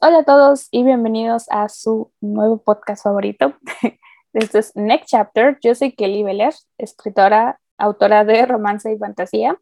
Hola 0.00 0.20
a 0.20 0.24
todos 0.24 0.68
y 0.70 0.82
bienvenidos 0.82 1.44
a 1.50 1.68
su 1.68 2.10
nuevo 2.22 2.56
podcast 2.56 3.04
favorito. 3.04 3.54
Este 4.32 4.58
es 4.58 4.74
Next 4.74 5.10
Chapter. 5.10 5.58
Yo 5.60 5.74
soy 5.74 5.92
Kelly 5.92 6.22
Beller, 6.22 6.54
escritora, 6.78 7.60
autora 7.76 8.24
de 8.24 8.46
romance 8.46 8.90
y 8.90 8.96
fantasía. 8.96 9.60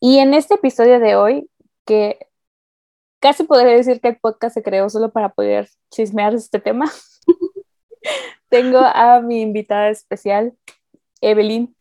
Y 0.00 0.20
en 0.20 0.32
este 0.32 0.54
episodio 0.54 0.98
de 1.00 1.16
hoy, 1.16 1.50
que 1.84 2.18
casi 3.20 3.44
podría 3.44 3.74
decir 3.74 4.00
que 4.00 4.08
el 4.08 4.18
podcast 4.18 4.54
se 4.54 4.62
creó 4.62 4.88
solo 4.88 5.12
para 5.12 5.28
poder 5.28 5.68
chismear 5.90 6.34
este 6.34 6.60
tema, 6.60 6.90
tengo 8.48 8.78
a 8.78 9.20
mi 9.20 9.42
invitada 9.42 9.90
especial, 9.90 10.56
Evelyn. 11.20 11.76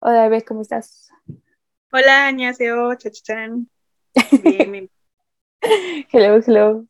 Hola, 0.00 0.26
Eve, 0.26 0.42
¿cómo 0.42 0.62
estás? 0.62 1.10
Hola, 1.92 2.28
Añaseo, 2.28 2.94
chachachan. 2.94 3.68
Bien, 4.42 4.72
bien. 4.72 4.90
hello, 6.10 6.40
hello. 6.46 6.86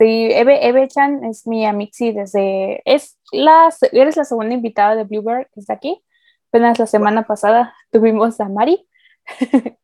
Sí, 0.00 0.28
Eve, 0.32 0.66
Eve 0.66 0.88
Chan 0.88 1.24
es 1.24 1.46
mi 1.46 1.66
amixi 1.66 2.12
desde, 2.12 2.80
es 2.86 3.18
la, 3.32 3.68
eres 3.92 4.16
la 4.16 4.24
segunda 4.24 4.54
invitada 4.54 4.96
de 4.96 5.04
Bluebird 5.04 5.48
que 5.52 5.60
está 5.60 5.74
aquí. 5.74 6.02
Apenas 6.48 6.78
la 6.78 6.86
semana 6.86 7.26
pasada 7.26 7.74
tuvimos 7.90 8.40
a 8.40 8.48
Mari. 8.48 8.88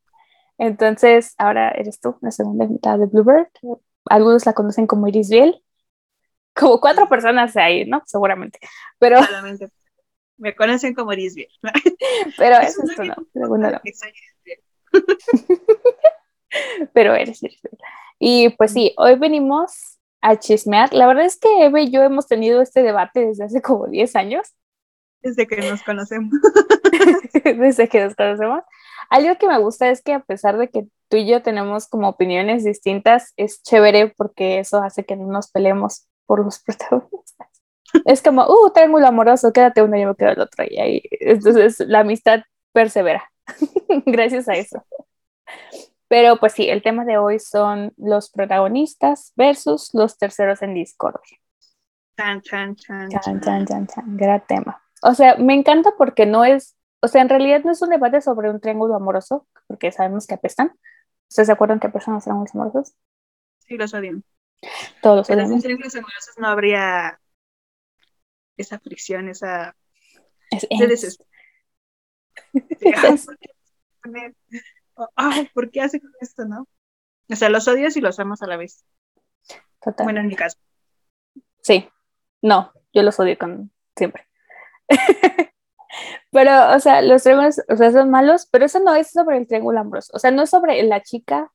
Entonces, 0.58 1.34
ahora 1.36 1.70
eres 1.70 2.00
tú 2.00 2.16
la 2.22 2.30
segunda 2.30 2.64
invitada 2.64 2.96
de 2.96 3.06
Bluebird. 3.06 3.48
Algunos 4.06 4.46
la 4.46 4.54
conocen 4.54 4.86
como 4.86 5.06
Iris 5.06 5.28
Biel. 5.28 5.62
Como 6.54 6.80
cuatro 6.80 7.08
personas 7.08 7.54
ahí, 7.56 7.84
¿no? 7.84 8.02
Seguramente. 8.06 8.58
Pero, 8.98 9.20
me 10.38 10.56
conocen 10.56 10.94
como 10.94 11.12
Iris 11.12 11.34
Biel. 11.34 11.50
pero 12.38 12.56
eso 12.62 12.82
es 12.84 12.96
todo, 12.96 13.04
no. 13.04 13.16
Segundo 13.34 13.70
no. 13.70 13.80
Pero 16.92 17.14
eres, 17.14 17.42
eres. 17.42 17.60
Y 18.18 18.50
pues 18.50 18.72
sí, 18.72 18.94
hoy 18.96 19.16
venimos 19.16 19.98
a 20.20 20.36
chismear. 20.36 20.92
La 20.92 21.06
verdad 21.06 21.24
es 21.24 21.38
que 21.38 21.64
Eve 21.64 21.82
y 21.82 21.90
yo 21.90 22.02
hemos 22.02 22.26
tenido 22.26 22.60
este 22.60 22.82
debate 22.82 23.26
desde 23.26 23.44
hace 23.44 23.62
como 23.62 23.86
10 23.86 24.16
años. 24.16 24.54
Desde 25.22 25.46
que 25.46 25.56
nos 25.56 25.82
conocemos. 25.82 26.32
desde 27.44 27.88
que 27.88 28.04
nos 28.04 28.14
conocemos. 28.14 28.62
Algo 29.10 29.36
que 29.38 29.48
me 29.48 29.58
gusta 29.58 29.90
es 29.90 30.02
que 30.02 30.12
a 30.12 30.20
pesar 30.20 30.58
de 30.58 30.68
que 30.68 30.86
tú 31.08 31.16
y 31.16 31.26
yo 31.26 31.42
tenemos 31.42 31.88
como 31.88 32.08
opiniones 32.08 32.64
distintas, 32.64 33.32
es 33.36 33.62
chévere 33.62 34.14
porque 34.16 34.58
eso 34.58 34.82
hace 34.82 35.04
que 35.04 35.16
no 35.16 35.26
nos 35.26 35.50
peleemos 35.50 36.06
por 36.26 36.44
los 36.44 36.58
protagonistas. 36.64 37.48
Es 38.04 38.20
como, 38.20 38.44
uh, 38.46 38.70
triángulo 38.74 39.06
amoroso, 39.06 39.52
quédate 39.52 39.82
uno 39.82 39.96
y 39.96 40.02
yo 40.02 40.08
me 40.08 40.16
quedo 40.16 40.30
el 40.30 40.40
otro. 40.40 40.64
Y 40.68 40.78
ahí, 40.78 41.02
entonces 41.20 41.80
la 41.80 42.00
amistad 42.00 42.40
persevera. 42.72 43.30
Gracias 44.06 44.48
a 44.48 44.54
eso. 44.54 44.84
Pero 46.08 46.36
pues 46.38 46.52
sí, 46.52 46.68
el 46.68 46.82
tema 46.82 47.04
de 47.04 47.18
hoy 47.18 47.38
son 47.38 47.92
los 47.96 48.30
protagonistas 48.30 49.32
versus 49.36 49.90
los 49.92 50.18
terceros 50.18 50.62
en 50.62 50.74
discordia. 50.74 51.38
Chan, 52.16 52.40
chan, 52.42 52.76
chan, 52.76 53.08
Chan, 53.10 53.40
chan, 53.40 53.66
chan, 53.66 53.86
chan, 53.86 54.16
gran 54.16 54.46
tema. 54.46 54.82
O 55.02 55.14
sea, 55.14 55.36
me 55.36 55.54
encanta 55.54 55.92
porque 55.98 56.24
no 56.24 56.44
es, 56.44 56.76
o 57.00 57.08
sea, 57.08 57.22
en 57.22 57.28
realidad 57.28 57.62
no 57.64 57.72
es 57.72 57.82
un 57.82 57.90
debate 57.90 58.20
sobre 58.20 58.50
un 58.50 58.60
triángulo 58.60 58.94
amoroso, 58.94 59.46
porque 59.66 59.92
sabemos 59.92 60.26
que 60.26 60.34
apestan. 60.34 60.72
¿Ustedes 61.28 61.46
se 61.46 61.52
acuerdan 61.52 61.80
que 61.80 61.88
apestan 61.88 62.14
los 62.14 62.22
triángulos 62.24 62.54
amorosos? 62.54 62.94
Sí, 63.58 63.76
los 63.76 63.92
odian. 63.92 64.24
Todos 65.02 65.16
los 65.18 65.26
sin 65.26 65.36
odiamos. 65.36 65.62
triángulos 65.62 65.94
amorosos 65.96 66.34
no 66.38 66.46
habría 66.46 67.20
esa 68.56 68.78
fricción, 68.78 69.28
esa 69.28 69.76
Es- 70.50 70.66
es- 70.70 71.18
ay, 75.14 75.48
¿por 75.54 75.70
qué 75.70 75.82
hace 75.82 76.00
esto, 76.20 76.44
no? 76.44 76.66
O 77.30 77.36
sea, 77.36 77.48
los 77.48 77.66
odias 77.68 77.96
y 77.96 78.00
los 78.00 78.18
amas 78.18 78.42
a 78.42 78.46
la 78.46 78.56
vez. 78.56 78.84
total. 79.82 80.04
Bueno, 80.04 80.20
en 80.20 80.28
mi 80.28 80.36
caso. 80.36 80.58
Sí, 81.62 81.88
no, 82.42 82.72
yo 82.92 83.02
los 83.02 83.18
odio 83.18 83.36
con 83.38 83.72
siempre. 83.96 84.26
pero, 86.30 86.74
o 86.74 86.80
sea, 86.80 87.02
los 87.02 87.22
triángulos, 87.22 87.60
o 87.68 87.76
sea, 87.76 87.90
son 87.92 88.10
malos, 88.10 88.46
pero 88.50 88.64
eso 88.64 88.80
no 88.80 88.94
es 88.94 89.10
sobre 89.10 89.38
el 89.38 89.46
triángulo 89.46 89.80
amoroso. 89.80 90.12
O 90.14 90.18
sea, 90.18 90.30
no 90.30 90.42
es 90.42 90.50
sobre 90.50 90.82
la 90.84 91.02
chica 91.02 91.50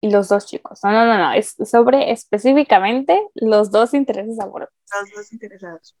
y 0.00 0.10
los 0.10 0.28
dos 0.28 0.46
chicos. 0.46 0.80
No, 0.82 0.92
no, 0.92 1.06
no, 1.06 1.18
no. 1.18 1.32
Es 1.32 1.56
sobre 1.64 2.10
específicamente 2.10 3.20
los 3.34 3.70
dos 3.70 3.94
intereses 3.94 4.38
amorosos. 4.40 4.74
Los 5.00 5.10
dos 5.14 5.32
interesados. 5.32 5.96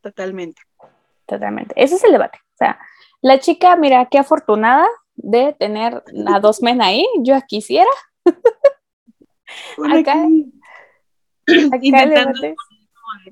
Totalmente. 0.00 0.62
Totalmente. 1.26 1.74
Ese 1.76 1.96
es 1.96 2.04
el 2.04 2.12
debate. 2.12 2.38
O 2.54 2.56
sea, 2.56 2.78
la 3.20 3.38
chica, 3.40 3.74
mira, 3.76 4.06
qué 4.10 4.18
afortunada 4.18 4.86
de 5.16 5.54
tener 5.58 6.02
a 6.26 6.40
dos 6.40 6.62
men 6.62 6.82
ahí. 6.82 7.06
Yo 7.22 7.34
quisiera. 7.46 7.90
Acá- 9.90 10.26
aquí 11.72 11.94
Acá 11.94 12.32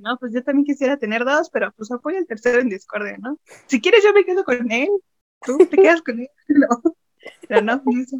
no, 0.01 0.17
pues 0.19 0.33
yo 0.33 0.43
también 0.43 0.65
quisiera 0.65 0.97
tener 0.97 1.25
dos, 1.25 1.51
pero 1.51 1.73
pues 1.73 1.91
apoya 1.91 2.19
el 2.19 2.27
tercero 2.27 2.61
en 2.61 2.69
discordia, 2.69 3.17
¿no? 3.19 3.39
Si 3.67 3.81
quieres 3.81 4.03
yo 4.05 4.13
me 4.13 4.25
quedo 4.25 4.45
con 4.45 4.71
él, 4.71 4.89
tú 5.45 5.59
te 5.59 5.77
quedas 5.77 6.03
con 6.03 6.21
él, 6.21 6.29
no, 6.49 6.69
pero 7.49 7.63
no, 7.63 7.83
eso. 8.01 8.17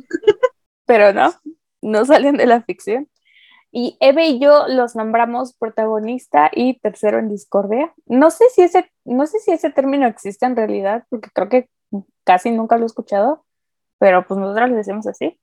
pero 0.85 1.13
no, 1.13 1.33
no 1.83 2.05
salen 2.05 2.37
de 2.37 2.47
la 2.47 2.63
ficción. 2.63 3.09
Y 3.71 3.97
Eve 3.99 4.29
y 4.29 4.39
yo 4.39 4.69
los 4.69 4.95
nombramos 4.95 5.55
protagonista 5.55 6.49
y 6.53 6.79
tercero 6.79 7.19
en 7.19 7.29
discordia. 7.29 7.93
No 8.07 8.31
sé 8.31 8.45
si 8.55 8.63
ese, 8.63 8.93
no 9.05 9.27
sé 9.27 9.41
si 9.41 9.51
ese 9.51 9.71
término 9.71 10.07
existe 10.07 10.47
en 10.47 10.55
realidad, 10.55 11.05
porque 11.09 11.31
creo 11.35 11.49
que 11.49 11.69
casi 12.23 12.53
nunca 12.53 12.77
lo 12.77 12.85
he 12.85 12.87
escuchado, 12.87 13.45
pero 13.99 14.27
pues 14.27 14.39
nosotros 14.39 14.71
le 14.71 14.77
decimos 14.77 15.07
así. 15.07 15.39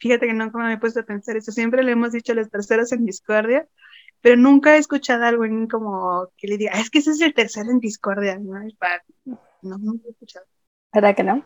Fíjate 0.00 0.26
que 0.26 0.34
nunca 0.34 0.58
me 0.58 0.74
he 0.74 0.78
puesto 0.78 1.00
a 1.00 1.04
pensar 1.04 1.36
eso, 1.36 1.52
siempre 1.52 1.82
le 1.82 1.92
hemos 1.92 2.12
dicho 2.12 2.32
a 2.32 2.34
los 2.34 2.50
terceros 2.50 2.92
en 2.92 3.06
discordia, 3.06 3.66
pero 4.20 4.36
nunca 4.36 4.76
he 4.76 4.78
escuchado 4.78 5.24
algo 5.24 5.44
en 5.44 5.66
como 5.68 6.28
que 6.36 6.48
le 6.48 6.58
diga, 6.58 6.72
"Ah, 6.74 6.80
es 6.80 6.90
que 6.90 6.98
ese 6.98 7.12
es 7.12 7.20
el 7.20 7.34
tercero 7.34 7.70
en 7.70 7.80
discordia, 7.80 8.38
¿no? 8.38 8.60
No, 9.62 9.78
nunca 9.78 10.08
he 10.08 10.10
escuchado. 10.10 10.46
¿Verdad 10.92 11.16
que 11.16 11.24
no? 11.24 11.44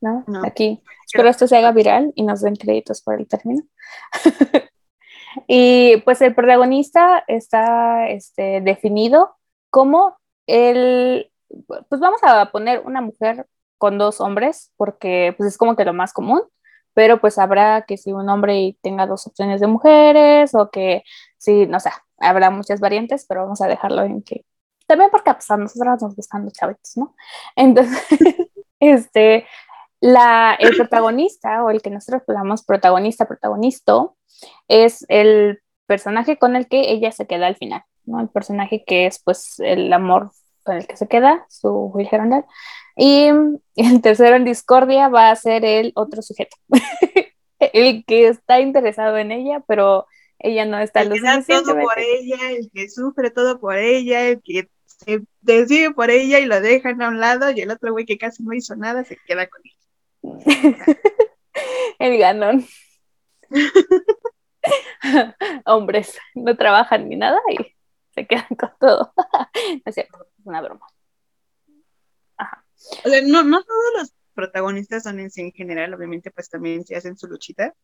¿No? 0.00 0.24
No. 0.26 0.44
Aquí. 0.44 0.82
Espero 1.06 1.28
esto 1.28 1.46
se 1.46 1.56
haga 1.56 1.72
viral 1.72 2.12
y 2.16 2.22
nos 2.22 2.40
den 2.40 2.56
créditos 2.56 3.02
por 3.02 3.18
el 3.18 3.28
término. 3.28 3.62
y 5.46 5.98
pues 6.04 6.20
el 6.22 6.34
protagonista 6.34 7.24
está 7.28 8.08
este, 8.08 8.60
definido 8.62 9.36
como 9.70 10.16
el, 10.46 11.30
pues 11.88 12.00
vamos 12.00 12.20
a 12.22 12.50
poner 12.50 12.80
una 12.80 13.00
mujer 13.00 13.46
con 13.82 13.98
dos 13.98 14.20
hombres, 14.20 14.70
porque 14.76 15.34
pues 15.36 15.48
es 15.48 15.58
como 15.58 15.74
que 15.74 15.84
lo 15.84 15.92
más 15.92 16.12
común, 16.12 16.40
pero 16.94 17.20
pues 17.20 17.36
habrá 17.36 17.82
que 17.82 17.96
si 17.96 18.12
un 18.12 18.28
hombre 18.28 18.78
tenga 18.80 19.08
dos 19.08 19.26
opciones 19.26 19.60
de 19.60 19.66
mujeres 19.66 20.54
o 20.54 20.70
que 20.70 21.02
sí, 21.36 21.66
no 21.66 21.80
sé, 21.80 21.90
habrá 22.18 22.50
muchas 22.50 22.78
variantes, 22.78 23.26
pero 23.28 23.42
vamos 23.42 23.60
a 23.60 23.66
dejarlo 23.66 24.04
en 24.04 24.22
que 24.22 24.44
también 24.86 25.10
porque 25.10 25.34
pues, 25.34 25.50
a 25.50 25.56
nosotros 25.56 26.00
nos 26.00 26.14
gustan 26.14 26.44
los 26.44 26.52
chavitos, 26.52 26.96
¿no? 26.96 27.16
Entonces, 27.56 28.06
este, 28.78 29.48
la, 29.98 30.56
el 30.60 30.76
protagonista 30.76 31.64
o 31.64 31.70
el 31.70 31.82
que 31.82 31.90
nosotros 31.90 32.22
llamamos 32.28 32.62
protagonista, 32.64 33.26
protagonisto, 33.26 34.16
es 34.68 35.04
el 35.08 35.60
personaje 35.86 36.38
con 36.38 36.54
el 36.54 36.68
que 36.68 36.92
ella 36.92 37.10
se 37.10 37.26
queda 37.26 37.48
al 37.48 37.56
final, 37.56 37.82
¿no? 38.04 38.20
El 38.20 38.28
personaje 38.28 38.84
que 38.84 39.06
es 39.06 39.20
pues 39.24 39.58
el 39.58 39.92
amor 39.92 40.30
con 40.62 40.76
el 40.76 40.86
que 40.86 40.96
se 40.96 41.08
queda, 41.08 41.46
su 41.48 41.68
Will 41.68 42.08
Herondale. 42.10 42.44
Y 42.96 43.28
el 43.76 44.02
tercero 44.02 44.36
en 44.36 44.44
discordia 44.44 45.08
va 45.08 45.30
a 45.30 45.36
ser 45.36 45.64
el 45.64 45.92
otro 45.94 46.22
sujeto, 46.22 46.56
el 47.58 48.04
que 48.04 48.28
está 48.28 48.60
interesado 48.60 49.16
en 49.18 49.32
ella, 49.32 49.62
pero 49.66 50.06
ella 50.38 50.64
no 50.64 50.78
está 50.78 51.02
El 51.02 51.10
lo 51.10 51.14
que 51.14 51.20
da 51.22 51.42
todo 51.42 51.78
por 51.78 51.98
ella, 51.98 52.50
el 52.50 52.70
que 52.72 52.88
sufre 52.88 53.30
todo 53.30 53.60
por 53.60 53.76
ella, 53.76 54.28
el 54.28 54.42
que 54.42 54.68
se 54.86 55.22
decide 55.40 55.92
por 55.92 56.10
ella 56.10 56.38
y 56.38 56.46
lo 56.46 56.60
dejan 56.60 57.00
a 57.02 57.08
un 57.08 57.20
lado, 57.20 57.50
y 57.50 57.60
el 57.60 57.70
otro 57.70 57.92
güey 57.92 58.04
que 58.04 58.18
casi 58.18 58.42
no 58.42 58.52
hizo 58.52 58.76
nada 58.76 59.04
se 59.04 59.16
queda 59.26 59.46
con 59.48 59.60
ella. 59.64 59.76
el 61.98 62.18
ganón. 62.18 62.66
Hombres, 65.64 66.18
no 66.34 66.56
trabajan 66.56 67.08
ni 67.08 67.16
nada 67.16 67.40
y 67.50 67.74
se 68.14 68.26
quedan 68.26 68.46
con 68.58 68.70
todo. 68.80 69.12
es 69.84 69.94
cierto, 69.94 70.26
es 70.38 70.46
una 70.46 70.60
broma. 70.60 70.86
Ajá. 72.36 72.64
O 73.04 73.08
sea, 73.08 73.22
no, 73.22 73.42
no 73.42 73.62
todos 73.62 73.92
los 73.98 74.14
protagonistas 74.34 75.02
son 75.04 75.20
en 75.20 75.30
sí 75.30 75.42
en 75.42 75.52
general, 75.52 75.94
obviamente, 75.94 76.30
pues 76.30 76.48
también 76.48 76.84
se 76.84 76.96
hacen 76.96 77.16
su 77.16 77.26
luchita. 77.26 77.74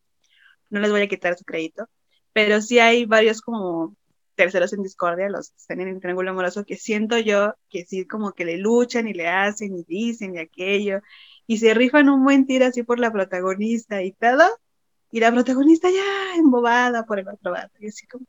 No 0.71 0.81
les 0.81 0.91
voy 0.91 1.03
a 1.03 1.09
quitar 1.09 1.37
su 1.37 1.45
crédito, 1.45 1.89
pero 2.33 2.61
sí 2.61 2.79
hay 2.79 3.07
varios 3.07 3.41
como 3.41 3.97
terceros 4.35 4.73
en 4.73 4.83
discordia, 4.83 5.29
los 5.29 5.51
que 5.51 5.57
están 5.57 5.81
en 5.81 5.89
el 5.89 6.01
triángulo 6.01 6.31
amoroso, 6.31 6.65
que 6.65 6.77
siento 6.77 7.19
yo 7.19 7.55
que 7.69 7.85
sí 7.85 8.07
como 8.07 8.33
que 8.33 8.45
le 8.45 8.57
luchan 8.59 9.09
y 9.09 9.13
le 9.13 9.29
hacen 9.29 9.75
y 9.77 9.85
dicen 9.85 10.37
y 10.37 10.39
aquello, 10.39 11.01
y 11.47 11.59
se 11.59 11.75
rifan 11.75 12.09
un 12.09 12.25
buen 12.25 12.47
tiro 12.47 12.67
así 12.67 12.85
por 12.85 13.01
la 13.01 13.11
protagonista 13.13 14.03
y 14.03 14.13
todo, 14.13 14.45
y 15.11 15.21
la 15.21 15.33
protagonista 15.33 15.91
ya 15.91 16.37
embobada 16.37 17.05
por 17.05 17.19
el 17.19 17.29
otro 17.29 17.53
vato, 17.53 17.75
y 17.81 17.89
así 17.89 18.07
como, 18.07 18.27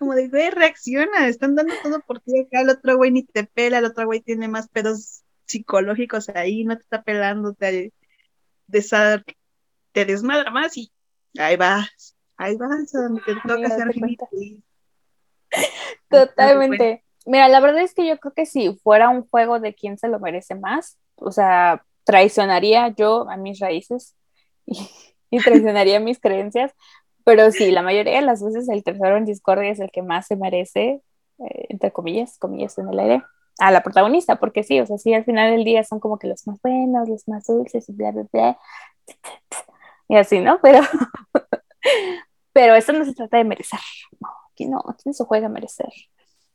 como 0.00 0.14
de, 0.14 0.28
güey, 0.28 0.50
reacciona, 0.50 1.28
están 1.28 1.54
dando 1.54 1.74
todo 1.82 2.00
por 2.00 2.20
ti 2.20 2.40
acá, 2.40 2.62
el 2.62 2.70
otro 2.70 2.96
güey 2.96 3.12
ni 3.12 3.22
te 3.22 3.44
pela, 3.44 3.78
el 3.78 3.84
otro 3.84 4.06
güey 4.06 4.20
tiene 4.20 4.48
más 4.48 4.68
pedos 4.68 5.22
psicológicos 5.44 6.28
ahí, 6.30 6.64
no 6.64 6.76
te 6.76 6.82
está 6.82 7.02
pelando, 7.02 7.54
te, 7.54 7.92
desa- 8.66 9.22
te 9.92 10.04
desmadra 10.04 10.50
más 10.50 10.76
y 10.76 10.90
Ahí 11.38 11.56
vas, 11.56 12.16
ahí 12.36 12.56
vas, 12.56 12.94
a 12.94 13.02
donde 13.02 13.22
te 13.22 13.34
toca 13.36 13.70
ser 13.70 13.92
Totalmente. 16.08 17.04
Mira, 17.26 17.48
la 17.48 17.60
verdad 17.60 17.82
es 17.82 17.94
que 17.94 18.06
yo 18.06 18.18
creo 18.18 18.34
que 18.34 18.46
si 18.46 18.74
fuera 18.82 19.10
un 19.10 19.28
juego 19.28 19.60
de 19.60 19.74
quién 19.74 19.98
se 19.98 20.08
lo 20.08 20.18
merece 20.18 20.54
más, 20.54 20.98
o 21.16 21.30
sea, 21.30 21.84
traicionaría 22.04 22.88
yo 22.88 23.28
a 23.30 23.36
mis 23.36 23.60
raíces 23.60 24.16
y, 24.66 25.38
traicionaría 25.38 26.00
mis 26.00 26.18
creencias, 26.18 26.72
pero 27.30 27.52
sí, 27.52 27.70
la 27.70 27.82
mayoría 27.82 28.16
de 28.16 28.22
las 28.22 28.42
veces 28.42 28.68
el 28.68 28.82
tercero 28.82 29.16
en 29.16 29.24
discordia 29.24 29.70
es 29.70 29.78
el 29.78 29.92
que 29.92 30.02
más 30.02 30.26
se 30.26 30.34
merece, 30.34 31.00
eh, 31.38 31.66
entre 31.68 31.92
comillas, 31.92 32.36
comillas 32.38 32.76
en 32.76 32.88
el 32.88 32.98
aire, 32.98 33.22
a 33.60 33.70
la 33.70 33.84
protagonista, 33.84 34.40
porque 34.40 34.64
sí, 34.64 34.80
o 34.80 34.86
sea, 34.86 34.98
sí, 34.98 35.14
al 35.14 35.24
final 35.24 35.52
del 35.52 35.62
día 35.62 35.84
son 35.84 36.00
como 36.00 36.18
que 36.18 36.26
los 36.26 36.44
más 36.48 36.60
buenos, 36.60 37.08
los 37.08 37.28
más 37.28 37.46
dulces 37.46 37.88
y 37.88 37.92
bla, 37.92 38.10
bla, 38.10 38.26
bla, 38.32 38.58
y 40.08 40.16
así, 40.16 40.40
¿no? 40.40 40.58
Pero, 40.62 40.80
pero 42.52 42.74
eso 42.74 42.92
no 42.92 43.04
se 43.04 43.14
trata 43.14 43.36
de 43.36 43.44
merecer, 43.44 43.78
no, 44.18 44.28
aquí 44.50 44.66
no, 44.66 44.82
aquí 44.88 45.04
no 45.06 45.12
se 45.12 45.24
juega 45.24 45.46
a 45.46 45.50
merecer. 45.50 45.92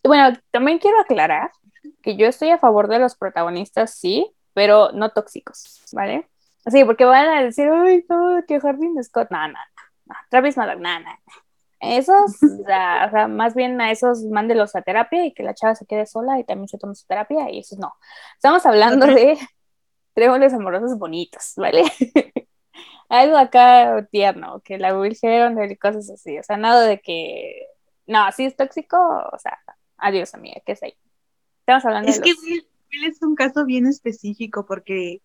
Bueno, 0.04 0.38
también 0.52 0.78
quiero 0.78 1.00
aclarar 1.00 1.52
que 2.04 2.18
yo 2.18 2.28
estoy 2.28 2.50
a 2.50 2.58
favor 2.58 2.90
de 2.90 3.00
los 3.00 3.16
protagonistas, 3.16 3.96
sí, 3.98 4.30
pero 4.54 4.92
no 4.92 5.12
tóxicos, 5.12 5.82
¿vale? 5.94 6.28
Sí, 6.70 6.84
porque 6.84 7.06
van 7.06 7.30
a 7.30 7.44
decir, 7.44 7.70
ay, 7.70 8.04
no, 8.10 8.44
que 8.46 8.60
Jardín 8.60 9.02
Scott, 9.02 9.30
no, 9.32 9.48
no, 9.48 9.58
no, 10.06 10.16
Travis 10.30 10.58
Maddox, 10.58 10.80
no, 10.80 11.00
no, 11.00 11.10
Esos, 11.80 12.42
o 12.44 12.66
sea, 12.66 13.28
más 13.28 13.56
bien 13.56 13.80
a 13.82 13.92
esos 13.92 14.24
mándelos 14.24 14.76
a 14.76 14.82
terapia 14.82 15.26
y 15.26 15.34
que 15.34 15.44
la 15.44 15.54
chava 15.54 15.76
se 15.76 15.86
quede 15.86 16.06
sola 16.06 16.40
y 16.40 16.44
también 16.44 16.68
se 16.68 16.78
tome 16.78 16.96
su 16.96 17.06
terapia 17.06 17.50
y 17.52 17.60
esos 17.60 17.80
no. 17.80 17.94
Estamos 18.36 18.66
hablando 18.66 19.06
de 19.08 19.38
triángulos 20.14 20.54
amorosos 20.54 20.98
bonitos, 20.98 21.54
¿vale? 21.58 21.84
Algo 23.10 23.38
acá 23.38 24.08
tierno, 24.10 24.62
que 24.62 24.78
la 24.80 24.98
Will 24.98 25.16
y 25.22 25.76
cosas 25.78 26.10
así, 26.10 26.40
o 26.40 26.44
sea, 26.44 26.58
nada 26.58 26.86
de 26.86 27.00
que, 27.00 27.68
no, 28.08 28.32
si 28.32 28.46
es 28.46 28.56
tóxico, 28.56 28.98
o 28.98 29.38
sea, 29.38 29.60
Adiós, 29.98 30.34
amiga, 30.34 30.62
¿qué 30.66 30.74
es 30.74 30.84
ahí? 30.84 30.96
Estamos 31.62 31.86
hablando 31.86 32.10
es 32.10 32.20
que 32.20 32.32
Will, 32.44 32.66
es 33.06 33.22
un 33.22 33.36
caso 33.36 33.66
bien 33.66 33.88
específico 33.88 34.66
porque 34.66 35.22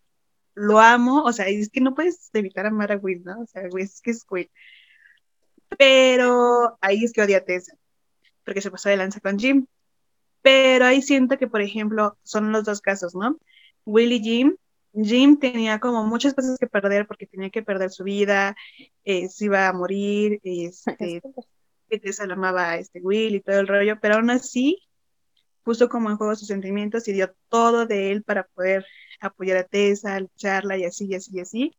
lo 0.61 0.79
amo, 0.79 1.23
o 1.25 1.33
sea, 1.33 1.49
es 1.49 1.71
que 1.71 1.81
no 1.81 1.95
puedes 1.95 2.31
evitar 2.35 2.67
amar 2.67 2.93
a 2.93 2.97
Will, 2.97 3.23
¿no? 3.25 3.41
O 3.41 3.47
sea, 3.47 3.63
Will 3.71 3.85
es 3.85 4.01
que 4.03 4.11
es 4.11 4.27
Will. 4.31 4.51
Pero 5.79 6.77
ahí 6.81 7.05
es 7.05 7.13
que 7.13 7.23
odia 7.23 7.39
a 7.39 7.45
Tessa, 7.45 7.73
porque 8.45 8.61
se 8.61 8.71
pasó 8.71 8.89
de 8.89 8.97
lanza 8.97 9.21
con 9.21 9.39
Jim. 9.39 9.67
Pero 10.43 10.87
ahí 10.87 11.03
siento 11.03 11.39
que, 11.39 11.49
por 11.49 11.63
ejemplo, 11.63 12.19
son 12.23 12.53
los 12.53 12.65
dos 12.65 12.81
casos, 12.81 13.15
¿no? 13.15 13.39
Will 13.85 14.13
y 14.13 14.21
Jim. 14.21 14.57
Jim 14.93 15.39
tenía 15.39 15.79
como 15.81 16.05
muchas 16.05 16.35
cosas 16.35 16.59
que 16.59 16.67
perder 16.67 17.07
porque 17.07 17.27
tenía 17.27 17.51
que 17.51 17.63
perder 17.63 17.91
su 17.91 18.05
vida, 18.05 18.57
eh, 19.05 19.29
se 19.29 19.47
iba 19.47 19.69
a 19.69 19.73
morir, 19.73 20.41
este, 20.45 21.23
que 21.89 21.99
Tessa 22.01 22.27
lo 22.27 22.35
amaba 22.35 22.71
a 22.71 22.79
este 22.79 23.01
Will 23.01 23.37
y 23.37 23.41
todo 23.41 23.61
el 23.61 23.69
rollo, 23.69 23.99
pero 24.01 24.17
aún 24.17 24.31
así 24.31 24.90
puso 25.63 25.89
como 25.89 26.11
en 26.11 26.17
juego 26.17 26.35
sus 26.37 26.49
sentimientos 26.49 27.07
y 27.09 27.13
dio 27.13 27.35
todo 27.49 27.87
de 27.87 28.13
él 28.13 28.23
para 28.23 28.45
poder 28.45 28.87
apoyar 29.21 29.59
a 29.59 29.65
Tessa, 29.65 30.19
lucharla 30.21 30.77
y 30.77 30.85
así, 30.85 31.07
y 31.07 31.15
así, 31.15 31.31
y 31.35 31.41
así. 31.41 31.77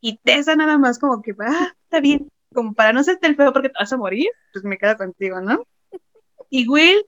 Y 0.00 0.18
Tessa 0.18 0.56
nada 0.56 0.78
más 0.78 0.98
como 0.98 1.22
que, 1.22 1.34
ah, 1.40 1.74
está 1.84 2.00
bien, 2.00 2.28
como 2.52 2.74
para 2.74 2.92
no 2.92 3.00
hacerte 3.00 3.26
el 3.26 3.36
feo 3.36 3.52
porque 3.52 3.68
te 3.68 3.78
vas 3.78 3.92
a 3.92 3.96
morir, 3.96 4.28
pues 4.52 4.64
me 4.64 4.78
quedo 4.78 4.96
contigo, 4.96 5.40
¿no? 5.40 5.66
Y 6.50 6.68
Will 6.68 7.04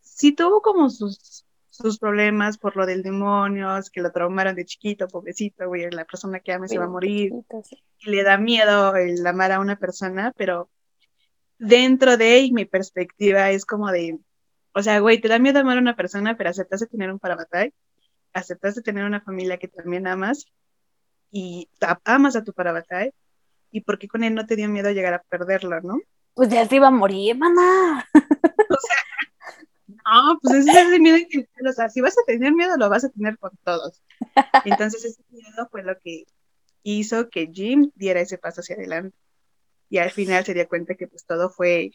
sí 0.00 0.32
tuvo 0.32 0.60
como 0.62 0.90
sus, 0.90 1.46
sus 1.70 1.98
problemas 1.98 2.58
por 2.58 2.76
lo 2.76 2.86
del 2.86 3.02
demonio, 3.02 3.68
que 3.92 4.00
lo 4.00 4.10
traumaron 4.10 4.56
de 4.56 4.64
chiquito, 4.64 5.06
pobrecito, 5.06 5.68
güey, 5.68 5.88
la 5.90 6.04
persona 6.04 6.40
que 6.40 6.52
ama 6.52 6.66
se 6.66 6.78
va 6.78 6.86
a 6.86 6.88
morir. 6.88 7.32
Y 7.98 8.10
le 8.10 8.22
da 8.24 8.36
miedo 8.38 8.96
el 8.96 9.24
amar 9.26 9.52
a 9.52 9.60
una 9.60 9.76
persona, 9.76 10.32
pero 10.36 10.68
dentro 11.58 12.16
de 12.16 12.50
mi 12.52 12.64
perspectiva 12.64 13.50
es 13.50 13.64
como 13.64 13.90
de, 13.92 14.18
o 14.78 14.82
sea, 14.82 15.00
güey, 15.00 15.20
te 15.20 15.28
da 15.28 15.38
miedo 15.38 15.58
amar 15.58 15.76
a 15.76 15.80
una 15.80 15.96
persona, 15.96 16.36
pero 16.36 16.50
aceptas 16.50 16.80
de 16.80 16.86
tener 16.86 17.10
un 17.10 17.18
parabatay, 17.18 17.72
aceptas 18.32 18.76
de 18.76 18.82
tener 18.82 19.04
una 19.04 19.20
familia 19.20 19.58
que 19.58 19.68
también 19.68 20.06
amas 20.06 20.46
y 21.30 21.68
amas 22.04 22.36
a 22.36 22.44
tu 22.44 22.52
parabatay, 22.52 23.12
y 23.70 23.80
por 23.80 23.98
qué 23.98 24.08
con 24.08 24.24
él 24.24 24.34
no 24.34 24.46
te 24.46 24.56
dio 24.56 24.68
miedo 24.68 24.90
llegar 24.90 25.14
a 25.14 25.22
perderlo, 25.22 25.80
¿no? 25.80 26.00
Pues 26.34 26.48
ya 26.48 26.66
se 26.66 26.76
iba 26.76 26.88
a 26.88 26.92
morir, 26.92 27.36
mamá. 27.36 28.06
O 28.14 28.76
sea, 28.80 29.96
no, 30.04 30.38
pues 30.40 30.54
ese 30.54 30.70
es 30.70 30.92
el 30.92 31.00
miedo 31.00 31.18
que, 31.28 31.48
o 31.68 31.72
sea, 31.72 31.88
si 31.88 32.00
vas 32.00 32.16
a 32.16 32.24
tener 32.26 32.52
miedo, 32.52 32.76
lo 32.76 32.88
vas 32.88 33.04
a 33.04 33.10
tener 33.10 33.36
con 33.38 33.50
todos. 33.64 34.02
Entonces 34.64 35.04
ese 35.04 35.22
miedo 35.30 35.68
fue 35.70 35.82
lo 35.82 35.98
que 35.98 36.24
hizo 36.82 37.28
que 37.28 37.50
Jim 37.52 37.90
diera 37.94 38.20
ese 38.20 38.38
paso 38.38 38.60
hacia 38.60 38.76
adelante 38.76 39.16
y 39.90 39.98
al 39.98 40.10
final 40.10 40.44
se 40.44 40.54
dio 40.54 40.68
cuenta 40.68 40.94
que 40.94 41.08
pues 41.08 41.24
todo 41.24 41.50
fue, 41.50 41.90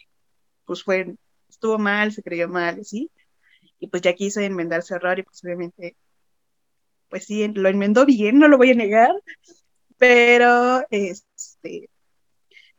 pues 0.65 0.83
fue, 0.83 1.15
estuvo 1.53 1.77
mal, 1.77 2.11
se 2.11 2.23
creyó 2.23 2.47
mal, 2.47 2.83
¿sí? 2.85 3.11
Y 3.79 3.87
pues 3.87 4.01
ya 4.01 4.13
quiso 4.13 4.39
enmendar 4.39 4.83
su 4.83 4.95
error 4.95 5.19
y 5.19 5.23
pues 5.23 5.43
obviamente, 5.43 5.95
pues 7.09 7.25
sí, 7.25 7.47
lo 7.47 7.69
enmendó 7.69 8.05
bien, 8.05 8.39
no 8.39 8.47
lo 8.47 8.57
voy 8.57 8.71
a 8.71 8.75
negar, 8.75 9.11
pero 9.97 10.85
este, 10.89 11.89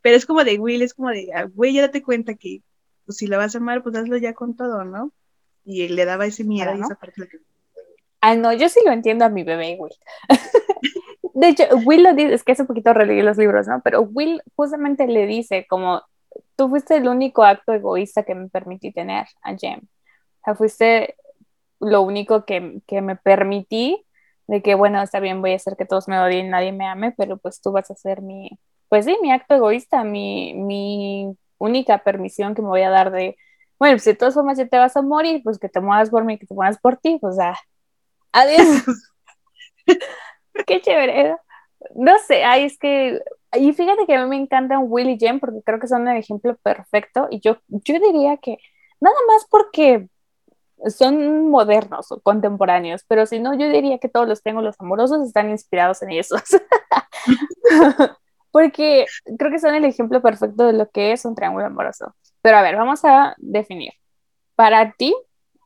pero 0.00 0.16
es 0.16 0.26
como 0.26 0.44
de 0.44 0.58
Will, 0.58 0.82
es 0.82 0.94
como 0.94 1.10
de, 1.10 1.30
ah, 1.34 1.44
güey, 1.44 1.74
ya 1.74 1.82
date 1.82 2.02
cuenta 2.02 2.34
que 2.34 2.62
pues 3.06 3.18
si 3.18 3.26
lo 3.26 3.38
vas 3.38 3.54
a 3.54 3.58
amar, 3.58 3.82
pues 3.82 3.96
hazlo 3.96 4.16
ya 4.16 4.34
con 4.34 4.56
todo, 4.56 4.84
¿no? 4.84 5.12
Y 5.64 5.88
le 5.88 6.04
daba 6.04 6.26
ese 6.26 6.44
miedo 6.44 6.74
y 6.76 6.80
esa 6.80 6.94
parte. 6.94 7.28
Ah, 8.20 8.34
no, 8.34 8.52
yo 8.52 8.68
sí 8.68 8.80
lo 8.84 8.92
entiendo 8.92 9.24
a 9.24 9.28
mi 9.28 9.44
bebé, 9.44 9.76
Will. 9.78 9.92
de 11.34 11.48
hecho, 11.48 11.64
Will 11.84 12.02
lo 12.02 12.14
dice, 12.14 12.34
es 12.34 12.42
que 12.42 12.52
hace 12.52 12.62
un 12.62 12.68
poquito 12.68 12.92
releí 12.94 13.22
los 13.22 13.36
libros, 13.36 13.66
¿no? 13.66 13.80
Pero 13.82 14.02
Will 14.02 14.42
justamente 14.56 15.06
le 15.06 15.26
dice 15.26 15.66
como, 15.68 16.02
tú 16.56 16.68
fuiste 16.68 16.96
el 16.96 17.08
único 17.08 17.44
acto 17.44 17.72
egoísta 17.72 18.24
que 18.24 18.34
me 18.34 18.48
permití 18.48 18.92
tener 18.92 19.26
a 19.42 19.56
Jem. 19.56 19.80
O 19.80 20.44
sea, 20.44 20.54
fuiste 20.54 21.16
lo 21.80 22.02
único 22.02 22.44
que, 22.44 22.80
que, 22.86 23.02
me 23.02 23.16
permití 23.16 24.04
de 24.46 24.62
que, 24.62 24.74
bueno, 24.74 25.02
está 25.02 25.20
bien, 25.20 25.40
voy 25.40 25.52
a 25.52 25.56
hacer 25.56 25.76
que 25.76 25.86
todos 25.86 26.08
me 26.08 26.18
odien, 26.18 26.50
nadie 26.50 26.72
me 26.72 26.86
ame, 26.86 27.12
pero 27.12 27.38
pues 27.38 27.60
tú 27.60 27.72
vas 27.72 27.90
a 27.90 27.94
ser 27.94 28.22
mi, 28.22 28.50
pues 28.88 29.04
sí, 29.06 29.16
mi 29.22 29.32
acto 29.32 29.54
egoísta, 29.54 30.04
mi, 30.04 30.54
mi 30.54 31.36
única 31.58 31.98
permisión 32.04 32.54
que 32.54 32.62
me 32.62 32.68
voy 32.68 32.82
a 32.82 32.90
dar 32.90 33.10
de, 33.10 33.36
bueno, 33.78 33.94
pues 33.94 34.04
de 34.04 34.14
todas 34.14 34.34
formas 34.34 34.58
ya 34.58 34.66
te 34.66 34.78
vas 34.78 34.96
a 34.96 35.02
morir, 35.02 35.42
pues 35.42 35.58
que 35.58 35.68
te 35.68 35.80
mueras 35.80 36.10
por 36.10 36.24
mí, 36.24 36.38
que 36.38 36.46
te 36.46 36.54
mueras 36.54 36.78
por 36.78 36.96
ti, 36.98 37.18
pues 37.20 37.36
ya, 37.36 37.56
adiós. 38.32 38.84
Qué 40.66 40.80
chévere. 40.80 41.36
No 41.94 42.18
sé, 42.26 42.44
ay, 42.44 42.64
es 42.64 42.78
que. 42.78 43.20
Y 43.56 43.72
fíjate 43.72 44.06
que 44.06 44.14
a 44.14 44.24
mí 44.24 44.28
me 44.28 44.42
encantan 44.42 44.84
Will 44.88 45.10
y 45.10 45.18
Jen 45.18 45.40
porque 45.40 45.62
creo 45.64 45.78
que 45.80 45.88
son 45.88 46.08
el 46.08 46.16
ejemplo 46.16 46.56
perfecto. 46.62 47.28
Y 47.30 47.40
yo, 47.40 47.58
yo 47.68 47.94
diría 48.00 48.36
que 48.38 48.58
nada 49.00 49.16
más 49.28 49.46
porque 49.50 50.08
son 50.88 51.50
modernos 51.50 52.10
o 52.12 52.20
contemporáneos, 52.20 53.04
pero 53.08 53.26
si 53.26 53.40
no, 53.40 53.54
yo 53.54 53.68
diría 53.68 53.98
que 53.98 54.08
todos 54.08 54.28
los 54.28 54.42
triángulos 54.42 54.76
amorosos 54.78 55.26
están 55.26 55.50
inspirados 55.50 56.02
en 56.02 56.10
esos. 56.10 56.42
porque 58.50 59.06
creo 59.38 59.50
que 59.50 59.58
son 59.58 59.74
el 59.74 59.84
ejemplo 59.84 60.22
perfecto 60.22 60.66
de 60.66 60.74
lo 60.74 60.88
que 60.90 61.12
es 61.12 61.24
un 61.24 61.34
triángulo 61.34 61.66
amoroso. 61.66 62.14
Pero 62.42 62.58
a 62.58 62.62
ver, 62.62 62.76
vamos 62.76 63.04
a 63.04 63.34
definir. 63.38 63.92
Para 64.54 64.92
ti, 64.92 65.14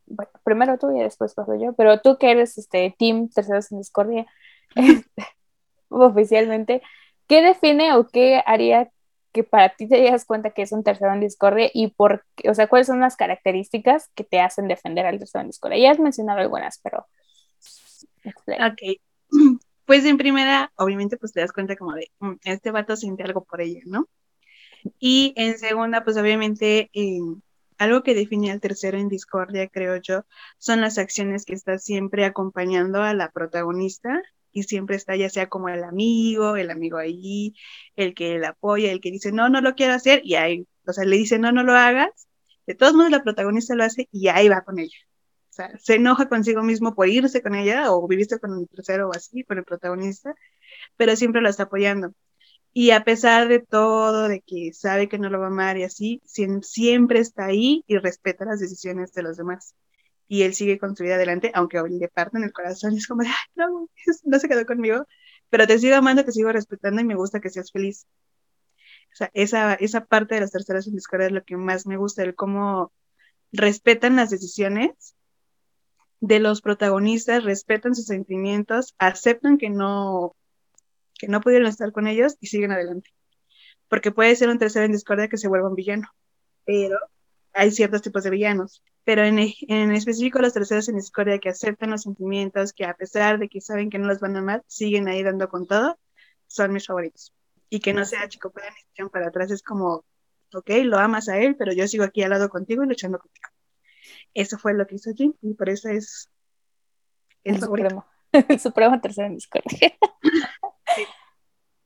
bueno, 0.06 0.30
primero 0.44 0.78
tú 0.78 0.96
y 0.96 1.00
después 1.00 1.34
paso 1.34 1.54
yo, 1.56 1.74
pero 1.74 2.00
tú 2.00 2.16
que 2.16 2.30
eres 2.30 2.56
este 2.56 2.94
team 2.98 3.28
Terceros 3.28 3.70
en 3.72 3.78
Discordia, 3.78 4.26
oficialmente, 5.88 6.82
¿qué 7.28 7.42
define 7.42 7.94
o 7.94 8.08
qué 8.08 8.42
haría 8.44 8.90
que 9.32 9.44
para 9.44 9.68
ti 9.76 9.88
te 9.88 9.96
digas 10.00 10.24
cuenta 10.24 10.50
que 10.50 10.62
es 10.62 10.72
un 10.72 10.82
tercero 10.82 11.12
en 11.12 11.20
discordia 11.20 11.70
y 11.72 11.88
por 11.88 12.24
o 12.48 12.54
sea, 12.54 12.66
cuáles 12.66 12.88
son 12.88 13.00
las 13.00 13.16
características 13.16 14.10
que 14.14 14.24
te 14.24 14.40
hacen 14.40 14.66
defender 14.66 15.06
al 15.06 15.18
tercero 15.18 15.42
en 15.42 15.48
discordia? 15.48 15.78
Ya 15.78 15.90
has 15.92 16.00
mencionado 16.00 16.40
algunas, 16.40 16.80
pero... 16.82 17.06
Ok. 18.48 19.00
Pues 19.88 20.04
en 20.04 20.18
primera, 20.18 20.70
obviamente, 20.76 21.16
pues 21.16 21.32
te 21.32 21.40
das 21.40 21.50
cuenta 21.50 21.74
como 21.74 21.94
de, 21.94 22.10
mm, 22.18 22.34
este 22.44 22.70
vato 22.70 22.94
siente 22.94 23.22
algo 23.22 23.44
por 23.44 23.62
ella, 23.62 23.80
¿no? 23.86 24.06
Y 24.98 25.32
en 25.34 25.58
segunda, 25.58 26.04
pues 26.04 26.18
obviamente, 26.18 26.90
eh, 26.92 27.20
algo 27.78 28.02
que 28.02 28.14
define 28.14 28.50
al 28.50 28.60
tercero 28.60 28.98
en 28.98 29.08
discordia, 29.08 29.66
creo 29.68 29.96
yo, 29.96 30.26
son 30.58 30.82
las 30.82 30.98
acciones 30.98 31.46
que 31.46 31.54
está 31.54 31.78
siempre 31.78 32.26
acompañando 32.26 33.02
a 33.02 33.14
la 33.14 33.30
protagonista 33.30 34.22
y 34.58 34.62
siempre 34.64 34.96
está 34.96 35.16
ya 35.16 35.30
sea 35.30 35.48
como 35.48 35.68
el 35.68 35.84
amigo, 35.84 36.56
el 36.56 36.70
amigo 36.70 36.98
ahí, 36.98 37.54
el 37.96 38.14
que 38.14 38.38
la 38.38 38.50
apoya, 38.50 38.92
el 38.92 39.00
que 39.00 39.10
dice, 39.10 39.32
no, 39.32 39.48
no 39.48 39.60
lo 39.60 39.74
quiero 39.74 39.94
hacer, 39.94 40.20
y 40.24 40.34
ahí, 40.36 40.66
o 40.86 40.92
sea, 40.92 41.04
le 41.04 41.16
dice, 41.16 41.38
no, 41.38 41.52
no 41.52 41.62
lo 41.62 41.74
hagas, 41.74 42.28
de 42.66 42.74
todos 42.74 42.94
modos 42.94 43.10
la 43.10 43.22
protagonista 43.22 43.74
lo 43.74 43.84
hace 43.84 44.08
y 44.12 44.28
ahí 44.28 44.48
va 44.48 44.62
con 44.62 44.78
ella. 44.78 44.98
O 45.50 45.52
sea, 45.58 45.78
se 45.78 45.96
enoja 45.96 46.28
consigo 46.28 46.62
mismo 46.62 46.94
por 46.94 47.08
irse 47.08 47.42
con 47.42 47.54
ella 47.54 47.92
o 47.92 48.06
viviste 48.06 48.38
con 48.38 48.58
el 48.60 48.68
tercero 48.68 49.08
o 49.08 49.12
así, 49.16 49.44
con 49.44 49.58
el 49.58 49.64
protagonista, 49.64 50.34
pero 50.96 51.16
siempre 51.16 51.40
lo 51.40 51.48
está 51.48 51.64
apoyando. 51.64 52.12
Y 52.72 52.90
a 52.92 53.04
pesar 53.04 53.48
de 53.48 53.60
todo, 53.60 54.28
de 54.28 54.42
que 54.42 54.72
sabe 54.74 55.08
que 55.08 55.18
no 55.18 55.30
lo 55.30 55.40
va 55.40 55.46
a 55.46 55.48
amar 55.48 55.78
y 55.78 55.84
así, 55.84 56.22
siempre 56.24 57.20
está 57.20 57.46
ahí 57.46 57.84
y 57.86 57.98
respeta 57.98 58.44
las 58.44 58.60
decisiones 58.60 59.12
de 59.12 59.22
los 59.22 59.36
demás 59.36 59.74
y 60.28 60.42
él 60.42 60.54
sigue 60.54 60.78
con 60.78 60.94
adelante, 61.00 61.50
aunque 61.54 61.80
hoy 61.80 61.98
le 61.98 62.10
en 62.34 62.44
el 62.44 62.52
corazón, 62.52 62.94
es 62.96 63.06
como 63.06 63.22
de, 63.22 63.30
no, 63.56 63.88
no 64.24 64.38
se 64.38 64.48
quedó 64.48 64.66
conmigo, 64.66 65.06
pero 65.48 65.66
te 65.66 65.78
sigo 65.78 65.96
amando, 65.96 66.24
te 66.24 66.32
sigo 66.32 66.52
respetando 66.52 67.00
y 67.00 67.04
me 67.04 67.14
gusta 67.16 67.40
que 67.40 67.50
seas 67.50 67.72
feliz. 67.72 68.06
sea, 69.16 69.30
esa, 69.34 69.74
esa 69.74 70.04
parte 70.04 70.34
de 70.34 70.42
los 70.42 70.52
terceros 70.52 70.86
en 70.86 70.94
discordia 70.94 71.26
es 71.26 71.32
lo 71.32 71.44
que 71.44 71.56
más 71.56 71.86
me 71.86 71.96
gusta, 71.96 72.22
el 72.22 72.34
cómo 72.34 72.92
respetan 73.52 74.16
las 74.16 74.30
decisiones 74.30 75.16
de 76.20 76.40
los 76.40 76.60
protagonistas, 76.60 77.44
respetan 77.44 77.94
sus 77.94 78.06
sentimientos, 78.06 78.94
aceptan 78.98 79.56
que 79.56 79.70
no, 79.70 80.36
que 81.18 81.28
no 81.28 81.40
pudieron 81.40 81.68
estar 81.68 81.90
con 81.92 82.06
ellos 82.06 82.36
y 82.40 82.48
siguen 82.48 82.72
adelante. 82.72 83.10
Porque 83.88 84.12
puede 84.12 84.36
ser 84.36 84.50
un 84.50 84.58
tercero 84.58 84.84
en 84.84 84.92
discordia 84.92 85.28
que 85.28 85.38
se 85.38 85.48
vuelva 85.48 85.70
un 85.70 85.74
villano, 85.74 86.08
pero 86.66 86.98
hay 87.54 87.70
ciertos 87.70 88.02
tipos 88.02 88.24
de 88.24 88.30
villanos. 88.30 88.82
Pero 89.08 89.24
en, 89.24 89.38
en 89.38 89.92
específico 89.92 90.38
los 90.38 90.52
terceros 90.52 90.86
en 90.90 90.96
discordia 90.96 91.38
que 91.38 91.48
aceptan 91.48 91.88
los 91.88 92.02
sentimientos, 92.02 92.74
que 92.74 92.84
a 92.84 92.92
pesar 92.92 93.38
de 93.38 93.48
que 93.48 93.62
saben 93.62 93.88
que 93.88 93.98
no 93.98 94.06
los 94.06 94.20
van 94.20 94.36
a 94.36 94.40
amar, 94.40 94.62
siguen 94.66 95.08
ahí 95.08 95.22
dando 95.22 95.48
con 95.48 95.66
todo, 95.66 95.98
son 96.46 96.74
mis 96.74 96.86
favoritos. 96.86 97.32
Y 97.70 97.80
que 97.80 97.94
no 97.94 98.04
sea 98.04 98.28
chico 98.28 98.50
para 98.50 98.68
ni 98.70 99.08
para 99.08 99.28
atrás, 99.28 99.50
es 99.50 99.62
como, 99.62 100.04
ok, 100.52 100.70
lo 100.82 100.98
amas 100.98 101.30
a 101.30 101.38
él, 101.38 101.56
pero 101.56 101.72
yo 101.72 101.88
sigo 101.88 102.04
aquí 102.04 102.22
al 102.22 102.28
lado 102.28 102.50
contigo 102.50 102.84
y 102.84 102.86
luchando 102.86 103.18
contigo. 103.18 103.48
Eso 104.34 104.58
fue 104.58 104.74
lo 104.74 104.86
que 104.86 104.96
hizo 104.96 105.10
Jim 105.14 105.32
y 105.40 105.54
por 105.54 105.70
eso 105.70 105.88
es 105.88 106.28
el, 107.44 107.58
supremo. 107.60 108.04
el 108.32 108.60
supremo 108.60 109.00
tercero 109.00 109.28
en 109.28 109.36
discordia. 109.36 109.96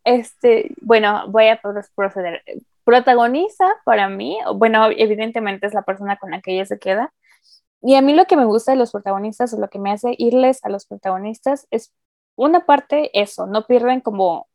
Este, 0.05 0.75
bueno, 0.81 1.29
voy 1.29 1.47
a 1.47 1.61
proceder. 1.95 2.43
Protagoniza 2.85 3.67
para 3.85 4.09
mí, 4.09 4.39
bueno, 4.57 4.87
evidentemente 4.91 5.67
es 5.67 5.75
la 5.75 5.83
persona 5.83 6.17
con 6.19 6.31
la 6.31 6.41
que 6.41 6.55
ella 6.55 6.67
se 6.67 6.79
queda. 6.79 7.13
Y 7.83 7.97
a 7.97 8.03
mí 8.03 8.15
lo 8.15 8.27
que 8.27 8.37
me 8.37 8.45
gusta 8.45 8.73
de 8.73 8.79
los 8.79 8.93
protagonistas 8.93 9.53
o 9.55 9.61
lo 9.61 9.69
que 9.69 9.79
me 9.79 9.93
hace 9.93 10.15
irles 10.19 10.65
a 10.65 10.69
los 10.71 10.87
protagonistas 10.87 11.67
es 11.71 11.93
una 12.37 12.67
parte 12.67 13.11
eso, 13.21 13.47
no 13.47 13.67
pierden 13.67 14.01
como, 14.01 14.49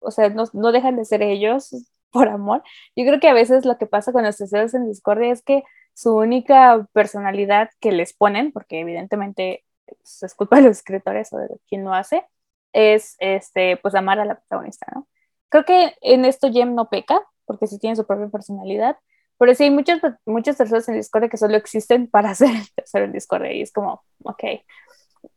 o 0.00 0.10
sea, 0.10 0.30
no, 0.30 0.44
no 0.54 0.72
dejan 0.72 0.96
de 0.96 1.04
ser 1.04 1.22
ellos 1.22 1.70
por 2.10 2.28
amor. 2.28 2.62
Yo 2.96 3.04
creo 3.06 3.20
que 3.20 3.28
a 3.28 3.34
veces 3.34 3.64
lo 3.64 3.78
que 3.78 3.86
pasa 3.86 4.12
con 4.12 4.24
los 4.24 4.36
terceros 4.36 4.74
en 4.74 4.86
discordia 4.88 5.32
es 5.32 5.42
que 5.42 5.62
su 5.94 6.16
única 6.16 6.86
personalidad 6.92 7.70
que 7.80 7.92
les 7.92 8.14
ponen, 8.14 8.52
porque 8.52 8.80
evidentemente 8.80 9.64
pues, 9.86 10.22
es 10.22 10.34
culpa 10.34 10.56
de 10.56 10.62
los 10.62 10.78
escritores 10.78 11.32
o 11.32 11.38
de 11.38 11.48
quien 11.68 11.84
lo 11.84 11.94
hace, 11.94 12.26
es 12.72 13.16
este, 13.20 13.76
pues 13.78 13.94
amar 13.94 14.20
a 14.20 14.24
la 14.24 14.36
protagonista, 14.36 14.86
¿no? 14.94 15.08
Creo 15.48 15.64
que 15.64 15.94
en 16.00 16.24
esto 16.24 16.50
Jem 16.50 16.74
no 16.74 16.88
peca, 16.88 17.22
porque 17.50 17.66
sí 17.66 17.80
tiene 17.80 17.96
su 17.96 18.06
propia 18.06 18.28
personalidad, 18.28 18.96
pero 19.36 19.52
sí 19.56 19.64
hay 19.64 19.70
muchos, 19.72 19.98
muchos 20.24 20.56
terceros 20.56 20.88
en 20.88 20.94
Discord 20.94 21.28
que 21.28 21.36
solo 21.36 21.56
existen 21.56 22.06
para 22.08 22.32
ser 22.36 22.50
el 22.50 22.70
tercero 22.76 23.06
en 23.06 23.12
Discord 23.12 23.46
y 23.46 23.62
es 23.62 23.72
como, 23.72 24.04
ok. 24.22 24.44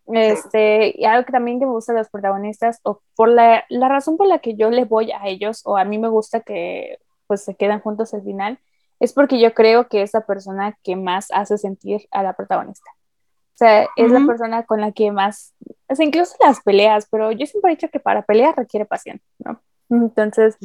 Este, 0.06 0.94
y 0.96 1.06
algo 1.06 1.26
que 1.26 1.32
también 1.32 1.60
que 1.60 1.66
me 1.66 1.72
gusta 1.72 1.92
de 1.92 2.00
los 2.00 2.10
protagonistas, 2.10 2.80
o 2.84 3.02
por 3.16 3.30
la, 3.30 3.66
la 3.70 3.90
razón 3.90 4.16
por 4.16 4.28
la 4.28 4.38
que 4.38 4.54
yo 4.54 4.70
le 4.70 4.86
voy 4.86 5.12
a 5.12 5.26
ellos, 5.26 5.64
o 5.66 5.76
a 5.76 5.86
mí 5.86 5.98
me 5.98 6.08
gusta 6.08 6.42
que 6.42 7.00
pues 7.26 7.44
se 7.44 7.56
quedan 7.56 7.80
juntos 7.80 8.14
al 8.14 8.22
final, 8.22 8.60
es 9.00 9.12
porque 9.12 9.40
yo 9.40 9.56
creo 9.56 9.88
que 9.88 10.04
es 10.04 10.14
la 10.14 10.22
persona 10.22 10.78
que 10.84 10.96
más 10.96 11.32
hace 11.32 11.58
sentir 11.58 12.08
a 12.12 12.22
la 12.22 12.34
protagonista. 12.34 12.92
O 12.92 13.58
sea, 13.58 13.88
es 13.96 14.12
la 14.12 14.24
persona 14.28 14.64
con 14.66 14.82
la 14.82 14.92
que 14.92 15.12
más, 15.12 15.56
o 15.90 15.96
sea, 15.96 16.06
incluso 16.06 16.36
las 16.40 16.62
peleas, 16.62 17.08
pero 17.10 17.32
yo 17.32 17.48
siempre 17.48 17.72
he 17.72 17.76
dicho 17.76 17.90
que 17.90 18.00
para 18.00 18.22
pelear 18.22 18.56
requiere 18.56 18.86
pasión, 18.86 19.20
¿no? 19.40 19.60
Entonces, 19.90 20.58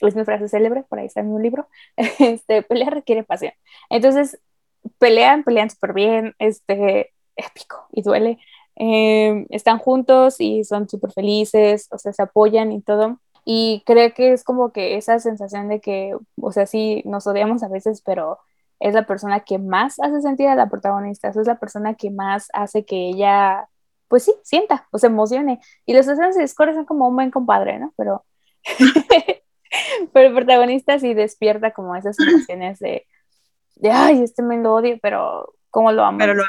es 0.00 0.16
mi 0.16 0.24
frase 0.24 0.48
célebre, 0.48 0.84
por 0.84 0.98
ahí 0.98 1.06
está 1.06 1.20
en 1.20 1.28
un 1.28 1.42
libro, 1.42 1.68
este, 1.96 2.62
pelear 2.62 2.94
requiere 2.94 3.24
pasión. 3.24 3.52
Entonces, 3.90 4.38
pelean, 4.98 5.44
pelean 5.44 5.70
súper 5.70 5.92
bien, 5.94 6.34
este, 6.38 7.12
épico 7.36 7.86
y 7.92 8.02
duele. 8.02 8.38
Em, 8.76 9.46
están 9.50 9.78
juntos 9.78 10.36
y 10.40 10.64
son 10.64 10.88
súper 10.88 11.12
felices, 11.12 11.88
o 11.90 11.98
sea, 11.98 12.12
se 12.12 12.22
apoyan 12.22 12.72
y 12.72 12.82
todo. 12.82 13.20
Y 13.44 13.82
creo 13.86 14.12
que 14.14 14.32
es 14.32 14.44
como 14.44 14.72
que 14.72 14.96
esa 14.96 15.18
sensación 15.20 15.68
de 15.68 15.80
que, 15.80 16.16
o 16.40 16.52
sea, 16.52 16.66
sí, 16.66 17.02
nos 17.06 17.26
odiamos 17.26 17.62
a 17.62 17.68
veces, 17.68 18.02
pero 18.04 18.38
es 18.80 18.94
la 18.94 19.06
persona 19.06 19.40
que 19.40 19.58
más 19.58 19.98
hace 20.00 20.20
sentir 20.20 20.48
a 20.48 20.54
la 20.56 20.68
protagonista, 20.68 21.28
es 21.28 21.36
la 21.46 21.58
persona 21.58 21.94
que 21.94 22.10
más 22.10 22.48
hace 22.52 22.84
que 22.84 23.08
ella, 23.08 23.68
pues 24.08 24.24
sí, 24.24 24.34
sienta 24.42 24.88
o 24.90 24.98
se 24.98 25.06
emocione. 25.08 25.60
Y 25.86 25.94
los 25.94 26.06
escenas 26.08 26.36
de 26.36 26.42
Discord 26.42 26.74
son 26.74 26.84
como 26.86 27.08
un 27.08 27.16
buen 27.16 27.30
compadre, 27.30 27.78
¿no? 27.78 27.94
Pero, 27.96 28.24
pero 30.12 30.28
el 30.28 30.34
protagonista 30.34 30.98
sí 30.98 31.14
despierta 31.14 31.72
como 31.72 31.96
esas 31.96 32.18
emociones 32.18 32.78
de, 32.78 33.06
de 33.76 33.90
ay, 33.90 34.22
este 34.22 34.42
me 34.42 34.58
lo 34.58 34.74
odio, 34.74 34.98
pero 35.00 35.54
¿cómo 35.70 35.92
lo 35.92 36.04
amo? 36.04 36.18
Pero 36.18 36.34
lo 36.34 36.44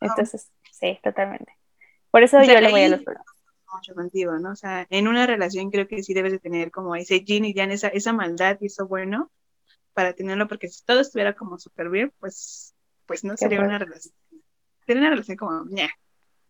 Entonces, 0.00 0.50
sí, 0.70 0.98
totalmente. 1.02 1.56
Por 2.10 2.22
eso 2.22 2.42
yo 2.42 2.60
le 2.60 2.70
voy 2.70 2.82
a 2.82 2.88
los 2.88 3.00
mucho 3.72 3.94
contigo, 3.94 4.38
¿no? 4.38 4.50
O 4.50 4.56
sea, 4.56 4.86
en 4.90 5.08
una 5.08 5.26
relación 5.26 5.70
creo 5.70 5.88
que 5.88 6.02
sí 6.02 6.14
debes 6.14 6.32
de 6.32 6.38
tener 6.38 6.70
como 6.70 6.94
ese 6.94 7.20
yin 7.20 7.44
y 7.44 7.54
yang, 7.54 7.70
esa, 7.70 7.88
esa 7.88 8.12
maldad 8.12 8.58
y 8.60 8.66
eso 8.66 8.86
bueno 8.86 9.30
para 9.94 10.12
tenerlo, 10.14 10.48
porque 10.48 10.68
si 10.68 10.84
todo 10.84 11.00
estuviera 11.00 11.34
como 11.34 11.58
súper 11.58 11.90
bien, 11.90 12.12
pues, 12.18 12.74
pues 13.06 13.24
no 13.24 13.36
sería 13.36 13.60
una 13.60 13.78
relación. 13.78 14.14
Sería 14.86 15.00
una 15.00 15.10
relación 15.10 15.36
como, 15.36 15.64
ña. 15.66 15.90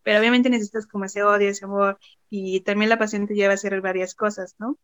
Pero 0.01 0.19
obviamente 0.19 0.49
necesitas 0.49 0.85
como 0.85 1.05
ese 1.05 1.23
odio, 1.23 1.49
ese 1.49 1.65
amor, 1.65 1.97
y 2.29 2.61
también 2.61 2.89
la 2.89 2.99
pasión 2.99 3.27
te 3.27 3.35
lleva 3.35 3.51
a 3.51 3.55
hacer 3.55 3.79
varias 3.81 4.15
cosas, 4.15 4.55
¿no? 4.59 4.77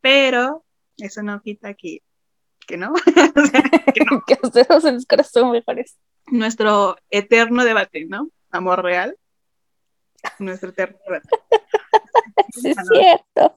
Pero 0.00 0.64
eso 0.96 1.22
no 1.22 1.40
quita 1.42 1.74
que, 1.74 2.02
que 2.66 2.76
no. 2.76 2.92
o 3.36 3.46
sea, 3.46 3.62
que 3.94 4.04
no. 4.04 4.22
que 4.26 4.38
ustedes 4.42 4.84
en 4.84 5.02
corazón 5.04 5.50
mejores. 5.52 5.96
Nuestro 6.26 6.96
eterno 7.10 7.64
debate, 7.64 8.06
¿no? 8.06 8.28
Amor 8.50 8.82
real. 8.82 9.16
Nuestro 10.38 10.70
eterno 10.70 10.98
debate. 11.06 11.28
es 12.64 12.76
cierto. 12.92 13.54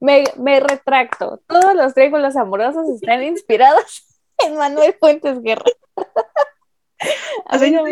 Me, 0.00 0.24
me, 0.36 0.60
retracto. 0.60 1.40
Todos 1.46 1.74
los 1.74 1.94
triángulos 1.94 2.36
amorosos 2.36 2.88
están 2.88 3.22
inspirados 3.22 4.06
en 4.38 4.56
Manuel 4.56 4.94
Fuentes 4.98 5.40
Guerra. 5.40 5.70
o 7.46 7.58
sea, 7.58 7.68
yo 7.68 7.82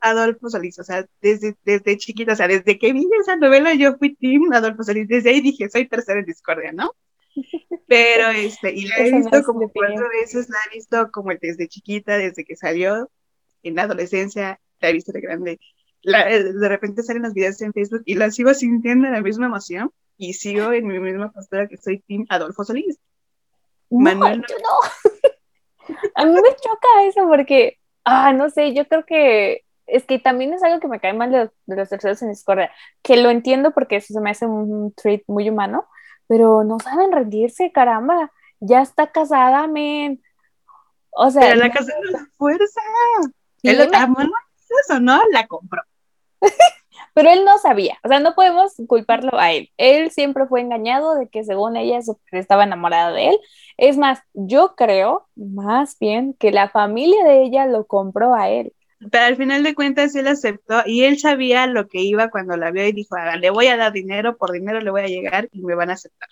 Adolfo 0.00 0.48
Solís, 0.48 0.78
o 0.78 0.84
sea, 0.84 1.06
desde, 1.20 1.56
desde 1.64 1.96
chiquita, 1.96 2.32
o 2.32 2.36
sea, 2.36 2.48
desde 2.48 2.78
que 2.78 2.92
vi 2.92 3.06
esa 3.20 3.36
novela 3.36 3.74
yo 3.74 3.96
fui 3.96 4.14
team 4.14 4.52
Adolfo 4.52 4.82
Solís, 4.82 5.08
desde 5.08 5.30
ahí 5.30 5.40
dije, 5.40 5.68
soy 5.68 5.88
tercera 5.88 6.20
en 6.20 6.26
discordia, 6.26 6.72
¿no? 6.72 6.94
Pero, 7.88 8.28
este, 8.30 8.72
y 8.74 8.86
la 8.86 8.98
he 8.98 9.12
visto 9.12 9.42
como 9.44 9.70
cuatro 9.70 10.08
veces, 10.20 10.48
la 10.48 10.58
he 10.66 10.76
visto 10.76 11.10
como 11.10 11.30
desde 11.40 11.68
chiquita, 11.68 12.16
desde 12.16 12.44
que 12.44 12.56
salió 12.56 13.10
en 13.62 13.74
la 13.74 13.82
adolescencia, 13.82 14.60
la 14.80 14.90
he 14.90 14.92
visto 14.92 15.12
de 15.12 15.20
grande 15.20 15.58
de 16.02 16.68
repente 16.68 17.02
salen 17.02 17.22
los 17.22 17.34
videos 17.34 17.60
en 17.62 17.72
Facebook 17.72 18.02
y 18.04 18.14
la 18.14 18.30
sigo 18.30 18.54
sintiendo 18.54 19.08
la 19.08 19.20
misma 19.20 19.46
emoción 19.46 19.92
y 20.16 20.34
sigo 20.34 20.72
en 20.72 20.86
mi 20.86 20.98
misma 20.98 21.30
postura 21.30 21.68
que 21.68 21.76
soy 21.76 22.00
Team 22.00 22.26
Adolfo 22.28 22.64
Solís. 22.64 22.98
Manuel. 23.90 24.40
No. 24.40 25.94
A 26.14 26.24
mí 26.26 26.32
me 26.32 26.50
choca 26.56 26.88
eso 27.06 27.26
porque, 27.26 27.78
ah, 28.04 28.32
no 28.32 28.50
sé, 28.50 28.74
yo 28.74 28.86
creo 28.86 29.06
que 29.06 29.64
es 29.88 30.04
que 30.04 30.18
también 30.18 30.52
es 30.52 30.62
algo 30.62 30.80
que 30.80 30.88
me 30.88 31.00
cae 31.00 31.12
mal 31.12 31.32
de, 31.32 31.50
los 31.66 31.88
terceros 31.88 32.22
en 32.22 32.30
Discord, 32.30 32.68
que 33.02 33.16
lo 33.16 33.30
entiendo 33.30 33.72
porque 33.72 33.96
eso 33.96 34.14
se 34.14 34.20
me 34.20 34.30
hace 34.30 34.46
un 34.46 34.92
trait 34.92 35.24
muy 35.26 35.48
humano, 35.48 35.86
pero 36.26 36.62
no 36.64 36.78
saben 36.78 37.12
rendirse, 37.12 37.72
caramba. 37.72 38.30
Ya 38.60 38.82
está 38.82 39.10
casada, 39.10 39.66
men. 39.66 40.22
O 41.10 41.30
sea. 41.30 41.42
Pero 41.42 41.56
la 41.56 41.70
casa 41.70 41.92
de 42.02 42.12
la 42.12 42.26
fuerza. 42.36 42.80
el, 43.62 43.80
eso 43.80 45.00
no 45.00 45.20
la 45.32 45.46
compró. 45.46 45.82
Pero 47.14 47.30
él 47.30 47.44
no 47.44 47.58
sabía, 47.58 47.98
o 48.04 48.08
sea, 48.08 48.20
no 48.20 48.36
podemos 48.36 48.74
culparlo 48.86 49.36
a 49.40 49.50
él. 49.50 49.70
Él 49.76 50.12
siempre 50.12 50.46
fue 50.46 50.60
engañado 50.60 51.16
de 51.16 51.28
que 51.28 51.42
según 51.42 51.76
ella 51.76 51.98
estaba 52.30 52.62
enamorada 52.62 53.10
de 53.10 53.30
él. 53.30 53.40
Es 53.76 53.96
más, 53.96 54.20
yo 54.34 54.76
creo 54.76 55.26
más 55.34 55.98
bien 55.98 56.34
que 56.34 56.52
la 56.52 56.68
familia 56.68 57.24
de 57.24 57.42
ella 57.42 57.66
lo 57.66 57.86
compró 57.88 58.36
a 58.36 58.48
él. 58.50 58.72
Pero 59.10 59.24
al 59.24 59.36
final 59.36 59.62
de 59.62 59.74
cuentas 59.74 60.14
él 60.16 60.26
aceptó 60.26 60.82
y 60.84 61.04
él 61.04 61.18
sabía 61.18 61.66
lo 61.66 61.86
que 61.86 62.00
iba 62.00 62.30
cuando 62.30 62.56
la 62.56 62.70
vio 62.70 62.86
y 62.86 62.92
dijo, 62.92 63.14
ah, 63.16 63.36
le 63.36 63.50
voy 63.50 63.68
a 63.68 63.76
dar 63.76 63.92
dinero, 63.92 64.36
por 64.36 64.52
dinero 64.52 64.80
le 64.80 64.90
voy 64.90 65.02
a 65.02 65.06
llegar 65.06 65.48
y 65.52 65.62
me 65.62 65.74
van 65.74 65.90
a 65.90 65.94
aceptar. 65.94 66.28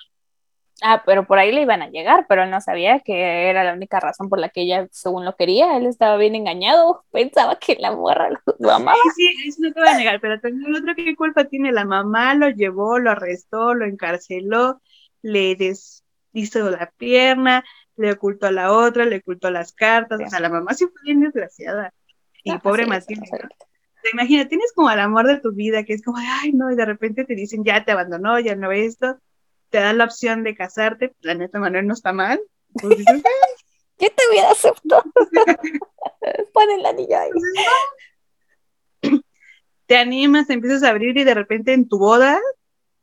Ah, 0.83 1.03
pero 1.07 1.27
por 1.27 1.39
ahí 1.39 1.53
le 1.53 1.63
iban 1.63 1.81
a 1.81 1.89
llegar, 1.89 2.27
pero 2.29 2.43
él 2.43 2.51
no 2.51 2.61
sabía 2.61 3.01
que 3.01 3.49
era 3.49 3.65
la 3.65 3.73
única 3.73 3.99
razón 3.99 4.29
por 4.29 4.39
la 4.39 4.51
que 4.51 4.63
ella, 4.63 4.87
según 4.91 5.25
lo 5.25 5.35
quería, 5.35 5.77
él 5.77 5.87
estaba 5.87 6.19
bien 6.19 6.35
engañado, 6.35 7.05
pensaba 7.13 7.59
que 7.59 7.77
la 7.79 7.93
morra 7.93 8.29
lo, 8.59 8.71
amaba. 8.71 8.99
Sí, 9.17 9.27
sí, 9.33 9.49
eso 9.49 9.59
no 9.63 9.73
te 9.73 9.81
voy 9.81 9.89
a 9.89 9.97
negar, 9.97 10.21
pero 10.21 10.39
también 10.39 10.69
el 10.69 10.83
otro 10.83 10.95
que 10.95 11.17
culpa 11.17 11.45
tiene 11.45 11.73
la 11.73 11.87
mamá, 11.87 12.35
lo 12.35 12.51
llevó, 12.51 12.99
lo 12.99 13.13
arrestó, 13.13 13.73
lo 13.75 13.87
encarceló, 13.87 14.83
le 15.23 15.57
deshizo 15.57 16.71
la 16.71 16.93
pierna, 16.99 17.65
le 17.97 18.13
ocultó 18.13 18.47
a 18.47 18.53
la 18.53 18.73
otra, 18.73 19.07
le 19.07 19.19
ocultó 19.19 19.51
las 19.51 19.73
cartas, 19.73 20.21
o 20.23 20.29
sea, 20.29 20.41
la 20.41 20.51
mamá 20.51 20.75
sí 20.75 20.85
fue 20.85 21.01
bien 21.05 21.21
desgraciada. 21.21 21.95
Y 22.47 22.53
ah, 22.53 22.61
pobre 22.61 22.87
Matilde. 22.87 23.29
Te 24.03 24.11
imaginas, 24.13 24.49
tienes 24.49 24.73
como 24.73 24.89
al 24.89 25.01
amor 25.01 25.27
de 25.27 25.41
tu 25.41 25.53
vida, 25.53 25.83
que 25.83 25.95
es 25.95 26.03
como, 26.05 26.19
ay, 26.19 26.53
no, 26.53 26.71
y 26.71 26.77
de 26.77 26.85
repente 26.85 27.25
te 27.25 27.35
dicen, 27.35 27.65
ya 27.65 27.85
te 27.85 27.91
abandonó, 27.91 28.39
ya 28.39 28.55
no 28.55 28.71
esto, 28.71 29.19
te 29.71 29.79
dan 29.79 29.99
la 29.99 30.05
opción 30.05 30.45
de 30.45 30.55
casarte, 30.55 31.13
la 31.23 31.35
neta 31.35 31.59
Manuel 31.59 31.89
no 31.89 31.95
está 31.95 32.13
mal. 32.13 32.41
Pues 32.81 32.99
¿Qué 33.99 34.11
te 34.11 34.23
hubiera 34.31 34.53
aceptado? 34.53 35.03
Pon 36.53 36.71
el 36.71 36.87
anillo 36.87 37.19
ahí. 37.19 37.31
Te 39.87 39.97
animas, 39.97 40.47
te 40.47 40.53
empiezas 40.53 40.85
a 40.85 40.91
abrir 40.91 41.17
y 41.19 41.25
de 41.25 41.35
repente 41.35 41.73
en 41.73 41.89
tu 41.89 41.99
boda, 41.99 42.39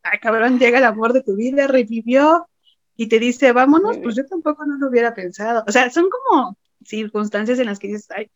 ay 0.03 0.19
cabrón, 0.19 0.57
llega 0.57 0.77
el 0.77 0.85
amor 0.85 1.11
de 1.11 1.21
tu 1.21 1.35
vida, 1.35 1.67
revivió 1.67 2.47
y 2.95 3.09
te 3.09 3.19
dice, 3.19 3.51
vámonos, 3.51 3.97
pues 3.97 4.15
yo 4.15 4.25
tampoco 4.25 4.65
no 4.65 4.77
lo 4.77 4.87
hubiera 4.87 5.13
pensado. 5.13 5.65
O 5.67 5.71
sea, 5.71 5.89
son 5.89 6.07
como 6.09 6.57
circunstancias 6.85 7.59
en 7.59 7.65
las 7.65 7.79
que 7.79 7.87
dices, 7.87 8.07
ay, 8.11 8.31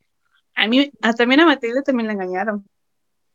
a 0.58 0.68
mí, 0.68 0.92
hasta 1.02 1.24
también 1.24 1.40
a 1.42 1.46
Matilde 1.46 1.84
también 1.84 2.08
la 2.08 2.14
engañaron. 2.14 2.68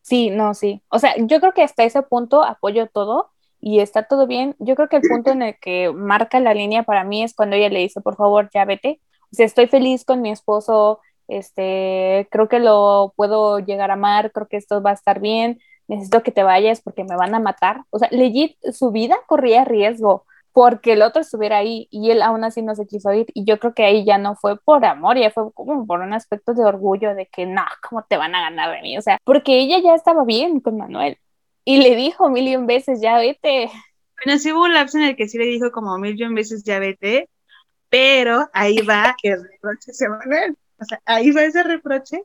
Sí, 0.03 0.31
no, 0.31 0.55
sí. 0.55 0.83
O 0.89 0.99
sea, 0.99 1.15
yo 1.17 1.41
creo 1.41 1.55
que 1.55 1.63
hasta 1.63 1.85
ese 1.85 2.03
punto 2.03 2.43
apoyo 2.43 2.89
todo 2.89 3.31
y 3.61 3.79
está 3.79 4.03
todo 4.03 4.27
bien. 4.27 4.57
Yo 4.59 4.75
creo 4.75 4.89
que 4.89 4.97
el 4.97 5.03
punto 5.03 5.31
en 5.31 5.43
el 5.43 5.57
que 5.61 5.93
marca 5.93 6.41
la 6.41 6.53
línea 6.53 6.83
para 6.83 7.05
mí 7.05 7.23
es 7.23 7.35
cuando 7.35 7.55
ella 7.57 7.69
le 7.69 7.79
dice, 7.79 8.01
por 8.01 8.17
favor, 8.17 8.51
ya 8.53 8.65
vete. 8.65 9.01
O 9.33 9.37
sea, 9.37 9.47
estoy 9.47 9.69
feliz 9.69 10.05
con 10.05 10.21
mi 10.21 10.31
esposo, 10.31 11.01
este, 11.29 12.29
creo 12.31 12.49
que 12.49 12.59
lo 12.59 13.15
puedo 13.17 13.61
llegar 13.61 13.91
a 13.91 13.95
amar, 13.95 14.33
creo 14.33 14.49
que 14.49 14.57
esto 14.57 14.83
va 14.83 14.91
a 14.91 14.95
estar 14.95 15.21
bien, 15.21 15.61
necesito 15.87 16.23
que 16.23 16.33
te 16.33 16.43
vayas 16.43 16.83
porque 16.83 17.05
me 17.05 17.17
van 17.17 17.35
a 17.37 17.39
matar. 17.39 17.85
O 17.91 17.99
sea, 18.01 18.09
legit, 18.11 18.57
su 18.73 18.91
vida 18.91 19.17
corría 19.29 19.65
riesgo 19.65 20.27
porque 20.53 20.93
el 20.93 21.03
otro 21.03 21.23
estuviera 21.23 21.59
ahí 21.59 21.89
y 21.91 22.11
él 22.11 22.23
aún 22.23 22.45
así 22.45 22.63
no 22.63 22.75
se 22.75 22.87
quiso 22.87 23.13
ir. 23.13 23.27
Y 23.35 23.45
yo 23.45 23.59
creo 23.59 23.75
que 23.75 23.85
ahí 23.85 24.05
ya 24.05 24.19
no 24.19 24.37
fue 24.37 24.59
por 24.61 24.85
amor, 24.85 25.19
ya 25.19 25.31
fue 25.31 25.53
como 25.53 25.87
por 25.87 26.01
un 26.01 26.13
aspecto 26.13 26.55
de 26.55 26.65
orgullo 26.65 27.15
de 27.15 27.27
que 27.27 27.47
no, 27.47 27.63
¿cómo 27.89 28.05
te 28.05 28.17
van 28.17 28.35
a 28.35 28.43
ganar 28.43 28.75
de 28.75 28.83
mí? 28.83 28.99
O 28.99 29.03
sea, 29.03 29.19
porque 29.25 29.59
ella 29.59 29.79
ya 29.83 29.95
estaba 29.95 30.25
bien 30.25 30.61
con 30.61 30.77
Manuel 30.77 31.19
y 31.65 31.79
le 31.79 31.97
dijo 31.97 32.29
mil 32.29 32.67
veces, 32.67 33.01
ya 33.01 33.19
vete. 33.19 33.71
Bueno, 34.25 34.39
sí 34.39 34.53
hubo 34.53 34.65
un 34.65 34.75
lapso 34.75 34.99
en 34.99 35.05
el 35.05 35.17
que 35.17 35.29
sí 35.29 35.39
le 35.39 35.47
dijo 35.47 35.71
como 35.73 35.99
mil 35.99 36.17
veces, 36.35 36.65
ya 36.65 36.79
vete, 36.79 37.29
pero 37.89 38.49
ahí 38.53 38.77
va 38.79 39.17
el 39.23 39.43
reproche 39.43 39.93
de 39.99 40.09
Manuel. 40.09 40.57
O 40.79 40.85
sea, 40.85 41.01
ahí 41.07 41.31
va 41.31 41.45
ese 41.45 41.63
reproche, 41.63 42.23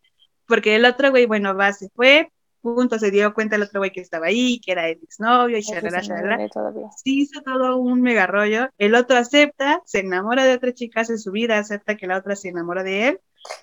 porque 0.48 0.76
el 0.76 0.86
otro 0.86 1.12
güey, 1.12 1.26
bueno, 1.26 1.56
va, 1.56 1.72
se 1.74 1.90
fue, 1.90 2.32
punto, 2.76 3.00
se 3.00 3.12
dio 3.12 3.34
cuenta 3.34 3.56
el 3.56 3.64
otro 3.64 3.80
güey 3.80 3.92
que 3.92 4.02
estaba 4.02 4.28
ahí, 4.28 4.60
que 4.60 4.72
era 4.72 4.90
el 4.90 5.00
exnovio, 5.02 5.58
y 5.58 5.62
shalala, 5.62 6.02
shalala. 6.02 6.50
Sí 6.96 7.22
hizo 7.22 7.42
todo 7.42 7.78
un 7.78 8.02
mega 8.02 8.28
rollo. 8.28 8.70
El 8.78 8.96
otro 8.96 9.18
acepta, 9.18 9.82
se 9.86 10.00
enamora 10.00 10.44
de 10.44 10.54
otra 10.54 10.74
chica, 10.74 11.02
hace 11.02 11.18
su 11.18 11.32
vida, 11.32 11.58
acepta 11.58 11.96
que 11.96 12.08
la 12.08 12.18
otra 12.18 12.36
se 12.36 12.50
enamora 12.50 12.84
de 12.84 13.08
él. 13.08 13.20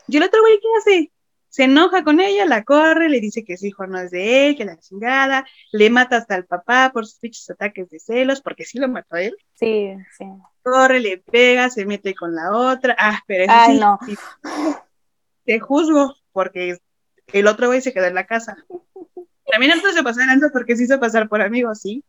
Y 0.09 0.17
el 0.17 0.23
otro 0.23 0.41
güey, 0.41 0.59
¿qué 0.61 0.69
hace? 0.79 1.13
Se 1.49 1.65
enoja 1.65 2.03
con 2.03 2.19
ella, 2.19 2.47
la 2.47 2.65
corre, 2.65 3.09
le 3.09 3.21
dice 3.21 3.45
que 3.45 3.57
su 3.57 3.67
hijo 3.67 3.87
no 3.87 4.01
es 4.01 4.11
de 4.11 4.49
él, 4.49 4.57
que 4.57 4.65
la 4.65 4.79
chingada, 4.79 5.47
le 5.71 5.89
mata 5.89 6.17
hasta 6.17 6.35
al 6.35 6.47
papá 6.47 6.91
por 6.93 7.07
sus 7.07 7.21
pinches 7.21 7.49
ataques 7.49 7.89
de 7.91 8.01
celos, 8.01 8.41
porque 8.41 8.65
sí 8.65 8.79
lo 8.79 8.89
mató 8.89 9.15
a 9.15 9.23
él. 9.23 9.37
Sí, 9.55 9.95
sí. 10.19 10.25
Corre, 10.63 10.99
le 10.99 11.19
pega, 11.19 11.71
se 11.71 11.87
mete 11.87 12.15
con 12.15 12.35
la 12.35 12.51
otra. 12.51 12.97
Ah, 12.99 13.21
pero 13.27 13.45
eso 13.45 13.53
Ay, 13.55 13.79
no. 13.79 14.01
te 15.45 15.61
juzgo, 15.61 16.15
porque 16.33 16.79
el 17.33 17.47
otro 17.47 17.69
güey 17.69 17.81
se 17.81 17.93
quedó 17.93 18.07
en 18.07 18.15
la 18.15 18.27
casa. 18.27 18.57
También 19.55 19.71
antes 19.71 19.95
de 19.95 20.03
pasar 20.03 20.29
antes 20.29 20.51
porque 20.51 20.75
se 20.75 20.83
hizo 20.83 20.99
pasar 20.99 21.29
por 21.29 21.41
amigo, 21.41 21.73
sí. 21.77 22.03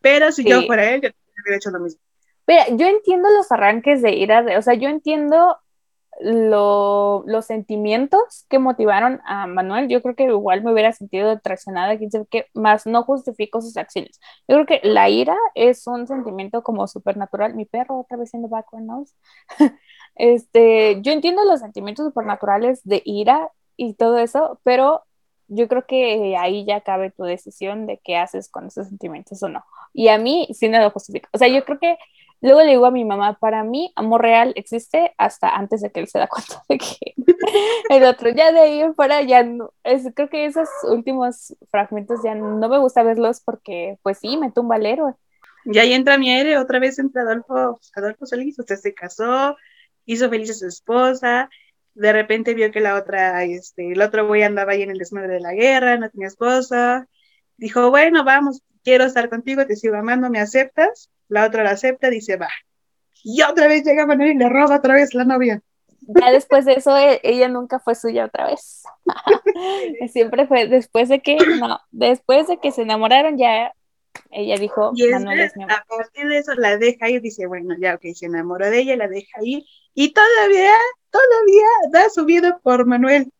Pero 0.00 0.30
si 0.30 0.44
yo 0.44 0.62
fuera 0.62 0.88
él, 0.88 1.00
yo 1.00 1.08
hubiera 1.42 1.56
hecho 1.56 1.70
lo 1.70 1.80
mismo. 1.80 2.00
Mira, 2.46 2.68
yo 2.68 2.86
entiendo 2.86 3.28
los 3.28 3.50
arranques 3.50 4.02
de 4.02 4.12
ira, 4.12 4.44
de, 4.44 4.56
o 4.56 4.62
sea, 4.62 4.74
yo 4.74 4.88
entiendo 4.88 5.56
lo, 6.20 7.24
los 7.26 7.46
sentimientos 7.46 8.46
que 8.48 8.60
motivaron 8.60 9.20
a 9.24 9.48
Manuel. 9.48 9.88
Yo 9.88 10.00
creo 10.00 10.14
que 10.14 10.26
igual 10.26 10.62
me 10.62 10.72
hubiera 10.72 10.92
sentido 10.92 11.40
traicionada, 11.40 11.98
quién 11.98 12.12
sabe 12.12 12.26
qué, 12.30 12.46
más 12.54 12.86
no 12.86 13.02
justifico 13.02 13.60
sus 13.60 13.76
acciones. 13.76 14.20
Yo 14.46 14.54
creo 14.54 14.66
que 14.66 14.88
la 14.88 15.08
ira 15.08 15.36
es 15.56 15.84
un 15.88 16.06
sentimiento 16.06 16.62
como 16.62 16.86
supernatural. 16.86 17.56
Mi 17.56 17.64
perro 17.64 17.98
otra 17.98 18.16
vez 18.16 18.32
en 18.32 18.42
the 18.42 18.48
background 18.48 18.86
noise. 18.86 19.14
este, 20.14 21.02
yo 21.02 21.10
entiendo 21.10 21.44
los 21.44 21.58
sentimientos 21.58 22.06
supernaturales 22.06 22.80
de 22.84 23.02
ira 23.04 23.50
y 23.76 23.94
todo 23.94 24.18
eso, 24.18 24.60
pero 24.62 25.02
yo 25.54 25.68
creo 25.68 25.86
que 25.86 26.36
ahí 26.36 26.64
ya 26.64 26.80
cabe 26.80 27.10
tu 27.10 27.24
decisión 27.24 27.86
de 27.86 28.00
qué 28.02 28.16
haces 28.16 28.48
con 28.48 28.66
esos 28.66 28.88
sentimientos 28.88 29.42
o 29.42 29.48
no. 29.48 29.64
Y 29.92 30.08
a 30.08 30.18
mí 30.18 30.48
sí 30.52 30.68
me 30.68 30.80
lo 30.80 30.90
justifica. 30.90 31.28
O 31.32 31.38
sea, 31.38 31.48
yo 31.48 31.64
creo 31.64 31.78
que 31.78 31.98
luego 32.40 32.62
le 32.62 32.70
digo 32.70 32.86
a 32.86 32.90
mi 32.90 33.04
mamá, 33.04 33.38
para 33.38 33.62
mí 33.64 33.92
amor 33.96 34.22
real 34.22 34.52
existe 34.56 35.14
hasta 35.18 35.48
antes 35.54 35.80
de 35.80 35.90
que 35.90 36.00
él 36.00 36.08
se 36.08 36.18
da 36.18 36.26
cuenta 36.26 36.62
de 36.68 36.78
que 36.78 37.14
el 37.90 38.04
otro, 38.04 38.30
ya 38.30 38.52
de 38.52 38.60
ahí 38.60 38.82
fuera, 38.94 39.22
ya 39.22 39.42
no, 39.42 39.72
es, 39.84 40.08
creo 40.14 40.28
que 40.28 40.46
esos 40.46 40.68
últimos 40.84 41.54
fragmentos 41.70 42.20
ya 42.24 42.34
no 42.34 42.68
me 42.68 42.78
gusta 42.78 43.02
verlos 43.02 43.40
porque, 43.40 43.98
pues 44.02 44.18
sí, 44.18 44.36
me 44.36 44.50
tumba 44.50 44.76
el 44.76 44.86
héroe. 44.86 45.14
Y 45.64 45.78
ahí 45.78 45.92
entra 45.92 46.18
mi 46.18 46.32
héroe, 46.32 46.58
otra 46.58 46.80
vez 46.80 46.98
entra 46.98 47.22
Adolfo, 47.22 47.78
Adolfo 47.94 48.26
Solís, 48.26 48.58
usted 48.58 48.76
se 48.76 48.94
casó, 48.94 49.56
hizo 50.06 50.28
feliz 50.28 50.50
a 50.50 50.54
su 50.54 50.66
esposa, 50.66 51.48
de 51.94 52.12
repente 52.12 52.54
vio 52.54 52.70
que 52.70 52.80
la 52.80 52.96
otra, 52.96 53.44
este, 53.44 53.92
el 53.92 54.00
otro 54.00 54.26
güey 54.26 54.42
andaba 54.42 54.72
ahí 54.72 54.82
en 54.82 54.90
el 54.90 54.98
desmadre 54.98 55.34
de 55.34 55.40
la 55.40 55.52
guerra, 55.52 55.98
no 55.98 56.10
tenía 56.10 56.28
esposa, 56.28 57.06
dijo, 57.56 57.90
bueno, 57.90 58.24
vamos, 58.24 58.62
quiero 58.82 59.04
estar 59.04 59.28
contigo, 59.28 59.66
te 59.66 59.76
sigo 59.76 59.96
amando, 59.96 60.30
¿me 60.30 60.40
aceptas? 60.40 61.10
La 61.28 61.46
otra 61.46 61.64
la 61.64 61.70
acepta, 61.70 62.10
dice, 62.10 62.36
va. 62.36 62.48
Y 63.24 63.42
otra 63.42 63.68
vez 63.68 63.84
llega 63.84 64.06
Manuel 64.06 64.32
y 64.32 64.38
le 64.38 64.48
roba 64.48 64.76
otra 64.76 64.94
vez 64.94 65.14
la 65.14 65.24
novia. 65.24 65.62
Ya 66.00 66.32
después 66.32 66.64
de 66.64 66.74
eso, 66.74 66.96
e, 66.96 67.20
ella 67.22 67.48
nunca 67.48 67.78
fue 67.78 67.94
suya 67.94 68.24
otra 68.24 68.46
vez. 68.46 68.82
Siempre 70.12 70.46
fue 70.46 70.66
después 70.66 71.08
de 71.08 71.20
que, 71.20 71.36
no, 71.36 71.80
después 71.90 72.48
de 72.48 72.58
que 72.58 72.72
se 72.72 72.82
enamoraron, 72.82 73.38
ya 73.38 73.72
ella 74.30 74.56
dijo, 74.58 74.92
y 74.94 75.08
Manuel 75.08 75.40
es 75.40 75.56
mi 75.56 75.64
A 75.64 75.84
partir 75.88 76.28
de 76.28 76.38
eso 76.38 76.54
la 76.54 76.78
deja 76.78 77.08
ir, 77.08 77.20
dice, 77.20 77.46
bueno, 77.46 77.74
ya, 77.78 77.94
ok, 77.94 78.02
se 78.14 78.26
enamoró 78.26 78.70
de 78.70 78.80
ella, 78.80 78.96
la 78.96 79.08
deja 79.08 79.38
ir, 79.42 79.64
y 79.94 80.12
todavía, 80.12 80.74
todavía 81.10 81.66
da 81.90 82.08
su 82.08 82.24
vida 82.24 82.58
por 82.62 82.86
Manuel. 82.86 83.30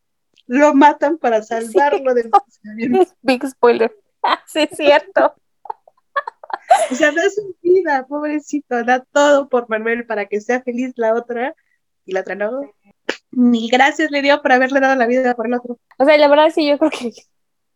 Lo 0.47 0.75
matan 0.75 1.19
para 1.19 1.43
salvarlo 1.43 2.15
del 2.15 2.31
Big 3.23 3.47
spoiler. 3.49 3.97
sí, 4.47 4.61
es 4.71 4.77
cierto. 4.77 5.35
O 6.91 6.95
sea, 6.95 7.13
da 7.13 7.23
su 7.31 7.57
vida, 7.63 8.07
pobrecito, 8.07 8.85
da 8.85 9.01
todo 9.13 9.49
por 9.49 9.69
Manuel 9.69 10.07
para 10.07 10.27
que 10.27 10.41
sea 10.41 10.63
feliz 10.63 10.93
la 10.97 11.15
otra 11.15 11.55
y 12.05 12.13
la 12.13 12.21
otra 12.21 12.35
no. 12.35 12.63
Ni 13.31 13.69
gracias 13.69 14.11
le 14.11 14.21
dio 14.21 14.43
por 14.43 14.53
haberle 14.53 14.81
dado 14.81 14.97
la 14.97 15.07
vida 15.07 15.35
por 15.35 15.47
el 15.47 15.55
otro. 15.55 15.79
O 15.99 16.05
sea, 16.05 16.19
la 16.19 16.29
verdad 16.29 16.51
sí, 16.55 16.67
yo 16.67 16.79
creo 16.79 16.91
que 16.91 17.13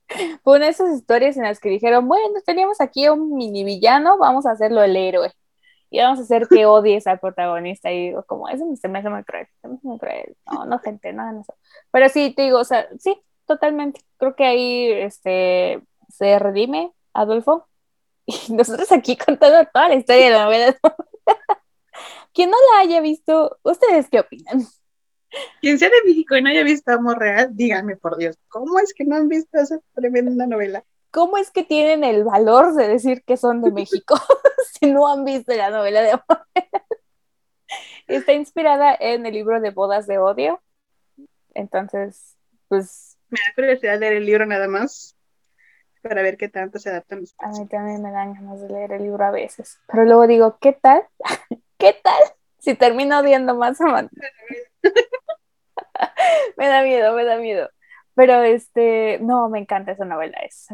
fue 0.42 0.56
una 0.56 0.66
de 0.66 0.72
esas 0.72 0.94
historias 0.94 1.36
en 1.36 1.44
las 1.44 1.60
que 1.60 1.68
dijeron, 1.68 2.08
bueno, 2.08 2.40
teníamos 2.44 2.80
aquí 2.80 3.08
un 3.08 3.34
mini 3.34 3.64
villano, 3.64 4.18
vamos 4.18 4.46
a 4.46 4.52
hacerlo 4.52 4.82
el 4.82 4.96
héroe 4.96 5.32
y 5.90 6.00
vamos 6.00 6.18
a 6.18 6.22
hacer 6.22 6.48
que 6.48 6.66
odies 6.66 7.06
al 7.06 7.20
protagonista. 7.20 7.90
Y 7.92 8.08
digo, 8.08 8.24
como, 8.24 8.48
eso 8.48 8.64
se 8.76 8.88
me 8.88 8.98
hace 8.98 9.08
muy 9.08 9.24
cruel, 9.24 9.46
se 9.60 9.68
me 9.68 9.74
hace 9.74 9.86
muy 9.86 9.98
cruel. 9.98 10.36
No, 10.50 10.64
no, 10.66 10.78
gente, 10.80 11.12
nada 11.12 11.32
de 11.32 11.40
eso. 11.40 11.54
Pero 11.90 12.08
sí, 12.08 12.32
te 12.34 12.42
digo, 12.42 12.58
o 12.58 12.64
sea, 12.64 12.88
sí, 12.98 13.20
totalmente. 13.46 14.00
Creo 14.18 14.34
que 14.34 14.44
ahí 14.44 14.90
este, 14.92 15.82
se 16.08 16.38
redime 16.38 16.92
Adolfo. 17.12 17.66
Y 18.28 18.52
nosotros 18.54 18.90
aquí 18.90 19.16
contando 19.16 19.70
toda 19.72 19.88
la 19.88 19.94
historia 19.94 20.24
de 20.24 20.30
la 20.32 20.44
novela. 20.44 20.76
Quien 22.34 22.50
no 22.50 22.56
la 22.72 22.80
haya 22.80 23.00
visto, 23.00 23.56
¿ustedes 23.62 24.08
qué 24.10 24.18
opinan? 24.18 24.66
Quien 25.60 25.78
sea 25.78 25.88
de 25.88 26.08
México 26.08 26.36
y 26.36 26.42
no 26.42 26.50
haya 26.50 26.62
visto 26.62 26.92
Amor 26.92 27.18
Real, 27.18 27.50
díganme 27.52 27.96
por 27.96 28.16
Dios, 28.16 28.36
¿cómo 28.48 28.78
es 28.78 28.94
que 28.94 29.04
no 29.04 29.16
han 29.16 29.28
visto 29.28 29.58
esa 29.58 29.78
tremenda 29.94 30.46
novela? 30.46 30.84
¿Cómo 31.10 31.38
es 31.38 31.50
que 31.50 31.64
tienen 31.64 32.04
el 32.04 32.24
valor 32.24 32.74
de 32.74 32.88
decir 32.88 33.22
que 33.24 33.36
son 33.36 33.62
de 33.62 33.72
México 33.72 34.16
si 34.80 34.90
no 34.90 35.06
han 35.06 35.24
visto 35.24 35.54
la 35.54 35.70
novela 35.70 36.02
de 36.02 36.10
amor? 36.10 36.46
Está 38.06 38.32
inspirada 38.34 38.94
en 38.98 39.26
el 39.26 39.34
libro 39.34 39.60
de 39.60 39.70
Bodas 39.70 40.06
de 40.06 40.18
Odio. 40.18 40.60
Entonces, 41.54 42.36
pues... 42.68 43.16
Me 43.30 43.38
da 43.38 43.54
curiosidad 43.54 43.98
leer 43.98 44.12
el 44.12 44.26
libro 44.26 44.46
nada 44.46 44.68
más 44.68 45.16
para 46.02 46.22
ver 46.22 46.36
qué 46.36 46.48
tanto 46.48 46.78
se 46.78 46.90
adapta 46.90 47.16
a 47.16 47.18
mis 47.18 47.34
A 47.38 47.48
mí 47.48 47.66
también 47.66 48.02
me 48.02 48.12
dan 48.12 48.34
ganas 48.34 48.60
de 48.60 48.68
leer 48.68 48.92
el 48.92 49.02
libro 49.02 49.24
a 49.24 49.30
veces. 49.30 49.80
Pero 49.88 50.04
luego 50.04 50.26
digo, 50.26 50.58
¿qué 50.60 50.72
tal? 50.72 51.02
¿Qué 51.78 51.98
tal? 52.02 52.22
Si 52.58 52.74
termino 52.74 53.18
odiando 53.18 53.54
más 53.54 53.80
a 53.80 54.08
me 56.56 56.68
da 56.68 56.82
miedo, 56.82 57.14
me 57.14 57.24
da 57.24 57.36
miedo. 57.36 57.70
Pero 58.14 58.42
este, 58.42 59.18
no, 59.20 59.48
me 59.48 59.58
encanta 59.58 59.92
esa 59.92 60.04
novela. 60.04 60.38
Es 60.38 60.68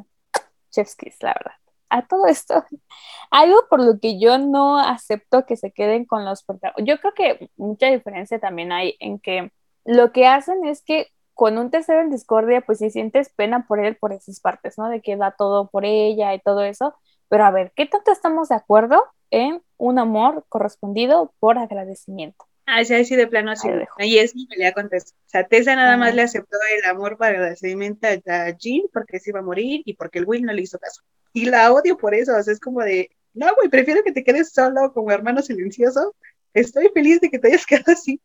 Chef's 0.70 0.96
la 1.20 1.34
verdad. 1.34 1.52
A 1.90 2.06
todo 2.06 2.26
esto, 2.26 2.64
algo 3.30 3.66
por 3.68 3.82
lo 3.82 4.00
que 4.00 4.18
yo 4.18 4.38
no 4.38 4.78
acepto 4.78 5.44
que 5.44 5.56
se 5.56 5.72
queden 5.72 6.06
con 6.06 6.24
los 6.24 6.42
protagonistas. 6.42 6.86
Yo 6.86 7.00
creo 7.00 7.14
que 7.14 7.50
mucha 7.56 7.86
diferencia 7.88 8.40
también 8.40 8.72
hay 8.72 8.96
en 8.98 9.18
que 9.18 9.52
lo 9.84 10.12
que 10.12 10.26
hacen 10.26 10.64
es 10.64 10.82
que 10.82 11.08
con 11.34 11.58
un 11.58 11.70
tercero 11.70 12.00
en 12.00 12.10
discordia, 12.10 12.60
pues 12.62 12.78
si 12.78 12.90
sientes 12.90 13.30
pena 13.34 13.66
por 13.66 13.84
él 13.84 13.96
por 13.96 14.12
esas 14.12 14.40
partes, 14.40 14.78
¿no? 14.78 14.88
De 14.88 15.02
que 15.02 15.16
da 15.16 15.32
todo 15.32 15.68
por 15.68 15.84
ella 15.84 16.34
y 16.34 16.40
todo 16.40 16.62
eso. 16.62 16.94
Pero 17.28 17.44
a 17.44 17.50
ver, 17.50 17.72
¿qué 17.74 17.86
tanto 17.86 18.12
estamos 18.12 18.48
de 18.48 18.56
acuerdo 18.56 19.04
en 19.30 19.62
un 19.78 19.98
amor 19.98 20.44
correspondido 20.48 21.34
por 21.40 21.58
agradecimiento? 21.58 22.44
Ah, 22.66 22.84
sí, 22.84 23.04
sí, 23.04 23.16
de 23.16 23.26
plano 23.26 23.50
así. 23.50 23.68
Ahí 23.98 24.18
es 24.18 24.34
mi 24.34 24.46
pelea 24.46 24.72
con 24.72 24.88
Tessa. 24.88 25.14
O 25.14 25.28
sea, 25.28 25.46
Tessa 25.46 25.74
nada 25.74 25.96
más 25.96 26.14
le 26.14 26.22
aceptó 26.22 26.56
el 26.76 26.90
amor 26.90 27.18
para 27.18 27.32
agradecimiento 27.32 28.06
a 28.06 28.50
Jean 28.50 28.82
porque 28.92 29.18
se 29.18 29.30
iba 29.30 29.40
a 29.40 29.42
morir 29.42 29.82
y 29.84 29.94
porque 29.94 30.20
el 30.20 30.26
Will 30.26 30.44
no 30.44 30.52
le 30.52 30.62
hizo 30.62 30.78
caso. 30.78 31.02
Y 31.32 31.46
la 31.46 31.72
odio 31.72 31.96
por 31.96 32.14
eso, 32.14 32.36
o 32.36 32.42
sea, 32.42 32.52
es 32.52 32.60
como 32.60 32.80
de, 32.80 33.10
no, 33.34 33.52
güey, 33.56 33.68
prefiero 33.68 34.02
que 34.04 34.12
te 34.12 34.22
quedes 34.22 34.52
solo 34.52 34.92
como 34.92 35.10
hermano 35.10 35.42
silencioso. 35.42 36.14
Estoy 36.54 36.90
feliz 36.94 37.20
de 37.20 37.30
que 37.30 37.38
te 37.38 37.48
hayas 37.48 37.66
quedado 37.66 37.92
así, 37.92 38.20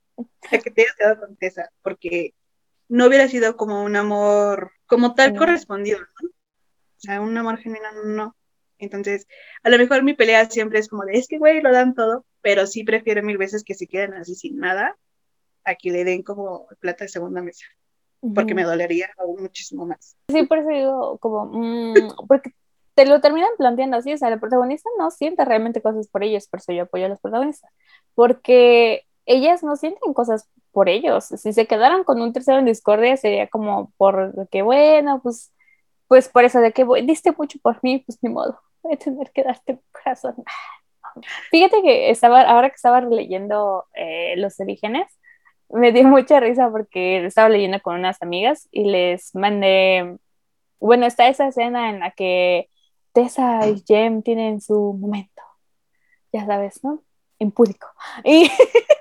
de 0.52 0.60
que 0.60 0.72
te 0.72 0.82
hayas 0.84 0.96
quedado 0.96 1.20
con 1.22 1.36
Tessa, 1.36 1.70
porque 1.82 2.34
no 2.90 3.08
hubiera 3.08 3.28
sido 3.28 3.58
como 3.58 3.84
un 3.84 3.96
amor 3.96 4.72
como 4.86 5.16
tal 5.16 5.36
correspondido, 5.36 6.00
¿no? 6.00 6.30
O 6.30 7.00
sea, 7.00 7.22
un 7.22 7.38
amor 7.38 7.58
genuino 7.58 7.92
no. 8.06 8.37
Entonces, 8.80 9.28
a 9.64 9.70
lo 9.70 9.78
mejor 9.78 10.04
mi 10.04 10.14
pelea 10.14 10.50
siempre 10.50 10.80
es 10.80 10.88
como 10.88 11.04
de, 11.04 11.14
es 11.18 11.28
que, 11.28 11.38
güey, 11.38 11.62
lo 11.62 11.72
dan 11.72 11.96
todo, 11.96 12.26
pero 12.42 12.68
sí 12.68 12.84
prefiero 12.84 13.24
mil 13.24 13.38
veces 13.38 13.64
que 13.64 13.74
se 13.74 13.88
queden 13.88 14.14
así 14.14 14.36
sin 14.36 14.58
nada 14.58 14.96
a 15.64 15.76
que 15.76 15.92
le 15.92 16.04
den 16.04 16.24
como 16.24 16.68
plata 16.80 17.06
de 17.06 17.10
segunda 17.10 17.42
mesa, 17.42 17.66
porque 18.34 18.54
me 18.54 18.64
dolería 18.64 19.10
aún 19.18 19.42
muchísimo 19.42 19.86
más. 19.86 20.16
Sí, 20.30 20.44
por 20.44 20.60
eso 20.60 20.70
digo, 20.70 21.18
como, 21.18 21.46
mmm, 21.46 22.28
porque 22.28 22.52
te 22.96 23.06
lo 23.06 23.22
terminan 23.22 23.50
planteando 23.58 23.98
así, 23.98 24.14
o 24.14 24.18
sea, 24.18 24.30
el 24.30 24.40
protagonista 24.40 24.90
no 24.98 25.12
siente 25.12 25.46
realmente 25.46 25.82
cosas 25.82 26.08
por 26.08 26.24
ellos, 26.24 26.48
por 26.48 26.60
eso 26.60 26.72
yo 26.72 26.84
apoyo 26.84 27.06
a 27.06 27.10
los 27.10 27.20
protagonistas, 27.20 27.72
porque 28.16 29.04
ellas 29.28 29.62
no 29.62 29.76
sienten 29.76 30.14
cosas 30.14 30.50
por 30.72 30.90
ellos. 30.90 31.26
Si 31.26 31.54
se 31.54 31.68
quedaran 31.68 32.04
con 32.04 32.22
un 32.22 32.34
tercero 32.34 32.60
en 32.60 32.66
discordia 32.66 33.18
sería 33.18 33.48
como 33.50 33.92
por 33.98 34.48
que, 34.50 34.62
bueno, 34.62 35.22
pues, 35.22 35.52
pues 36.08 36.30
por 36.30 36.46
eso 36.46 36.60
de 36.60 36.72
que 36.72 36.86
diste 37.04 37.34
mucho 37.38 37.60
por 37.62 37.78
mí, 37.84 38.04
pues 38.06 38.18
ni 38.22 38.30
modo, 38.30 38.60
voy 38.82 38.94
a 38.94 38.98
tener 38.98 39.32
que 39.32 39.44
darte 39.44 39.74
mi 39.74 39.80
corazón. 39.92 40.36
Fíjate 41.50 41.82
que 41.82 42.10
estaba, 42.10 42.42
ahora 42.42 42.70
que 42.70 42.76
estaba 42.76 43.02
leyendo 43.02 43.86
eh, 43.94 44.36
Los 44.38 44.60
Orígenes, 44.60 45.08
me 45.70 45.92
dio 45.92 46.04
mucha 46.08 46.40
risa 46.40 46.70
porque 46.70 47.26
estaba 47.26 47.50
leyendo 47.50 47.82
con 47.82 47.96
unas 47.96 48.22
amigas 48.22 48.68
y 48.72 48.86
les 48.86 49.34
mandé, 49.36 50.18
bueno, 50.80 51.06
está 51.06 51.28
esa 51.28 51.48
escena 51.48 51.90
en 51.90 52.00
la 52.00 52.12
que 52.12 52.70
Tessa 53.14 53.68
y 53.68 53.84
Jem 53.86 54.22
tienen 54.22 54.62
su 54.62 54.94
momento, 54.94 55.42
ya 56.32 56.46
sabes, 56.46 56.84
¿no? 56.84 57.04
Impúdico. 57.40 57.88
Y 58.24 58.50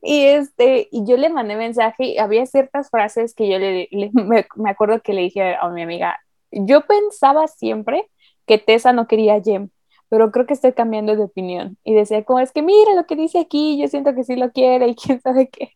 Y, 0.00 0.24
este, 0.26 0.88
y 0.90 1.04
yo 1.04 1.16
le 1.16 1.28
mandé 1.28 1.56
mensaje 1.56 2.04
y 2.04 2.18
había 2.18 2.46
ciertas 2.46 2.90
frases 2.90 3.34
que 3.34 3.48
yo 3.48 3.58
le, 3.58 3.88
me, 4.12 4.46
me, 4.54 4.70
acuerdo 4.70 5.00
que 5.02 5.12
le 5.12 5.22
dije 5.22 5.56
a 5.56 5.68
mi 5.70 5.82
amiga, 5.82 6.18
yo 6.50 6.86
pensaba 6.86 7.48
siempre 7.48 8.08
que 8.48 8.58
Tessa 8.58 8.92
no 8.92 9.06
quería 9.06 9.34
a 9.34 9.40
Jem, 9.40 9.70
pero 10.08 10.32
creo 10.32 10.46
que 10.46 10.54
estoy 10.54 10.72
cambiando 10.72 11.14
de 11.14 11.22
opinión. 11.22 11.78
Y 11.84 11.94
decía, 11.94 12.24
como 12.24 12.40
es 12.40 12.50
que 12.50 12.62
mira 12.62 12.94
lo 12.96 13.06
que 13.06 13.14
dice 13.14 13.38
aquí, 13.38 13.78
yo 13.80 13.86
siento 13.86 14.12
que 14.16 14.24
sí 14.24 14.34
lo 14.34 14.50
quiere 14.50 14.88
y 14.88 14.94
quién 14.96 15.20
sabe 15.20 15.48
qué. 15.48 15.72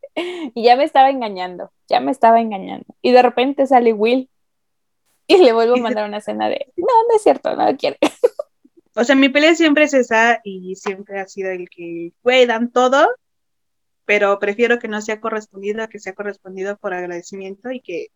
Y 0.55 0.65
ya 0.65 0.77
me 0.77 0.85
estaba 0.85 1.11
engañando, 1.11 1.71
ya 1.89 2.01
me 2.01 2.11
estaba 2.11 2.41
engañando. 2.41 2.87
Y 3.01 3.13
de 3.13 3.23
repente 3.23 3.69
sale 3.69 3.93
Will 3.93 4.29
y 5.29 5.39
le 5.39 5.53
vuelvo 5.53 5.77
a 5.77 5.79
mandar 5.79 6.09
una 6.09 6.19
escena 6.19 6.49
de, 6.49 6.73
no, 6.77 6.87
no 7.09 7.17
es 7.17 7.23
cierto, 7.23 7.55
no 7.55 7.71
lo 7.71 7.77
quiere. 7.77 7.99
O 8.95 9.05
sea, 9.05 9.17
mi 9.17 9.31
pelea 9.31 9.55
siempre 9.55 9.85
es 9.85 9.95
esa 9.95 10.43
y 10.45 10.75
siempre 10.77 11.19
ha 11.19 11.27
sido 11.27 11.51
el 11.51 11.71
que, 11.71 12.13
güey, 12.23 12.45
dan 12.45 12.71
todo 12.71 13.09
pero 14.05 14.39
prefiero 14.39 14.79
que 14.79 14.89
no 14.89 15.01
sea 15.01 15.21
correspondido 15.21 15.83
a 15.83 15.89
que 15.89 15.99
sea 15.99 16.15
correspondido 16.15 16.77
por 16.77 16.95
agradecimiento 16.95 17.71
y 17.71 17.81
que 17.81 18.09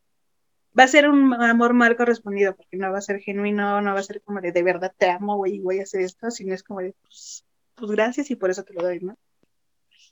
va 0.79 0.85
a 0.85 0.89
ser 0.89 1.09
un 1.09 1.33
amor 1.35 1.73
mal 1.75 1.97
correspondido, 1.97 2.55
porque 2.55 2.77
no 2.77 2.93
va 2.93 2.99
a 2.99 3.03
ser 3.03 3.21
genuino, 3.21 3.81
no 3.81 3.95
va 3.95 4.01
a 4.01 4.03
ser 4.03 4.23
como 4.23 4.41
de 4.41 4.53
de 4.53 4.63
verdad 4.63 4.93
te 4.97 5.11
amo, 5.11 5.37
güey, 5.37 5.61
voy 5.61 5.81
a 5.81 5.85
hacer 5.85 6.03
esto, 6.03 6.31
sino 6.31 6.55
es 6.55 6.63
como 6.63 6.81
de 6.81 6.95
pues, 7.03 7.45
pues, 7.75 7.91
gracias 7.91 8.31
y 8.31 8.37
por 8.37 8.51
eso 8.51 8.63
te 8.65 8.75
lo 8.75 8.83
doy, 8.83 9.01
¿no? 9.01 9.17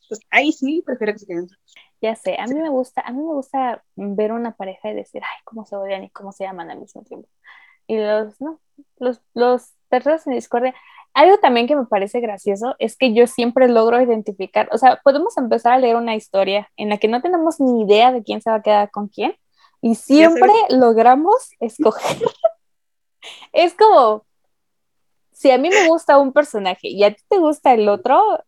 Pues 0.09 0.21
ahí 0.31 0.53
sí, 0.53 0.83
prefiero 0.85 1.13
que 1.15 1.19
se 1.19 1.27
queden. 1.27 1.49
Ya 2.01 2.15
sé, 2.15 2.37
a 2.39 2.47
mí 2.47 2.55
me 2.55 2.69
gusta, 2.69 3.01
a 3.03 3.13
mí 3.13 3.19
me 3.19 3.33
gusta 3.33 3.83
ver 3.97 4.33
una 4.33 4.53
pareja 4.55 4.91
y 4.91 4.95
decir, 4.95 5.23
ay, 5.25 5.39
cómo 5.45 5.65
se 5.65 5.77
odian 5.77 6.05
y 6.05 6.11
cómo 6.11 6.33
se 6.33 6.45
llaman 6.45 6.71
al 6.71 6.79
mismo 6.79 7.03
tiempo. 7.03 7.29
Y 7.87 7.97
los, 7.97 8.39
no, 8.41 8.61
los, 8.99 9.21
los 9.33 9.73
terceros 9.89 10.27
en 10.27 10.35
discordia, 10.35 10.75
algo 11.15 11.39
también 11.39 11.67
que 11.67 11.77
me 11.77 11.87
parece 11.87 12.21
gracioso 12.21 12.75
es 12.79 12.97
que 12.97 13.15
yo 13.15 13.27
siempre 13.27 13.69
logro 13.69 14.01
identificar, 14.03 14.69
o 14.73 14.79
sea, 14.79 15.01
podemos 15.03 15.37
empezar 15.39 15.73
a 15.73 15.79
leer 15.79 15.97
una 15.97 16.17
historia 16.17 16.71
en 16.77 16.91
la 16.91 16.99
que 16.99 17.09
no 17.09 17.23
tenemos 17.23 17.61
ni 17.61 17.83
idea 17.83 18.13
de 18.13 18.23
quién 18.23 18.43
se 18.43 18.51
va 18.51 18.57
a 18.57 18.63
quedar 18.63 18.91
con 18.91 19.09
quién 19.09 19.35
y 19.85 19.97
siempre 19.97 20.51
logramos 20.71 21.51
escoger. 21.61 22.17
es 23.53 23.75
como, 23.75 24.25
si 25.31 25.51
a 25.51 25.59
mí 25.59 25.69
me 25.69 25.89
gusta 25.89 26.17
un 26.17 26.33
personaje 26.33 26.89
y 26.89 27.05
a 27.05 27.15
ti 27.15 27.23
te 27.29 27.37
gusta 27.37 27.75
el 27.75 27.87
otro, 27.91 28.43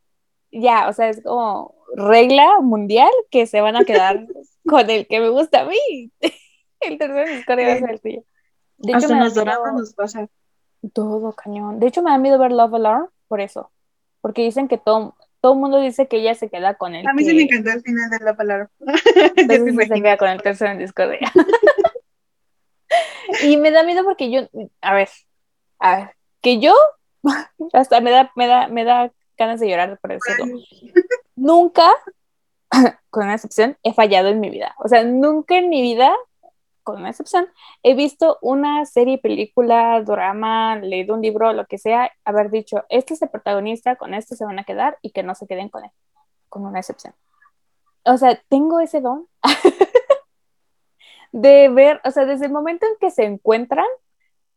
ya, 0.50 0.88
o 0.88 0.94
sea, 0.94 1.10
es 1.10 1.22
como 1.22 1.74
regla 1.94 2.62
mundial 2.62 3.10
que 3.30 3.46
se 3.46 3.60
van 3.60 3.76
a 3.76 3.84
quedar 3.84 4.26
con 4.66 4.88
el 4.88 5.06
que 5.06 5.20
me 5.20 5.28
gusta 5.28 5.60
a 5.60 5.64
mí. 5.66 6.10
el 6.80 6.96
tercer 6.96 7.28
historia 7.28 7.68
va 7.68 7.74
a 7.74 7.78
ser 7.80 7.90
el 7.90 8.00
tuyo. 8.00 8.24
De 8.78 8.92
hecho, 8.92 9.14
Hasta 9.14 9.16
nos 9.16 9.36
nos 9.36 9.92
pasa. 9.92 10.26
Todo 10.94 11.34
cañón. 11.34 11.80
De 11.80 11.88
hecho, 11.88 12.00
me 12.00 12.12
da 12.12 12.16
miedo 12.16 12.38
ver 12.38 12.52
Love 12.52 12.76
Alarm 12.76 13.10
por 13.28 13.42
eso. 13.42 13.70
Porque 14.22 14.40
dicen 14.40 14.68
que 14.68 14.78
todo, 14.78 15.14
todo 15.40 15.54
el 15.54 15.58
mundo 15.58 15.80
dice 15.80 16.08
que 16.08 16.18
ella 16.18 16.34
se 16.34 16.48
queda 16.48 16.74
con 16.74 16.94
él. 16.94 17.06
A 17.06 17.12
mí 17.12 17.24
sí 17.24 17.34
me 17.34 17.42
encantó 17.42 17.70
el 17.70 17.82
final 17.82 18.10
de 18.10 18.24
Love 18.24 18.40
Alarm. 18.40 18.68
Entonces 19.36 19.76
se 19.88 20.02
queda 20.02 20.16
con 20.16 20.28
el 20.28 20.42
tercero 20.42 20.72
en 20.72 20.78
discordia. 20.78 21.32
y 23.42 23.56
me 23.56 23.70
da 23.70 23.82
miedo 23.82 24.04
porque 24.04 24.30
yo, 24.30 24.48
a 24.80 24.94
ver, 24.94 25.08
a 25.78 25.96
ver, 25.96 26.10
que 26.40 26.60
yo, 26.60 26.74
hasta 27.72 28.00
me 28.00 28.10
da, 28.10 28.30
me 28.36 28.46
da, 28.46 28.68
me 28.68 28.84
da 28.84 29.12
ganas 29.36 29.60
de 29.60 29.68
llorar 29.68 29.98
por 30.00 30.12
decirlo. 30.12 30.60
nunca, 31.34 31.90
con 33.10 33.24
una 33.24 33.34
excepción, 33.34 33.76
he 33.82 33.92
fallado 33.92 34.28
en 34.28 34.40
mi 34.40 34.50
vida. 34.50 34.74
O 34.78 34.88
sea, 34.88 35.04
nunca 35.04 35.58
en 35.58 35.68
mi 35.68 35.82
vida 35.82 36.14
con 36.86 37.00
una 37.00 37.10
excepción, 37.10 37.48
he 37.82 37.96
visto 37.96 38.38
una 38.42 38.86
serie, 38.86 39.18
película, 39.18 40.00
drama, 40.02 40.76
leído 40.76 41.16
un 41.16 41.20
libro, 41.20 41.52
lo 41.52 41.66
que 41.66 41.78
sea, 41.78 42.12
haber 42.24 42.48
dicho, 42.48 42.84
este 42.88 43.14
es 43.14 43.22
el 43.22 43.28
protagonista, 43.28 43.96
con 43.96 44.14
este 44.14 44.36
se 44.36 44.44
van 44.44 44.60
a 44.60 44.64
quedar 44.64 44.96
y 45.02 45.10
que 45.10 45.24
no 45.24 45.34
se 45.34 45.48
queden 45.48 45.68
con 45.68 45.84
él, 45.84 45.90
con 46.48 46.64
una 46.64 46.78
excepción. 46.78 47.12
O 48.04 48.16
sea, 48.16 48.40
tengo 48.48 48.78
ese 48.78 49.00
don 49.00 49.26
de 51.32 51.68
ver, 51.70 52.00
o 52.04 52.10
sea, 52.12 52.24
desde 52.24 52.46
el 52.46 52.52
momento 52.52 52.86
en 52.86 52.92
que 53.00 53.10
se 53.10 53.24
encuentran, 53.24 53.86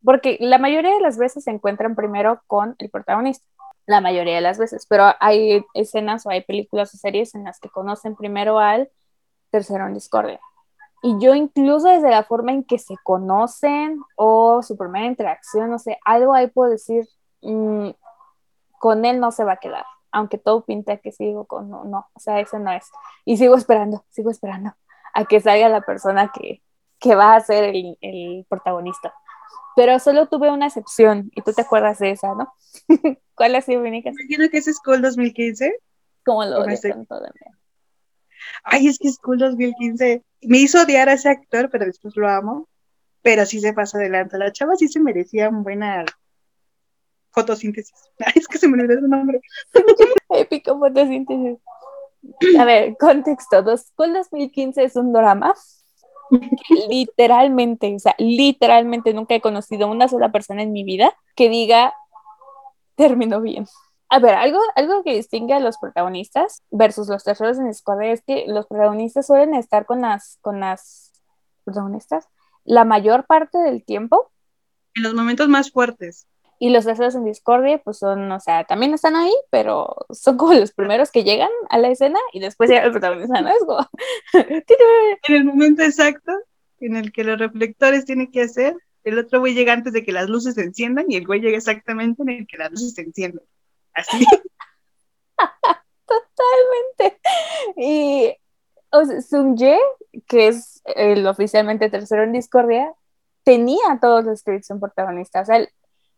porque 0.03 0.37
la 0.39 0.59
mayoría 0.59 0.93
de 0.93 1.01
las 1.01 1.17
veces 1.17 1.45
se 1.45 1.51
encuentran 1.51 1.95
primero 1.95 2.43
con 2.45 2.75
el 2.77 2.91
protagonista, 2.91 3.47
la 3.87 4.01
mayoría 4.01 4.35
de 4.35 4.41
las 4.41 4.59
veces, 4.59 4.85
pero 4.87 5.15
hay 5.19 5.65
escenas 5.73 6.27
o 6.27 6.29
hay 6.29 6.41
películas 6.41 6.93
o 6.93 6.97
series 6.97 7.33
en 7.33 7.45
las 7.45 7.59
que 7.59 7.69
conocen 7.69 8.15
primero 8.15 8.59
al 8.59 8.91
tercero 9.49 9.87
en 9.87 9.95
discordia 9.95 10.39
y 11.01 11.17
yo 11.19 11.33
incluso 11.33 11.87
desde 11.87 12.09
la 12.09 12.23
forma 12.23 12.51
en 12.51 12.63
que 12.63 12.77
se 12.77 12.95
conocen 13.03 14.01
o 14.15 14.61
su 14.63 14.77
primera 14.77 15.05
interacción, 15.05 15.69
no 15.69 15.79
sé, 15.79 15.97
algo 16.03 16.33
ahí 16.33 16.47
puedo 16.47 16.71
decir, 16.71 17.07
mm, 17.41 17.89
con 18.79 19.05
él 19.05 19.19
no 19.19 19.31
se 19.31 19.43
va 19.43 19.53
a 19.53 19.57
quedar, 19.57 19.85
aunque 20.11 20.37
todo 20.37 20.65
pinta 20.65 20.97
que 20.97 21.11
sigo 21.11 21.45
con, 21.45 21.69
no, 21.69 21.85
no, 21.85 22.07
o 22.13 22.19
sea, 22.19 22.39
eso 22.39 22.59
no 22.59 22.71
es. 22.71 22.85
Y 23.25 23.37
sigo 23.37 23.55
esperando, 23.55 24.03
sigo 24.09 24.29
esperando 24.29 24.73
a 25.13 25.25
que 25.25 25.39
salga 25.39 25.69
la 25.69 25.81
persona 25.81 26.31
que, 26.33 26.61
que 26.99 27.15
va 27.15 27.35
a 27.35 27.41
ser 27.41 27.75
el, 27.75 27.97
el, 28.01 28.45
protagonista. 28.49 29.13
Pero 29.75 29.99
solo 29.99 30.27
tuve 30.27 30.51
una 30.51 30.67
excepción, 30.67 31.31
y 31.33 31.41
tú 31.41 31.53
te 31.53 31.61
acuerdas 31.61 31.99
de 31.99 32.11
esa, 32.11 32.35
¿no? 32.35 32.53
¿Cuál 33.35 33.55
ha 33.55 33.61
sido 33.61 33.81
mi 33.81 33.89
Imagino 33.89 34.49
que 34.49 34.57
es 34.57 34.65
School 34.65 35.01
2015. 35.01 35.73
Como 36.25 36.43
lo 36.43 36.63
de 36.63 36.77
tanto 36.77 37.15
ay, 38.63 38.87
es 38.87 38.99
que 38.99 39.09
School 39.09 39.39
2015 39.39 40.23
me 40.43 40.57
hizo 40.57 40.81
odiar 40.81 41.09
a 41.09 41.13
ese 41.13 41.29
actor, 41.29 41.69
pero 41.69 41.85
después 41.85 42.15
lo 42.15 42.27
amo. 42.27 42.67
Pero 43.21 43.45
sí 43.45 43.59
se 43.59 43.73
pasa 43.73 43.97
adelante. 43.97 44.37
La 44.37 44.51
chava 44.51 44.75
sí 44.75 44.87
se 44.87 44.99
merecía 44.99 45.49
buena 45.49 46.05
fotosíntesis. 47.31 47.93
Ay, 48.25 48.33
es 48.35 48.47
que 48.47 48.57
se 48.57 48.67
me 48.67 48.81
olvidó 48.81 48.99
su 48.99 49.07
nombre. 49.07 49.41
Épico 50.29 50.79
fotosíntesis. 50.79 51.57
A 52.57 52.65
ver, 52.65 52.95
contexto. 52.97 53.61
School 53.77 54.13
2015 54.13 54.83
es 54.83 54.95
un 54.95 55.11
drama 55.11 55.53
literalmente, 56.89 57.95
o 57.95 57.99
sea, 57.99 58.15
literalmente 58.17 59.13
nunca 59.13 59.35
he 59.35 59.41
conocido 59.41 59.87
una 59.87 60.07
sola 60.07 60.31
persona 60.31 60.61
en 60.61 60.71
mi 60.71 60.83
vida 60.83 61.13
que 61.35 61.49
diga 61.49 61.93
terminó 62.95 63.41
bien 63.41 63.65
a 64.09 64.19
ver, 64.19 64.33
algo, 64.33 64.59
algo 64.75 65.03
que 65.03 65.13
distingue 65.13 65.53
a 65.53 65.59
los 65.59 65.77
protagonistas 65.77 66.63
versus 66.71 67.07
los 67.09 67.23
terceros 67.23 67.59
en 67.59 67.67
discordia 67.67 68.11
es 68.11 68.23
que 68.23 68.45
los 68.47 68.65
protagonistas 68.65 69.27
suelen 69.27 69.53
estar 69.53 69.85
con 69.85 70.01
las, 70.01 70.39
con 70.41 70.59
las 70.59 71.13
protagonistas 71.63 72.27
la 72.65 72.85
mayor 72.85 73.25
parte 73.25 73.57
del 73.59 73.83
tiempo. 73.83 74.31
En 74.95 75.03
los 75.03 75.13
momentos 75.13 75.47
más 75.47 75.71
fuertes. 75.71 76.27
Y 76.61 76.71
los 76.71 76.85
terceros 76.85 77.15
en 77.15 77.23
discordia, 77.23 77.77
pues 77.77 77.99
son, 77.99 78.31
o 78.31 78.39
sea, 78.39 78.65
también 78.65 78.93
están 78.93 79.15
ahí, 79.15 79.33
pero 79.49 79.95
son 80.09 80.37
como 80.37 80.53
los 80.53 80.73
primeros 80.73 81.09
que 81.11 81.23
llegan 81.23 81.49
a 81.69 81.77
la 81.77 81.89
escena 81.89 82.19
y 82.33 82.39
después 82.39 82.69
llega 82.69 82.83
el 82.83 82.91
protagonista, 82.91 83.41
¿no? 83.41 83.49
Es 83.49 83.63
como... 83.65 83.87
en 85.27 85.35
el 85.35 85.45
momento 85.45 85.83
exacto 85.83 86.33
en 86.79 86.95
el 86.95 87.11
que 87.11 87.23
los 87.23 87.39
reflectores 87.39 88.05
tienen 88.05 88.31
que 88.31 88.41
hacer, 88.41 88.75
el 89.03 89.19
otro 89.19 89.39
güey 89.39 89.53
llega 89.53 89.73
antes 89.73 89.93
de 89.93 90.03
que 90.03 90.11
las 90.11 90.29
luces 90.29 90.55
se 90.55 90.63
enciendan 90.63 91.05
y 91.07 91.15
el 91.15 91.25
güey 91.25 91.41
llega 91.41 91.57
exactamente 91.57 92.23
en 92.23 92.29
el 92.29 92.47
que 92.47 92.57
las 92.57 92.71
luces 92.71 92.93
se 92.93 93.01
encienden. 93.01 93.43
Totalmente. 96.05 97.19
Y 97.77 98.35
o 98.91 99.05
Sun 99.21 99.55
Ye, 99.57 99.79
que 100.27 100.47
es 100.47 100.81
el 100.85 101.25
oficialmente 101.27 101.89
tercero 101.89 102.23
en 102.23 102.33
Discordia, 102.33 102.93
tenía 103.43 103.99
todos 104.01 104.25
los 104.25 104.39
scripts 104.39 104.69
en 104.71 104.79
protagonista. 104.79 105.41
O 105.41 105.45
sea, 105.45 105.61
o 105.61 105.67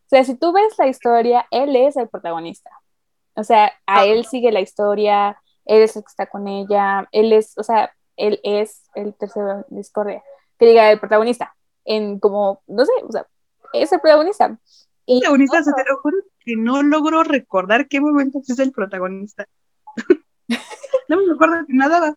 sea, 0.07 0.23
si 0.23 0.35
tú 0.35 0.51
ves 0.51 0.77
la 0.77 0.87
historia, 0.87 1.47
él 1.51 1.75
es 1.75 1.95
el 1.95 2.09
protagonista. 2.09 2.69
O 3.35 3.43
sea, 3.43 3.67
a 3.85 4.01
ah. 4.01 4.05
él 4.05 4.25
sigue 4.25 4.51
la 4.51 4.59
historia, 4.59 5.41
él 5.65 5.83
es 5.83 5.95
el 5.95 6.03
que 6.03 6.09
está 6.09 6.25
con 6.25 6.47
ella, 6.47 7.07
él 7.11 7.31
es, 7.31 7.57
o 7.57 7.63
sea, 7.63 7.93
él 8.17 8.39
es 8.43 8.83
el 8.95 9.13
tercero 9.15 9.51
en 9.51 9.65
Discordia. 9.69 10.21
Que 10.59 10.65
diga 10.65 10.91
el 10.91 10.99
protagonista, 10.99 11.55
en 11.85 12.19
como, 12.19 12.61
no 12.67 12.85
sé, 12.85 12.91
o 13.07 13.11
sea, 13.11 13.25
es 13.73 13.91
el 13.91 14.01
protagonista. 14.01 14.59
protagonista, 15.05 15.63
se 15.63 15.73
te 15.73 15.83
lo 15.89 15.97
juro 15.99 16.17
que 16.45 16.55
no 16.55 16.83
logro 16.83 17.23
recordar 17.23 17.87
qué 17.87 18.01
momento 18.01 18.41
es 18.47 18.59
el 18.59 18.71
protagonista. 18.71 19.47
no 21.09 21.17
me 21.17 21.33
acuerdo 21.33 21.65
que 21.67 21.73
nada. 21.73 22.15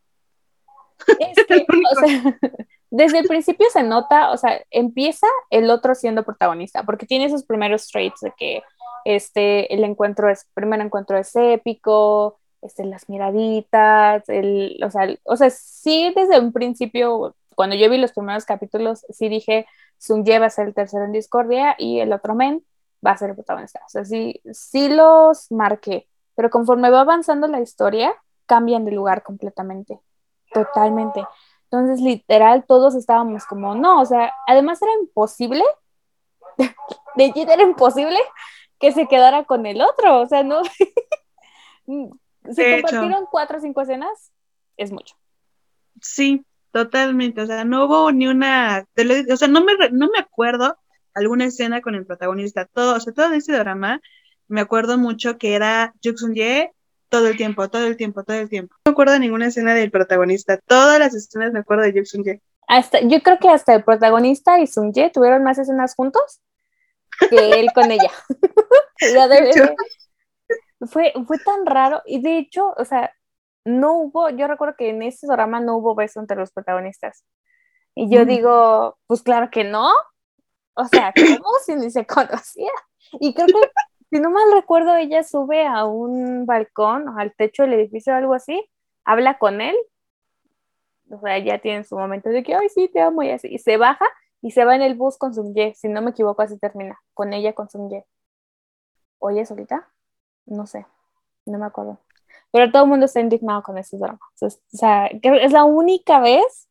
Es 1.19 1.47
que, 1.47 1.67
o 1.93 2.07
sea, 2.07 2.39
desde 2.91 3.19
el 3.19 3.27
principio 3.27 3.67
se 3.73 3.83
nota, 3.83 4.31
o 4.31 4.37
sea, 4.37 4.63
empieza 4.71 5.27
el 5.51 5.71
otro 5.71 5.95
siendo 5.95 6.23
protagonista, 6.23 6.85
porque 6.85 7.07
tiene 7.07 7.27
esos 7.27 7.45
primeros 7.45 7.89
traits 7.89 8.21
de 8.21 8.33
que 8.37 8.63
este, 9.05 9.73
el 9.75 9.85
encuentro 9.85 10.31
es, 10.31 10.47
primer 10.55 10.81
encuentro 10.81 11.19
es 11.19 11.35
épico, 11.35 12.39
este, 12.63 12.85
las 12.85 13.09
miraditas, 13.09 14.29
el, 14.29 14.81
o 14.83 14.91
sea, 14.91 15.09
o 15.25 15.37
sea, 15.37 15.51
sí 15.51 16.13
desde 16.15 16.41
un 16.41 16.53
principio, 16.53 17.35
cuando 17.55 17.77
yo 17.77 17.91
vi 17.91 17.99
los 17.99 18.13
primeros 18.13 18.45
capítulos, 18.45 19.05
sí 19.11 19.29
dije, 19.29 19.67
Sun 19.99 20.25
va 20.25 20.47
a 20.47 20.51
ser 20.51 20.69
el 20.69 20.75
tercero 20.75 21.05
en 21.05 21.13
Discordia 21.13 21.75
y 21.79 22.01
el 22.01 22.13
otro 22.13 22.35
men 22.35 22.65
va 23.05 23.13
a 23.13 23.17
ser 23.17 23.31
el 23.31 23.37
protagonista. 23.37 23.81
O 23.87 23.89
sea, 23.89 24.05
sí, 24.05 24.41
sí 24.53 24.89
los 24.89 25.51
marqué, 25.51 26.09
pero 26.35 26.51
conforme 26.51 26.91
va 26.91 27.01
avanzando 27.01 27.47
la 27.47 27.61
historia, 27.61 28.15
cambian 28.47 28.85
de 28.85 28.93
lugar 28.93 29.23
completamente, 29.23 30.01
totalmente. 30.53 31.25
Entonces, 31.65 32.01
literal, 32.01 32.65
todos 32.67 32.95
estábamos 32.95 33.45
como, 33.47 33.75
no, 33.75 34.01
o 34.01 34.05
sea, 34.05 34.33
además 34.47 34.81
era 34.83 34.93
imposible, 35.01 35.65
de 37.17 37.25
hecho 37.25 37.41
era 37.41 37.63
imposible 37.63 38.19
que 38.79 38.93
se 38.93 39.07
quedara 39.07 39.45
con 39.45 39.67
el 39.67 39.81
otro, 39.81 40.21
o 40.21 40.27
sea, 40.27 40.43
no, 40.43 40.63
se 41.87 42.83
compartieron 42.83 43.27
cuatro 43.31 43.59
o 43.59 43.61
cinco 43.61 43.81
escenas, 43.81 44.33
es 44.77 44.93
mucho. 44.93 45.17
Sí, 46.01 46.45
totalmente, 46.71 47.43
o 47.43 47.47
sea, 47.47 47.65
no 47.65 47.87
hubo 47.87 48.13
ni 48.13 48.27
una, 48.27 48.87
o 49.33 49.37
sea, 49.37 49.49
no 49.49 49.65
me, 49.65 49.73
no 49.91 50.09
me 50.09 50.19
acuerdo 50.19 50.77
alguna 51.15 51.47
escena 51.47 51.81
con 51.81 51.95
el 51.95 52.07
protagonista, 52.07 52.67
todo, 52.67 52.97
o 52.97 53.01
sea, 53.01 53.13
todo 53.13 53.33
ese 53.33 53.53
drama, 53.53 54.01
me 54.49 54.61
acuerdo 54.61 54.99
mucho 54.99 55.39
que 55.39 55.55
era 55.55 55.95
Juk 56.03 56.17
Ye 56.35 56.73
todo 57.09 57.29
el 57.29 57.37
tiempo, 57.37 57.69
todo 57.69 57.87
el 57.87 57.97
tiempo, 57.97 58.25
todo 58.25 58.37
el 58.37 58.49
tiempo. 58.49 58.75
No 58.85 58.91
me 58.91 58.93
acuerdo 58.93 59.13
de 59.13 59.21
ninguna 59.21 59.47
escena 59.47 59.75
del 59.75 59.91
protagonista, 59.91 60.59
todas 60.67 60.99
las 60.99 61.15
escenas 61.15 61.53
me 61.53 61.61
acuerdo 61.61 61.85
de 61.85 61.93
Juk 61.93 62.25
Ye. 62.25 62.41
Hasta, 62.67 63.01
yo 63.03 63.23
creo 63.23 63.39
que 63.39 63.49
hasta 63.49 63.75
el 63.75 63.85
protagonista 63.85 64.59
y 64.61 64.67
Sun 64.67 64.93
Ye 64.93 65.11
tuvieron 65.11 65.45
más 65.45 65.59
escenas 65.59 65.95
juntos 65.95 66.41
que 67.31 67.61
él 67.61 67.69
con 67.75 67.91
ella. 67.91 68.11
fue, 70.91 71.13
fue 71.27 71.39
tan 71.39 71.67
raro 71.67 72.03
y 72.07 72.23
de 72.23 72.39
hecho, 72.39 72.75
o 72.77 72.85
sea, 72.85 73.13
no 73.65 73.95
hubo, 73.95 74.31
yo 74.31 74.47
recuerdo 74.47 74.77
que 74.77 74.91
en 74.91 75.03
ese 75.03 75.27
drama 75.27 75.61
no 75.61 75.77
hubo 75.77 75.95
beso 75.95 76.21
entre 76.21 76.37
los 76.37 76.53
protagonistas. 76.53 77.25
Y 77.95 78.11
yo 78.11 78.23
mm. 78.23 78.27
digo, 78.27 78.99
pues 79.07 79.23
claro 79.23 79.51
que 79.51 79.65
no. 79.65 79.91
O 80.75 80.85
sea, 80.87 81.13
¿cómo 81.15 81.51
si 81.65 81.77
ni 81.77 81.91
se 81.91 82.07
conocía? 82.07 82.71
Y 83.21 83.35
creo 83.35 83.47
que, 83.47 83.71
si 84.11 84.21
no 84.21 84.31
mal 84.31 84.53
recuerdo, 84.53 84.97
ella 84.97 85.23
sube 85.23 85.67
a 85.67 85.85
un 85.85 86.47
balcón 86.47 87.09
o 87.09 87.19
al 87.19 87.35
techo 87.35 87.63
del 87.63 87.75
edificio 87.75 88.13
o 88.13 88.17
algo 88.17 88.35
así, 88.35 88.69
habla 89.05 89.39
con 89.39 89.61
él. 89.61 89.77
O 91.11 91.21
sea, 91.21 91.39
ya 91.39 91.59
tiene 91.59 91.85
su 91.85 91.97
momento 91.97 92.31
de 92.31 92.43
que, 92.43 92.55
ay, 92.55 92.69
sí, 92.69 92.89
te 92.89 93.01
amo 93.01 93.23
y 93.23 93.31
así. 93.31 93.49
Y 93.49 93.59
se 93.59 93.77
baja 93.77 94.07
y 94.41 94.51
se 94.51 94.65
va 94.65 94.75
en 94.77 94.83
el 94.83 94.95
bus 94.95 95.17
con 95.17 95.35
Sun 95.35 95.55
Ye, 95.55 95.75
si 95.75 95.89
no 95.89 96.03
me 96.03 96.11
equivoco, 96.11 96.43
así 96.43 96.59
termina, 96.59 97.01
con 97.15 97.33
ella 97.33 97.55
con 97.55 97.71
Sun 97.71 97.89
Ye. 97.91 98.05
¿Oye, 99.19 99.47
solita? 99.47 99.89
No 100.45 100.67
sé, 100.67 100.87
no 101.47 101.59
me 101.59 101.67
acuerdo. 101.67 101.99
Pero 102.53 102.71
todo 102.71 102.85
el 102.85 102.91
mundo 102.91 103.07
está 103.07 103.21
indignado 103.21 103.63
con 103.63 103.79
ese 103.79 103.97
drama. 103.97 104.21
O 104.41 104.49
sea, 104.69 105.07
es 105.07 105.53
la 105.53 105.65
única 105.65 106.21
vez. 106.21 106.69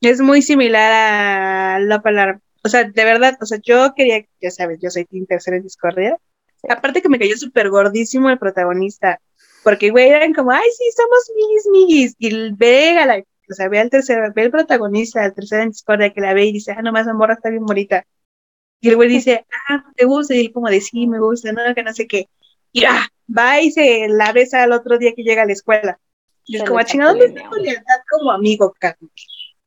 Es 0.00 0.20
muy 0.20 0.40
similar 0.40 0.92
a 0.92 1.78
la 1.78 2.00
palabra. 2.00 2.40
O 2.64 2.68
sea, 2.68 2.84
de 2.84 3.04
verdad, 3.04 3.38
o 3.40 3.46
sea, 3.46 3.58
yo 3.62 3.94
quería, 3.94 4.24
ya 4.40 4.50
sabes, 4.50 4.78
yo 4.80 4.90
soy 4.90 5.04
Team 5.04 5.26
Tercera 5.26 5.56
en 5.56 5.62
Discordia. 5.62 6.18
Aparte 6.68 7.02
que 7.02 7.08
me 7.08 7.18
cayó 7.18 7.36
súper 7.36 7.70
gordísimo 7.70 8.30
el 8.30 8.38
protagonista. 8.38 9.20
Porque, 9.62 9.90
güey, 9.90 10.08
eran 10.08 10.34
como, 10.34 10.50
ay, 10.50 10.68
sí, 10.76 10.84
somos 10.96 11.30
migis, 11.34 11.66
migis. 11.70 12.14
Y 12.18 12.54
ve 12.54 12.98
a 12.98 13.06
la 13.06 13.22
o 13.50 13.54
sea, 13.54 13.68
ve 13.68 13.78
al 13.78 13.90
tercero, 13.90 14.32
ve 14.34 14.42
al 14.42 14.50
protagonista, 14.50 15.24
al 15.24 15.34
tercero 15.34 15.62
en 15.62 15.70
Discordia 15.70 16.12
que 16.12 16.20
la 16.20 16.34
ve 16.34 16.46
y 16.46 16.52
dice, 16.52 16.72
ah, 16.72 16.82
nomás 16.82 17.08
amor 17.08 17.30
está 17.30 17.50
bien 17.50 17.64
bonita. 17.64 18.04
Y 18.80 18.90
el 18.90 18.96
güey 18.96 19.08
dice, 19.08 19.46
ah, 19.68 19.84
¿te 19.96 20.04
gusta? 20.04 20.34
Y 20.34 20.40
él 20.40 20.52
como 20.52 20.68
de, 20.68 20.80
sí, 20.80 21.06
me 21.06 21.18
gusta, 21.18 21.52
no, 21.52 21.74
que 21.74 21.82
no 21.82 21.92
sé 21.92 22.06
qué. 22.06 22.28
Y 22.72 22.84
ah, 22.84 23.08
va 23.36 23.60
y 23.60 23.70
se 23.70 24.08
la 24.08 24.32
besa 24.32 24.62
al 24.62 24.72
otro 24.72 24.98
día 24.98 25.14
que 25.16 25.22
llega 25.22 25.42
a 25.42 25.46
la 25.46 25.52
escuela. 25.52 25.98
Y 26.44 26.56
es 26.56 26.64
como, 26.64 26.82
chingado, 26.82 27.10
¿dónde 27.12 27.26
está 27.26 27.50
tu 27.50 27.56
lealtad 27.56 28.00
como 28.10 28.30
amigo, 28.30 28.74
Carmen? 28.78 29.10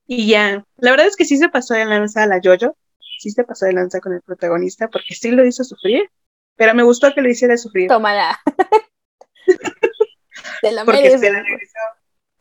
Y 0.07 0.27
ya, 0.27 0.65
la 0.77 0.91
verdad 0.91 1.07
es 1.07 1.15
que 1.15 1.25
sí 1.25 1.37
se 1.37 1.49
pasó 1.49 1.73
de 1.73 1.85
lanza 1.85 2.23
a 2.23 2.27
la 2.27 2.39
Yoyo, 2.39 2.75
sí 3.21 3.31
se 3.31 3.43
pasó 3.43 3.65
de 3.65 3.73
lanza 3.73 3.99
con 3.99 4.13
el 4.13 4.21
protagonista, 4.21 4.87
porque 4.87 5.13
sí 5.13 5.31
lo 5.31 5.45
hizo 5.45 5.63
sufrir, 5.63 6.09
pero 6.55 6.73
me 6.73 6.83
gustó 6.83 7.13
que 7.13 7.21
lo 7.21 7.29
hiciera 7.29 7.57
sufrir. 7.57 7.87
Tómala. 7.87 8.39
se 10.61 10.71
la 10.71 10.85
porque 10.85 11.17
se 11.17 11.31
la 11.31 11.43
regresó 11.43 11.79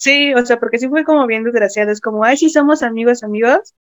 Sí, 0.00 0.32
o 0.32 0.46
sea, 0.46 0.58
porque 0.58 0.78
sí 0.78 0.88
fue 0.88 1.04
como 1.04 1.26
bien 1.26 1.44
desgraciado, 1.44 1.92
es 1.92 2.00
como, 2.00 2.24
ay, 2.24 2.38
sí 2.38 2.48
somos 2.48 2.82
amigos, 2.82 3.22
amigos, 3.22 3.74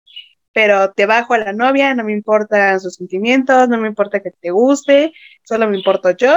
pero 0.51 0.91
te 0.91 1.05
bajo 1.05 1.33
a 1.33 1.38
la 1.38 1.53
novia, 1.53 1.95
no 1.95 2.03
me 2.03 2.12
importan 2.12 2.77
sus 2.81 2.95
sentimientos, 2.95 3.69
no 3.69 3.77
me 3.77 3.88
importa 3.88 4.19
que 4.19 4.31
te 4.31 4.51
guste, 4.51 5.13
solo 5.43 5.69
me 5.69 5.77
importo 5.77 6.12
yo 6.12 6.35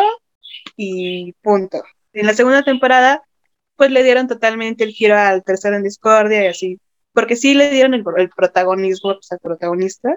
y 0.77 1.33
punto. 1.43 1.83
En 2.13 2.27
la 2.27 2.35
segunda 2.35 2.63
temporada, 2.63 3.25
pues 3.75 3.91
le 3.91 4.05
dieron 4.05 4.29
totalmente 4.29 4.85
el 4.85 4.93
giro 4.93 5.19
al 5.19 5.43
tercero 5.43 5.75
en 5.75 5.83
discordia 5.83 6.45
y 6.45 6.47
así, 6.47 6.81
porque 7.13 7.35
sí 7.35 7.55
le 7.55 7.71
dieron 7.71 7.95
el, 7.95 8.05
protagonismo 8.31 9.15
pues, 9.15 9.33
al 9.33 9.41
protagonista, 9.41 10.17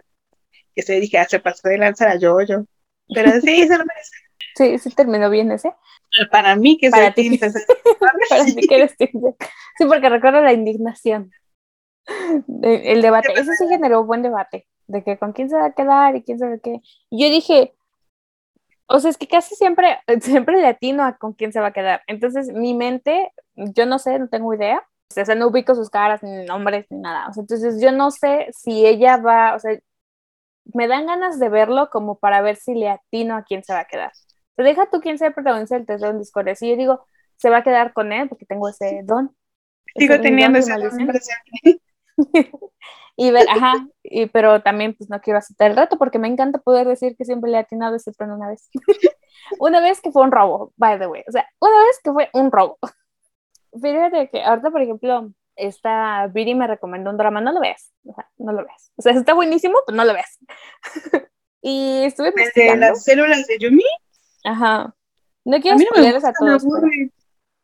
que 0.76 0.82
se 0.82 1.00
dije, 1.00 1.18
ah, 1.18 1.26
se 1.26 1.40
pasó 1.40 1.70
de 1.70 1.78
lanzar 1.78 2.10
a 2.10 2.18
yo, 2.18 2.40
yo, 2.42 2.66
pero 3.14 3.32
sí, 3.42 3.68
se 3.68 3.78
lo 3.78 3.86
merece. 3.86 4.16
Sí, 4.56 4.78
sí 4.80 4.90
terminó 4.92 5.30
bien 5.30 5.52
ese. 5.52 5.74
Para 6.32 6.56
mí 6.56 6.78
que 6.78 6.90
para 6.90 7.14
ti. 7.14 7.38
para 8.30 8.44
mí 8.44 8.68
que 8.68 8.76
eres 8.76 8.96
Sí, 8.98 9.86
porque 9.86 10.10
recuerdo 10.10 10.42
la 10.42 10.54
indignación. 10.54 11.32
El 12.62 13.02
debate. 13.02 13.34
Ese 13.34 13.54
sí 13.56 13.68
generó 13.68 14.02
un 14.02 14.08
buen 14.08 14.22
debate. 14.22 14.68
De 14.88 15.04
que 15.04 15.18
con 15.18 15.34
quién 15.34 15.50
se 15.50 15.58
va 15.58 15.66
a 15.66 15.74
quedar 15.74 16.16
y 16.16 16.24
quién 16.24 16.40
sabe 16.40 16.60
qué. 16.62 16.80
Y 17.10 17.24
yo 17.24 17.30
dije, 17.30 17.74
o 18.88 19.00
sea, 19.00 19.10
es 19.10 19.18
que 19.18 19.28
casi 19.28 19.56
siempre, 19.56 20.00
siempre 20.22 20.62
le 20.62 20.68
atino 20.68 21.04
a 21.04 21.18
con 21.18 21.34
quién 21.34 21.52
se 21.52 21.60
va 21.60 21.68
a 21.68 21.74
quedar. 21.74 22.04
Entonces, 22.08 22.52
mi 22.54 22.74
mente, 22.74 23.32
yo 23.56 23.86
no 23.86 24.00
sé, 24.00 24.20
no 24.20 24.30
tengo 24.30 24.54
idea. 24.54 24.88
O 25.18 25.26
sea, 25.26 25.36
no 25.36 25.48
ubico 25.48 25.76
sus 25.76 25.90
caras, 25.90 26.24
ni 26.24 26.46
nombres, 26.46 26.86
ni 26.90 27.00
nada. 27.00 27.28
O 27.30 27.34
sea, 27.34 27.42
entonces, 27.42 27.82
yo 27.82 27.92
no 27.92 28.12
sé 28.12 28.48
si 28.52 28.86
ella 28.86 29.18
va, 29.18 29.56
o 29.56 29.60
sea, 29.60 29.78
me 30.74 30.88
dan 30.88 31.06
ganas 31.06 31.40
de 31.40 31.50
verlo 31.50 31.90
como 31.90 32.18
para 32.18 32.42
ver 32.42 32.56
si 32.56 32.74
le 32.74 32.90
atino 32.90 33.36
a 33.36 33.44
quién 33.44 33.64
se 33.64 33.74
va 33.74 33.82
a 33.82 33.86
quedar. 33.86 34.12
Te 34.56 34.64
deja 34.64 34.90
tú 34.90 35.00
quién 35.02 35.18
sea 35.18 35.30
el 35.30 35.34
protagonista 35.34 35.76
del 35.76 35.86
tercero 35.86 36.12
en 36.12 36.20
Discord. 36.20 36.56
Si 36.56 36.70
yo 36.70 36.76
digo, 36.76 37.06
se 37.38 37.50
va 37.50 37.58
a 37.58 37.64
quedar 37.64 37.94
con 37.94 38.12
él 38.12 38.30
porque 38.30 38.46
tengo 38.46 38.70
ese 38.70 39.02
don. 39.04 39.36
Sigo 39.96 40.20
teniendo 40.20 40.60
ese 40.60 40.74
don. 40.74 41.10
y 43.18 43.32
ver, 43.32 43.46
ajá, 43.50 43.88
y, 44.04 44.28
pero 44.28 44.62
también 44.62 44.94
pues 44.94 45.10
no 45.10 45.20
quiero 45.22 45.40
aceptar 45.40 45.72
el 45.72 45.78
reto 45.78 45.98
porque 45.98 46.20
me 46.20 46.28
encanta 46.28 46.60
poder 46.60 46.88
decir 46.88 47.16
que 47.18 47.26
siempre 47.26 47.52
le 47.52 47.58
he 47.58 47.60
atinado 47.62 47.96
ese 47.96 48.12
trono 48.14 48.36
una 48.36 48.50
vez. 48.50 48.70
una 49.60 49.82
vez 49.82 50.02
que 50.02 50.12
fue 50.12 50.24
un 50.24 50.32
robo, 50.32 50.74
by 50.78 51.00
the 51.00 51.08
way. 51.08 51.24
O 51.28 51.32
sea, 51.32 51.48
una 51.60 51.78
vez 51.84 52.00
que 52.04 52.12
fue 52.12 52.30
un 52.34 52.52
robo. 52.52 52.78
Fíjate 53.82 54.30
que 54.30 54.42
ahorita, 54.42 54.72
por 54.72 54.82
ejemplo, 54.82 55.30
esta 55.56 56.28
Viri 56.28 56.56
me 56.56 56.68
recomendó 56.68 57.10
un 57.10 57.18
drama, 57.18 57.42
no 57.42 57.52
lo 57.52 57.60
veas, 57.60 57.92
o 58.06 58.14
sea, 58.14 58.30
no 58.38 58.52
lo 58.52 58.66
veas. 58.66 58.92
O 58.96 59.02
sea, 59.02 59.14
está 59.14 59.34
buenísimo, 59.34 59.78
pero 59.86 59.96
no 59.96 60.06
lo 60.06 60.14
veas. 60.14 60.40
y 61.62 62.04
estuve 62.04 62.34
¿De 62.56 62.78
las 62.78 63.04
células 63.04 63.48
de 63.48 63.58
Yumi? 63.60 63.84
Ajá. 64.44 64.96
No 65.44 65.62
quiero 65.62 65.78
spoilerles 65.78 66.26
a, 66.26 66.34
todos. 66.34 66.64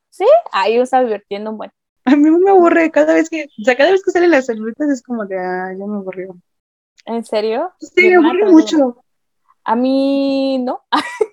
Sí, 0.10 0.26
ahí 0.52 0.78
me 0.78 0.84
está 0.84 1.02
divirtiendo 1.02 1.52
un 1.52 1.58
buen. 1.58 1.72
A 2.06 2.16
mí 2.16 2.30
me 2.30 2.50
aburre 2.50 2.92
cada 2.92 3.14
vez 3.14 3.30
que, 3.30 3.46
o 3.46 3.64
sea, 3.64 3.76
cada 3.76 3.92
vez 3.92 4.04
que 4.04 4.12
salen 4.12 4.32
las 4.32 4.46
celulitas 4.46 4.90
es 4.90 5.02
como 5.02 5.26
de, 5.26 5.38
ah, 5.38 5.74
ya 5.78 5.86
me 5.86 5.98
aburrió. 5.98 6.36
¿En 7.06 7.24
serio? 7.24 7.74
Sí, 7.80 8.10
me 8.10 8.16
aburre 8.16 8.52
mucho. 8.52 9.04
A 9.64 9.76
mí 9.76 10.58
no. 10.60 10.84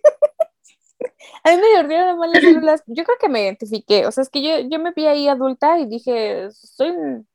a 1.49 1.57
mí 1.57 1.63
me 1.63 1.69
divirtieron 1.69 2.19
más 2.19 2.31
las 2.31 2.43
células. 2.43 2.83
Yo 2.87 3.05
creo 3.05 3.17
que 3.19 3.29
me 3.29 3.43
identifiqué. 3.43 4.07
O 4.07 4.13
sea, 4.13 4.23
es 4.23 4.31
que 4.31 4.43
yo, 4.43 4.69
yo 4.69 4.79
me 4.79 4.93
vi 4.93 5.07
ahí 5.07 5.29
adulta 5.29 5.79
y 5.79 5.87
dije, 5.87 6.49
soy 6.51 6.91
un 6.91 7.27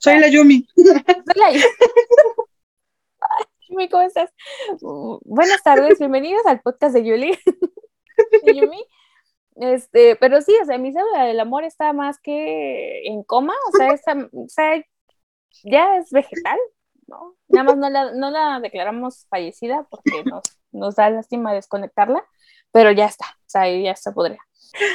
Soy 0.00 0.18
la 0.18 0.28
Yumi. 0.28 0.66
Soy 0.74 0.94
la 1.36 1.52
Yumi. 3.68 3.88
¿cómo 3.88 4.02
estás? 4.02 4.32
Buenas 5.24 5.62
tardes, 5.62 5.98
bienvenidos 5.98 6.44
al 6.46 6.60
podcast 6.60 6.94
de 6.94 7.04
Yuli. 7.04 7.38
Yumi. 8.54 8.84
Este, 9.56 10.16
pero 10.16 10.40
sí, 10.42 10.54
o 10.60 10.64
sea, 10.64 10.78
mi 10.78 10.92
célula 10.92 11.24
del 11.24 11.40
amor 11.40 11.64
está 11.64 11.92
más 11.92 12.18
que 12.20 13.06
en 13.06 13.22
coma, 13.22 13.54
o 13.68 13.76
sea, 13.76 13.94
o 14.32 14.48
sea 14.48 14.84
ya 15.64 15.96
es 15.96 16.10
vegetal, 16.10 16.58
¿no? 17.06 17.36
Nada 17.48 17.64
más 17.64 17.76
no 17.78 17.88
la, 17.88 18.12
no 18.12 18.30
la 18.30 18.60
declaramos 18.60 19.26
fallecida 19.30 19.86
porque 19.90 20.24
nos, 20.24 20.42
nos 20.72 20.96
da 20.96 21.10
lástima 21.10 21.52
desconectarla, 21.52 22.24
pero 22.72 22.92
ya 22.92 23.06
está, 23.06 23.26
o 23.38 23.48
sea, 23.48 23.68
ya 23.68 23.92
está 23.92 24.12
podrida. 24.12 24.40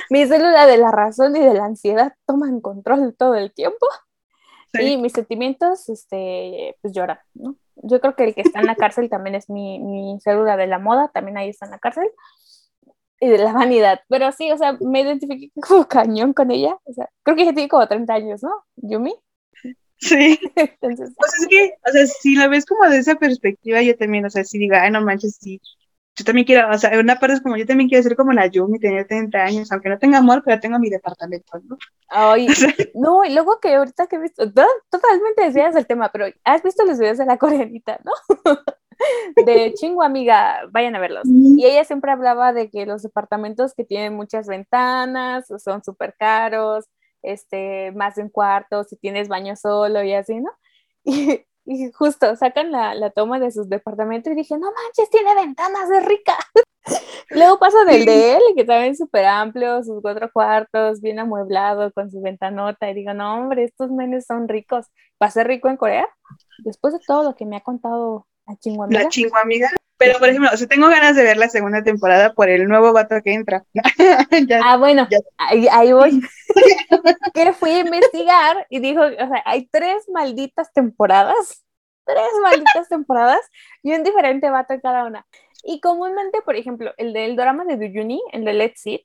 Mi 0.09 0.25
célula 0.25 0.65
de 0.67 0.77
la 0.77 0.91
razón 0.91 1.35
y 1.35 1.39
de 1.39 1.53
la 1.53 1.65
ansiedad 1.65 2.13
toman 2.25 2.61
control 2.61 3.15
todo 3.17 3.35
el 3.35 3.51
tiempo 3.53 3.87
y 4.73 4.97
mis 4.97 5.13
sentimientos, 5.13 5.89
este, 5.89 6.77
pues 6.81 6.93
lloran, 6.93 7.19
¿no? 7.33 7.55
Yo 7.75 7.99
creo 7.99 8.15
que 8.15 8.25
el 8.25 8.35
que 8.35 8.41
está 8.41 8.59
en 8.59 8.67
la 8.67 8.75
cárcel 8.77 9.09
también 9.09 9.35
es 9.35 9.49
mi, 9.49 9.79
mi 9.79 10.19
célula 10.21 10.55
de 10.57 10.67
la 10.67 10.79
moda, 10.79 11.09
también 11.09 11.37
ahí 11.37 11.49
está 11.49 11.65
en 11.65 11.71
la 11.71 11.79
cárcel. 11.79 12.09
Y 13.19 13.27
de 13.27 13.37
la 13.37 13.53
vanidad. 13.53 14.01
Pero 14.09 14.31
sí, 14.31 14.51
o 14.51 14.57
sea, 14.57 14.77
me 14.79 15.01
identifiqué 15.01 15.51
como 15.61 15.87
cañón 15.87 16.33
con 16.33 16.49
ella. 16.49 16.77
O 16.85 16.93
sea, 16.93 17.07
creo 17.21 17.35
que 17.35 17.43
ella 17.43 17.53
tiene 17.53 17.69
como 17.69 17.87
30 17.87 18.13
años, 18.13 18.41
¿no? 18.41 18.49
Yumi. 18.77 19.13
Sí. 20.01 20.39
Entonces, 20.55 21.11
pues 21.15 21.31
es 21.39 21.47
que, 21.47 21.73
o 21.87 21.91
sea, 21.91 22.05
si 22.07 22.35
la 22.35 22.47
ves 22.47 22.65
como 22.65 22.89
de 22.89 22.97
esa 22.97 23.15
perspectiva, 23.15 23.81
yo 23.81 23.95
también, 23.95 24.25
o 24.25 24.29
sea, 24.29 24.43
si 24.43 24.57
digo, 24.57 24.75
ay, 24.75 24.91
no 24.91 25.01
manches, 25.01 25.37
sí, 25.39 25.61
yo 26.15 26.25
también 26.25 26.45
quiero, 26.45 26.69
o 26.69 26.77
sea, 26.77 26.99
una 26.99 27.19
parte 27.19 27.35
es 27.35 27.41
como 27.41 27.55
yo 27.55 27.65
también 27.65 27.87
quiero 27.87 28.03
ser 28.03 28.15
como 28.15 28.33
la 28.33 28.47
Yumi, 28.47 28.79
tener 28.79 29.07
30 29.07 29.43
años, 29.43 29.71
aunque 29.71 29.89
no 29.89 29.97
tenga 29.97 30.17
amor, 30.17 30.41
pero 30.43 30.59
tengo 30.59 30.77
mi 30.77 30.89
departamento, 30.89 31.59
¿no? 31.63 31.77
Ay, 32.09 32.47
no, 32.95 33.23
y 33.23 33.33
luego 33.33 33.59
que 33.61 33.75
ahorita 33.75 34.07
que 34.07 34.17
he 34.17 34.19
visto, 34.19 34.43
totalmente 34.89 35.45
decías 35.45 35.75
el 35.75 35.87
tema, 35.87 36.11
pero 36.11 36.25
has 36.43 36.63
visto 36.63 36.83
los 36.85 36.99
videos 36.99 37.17
de 37.17 37.25
la 37.25 37.37
coreanita, 37.37 37.99
¿no? 38.03 38.11
de 39.45 39.73
chingo 39.73 40.03
amiga, 40.03 40.61
vayan 40.69 40.95
a 40.95 40.99
verlos. 40.99 41.23
Y 41.25 41.65
ella 41.65 41.83
siempre 41.85 42.11
hablaba 42.11 42.53
de 42.53 42.69
que 42.69 42.85
los 42.85 43.01
departamentos 43.01 43.73
que 43.73 43.83
tienen 43.83 44.13
muchas 44.13 44.47
ventanas 44.47 45.45
son 45.63 45.83
súper 45.83 46.15
caros, 46.19 46.85
este, 47.21 47.91
más 47.93 48.15
de 48.15 48.23
un 48.23 48.29
cuarto, 48.29 48.83
si 48.83 48.97
tienes 48.97 49.27
baño 49.27 49.55
solo 49.55 50.03
y 50.03 50.13
así, 50.13 50.39
¿no? 50.39 50.51
Y, 51.03 51.45
y 51.65 51.91
justo 51.91 52.35
sacan 52.35 52.71
la, 52.71 52.95
la, 52.95 53.11
toma 53.11 53.39
de 53.39 53.51
sus 53.51 53.69
departamentos 53.69 54.33
y 54.33 54.35
dije, 54.35 54.57
no 54.57 54.71
manches, 54.71 55.09
tiene 55.09 55.35
ventanas, 55.35 55.89
de 55.89 55.99
rica. 56.01 56.35
Luego 57.29 57.59
pasa 57.59 57.85
del 57.85 58.05
de 58.05 58.33
él, 58.35 58.41
que 58.55 58.65
también 58.65 58.91
es 58.91 58.97
súper 58.97 59.25
amplio, 59.25 59.83
sus 59.83 60.01
cuatro 60.01 60.29
cuartos, 60.33 61.01
bien 61.01 61.19
amueblado, 61.19 61.91
con 61.93 62.09
su 62.11 62.21
ventanota. 62.21 62.89
Y 62.89 62.93
digo, 62.93 63.13
no, 63.13 63.35
hombre, 63.35 63.63
estos 63.63 63.91
menes 63.91 64.25
son 64.25 64.47
ricos. 64.47 64.87
¿Va 65.21 65.27
a 65.27 65.31
ser 65.31 65.47
rico 65.47 65.69
en 65.69 65.77
Corea? 65.77 66.07
Después 66.59 66.93
de 66.93 66.99
todo 67.05 67.23
lo 67.23 67.35
que 67.35 67.45
me 67.45 67.57
ha 67.57 67.61
contado 67.61 68.27
la 68.51 68.57
chinguamiga. 68.57 69.03
La 69.03 69.09
chinguamiga. 69.09 69.69
Pero, 69.97 70.17
por 70.17 70.29
ejemplo, 70.29 70.49
o 70.51 70.67
tengo 70.67 70.87
ganas 70.87 71.15
de 71.15 71.23
ver 71.23 71.37
la 71.37 71.47
segunda 71.47 71.83
temporada 71.83 72.33
por 72.33 72.49
el 72.49 72.67
nuevo 72.67 72.91
vato 72.91 73.21
que 73.23 73.33
entra. 73.33 73.63
ah, 74.63 74.77
bueno, 74.77 75.07
ahí, 75.37 75.67
ahí, 75.71 75.93
voy. 75.93 76.21
que 77.35 77.53
fui 77.53 77.69
a 77.69 77.79
investigar 77.81 78.65
y 78.69 78.79
dijo, 78.79 79.01
o 79.01 79.09
sea, 79.09 79.43
hay 79.45 79.67
tres 79.67 80.09
malditas 80.11 80.73
temporadas, 80.73 81.63
tres 82.03 82.31
malditas 82.41 82.89
temporadas 82.89 83.41
y 83.83 83.93
un 83.93 84.03
diferente 84.03 84.49
vato 84.49 84.73
en 84.73 84.79
cada 84.79 85.05
una. 85.05 85.27
Y 85.63 85.79
comúnmente, 85.81 86.41
por 86.41 86.55
ejemplo, 86.55 86.93
el 86.97 87.13
del 87.13 87.35
drama 87.35 87.63
de 87.65 87.77
Duyuni, 87.77 88.23
el 88.31 88.43
de 88.43 88.53
Let's 88.53 88.81
Sit, 88.81 89.03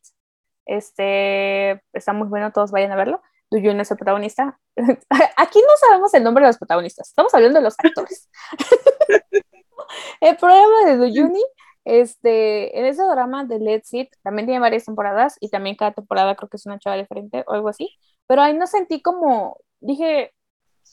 este, 0.64 1.82
está 1.92 2.14
muy 2.14 2.28
bueno, 2.28 2.52
todos 2.52 2.70
vayan 2.70 2.92
a 2.92 2.96
verlo. 2.96 3.22
Duyuni 3.50 3.80
es 3.80 3.90
el 3.90 3.96
protagonista. 3.96 4.59
Aquí 5.37 5.61
no 5.61 5.76
sabemos 5.78 6.12
el 6.14 6.24
nombre 6.24 6.42
de 6.42 6.48
los 6.48 6.59
protagonistas, 6.59 7.09
estamos 7.09 7.32
hablando 7.35 7.59
de 7.59 7.64
los 7.64 7.74
actores. 7.78 8.30
el 10.20 10.37
problema 10.37 10.85
de 10.87 10.96
Duyuni, 10.96 11.42
este, 11.85 12.78
en 12.78 12.87
ese 12.87 13.02
drama 13.04 13.44
de 13.44 13.59
Let's 13.61 13.88
Sit, 13.88 14.11
también 14.22 14.46
tiene 14.46 14.61
varias 14.61 14.85
temporadas 14.85 15.37
y 15.40 15.48
también 15.50 15.76
cada 15.76 15.92
temporada 15.92 16.35
creo 16.35 16.48
que 16.48 16.56
es 16.56 16.66
una 16.66 16.78
chava 16.78 16.96
diferente 16.96 17.44
o 17.46 17.52
algo 17.52 17.68
así, 17.68 17.96
pero 18.26 18.42
ahí 18.42 18.54
no 18.54 18.66
sentí 18.66 19.00
como, 19.00 19.59
dije, 19.80 20.32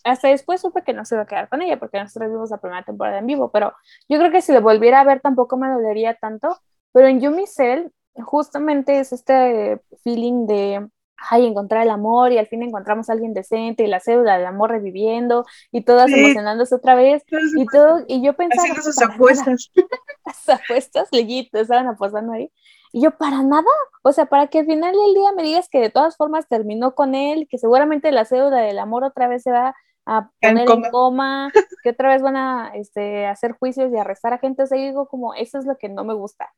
hasta 0.03 0.27
después 0.27 0.61
supe 0.61 0.83
que 0.83 0.93
no 0.93 1.05
se 1.05 1.15
iba 1.15 1.23
a 1.23 1.27
quedar 1.27 1.49
con 1.49 1.61
ella 1.61 1.79
porque 1.79 1.99
nosotros 1.99 2.29
vimos 2.31 2.51
la 2.51 2.57
primera 2.57 2.83
temporada 2.83 3.19
en 3.19 3.27
vivo, 3.27 3.51
pero 3.51 3.73
yo 4.09 4.19
creo 4.19 4.31
que 4.31 4.41
si 4.41 4.53
lo 4.53 4.61
volviera 4.61 5.01
a 5.01 5.03
ver 5.03 5.21
tampoco 5.21 5.57
me 5.57 5.69
dolería 5.69 6.15
tanto, 6.15 6.57
pero 6.91 7.07
en 7.07 7.21
Yumi 7.21 7.47
Cell 7.47 7.87
justamente 8.23 8.99
es 8.99 9.13
este 9.13 9.81
feeling 10.03 10.45
de 10.45 10.87
ay, 11.29 11.45
encontrar 11.45 11.83
el 11.83 11.89
amor 11.89 12.31
y 12.31 12.37
al 12.37 12.47
fin 12.47 12.63
encontramos 12.63 13.09
a 13.09 13.13
alguien 13.13 13.33
decente 13.33 13.83
y 13.83 13.87
la 13.87 13.99
cédula 13.99 14.37
del 14.37 14.45
amor 14.45 14.71
reviviendo 14.71 15.45
y 15.71 15.81
todas 15.81 16.11
emocionándose 16.11 16.75
otra 16.75 16.95
vez 16.95 17.23
y 17.57 17.65
todo, 17.67 18.03
y 18.07 18.23
yo 18.23 18.33
pensaba... 18.33 18.63
Haciendo 18.63 18.81
sus 18.81 19.01
apuestas. 19.01 19.71
Las 20.25 20.49
apuestas, 20.49 21.09
leyitos, 21.11 21.61
estaban 21.61 21.87
apostando 21.87 22.33
ahí. 22.33 22.51
Y 22.91 23.01
yo, 23.01 23.17
para 23.17 23.41
nada, 23.41 23.65
o 24.03 24.11
sea, 24.11 24.27
para 24.27 24.47
que 24.47 24.59
al 24.59 24.65
final 24.67 24.93
del 24.93 25.13
día 25.15 25.31
me 25.35 25.41
digas 25.41 25.67
que 25.67 25.79
de 25.79 25.89
todas 25.89 26.15
formas 26.15 26.47
terminó 26.47 26.93
con 26.93 27.15
él, 27.15 27.47
que 27.49 27.57
seguramente 27.57 28.11
la 28.11 28.23
cédula 28.23 28.57
del 28.57 28.77
amor 28.77 29.03
otra 29.03 29.27
vez 29.27 29.41
se 29.41 29.51
va 29.51 29.75
a 30.05 30.29
poner 30.39 30.69
en 30.69 30.91
coma, 30.91 31.51
que 31.83 31.89
otra 31.89 32.09
vez 32.09 32.21
van 32.21 32.37
a 32.37 32.71
este, 32.75 33.25
hacer 33.25 33.53
juicios 33.53 33.91
y 33.91 33.97
arrestar 33.97 34.33
a 34.33 34.37
gente. 34.37 34.63
O 34.63 34.67
sea, 34.67 34.77
digo 34.77 35.07
como, 35.07 35.33
eso 35.33 35.57
es 35.57 35.65
lo 35.65 35.77
que 35.77 35.89
no 35.89 36.03
me 36.03 36.13
gusta. 36.13 36.53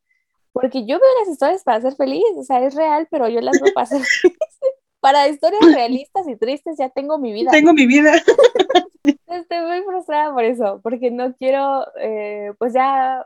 Porque 0.56 0.86
yo 0.86 0.98
veo 0.98 1.08
las 1.20 1.28
historias 1.28 1.62
para 1.62 1.82
ser 1.82 1.96
feliz, 1.96 2.24
o 2.34 2.42
sea, 2.42 2.64
es 2.64 2.74
real, 2.74 3.06
pero 3.10 3.28
yo 3.28 3.42
las 3.42 3.60
veo 3.60 3.74
para 3.74 3.86
ser 3.86 4.00
feliz. 4.22 4.38
Para 5.00 5.28
historias 5.28 5.60
realistas 5.62 6.26
y 6.26 6.34
tristes 6.36 6.78
ya 6.78 6.88
tengo 6.88 7.18
mi 7.18 7.30
vida. 7.30 7.50
Tengo 7.50 7.74
mi 7.74 7.86
vida. 7.86 8.14
Estoy 9.26 9.60
muy 9.66 9.82
frustrada 9.82 10.32
por 10.32 10.44
eso, 10.44 10.80
porque 10.82 11.10
no 11.10 11.34
quiero, 11.34 11.84
eh, 12.00 12.54
pues 12.58 12.72
ya, 12.72 13.22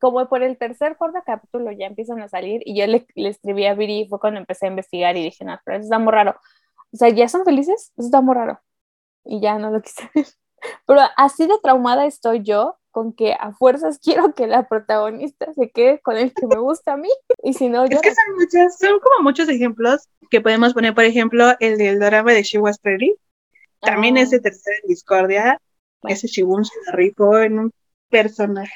como 0.00 0.28
por 0.28 0.44
el 0.44 0.56
tercer, 0.56 0.96
cuarto 0.96 1.18
capítulo 1.26 1.72
ya 1.72 1.86
empiezan 1.86 2.22
a 2.22 2.28
salir 2.28 2.62
y 2.64 2.78
yo 2.78 2.86
le, 2.86 3.08
le 3.16 3.30
escribí 3.30 3.66
a 3.66 3.74
Viri, 3.74 4.06
fue 4.08 4.20
cuando 4.20 4.38
empecé 4.38 4.66
a 4.66 4.70
investigar 4.70 5.16
y 5.16 5.24
dije, 5.24 5.44
no, 5.44 5.58
pero 5.64 5.78
eso 5.78 5.86
está 5.86 5.98
muy 5.98 6.12
raro. 6.12 6.36
O 6.92 6.96
sea, 6.96 7.08
¿ya 7.08 7.26
son 7.26 7.44
felices? 7.44 7.92
Eso 7.96 8.06
está 8.06 8.20
muy 8.20 8.36
raro 8.36 8.60
y 9.24 9.40
ya 9.40 9.58
no 9.58 9.72
lo 9.72 9.82
quise 9.82 10.08
ver. 10.14 10.26
Pero 10.86 11.00
así 11.16 11.48
de 11.48 11.58
traumada 11.60 12.06
estoy 12.06 12.44
yo 12.44 12.76
con 12.92 13.12
que 13.12 13.32
a 13.32 13.52
fuerzas 13.52 13.98
quiero 14.02 14.34
que 14.34 14.46
la 14.46 14.68
protagonista 14.68 15.52
se 15.54 15.70
quede 15.70 16.00
con 16.00 16.16
el 16.16 16.32
que 16.32 16.46
me 16.46 16.58
gusta 16.58 16.92
a 16.92 16.96
mí 16.96 17.10
y 17.42 17.54
si 17.54 17.68
no 17.68 17.86
yo... 17.86 17.96
Es 17.96 18.02
que 18.02 18.14
son, 18.14 18.36
muchas, 18.36 18.78
son 18.78 19.00
como 19.00 19.24
muchos 19.24 19.48
ejemplos 19.48 20.08
que 20.30 20.40
podemos 20.40 20.72
poner, 20.72 20.94
por 20.94 21.04
ejemplo, 21.04 21.52
el 21.58 21.76
del 21.76 21.98
drama 21.98 22.32
de 22.32 22.42
She 22.42 22.58
Was 22.58 22.78
Pretty, 22.78 23.16
también 23.80 24.16
ese 24.16 24.38
tercer 24.38 24.74
en 24.82 24.88
discordia, 24.88 25.60
ese 26.04 26.28
Shibun 26.28 26.64
se 26.64 26.72
rifó 26.92 27.38
en 27.38 27.58
un 27.58 27.72
personaje 28.08 28.72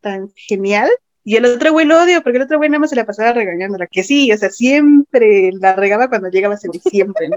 tan 0.00 0.30
genial 0.34 0.90
y 1.22 1.36
el 1.36 1.44
otro 1.44 1.72
güey 1.72 1.86
lo 1.86 2.02
odio 2.02 2.22
porque 2.22 2.38
el 2.38 2.44
otro 2.44 2.58
güey 2.58 2.70
nada 2.70 2.80
más 2.80 2.90
se 2.90 2.96
la 2.96 3.06
pasaba 3.06 3.32
regañándola, 3.32 3.86
que 3.86 4.02
sí, 4.02 4.32
o 4.32 4.36
sea, 4.36 4.50
siempre 4.50 5.50
la 5.52 5.76
regaba 5.76 6.08
cuando 6.08 6.28
llegaba 6.28 6.56
siempre, 6.56 7.28
¿no? 7.28 7.36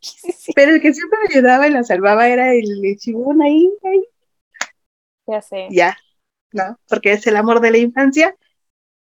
Pero 0.54 0.72
el 0.72 0.80
que 0.80 0.94
siempre 0.94 1.18
me 1.20 1.34
ayudaba 1.34 1.68
y 1.68 1.70
la 1.70 1.84
salvaba 1.84 2.28
era 2.28 2.54
el 2.54 2.96
chibón 2.98 3.42
ahí, 3.42 3.70
ahí. 3.84 4.02
Ya 5.26 5.42
sé. 5.42 5.68
Ya, 5.70 5.96
¿no? 6.52 6.78
Porque 6.88 7.12
es 7.12 7.26
el 7.26 7.36
amor 7.36 7.60
de 7.60 7.70
la 7.70 7.78
infancia, 7.78 8.36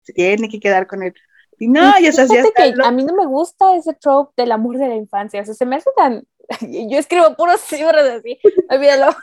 se 0.03 0.13
tiene 0.13 0.49
que 0.49 0.61
quedar 0.61 0.87
con 0.87 1.03
él. 1.03 1.15
Y 1.59 1.69
no, 1.69 1.99
ya 2.01 2.13
se 2.13 2.23
hacía 2.23 2.43
que 2.55 2.75
A 2.83 2.91
mí 2.91 3.05
no 3.05 3.15
me 3.15 3.27
gusta 3.27 3.77
ese 3.77 3.95
trope 3.95 4.33
del 4.37 4.53
amor 4.53 4.79
de 4.79 4.89
la 4.89 4.97
infancia, 4.97 5.43
o 5.43 5.45
sea, 5.45 5.55
se 5.55 5.67
me 5.67 5.77
hace 5.77 5.91
tan... 5.97 6.25
Yo 6.63 6.99
escribo 6.99 7.37
puros 7.37 7.71
libros 7.71 8.03
así, 8.03 8.39
olvídalo. 8.71 9.15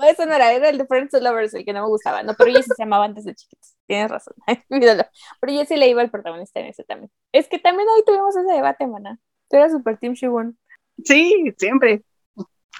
no, 0.00 0.06
eso 0.08 0.26
no 0.26 0.34
era, 0.34 0.52
era 0.52 0.68
el 0.68 0.78
de 0.78 0.86
Friends 0.86 1.12
of 1.14 1.22
Lovers, 1.22 1.54
el 1.54 1.64
que 1.64 1.72
no 1.72 1.82
me 1.82 1.88
gustaba, 1.88 2.22
no, 2.22 2.34
pero 2.34 2.50
ella 2.50 2.62
sí 2.62 2.70
se 2.76 2.82
llamaba 2.82 3.04
antes 3.04 3.24
de 3.24 3.34
chiquitos, 3.34 3.74
tienes 3.86 4.10
razón, 4.10 4.34
olvídalo. 4.70 5.04
Pero 5.40 5.52
yo 5.52 5.64
sí 5.64 5.76
le 5.76 5.88
iba 5.88 6.02
al 6.02 6.10
protagonista 6.10 6.60
en 6.60 6.66
ese 6.66 6.84
también. 6.84 7.10
Es 7.32 7.48
que 7.48 7.58
también 7.58 7.88
hoy 7.88 8.04
tuvimos 8.06 8.36
ese 8.36 8.52
debate, 8.52 8.86
maná. 8.86 9.18
Tú 9.48 9.56
eras 9.56 9.72
super 9.72 9.98
Team 9.98 10.14
Shiwon. 10.14 10.56
Sí, 11.04 11.52
siempre. 11.58 12.04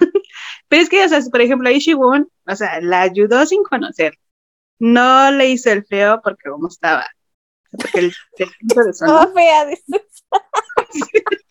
Pero 0.67 0.81
es 0.81 0.89
que, 0.89 1.03
o 1.03 1.09
sea, 1.09 1.21
por 1.31 1.41
ejemplo, 1.41 1.69
ahí 1.69 1.79
Shiwon, 1.79 2.29
o 2.47 2.55
sea, 2.55 2.81
la 2.81 3.01
ayudó 3.01 3.45
sin 3.45 3.63
conocer. 3.63 4.17
No 4.79 5.31
le 5.31 5.49
hizo 5.49 5.71
el 5.71 5.85
feo 5.85 6.21
porque 6.23 6.49
como 6.49 6.67
estaba. 6.67 7.05
Porque 7.71 7.99
el, 7.99 8.13
de 8.37 8.47
Estaba 8.89 9.31
fea, 9.31 9.65
dices. 9.65 9.85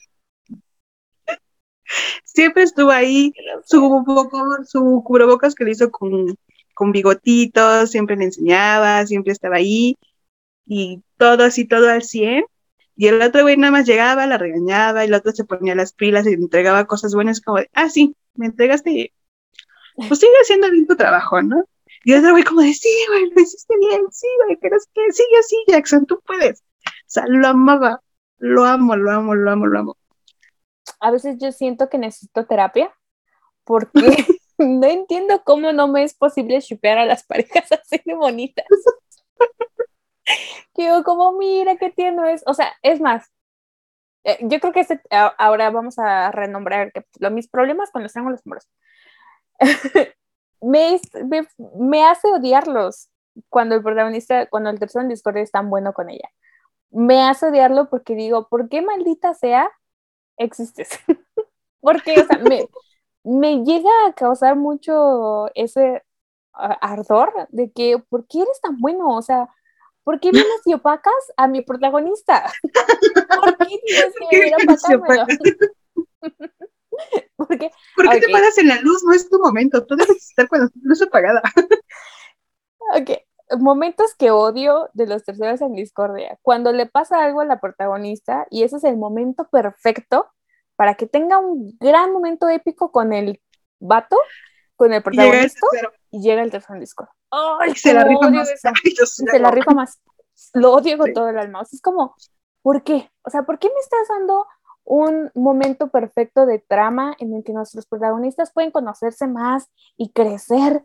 Siempre 2.25 2.63
estuvo 2.63 2.91
ahí, 2.91 3.33
su, 3.65 4.05
su 4.67 5.03
cubrebocas 5.05 5.55
que 5.55 5.65
le 5.65 5.73
hizo 5.73 5.91
con, 5.91 6.37
con 6.75 6.93
bigotitos, 6.93 7.91
siempre 7.91 8.17
le 8.17 8.27
enseñaba, 8.27 9.05
siempre 9.07 9.33
estaba 9.33 9.57
ahí, 9.57 9.99
y 10.67 11.03
todo 11.17 11.45
así, 11.45 11.67
todo 11.67 11.91
al 11.91 12.03
100, 12.03 12.45
y 13.01 13.09
el 13.09 13.23
otro 13.23 13.45
güey 13.45 13.57
nada 13.57 13.71
más 13.71 13.87
llegaba, 13.87 14.27
la 14.27 14.37
regañaba, 14.37 15.03
y 15.03 15.09
el 15.09 15.15
otro 15.15 15.33
se 15.33 15.47
ponía 15.47 15.75
las 15.75 15.95
pilas 15.95 16.27
y 16.27 16.35
entregaba 16.35 16.85
cosas 16.85 17.15
buenas, 17.15 17.41
como 17.41 17.57
de, 17.57 17.71
ah, 17.73 17.89
sí, 17.89 18.15
me 18.35 18.45
entregaste, 18.45 19.15
pues 19.97 20.21
sigue 20.21 20.35
haciendo 20.43 20.71
bien 20.71 20.87
tu 20.87 20.97
trabajo, 20.97 21.41
¿no? 21.41 21.65
Y 22.05 22.13
el 22.13 22.19
otro 22.19 22.33
güey 22.33 22.45
como 22.45 22.61
de, 22.61 22.75
sí, 22.75 22.91
güey, 23.09 23.31
lo 23.31 23.41
hiciste 23.41 23.75
bien, 23.79 24.03
sí, 24.11 24.27
güey, 24.45 24.59
pero 24.61 24.77
es 24.77 24.87
que 24.93 25.01
sigue 25.13 25.39
así, 25.39 25.57
Jackson, 25.69 26.05
tú 26.05 26.21
puedes. 26.27 26.61
O 26.61 26.91
sea, 27.07 27.25
lo 27.27 27.49
amaba, 27.49 28.03
lo 28.37 28.67
amo, 28.67 28.95
lo 28.97 29.11
amo, 29.11 29.35
lo 29.35 29.51
amo, 29.51 29.67
lo 29.67 29.79
amo. 29.79 29.97
A 31.01 31.11
veces 31.11 31.39
yo 31.39 31.53
siento 31.53 31.89
que 31.89 31.97
necesito 31.97 32.45
terapia, 32.45 32.95
porque 33.65 33.89
no 34.59 34.87
entiendo 34.87 35.43
cómo 35.43 35.73
no 35.73 35.89
me 35.89 36.05
es 36.05 36.13
posible 36.13 36.61
chupear 36.61 36.99
a 36.99 37.07
las 37.07 37.25
parejas 37.25 37.73
así 37.73 37.99
de 38.05 38.15
bonitas. 38.15 38.67
que 40.75 40.87
yo 40.87 41.05
como, 41.05 41.33
mira 41.33 41.77
qué 41.77 41.91
tierno 41.91 42.27
es. 42.27 42.43
O 42.47 42.55
sea, 42.55 42.73
es 42.83 43.01
más, 43.01 43.31
eh, 44.25 44.39
yo 44.43 44.61
creo 44.61 44.73
que 44.73 44.81
este, 44.81 45.01
ahora 45.39 45.71
vamos 45.71 45.99
a 45.99 46.31
renombrar 46.31 46.93
que 46.93 47.05
lo, 47.19 47.31
mis 47.31 47.49
problemas 47.49 47.91
con 47.91 48.03
los 48.03 48.13
triángulos 48.13 48.41
amorosos. 48.45 48.71
me, 50.61 51.01
me, 51.27 51.47
me, 51.79 52.05
hace 52.05 52.29
odiarlos 52.29 53.11
cuando 53.49 53.75
el 53.75 53.83
protagonista, 53.83 54.47
cuando 54.47 54.71
el 54.71 54.79
tercero 54.79 55.03
en 55.03 55.09
Discord 55.09 55.39
es 55.39 55.51
tan 55.51 55.71
bueno 55.71 55.93
con 55.93 56.11
ella. 56.11 56.29
Me 56.91 57.23
hace 57.23 57.47
odiarlo 57.47 57.89
porque 57.89 58.15
digo, 58.15 58.49
¿por 58.49 58.69
qué 58.69 58.83
maldita 58.83 59.35
sea 59.35 59.71
existes? 60.37 60.91
porque, 61.81 62.21
o 62.21 62.27
sea, 62.27 62.39
me, 62.39 62.67
me 63.25 63.65
llega 63.65 63.91
a 64.07 64.13
causar 64.15 64.57
mucho 64.57 65.49
ese 65.55 66.03
ardor 66.53 67.33
de 67.51 67.71
que, 67.73 67.99
¿por 68.09 68.27
qué 68.27 68.43
eres 68.43 68.61
tan 68.61 68.79
bueno? 68.79 69.17
O 69.17 69.23
sea, 69.23 69.49
¿por 70.11 70.19
qué 70.19 70.33
vienes 70.33 70.61
y 70.65 70.75
opacas 70.75 71.15
a 71.37 71.47
mi 71.47 71.63
protagonista? 71.63 72.53
¿Por 73.41 73.57
qué 73.59 73.79
tienes 73.87 74.13
que 74.29 74.39
venir 74.41 74.55
a 74.55 74.57
opacármelo? 74.57 75.27
¿Por 77.37 77.47
qué, 77.47 77.71
¿Por 77.95 78.11
qué 78.11 78.21
te 78.21 78.29
paras 78.29 78.59
en 78.59 78.67
la 78.67 78.81
luz? 78.81 79.05
No 79.05 79.13
es 79.13 79.31
tu 79.31 79.39
momento, 79.39 79.87
tú 79.87 79.95
debes 79.95 80.17
estar 80.17 80.49
con 80.49 80.63
la 80.63 80.69
luz 80.83 81.01
apagada. 81.01 81.41
ok, 82.97 83.11
momentos 83.61 84.17
que 84.17 84.33
odio 84.33 84.91
de 84.95 85.07
los 85.07 85.23
terceros 85.23 85.61
en 85.61 85.75
discordia. 85.75 86.41
Cuando 86.43 86.73
le 86.73 86.87
pasa 86.87 87.23
algo 87.25 87.41
a 87.41 87.45
la 87.45 87.61
protagonista 87.61 88.49
y 88.51 88.65
ese 88.65 88.79
es 88.79 88.85
el 88.85 88.97
momento 88.97 89.49
perfecto 89.49 90.27
para 90.75 90.97
que 90.97 91.07
tenga 91.07 91.39
un 91.39 91.79
gran 91.79 92.13
momento 92.13 92.49
épico 92.49 92.91
con 92.91 93.13
el 93.13 93.41
vato, 93.79 94.17
con 94.75 94.93
el 94.93 95.05
protagonista 95.05 95.61
y 96.11 96.21
llega 96.21 96.43
el 96.43 96.51
tercer 96.51 96.79
disco. 96.79 97.09
¡Ay, 97.31 97.75
se 97.75 97.95
la 97.95 98.05
rifa 98.05 98.31
más! 98.31 98.49
se 99.05 99.39
la 99.39 99.51
rifa 99.51 99.73
más. 99.73 100.01
Lo 100.55 100.73
odio 100.73 100.99
con 100.99 101.13
todo 101.13 101.29
el 101.29 101.39
alma. 101.39 101.63
es 101.63 101.81
como, 101.81 102.15
¿por 102.63 102.83
qué? 102.83 103.11
O 103.23 103.31
sea, 103.31 103.43
¿por 103.43 103.59
qué 103.59 103.69
me 103.69 103.81
estás 103.81 104.09
dando 104.09 104.47
un 104.85 105.31
momento 105.35 105.89
perfecto 105.89 106.47
de 106.47 106.59
trama 106.59 107.15
en 107.19 107.35
el 107.35 107.45
que 107.45 107.53
nuestros 107.53 107.87
protagonistas 107.87 108.53
pueden 108.53 108.71
conocerse 108.71 109.27
más 109.27 109.69
y 109.97 110.11
crecer 110.11 110.83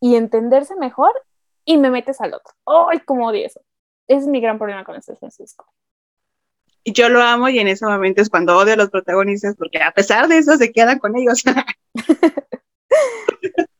y 0.00 0.16
entenderse 0.16 0.76
mejor 0.76 1.12
y 1.64 1.78
me 1.78 1.90
metes 1.90 2.20
al 2.20 2.34
otro. 2.34 2.54
¡Ay, 2.66 3.00
cómo 3.00 3.28
odio 3.28 3.46
eso! 3.46 3.60
Ese 4.06 4.20
es 4.20 4.26
mi 4.26 4.40
gran 4.40 4.58
problema 4.58 4.84
con 4.84 4.96
este 4.96 5.16
Francisco. 5.16 5.66
Y 6.84 6.92
yo 6.92 7.08
lo 7.08 7.22
amo 7.22 7.48
y 7.48 7.58
en 7.58 7.68
ese 7.68 7.86
momento 7.86 8.20
es 8.20 8.28
cuando 8.28 8.56
odio 8.56 8.74
a 8.74 8.76
los 8.76 8.90
protagonistas 8.90 9.56
porque 9.56 9.82
a 9.82 9.92
pesar 9.92 10.28
de 10.28 10.38
eso 10.38 10.56
se 10.56 10.72
quedan 10.72 10.98
con 10.98 11.16
ellos. 11.16 11.42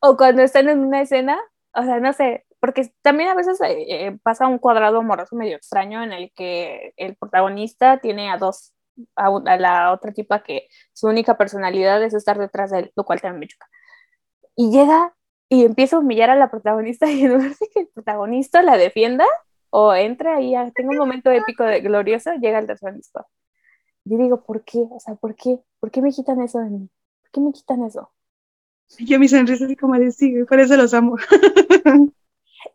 o 0.00 0.16
cuando 0.16 0.42
están 0.42 0.68
en 0.68 0.80
una 0.80 1.02
escena, 1.02 1.38
o 1.74 1.82
sea, 1.82 2.00
no 2.00 2.12
sé, 2.12 2.46
porque 2.60 2.90
también 3.02 3.30
a 3.30 3.34
veces 3.34 3.58
eh, 3.62 4.18
pasa 4.22 4.46
un 4.46 4.58
cuadrado 4.58 4.98
amoroso 4.98 5.36
medio 5.36 5.56
extraño 5.56 6.02
en 6.02 6.12
el 6.12 6.32
que 6.34 6.94
el 6.96 7.16
protagonista 7.16 7.98
tiene 7.98 8.30
a 8.30 8.38
dos, 8.38 8.74
a, 9.14 9.30
la 9.58 9.92
otra 9.92 10.12
tipa 10.12 10.42
que 10.42 10.68
su 10.92 11.06
única 11.08 11.36
personalidad 11.36 12.02
es 12.02 12.14
estar 12.14 12.38
detrás 12.38 12.70
de 12.70 12.80
él, 12.80 12.92
lo 12.96 13.04
cual 13.04 13.20
también 13.20 13.40
me 13.40 13.48
choca. 13.48 13.68
Y 14.56 14.70
llega 14.70 15.14
y 15.48 15.64
empieza 15.64 15.96
a 15.96 16.00
humillar 16.00 16.30
a 16.30 16.36
la 16.36 16.50
protagonista 16.50 17.06
y 17.10 17.24
en 17.24 17.38
vez 17.38 17.58
de 17.58 17.68
que 17.68 17.80
el 17.80 17.88
protagonista 17.88 18.62
la 18.62 18.76
defienda 18.76 19.26
o 19.70 19.94
entre 19.94 20.30
ahí, 20.30 20.54
tengo 20.74 20.90
un 20.90 20.98
momento 20.98 21.30
épico 21.30 21.64
de 21.64 21.80
glorioso, 21.80 22.32
llega 22.40 22.58
el 22.58 22.66
disco. 22.96 23.26
Yo 24.04 24.18
digo, 24.18 24.44
¿por 24.44 24.64
qué? 24.64 24.86
O 24.90 25.00
sea, 25.00 25.16
¿por 25.16 25.34
qué? 25.34 25.60
¿Por 25.80 25.90
qué 25.90 26.00
me 26.00 26.10
quitan 26.12 26.40
eso 26.40 26.60
de 26.60 26.70
mí? 26.70 26.90
¿Por 27.22 27.30
qué 27.30 27.40
me 27.40 27.52
quitan 27.52 27.82
eso? 27.84 28.10
Yo 28.98 29.18
mi 29.18 29.28
sonrisa 29.28 29.64
así 29.64 29.76
como 29.76 29.98
de 29.98 30.10
sí, 30.12 30.44
por 30.48 30.60
eso 30.60 30.76
los 30.76 30.94
amo. 30.94 31.16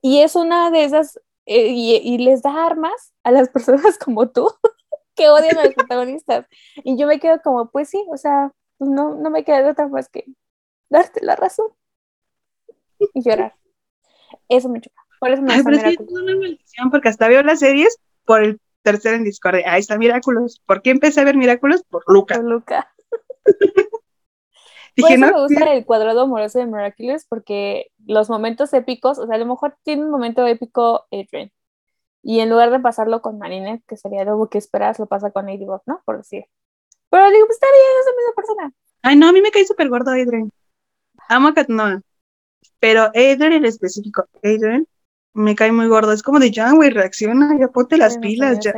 y 0.02 0.20
es 0.20 0.36
una 0.36 0.70
de 0.72 0.84
esas, 0.84 1.20
eh, 1.46 1.68
y, 1.68 1.96
y, 1.96 2.18
les 2.20 2.42
da 2.42 2.66
armas 2.66 3.14
a 3.24 3.32
las 3.32 3.50
personas 3.54 3.98
como 3.98 4.30
tú, 4.30 4.50
que 5.16 5.30
odian 5.30 5.58
a 5.58 5.66
los 5.66 5.74
protagonistas. 5.74 6.46
Y 6.84 6.98
yo 6.98 7.08
me 7.08 7.20
quedo 7.20 7.42
como, 7.42 7.70
pues 7.70 7.90
sí, 7.90 8.04
o 8.10 8.18
sea, 8.18 8.52
no, 8.80 9.16
no 9.16 9.30
me 9.30 9.44
queda 9.44 9.64
de 9.64 9.72
otra 9.72 9.88
más 9.88 10.10
que 10.10 10.26
darte 10.90 11.24
la 11.24 11.36
razón 11.36 11.68
y 13.14 13.24
llorar. 13.24 13.56
Eso 14.50 14.70
me 14.70 14.82
choca. 14.82 15.02
Por 15.20 15.32
eso 15.32 15.42
me 15.42 15.54
Ay, 15.54 15.64
pero 15.64 15.78
es 15.78 15.84
que 15.84 15.90
es 15.90 16.00
una 16.00 16.36
maldición, 16.36 16.92
porque 16.92 17.10
hasta 17.10 17.28
veo 17.28 17.44
las 17.44 17.60
series 17.60 17.98
por 18.26 18.44
el 18.44 18.60
tercer 18.82 19.14
en 19.14 19.24
Discord. 19.24 19.62
Ahí 19.66 19.80
está 19.80 19.98
Miraculous. 19.98 20.60
¿Por 20.66 20.82
qué 20.82 20.90
empecé 20.90 21.22
a 21.22 21.26
ver 21.26 21.38
Miraculous? 21.38 21.84
Por 21.84 22.04
Luca. 22.08 22.36
Por 22.36 22.46
Luca. 22.46 22.92
Dije, 24.96 25.18
por 25.18 25.26
eso 25.26 25.36
me 25.36 25.42
gusta 25.42 25.74
el 25.74 25.86
cuadrado 25.86 26.22
amoroso 26.22 26.60
de 26.60 26.66
Miraculous, 26.66 27.26
porque 27.26 27.92
los 28.06 28.30
momentos 28.30 28.74
épicos, 28.74 29.20
o 29.20 29.26
sea, 29.26 29.36
a 29.36 29.40
lo 29.40 29.46
mejor 29.46 29.78
tiene 29.84 30.04
un 30.04 30.12
momento 30.12 30.46
épico 30.46 31.06
Adrian. 31.12 31.52
Y 32.24 32.40
en 32.40 32.50
lugar 32.50 32.72
de 32.72 32.80
pasarlo 32.80 33.22
con 33.22 33.40
Marinette, 33.40 33.84
que 33.88 33.98
sería 33.98 34.22
algo 34.22 34.50
que 34.50 34.58
esperas, 34.58 35.00
lo 35.00 35.08
pasa 35.08 35.32
con 35.32 35.48
Ladybug, 35.48 35.82
¿no? 35.86 36.02
Por 36.06 36.18
decir. 36.18 36.46
Pero 37.10 37.30
digo, 37.30 37.46
pues 37.46 37.56
está 37.56 37.68
bien, 37.68 38.00
es 38.00 38.06
la 38.06 38.18
misma 38.18 38.34
persona. 38.36 38.74
Ay, 39.02 39.16
no, 39.16 39.30
a 39.30 39.32
mí 39.32 39.42
me 39.42 39.52
cae 39.52 39.66
súper 39.66 39.90
gordo 39.90 40.12
Adrian. 40.12 40.52
Amo 41.30 41.50
a 41.50 41.54
Katnoa. 41.54 42.02
Pero 42.80 43.04
Adrian 43.04 43.54
en 43.54 43.66
específico, 43.66 44.26
Adrian, 44.44 44.88
me 45.34 45.56
cae 45.56 45.72
muy 45.72 45.88
gordo. 45.88 46.12
Es 46.12 46.24
como 46.24 46.40
de 46.40 46.52
ya, 46.52 46.72
güey, 46.74 46.90
reacciona, 46.90 47.58
ya 47.60 47.70
ponte 47.70 47.98
las 47.98 48.18
pilas, 48.18 48.60
ya, 48.60 48.74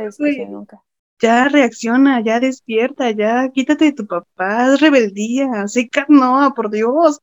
Ya 1.24 1.48
reacciona, 1.48 2.20
ya 2.20 2.38
despierta, 2.38 3.10
ya 3.10 3.48
quítate 3.48 3.86
de 3.86 3.92
tu 3.92 4.06
papá, 4.06 4.74
es 4.74 4.80
rebeldía, 4.82 5.46
así 5.62 5.88
no, 6.08 6.52
por 6.54 6.70
Dios. 6.70 7.22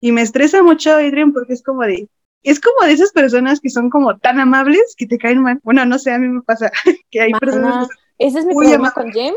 Y 0.00 0.12
me 0.12 0.22
estresa 0.22 0.62
mucho 0.62 0.92
Adrian 0.92 1.34
porque 1.34 1.52
es 1.52 1.62
como 1.62 1.82
de, 1.82 2.08
es 2.42 2.58
como 2.58 2.86
de 2.86 2.92
esas 2.92 3.12
personas 3.12 3.60
que 3.60 3.68
son 3.68 3.90
como 3.90 4.16
tan 4.16 4.40
amables 4.40 4.94
que 4.96 5.06
te 5.06 5.18
caen 5.18 5.42
mal. 5.42 5.60
Bueno, 5.62 5.84
no 5.84 5.98
sé, 5.98 6.12
a 6.12 6.18
mí 6.18 6.26
me 6.26 6.40
pasa 6.40 6.70
que 7.10 7.20
hay 7.20 7.32
personas 7.32 7.88
¿Ese 8.16 8.38
es 8.38 8.46
mi 8.46 8.54
problema 8.54 8.92
con 8.92 9.12
Jem? 9.12 9.34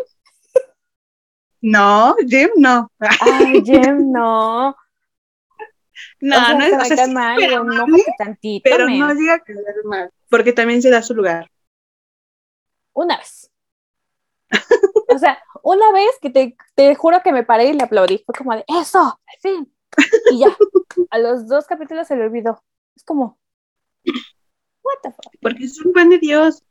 No, 1.60 2.16
Jem 2.26 2.52
no. 2.56 2.90
Ay, 3.00 3.62
Jem 3.66 4.10
no. 4.10 4.74
No, 6.22 6.58
no 6.58 6.64
es 6.64 6.92
o 6.92 6.96
sea, 6.96 7.08
mal, 7.08 7.42
no 7.66 7.86
tantito. 8.18 8.62
Pero 8.64 8.88
no 8.88 9.14
llega 9.14 9.34
a 9.34 9.40
quedar 9.40 9.76
mal, 9.84 10.12
porque 10.30 10.54
también 10.54 10.82
se 10.82 10.90
da 10.90 11.02
su 11.02 11.14
lugar. 11.14 11.52
Una 12.94 13.18
vez. 13.18 13.47
o 15.16 15.18
sea, 15.18 15.42
una 15.64 15.92
vez 15.92 16.12
que 16.22 16.30
te, 16.30 16.56
te, 16.76 16.96
juro 16.96 17.22
que 17.24 17.32
me 17.32 17.44
paré 17.44 17.66
y 17.66 17.74
le 17.74 17.84
aplaudí. 17.84 18.24
Fue 18.26 18.36
como 18.36 18.56
de, 18.56 18.64
eso, 18.68 19.00
al 19.00 19.40
fin. 19.42 19.74
Y 20.32 20.40
ya, 20.40 20.56
a 21.10 21.20
los 21.20 21.48
dos 21.48 21.66
capítulos 21.66 22.08
se 22.08 22.16
le 22.16 22.24
olvidó. 22.24 22.64
Es 22.96 23.04
como, 23.04 23.40
what 24.84 24.98
the 25.04 25.12
fuck. 25.12 25.34
Porque 25.42 25.66
es 25.66 25.84
un 25.84 25.94
pan 25.94 26.10
de 26.10 26.20
Dios. 26.20 26.64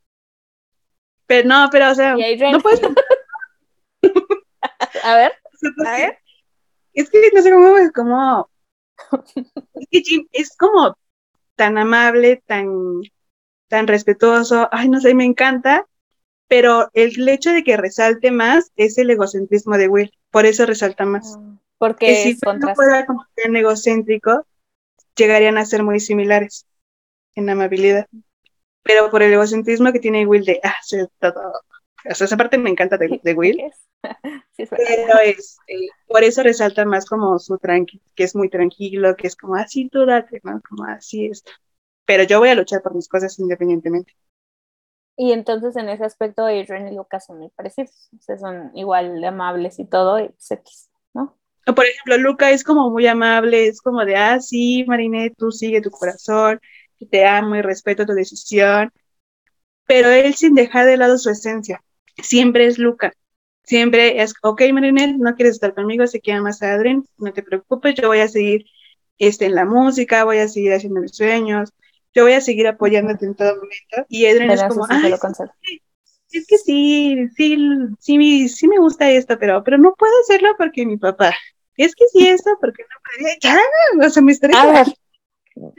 Pero 1.25 1.47
no, 1.47 1.69
pero 1.71 1.91
o 1.91 1.95
sea, 1.95 2.15
no 2.15 2.61
puedes. 2.61 2.81
a 5.03 5.15
ver, 5.15 5.33
a 5.85 5.91
ver. 5.91 6.17
Es 6.93 7.09
que 7.09 7.29
no 7.33 7.41
sé 7.41 7.51
cómo, 7.51 7.75
cómo 7.93 8.49
es 9.75 9.87
que 9.89 10.01
Jim 10.01 10.27
es 10.31 10.55
como 10.55 10.97
tan 11.55 11.77
amable, 11.77 12.43
tan, 12.45 13.01
tan 13.67 13.87
respetuoso, 13.87 14.69
ay, 14.71 14.89
no 14.89 14.99
sé, 14.99 15.13
me 15.13 15.25
encanta, 15.25 15.87
pero 16.47 16.89
el 16.93 17.27
hecho 17.27 17.51
de 17.51 17.63
que 17.63 17.77
resalte 17.77 18.31
más 18.31 18.71
es 18.75 18.97
el 18.97 19.09
egocentrismo 19.09 19.77
de 19.77 19.87
Will, 19.87 20.11
por 20.31 20.45
eso 20.45 20.65
resalta 20.65 21.05
más. 21.05 21.35
Ah, 21.37 21.57
porque 21.77 22.15
si 22.15 22.37
no 22.59 22.73
fuera 22.75 23.05
como 23.05 23.25
tan 23.35 23.55
egocéntrico, 23.55 24.45
llegarían 25.15 25.57
a 25.57 25.65
ser 25.65 25.83
muy 25.83 25.99
similares 25.99 26.65
en 27.35 27.49
amabilidad. 27.49 28.07
Pero 28.83 29.11
por 29.11 29.21
el 29.21 29.33
egocentrismo 29.33 29.91
que 29.91 29.99
tiene 29.99 30.25
Will 30.25 30.45
de, 30.45 30.59
ah, 30.63 30.75
todo. 31.19 31.51
O 32.09 32.15
sea, 32.15 32.25
esa 32.25 32.37
parte 32.37 32.57
me 32.57 32.69
encanta 32.69 32.97
de, 32.97 33.19
de 33.21 33.33
Will. 33.33 33.61
Pero 34.57 35.19
es, 35.23 35.57
este, 35.67 35.89
por 36.07 36.23
eso 36.23 36.41
resalta 36.43 36.85
más 36.85 37.05
como 37.05 37.37
su 37.39 37.57
tranqui, 37.57 38.01
que 38.15 38.23
es 38.23 38.35
muy 38.35 38.49
tranquilo, 38.49 39.15
que 39.15 39.27
es 39.27 39.35
como 39.35 39.55
así, 39.55 39.89
tú 39.89 40.05
date, 40.05 40.39
¿no? 40.43 40.61
Como 40.67 40.85
así 40.85 41.25
es. 41.27 41.43
Pero 42.05 42.23
yo 42.23 42.39
voy 42.39 42.49
a 42.49 42.55
luchar 42.55 42.81
por 42.81 42.95
mis 42.95 43.07
cosas 43.07 43.37
independientemente. 43.39 44.13
Y 45.17 45.31
entonces 45.31 45.75
en 45.75 45.89
ese 45.89 46.05
aspecto 46.05 46.45
Adrian 46.45 46.87
y 46.87 46.95
Lucas 46.95 47.25
son 47.25 47.39
muy 47.39 47.49
parecidos, 47.49 48.09
o 48.15 48.21
sea, 48.21 48.37
son 48.37 48.71
igual 48.75 49.19
de 49.19 49.27
amables 49.27 49.79
y 49.79 49.85
todo, 49.85 50.19
y 50.19 50.25
X, 50.25 50.89
¿no? 51.15 51.35
Por 51.65 51.85
ejemplo, 51.85 52.17
Luca 52.17 52.51
es 52.51 52.63
como 52.63 52.91
muy 52.91 53.07
amable, 53.07 53.67
es 53.67 53.81
como 53.81 54.05
de, 54.05 54.15
ah, 54.15 54.39
sí, 54.39 54.85
Marinette, 54.87 55.35
tú 55.35 55.51
sigue 55.51 55.81
tu 55.81 55.89
corazón, 55.89 56.61
te 57.09 57.25
amo 57.25 57.55
y 57.55 57.61
respeto 57.63 58.05
tu 58.05 58.13
decisión, 58.13 58.91
pero 59.87 60.09
él 60.09 60.35
sin 60.35 60.53
dejar 60.53 60.85
de 60.85 60.97
lado 60.97 61.17
su 61.17 61.31
esencia, 61.31 61.83
siempre 62.21 62.67
es 62.67 62.77
Luca, 62.77 63.13
siempre 63.63 64.21
es, 64.21 64.35
ok, 64.43 64.61
Marinette, 64.71 65.17
no 65.17 65.35
quieres 65.35 65.55
estar 65.55 65.73
conmigo, 65.73 66.05
se 66.05 66.21
queda 66.21 66.41
más 66.41 66.61
Adrien, 66.61 67.03
no 67.17 67.33
te 67.33 67.41
preocupes, 67.41 67.95
yo 67.95 68.07
voy 68.07 68.19
a 68.19 68.27
seguir 68.27 68.65
este, 69.17 69.45
en 69.45 69.55
la 69.55 69.65
música, 69.65 70.25
voy 70.25 70.37
a 70.37 70.47
seguir 70.47 70.73
haciendo 70.73 71.01
mis 71.01 71.15
sueños, 71.15 71.73
yo 72.13 72.23
voy 72.23 72.33
a 72.33 72.41
seguir 72.41 72.67
apoyándote 72.67 73.25
en 73.25 73.35
todo 73.35 73.55
momento. 73.55 74.05
Y 74.09 74.25
Adrien 74.25 74.51
es 74.51 74.63
como, 74.63 74.85
es 76.31 76.47
que 76.47 76.57
sí, 76.57 77.27
sí, 77.35 77.57
sí, 77.99 78.49
sí 78.49 78.67
me 78.67 78.79
gusta 78.79 79.09
esto, 79.09 79.39
pero, 79.39 79.63
pero 79.63 79.77
no 79.77 79.95
puedo 79.95 80.11
hacerlo 80.21 80.49
porque 80.57 80.85
mi 80.85 80.97
papá. 80.97 81.33
Es 81.77 81.95
que 81.95 82.03
sí 82.11 82.27
esto, 82.27 82.51
porque 82.59 82.83
no 82.83 82.97
podría. 83.05 83.37
Ya, 83.41 83.57
o 84.05 84.09
sea, 84.09 84.21
me 84.23 84.33
estresa. 84.33 84.61
A 84.61 84.71
ver. 84.71 84.87
el 85.55 85.73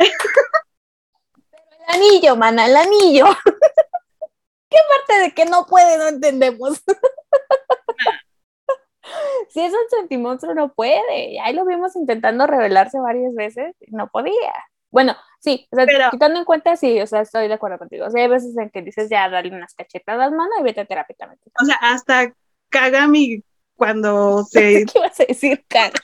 anillo, 1.88 2.36
mana, 2.36 2.64
el 2.66 2.76
anillo. 2.76 3.26
¿Qué 4.70 4.78
parte 4.88 5.18
de 5.22 5.32
que 5.32 5.44
no 5.44 5.66
puede 5.66 5.98
no 5.98 6.08
entendemos? 6.08 6.82
si 9.50 9.60
es 9.60 9.72
un 9.72 9.88
sentimonstruo, 9.90 10.54
no 10.54 10.72
puede. 10.72 11.40
Ahí 11.40 11.54
lo 11.54 11.64
vimos 11.64 11.96
intentando 11.96 12.46
revelarse 12.46 13.00
varias 13.00 13.34
veces 13.34 13.74
y 13.80 13.90
no 13.94 14.08
podía. 14.08 14.52
Bueno, 14.90 15.16
sí, 15.38 15.66
o 15.70 15.76
sea, 15.76 16.10
quitando 16.10 16.38
en 16.38 16.44
cuenta, 16.44 16.76
sí, 16.76 17.00
o 17.00 17.06
sea, 17.06 17.22
estoy 17.22 17.48
de 17.48 17.54
acuerdo 17.54 17.78
contigo. 17.78 18.06
O 18.06 18.10
sea, 18.10 18.22
hay 18.22 18.28
veces 18.28 18.56
en 18.56 18.70
que 18.70 18.82
dices 18.82 19.08
ya, 19.10 19.28
dale 19.28 19.54
unas 19.54 19.74
cachetadas, 19.74 20.32
mano, 20.32 20.50
y 20.60 20.62
vete 20.62 20.84
terapia 20.84 21.16
O 21.60 21.64
sea, 21.64 21.76
hasta 21.80 22.32
Kagami 22.68 23.42
cuando 23.76 24.44
se. 24.50 24.84
¿Qué 24.84 24.98
vas 24.98 25.20
a 25.20 25.24
decir, 25.24 25.64
Kagami? 25.68 25.94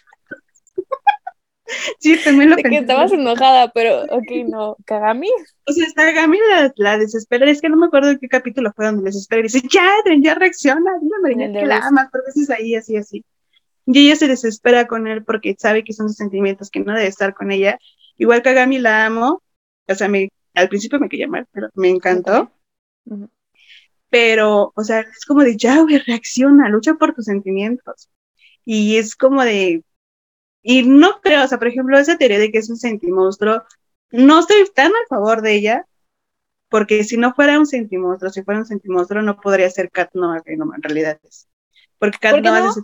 Sí, 1.99 2.17
también 2.23 2.51
lo 2.51 2.57
de 2.57 2.63
que 2.63 2.69
pensé. 2.69 2.83
estabas 2.83 3.13
enojada, 3.13 3.73
pero 3.73 4.03
ok, 4.03 4.31
no, 4.47 4.77
Kagami. 4.85 5.31
O 5.67 5.73
sea, 5.73 5.87
hasta 5.87 6.13
Gami 6.13 6.39
la, 6.51 6.73
la 6.77 6.99
desespera. 6.99 7.51
Es 7.51 7.61
que 7.61 7.69
no 7.69 7.77
me 7.77 7.87
acuerdo 7.87 8.09
de 8.09 8.19
qué 8.19 8.29
capítulo 8.29 8.73
fue 8.77 8.87
donde 8.87 9.05
desespera 9.05 9.41
y 9.41 9.45
dice, 9.45 9.63
ya, 9.71 9.83
Edren, 10.05 10.23
ya 10.23 10.35
reacciona, 10.35 10.99
dile 11.01 11.15
a 11.15 11.17
En 11.17 11.23
Marinette 11.23 11.57
el 11.57 11.61
que 11.63 11.67
la 11.67 11.79
amas, 11.79 12.09
pero 12.13 12.25
veces 12.25 12.51
ahí, 12.51 12.75
así, 12.75 12.97
así. 12.97 13.25
Y 13.87 14.07
ella 14.07 14.17
se 14.17 14.29
desespera 14.29 14.87
con 14.87 15.07
él 15.07 15.25
porque 15.25 15.57
sabe 15.59 15.85
que 15.85 15.93
son 15.93 16.09
sus 16.09 16.17
sentimientos, 16.17 16.71
que 16.71 16.81
no 16.81 16.93
debe 16.93 17.07
estar 17.07 17.35
con 17.35 17.51
ella. 17.51 17.79
Igual 18.19 18.43
que 18.43 18.51
a 18.51 18.53
Gami 18.53 18.79
la 18.79 19.07
amo, 19.07 19.43
o 19.89 19.95
sea, 19.95 20.09
me, 20.09 20.29
al 20.55 20.69
principio 20.69 21.01
me 21.01 21.09
quería 21.09 21.29
mal, 21.29 21.47
pero 21.53 21.69
me 21.75 21.89
encantó. 21.89 22.51
Pero, 24.11 24.73
o 24.75 24.85
sea, 24.85 25.01
es 25.01 25.25
como 25.27 25.43
de, 25.43 25.57
ya, 25.57 25.81
güey, 25.81 25.99
reacciona, 25.99 26.69
lucha 26.69 26.95
por 26.95 27.15
tus 27.15 27.25
sentimientos. 27.25 28.09
Y 28.65 28.97
es 28.97 29.17
como 29.17 29.43
de, 29.43 29.83
y 30.63 30.83
no 30.83 31.21
creo, 31.21 31.45
o 31.45 31.49
sea, 31.49 31.59
por 31.59 31.69
ejemplo, 31.69 31.99
esa 31.99 32.17
teoría 32.17 32.39
de 32.39 32.51
que 32.51 32.59
es 32.59 32.71
un 32.71 32.79
sentimonstruo, 32.79 33.63
no 34.11 34.41
estoy 34.41 34.65
tan 34.75 34.93
a 34.93 35.07
favor 35.09 35.43
de 35.43 35.55
ella, 35.55 35.87
porque 36.71 37.05
si 37.05 37.17
no 37.17 37.35
fuera 37.35 37.59
un 37.59 37.67
sentimonstruo, 37.67 38.31
si 38.31 38.43
fuera 38.43 38.61
un 38.61 38.67
sentimonstruo, 38.67 39.23
no 39.23 39.39
podría 39.41 39.69
ser 39.69 39.91
Cat 39.91 40.11
que 40.45 40.57
no, 40.57 40.75
en 40.75 40.83
realidad 40.83 41.19
es. 41.23 41.49
Porque 41.99 42.19
Cat 42.19 42.33
¿Por 42.33 42.43
no? 42.43 42.71
es 42.71 42.77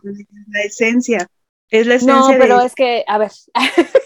la 0.49 0.61
esencia, 0.61 1.27
es 1.71 1.87
la 1.87 1.95
esencia 1.95 2.15
No, 2.15 2.29
de 2.29 2.39
pero 2.39 2.61
es 2.61 2.75
que, 2.75 3.03
a 3.07 3.17
ver, 3.17 3.31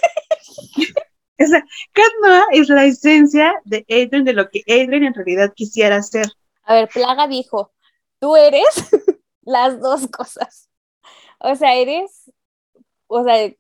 o 1.39 1.47
sea, 1.47 1.65
Cat 1.93 2.49
es 2.53 2.69
la 2.69 2.85
esencia 2.85 3.55
de 3.65 3.85
Adrian, 3.89 4.25
de 4.25 4.33
lo 4.33 4.49
que 4.51 4.63
Adrian 4.69 5.05
en 5.05 5.15
realidad 5.15 5.53
quisiera 5.55 6.03
ser. 6.03 6.27
a 6.63 6.75
ver, 6.75 6.89
Plaga 6.89 7.27
dijo, 7.27 7.73
tú 8.21 8.37
eres 8.37 8.65
las 9.43 9.81
dos 9.81 10.09
cosas. 10.09 10.69
O 11.41 11.55
sea, 11.57 11.75
eres, 11.75 12.31
o 13.07 13.23
sea, 13.25 13.53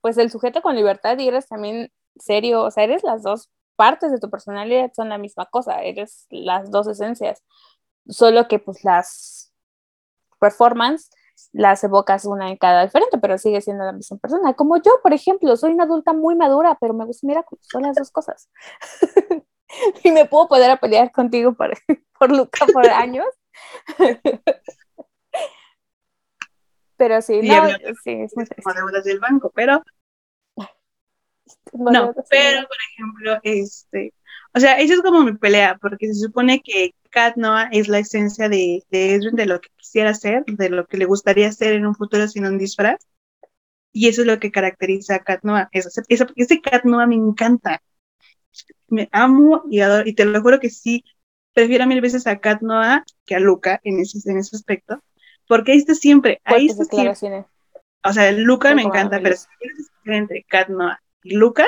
pues 0.00 0.16
el 0.18 0.30
sujeto 0.30 0.62
con 0.62 0.76
libertad 0.76 1.18
y 1.18 1.28
eres 1.28 1.48
también 1.48 1.90
serio, 2.18 2.62
o 2.62 2.70
sea, 2.70 2.84
eres 2.84 3.02
las 3.02 3.22
dos 3.22 3.50
partes 3.76 4.10
de 4.10 4.18
tu 4.18 4.30
personalidad, 4.30 4.92
son 4.94 5.08
la 5.08 5.18
misma 5.18 5.46
cosa, 5.46 5.82
eres 5.82 6.26
las 6.30 6.70
dos 6.70 6.86
esencias, 6.86 7.42
solo 8.08 8.48
que 8.48 8.58
pues 8.58 8.84
las 8.84 9.52
performance 10.40 11.10
las 11.52 11.82
evocas 11.84 12.24
una 12.24 12.50
en 12.50 12.56
cada 12.56 12.84
diferente, 12.84 13.18
pero 13.18 13.38
sigue 13.38 13.60
siendo 13.60 13.84
la 13.84 13.92
misma 13.92 14.18
persona. 14.18 14.54
Como 14.54 14.76
yo, 14.78 15.00
por 15.02 15.12
ejemplo, 15.12 15.56
soy 15.56 15.72
una 15.72 15.84
adulta 15.84 16.12
muy 16.12 16.34
madura, 16.34 16.76
pero 16.80 16.94
me 16.94 17.04
gusta 17.04 17.26
Miraculous, 17.26 17.66
son 17.66 17.82
las 17.82 17.96
dos 17.96 18.10
cosas. 18.10 18.48
y 20.04 20.10
me 20.12 20.26
puedo 20.26 20.48
poder 20.48 20.70
a 20.70 20.76
pelear 20.78 21.12
contigo 21.12 21.54
por, 21.54 21.72
por 22.18 22.30
Luca 22.34 22.66
por 22.72 22.86
años. 22.90 23.26
pero 26.96 27.20
sí, 27.22 27.40
Y 27.42 27.48
no, 27.48 27.66
sí, 28.02 28.12
es 28.12 28.32
deudas 28.74 29.04
del 29.04 29.20
banco, 29.20 29.50
pero 29.54 29.82
No, 31.72 32.14
pero 32.30 32.66
por 32.66 32.76
ejemplo, 32.92 33.40
este, 33.42 34.14
o 34.54 34.60
sea, 34.60 34.78
esa 34.78 34.94
es 34.94 35.02
como 35.02 35.22
mi 35.22 35.34
pelea, 35.34 35.78
porque 35.80 36.06
se 36.08 36.14
supone 36.14 36.62
que 36.62 36.94
Cat 37.16 37.36
Noah 37.36 37.68
es 37.72 37.88
la 37.88 37.98
esencia 38.00 38.48
de, 38.48 38.84
de 38.90 39.14
Edwin, 39.16 39.36
de 39.36 39.46
lo 39.46 39.60
que 39.60 39.70
quisiera 39.76 40.14
ser, 40.14 40.44
de 40.46 40.70
lo 40.70 40.86
que 40.86 40.98
le 40.98 41.06
gustaría 41.06 41.50
ser 41.52 41.74
en 41.74 41.86
un 41.86 41.96
futuro 41.96 42.28
sin 42.28 42.46
un 42.46 42.58
disfraz, 42.58 42.98
y 43.92 44.08
eso 44.08 44.22
es 44.22 44.28
lo 44.28 44.40
que 44.40 44.52
caracteriza 44.52 45.16
a 45.16 45.24
Cat 45.24 45.40
Noah. 45.44 45.68
Esa- 45.72 46.02
esa- 46.08 46.28
ese 46.36 46.60
Cat 46.62 46.84
Noah 46.84 47.06
me 47.08 47.16
encanta, 47.16 47.82
me 48.88 49.08
amo 49.12 49.62
y 49.70 49.80
adoro, 49.80 50.08
y 50.08 50.14
te 50.14 50.24
lo 50.24 50.40
juro 50.42 50.60
que 50.60 50.70
sí, 50.70 51.04
prefiero 51.52 51.86
mil 51.86 52.00
veces 52.00 52.26
a 52.26 52.38
Cat 52.40 52.62
Noah 52.62 53.04
que 53.24 53.34
a 53.34 53.40
Luca 53.40 53.80
en 53.84 54.00
ese, 54.00 54.18
en 54.30 54.38
ese 54.38 54.56
aspecto, 54.56 55.02
porque 55.48 55.72
ahí 55.72 55.78
está 55.78 55.94
siempre, 55.94 56.40
ahí 56.44 56.66
está 56.66 56.84
siempre. 56.84 57.18
O 58.04 58.12
sea, 58.12 58.32
Luca 58.32 58.74
me 58.74 58.82
encanta, 58.82 59.20
pero 59.22 59.36
si 59.36 59.46
quieres 59.58 59.92
entre 60.06 60.44
Cat 60.44 60.68
Noah 60.70 61.00
y 61.22 61.36
Luca, 61.36 61.66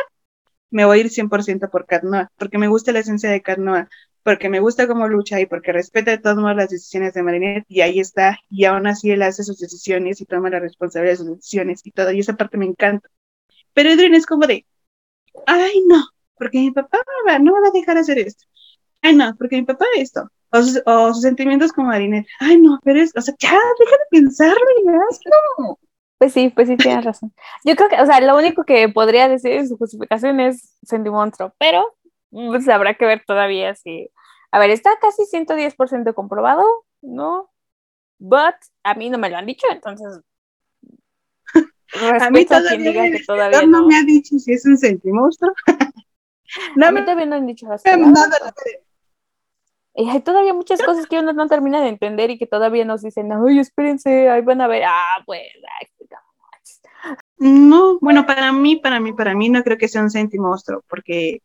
me 0.71 0.85
voy 0.87 0.99
a 0.99 1.03
ir 1.03 1.11
100% 1.11 1.71
por 1.71 1.87
Cat 1.87 2.05
Noah, 2.05 2.31
porque 2.39 2.59
me 2.59 2.69
gusta 2.69 2.93
la 2.93 3.01
esencia 3.01 3.31
de 3.31 3.43
Cat 3.43 3.59
Noah, 3.59 3.89
porque 4.29 4.51
me 4.51 4.61
gusta 4.61 4.87
cómo 4.87 5.09
lucha 5.09 5.41
y 5.41 5.47
porque 5.47 5.73
respeta 5.73 6.11
de 6.11 6.19
todos 6.19 6.37
modos 6.37 6.55
las 6.55 6.69
decisiones 6.69 7.15
de 7.15 7.23
Marinette, 7.23 7.65
y 7.67 7.81
ahí 7.81 7.99
está, 7.99 8.39
y 8.51 8.67
aún 8.67 8.87
así 8.87 9.11
él 9.11 9.23
hace 9.23 9.43
sus 9.43 9.59
decisiones 9.59 10.21
y 10.21 10.27
toma 10.27 10.51
la 10.51 10.61
responsabilidad 10.61 11.15
de 11.15 11.17
sus 11.17 11.37
decisiones 11.37 11.81
y 11.83 11.93
todo, 11.93 12.13
y 12.13 12.21
esa 12.21 12.35
parte 12.35 12.59
me 12.59 12.67
encanta. 12.67 13.09
Pero 13.73 13.89
Edwin 13.89 14.15
es 14.15 14.27
como 14.27 14.47
de, 14.47 14.67
ay 15.47 15.83
no, 15.89 16.05
porque 16.37 16.59
mi 16.59 16.71
papá 16.73 16.99
no 17.27 17.39
no 17.39 17.55
me 17.55 17.61
va 17.63 17.69
a 17.69 17.71
dejar 17.71 17.97
hacer 17.97 18.19
esto. 18.19 18.45
Ay 19.01 19.17
no, 19.17 19.35
porque 19.39 19.57
mi 19.57 19.63
papá 19.63 19.87
esto. 19.97 20.31
O 20.51 20.63
sus, 20.63 20.83
o 20.85 21.15
sus 21.15 21.23
sentimientos 21.23 21.73
como 21.73 21.89
Marinette. 21.89 22.27
Ay 22.39 22.61
no, 22.61 22.79
pero 22.85 23.01
es, 23.01 23.17
o 23.17 23.23
sea, 23.23 23.35
ya, 23.39 23.49
deja 23.49 23.97
de 23.97 24.07
pensarlo 24.11 24.67
y 24.85 24.89
hazlo. 24.91 25.79
Pues 26.19 26.35
sí, 26.35 26.53
pues 26.55 26.69
sí, 26.69 26.77
tienes 26.77 27.03
razón. 27.03 27.33
Yo 27.65 27.77
creo 27.77 27.89
que, 27.89 27.99
o 27.99 28.05
sea, 28.05 28.21
lo 28.21 28.37
único 28.37 28.65
que 28.65 28.91
podría 28.91 29.27
decir 29.27 29.53
en 29.53 29.69
su 29.69 29.79
justificación 29.79 30.39
es 30.41 30.77
sentimonstruo, 30.83 31.55
pero 31.57 31.95
pues 32.31 32.69
habrá 32.69 32.93
que 32.93 33.07
ver 33.07 33.25
todavía 33.27 33.75
si. 33.75 34.11
A 34.51 34.59
ver, 34.59 34.71
está 34.71 34.91
casi 35.01 35.25
110% 35.25 36.15
comprobado, 36.15 36.65
¿no? 37.03 37.51
But 38.19 38.55
a 38.83 38.95
mí 38.95 39.11
no 39.11 39.19
me 39.19 39.31
lo 39.31 39.37
han 39.37 39.47
dicho, 39.47 39.67
entonces. 39.71 40.21
A 42.21 42.31
mí 42.31 42.41
a 42.43 42.47
todavía 42.47 42.77
diga 42.77 43.07
el 43.07 43.17
que 43.17 43.25
todavía 43.25 43.63
no 43.63 43.81
no. 43.81 43.87
me 43.87 43.97
ha 43.97 44.03
dicho 44.03 44.39
si 44.39 44.53
es 44.53 44.67
un 44.67 44.77
sentimonstruo. 44.77 45.55
no 46.77 46.87
A 46.87 46.91
mí 46.91 47.01
me 47.01 47.03
todavía 47.03 47.27
no 47.27 47.37
han 47.37 47.47
dicho 47.47 47.67
las 47.67 47.83
creo. 47.83 48.13
Y 49.95 50.09
hay 50.09 50.21
todavía 50.21 50.55
muchas 50.55 50.81
cosas 50.81 51.07
que 51.09 51.19
uno 51.19 51.33
no 51.33 51.49
termina 51.49 51.81
de 51.81 51.89
entender 51.89 52.31
y 52.31 52.39
que 52.39 52.47
todavía 52.47 52.85
nos 52.85 53.03
dicen, 53.03 53.33
ay, 53.33 53.59
espérense, 53.59 54.31
ahí 54.31 54.43
van 54.43 54.61
a 54.61 54.69
ver. 54.69 54.85
Ah, 54.87 55.25
pues, 55.27 55.43
ay, 55.81 57.15
No, 57.39 57.99
bueno, 58.01 58.25
para 58.25 58.53
mí, 58.53 58.77
para 58.77 59.01
mí, 59.01 59.13
para 59.13 59.35
mí 59.35 59.49
no 59.49 59.65
creo 59.65 59.77
que 59.77 59.89
sea 59.89 60.03
un 60.03 60.11
sentimonstruo, 60.11 60.85
porque 60.89 61.43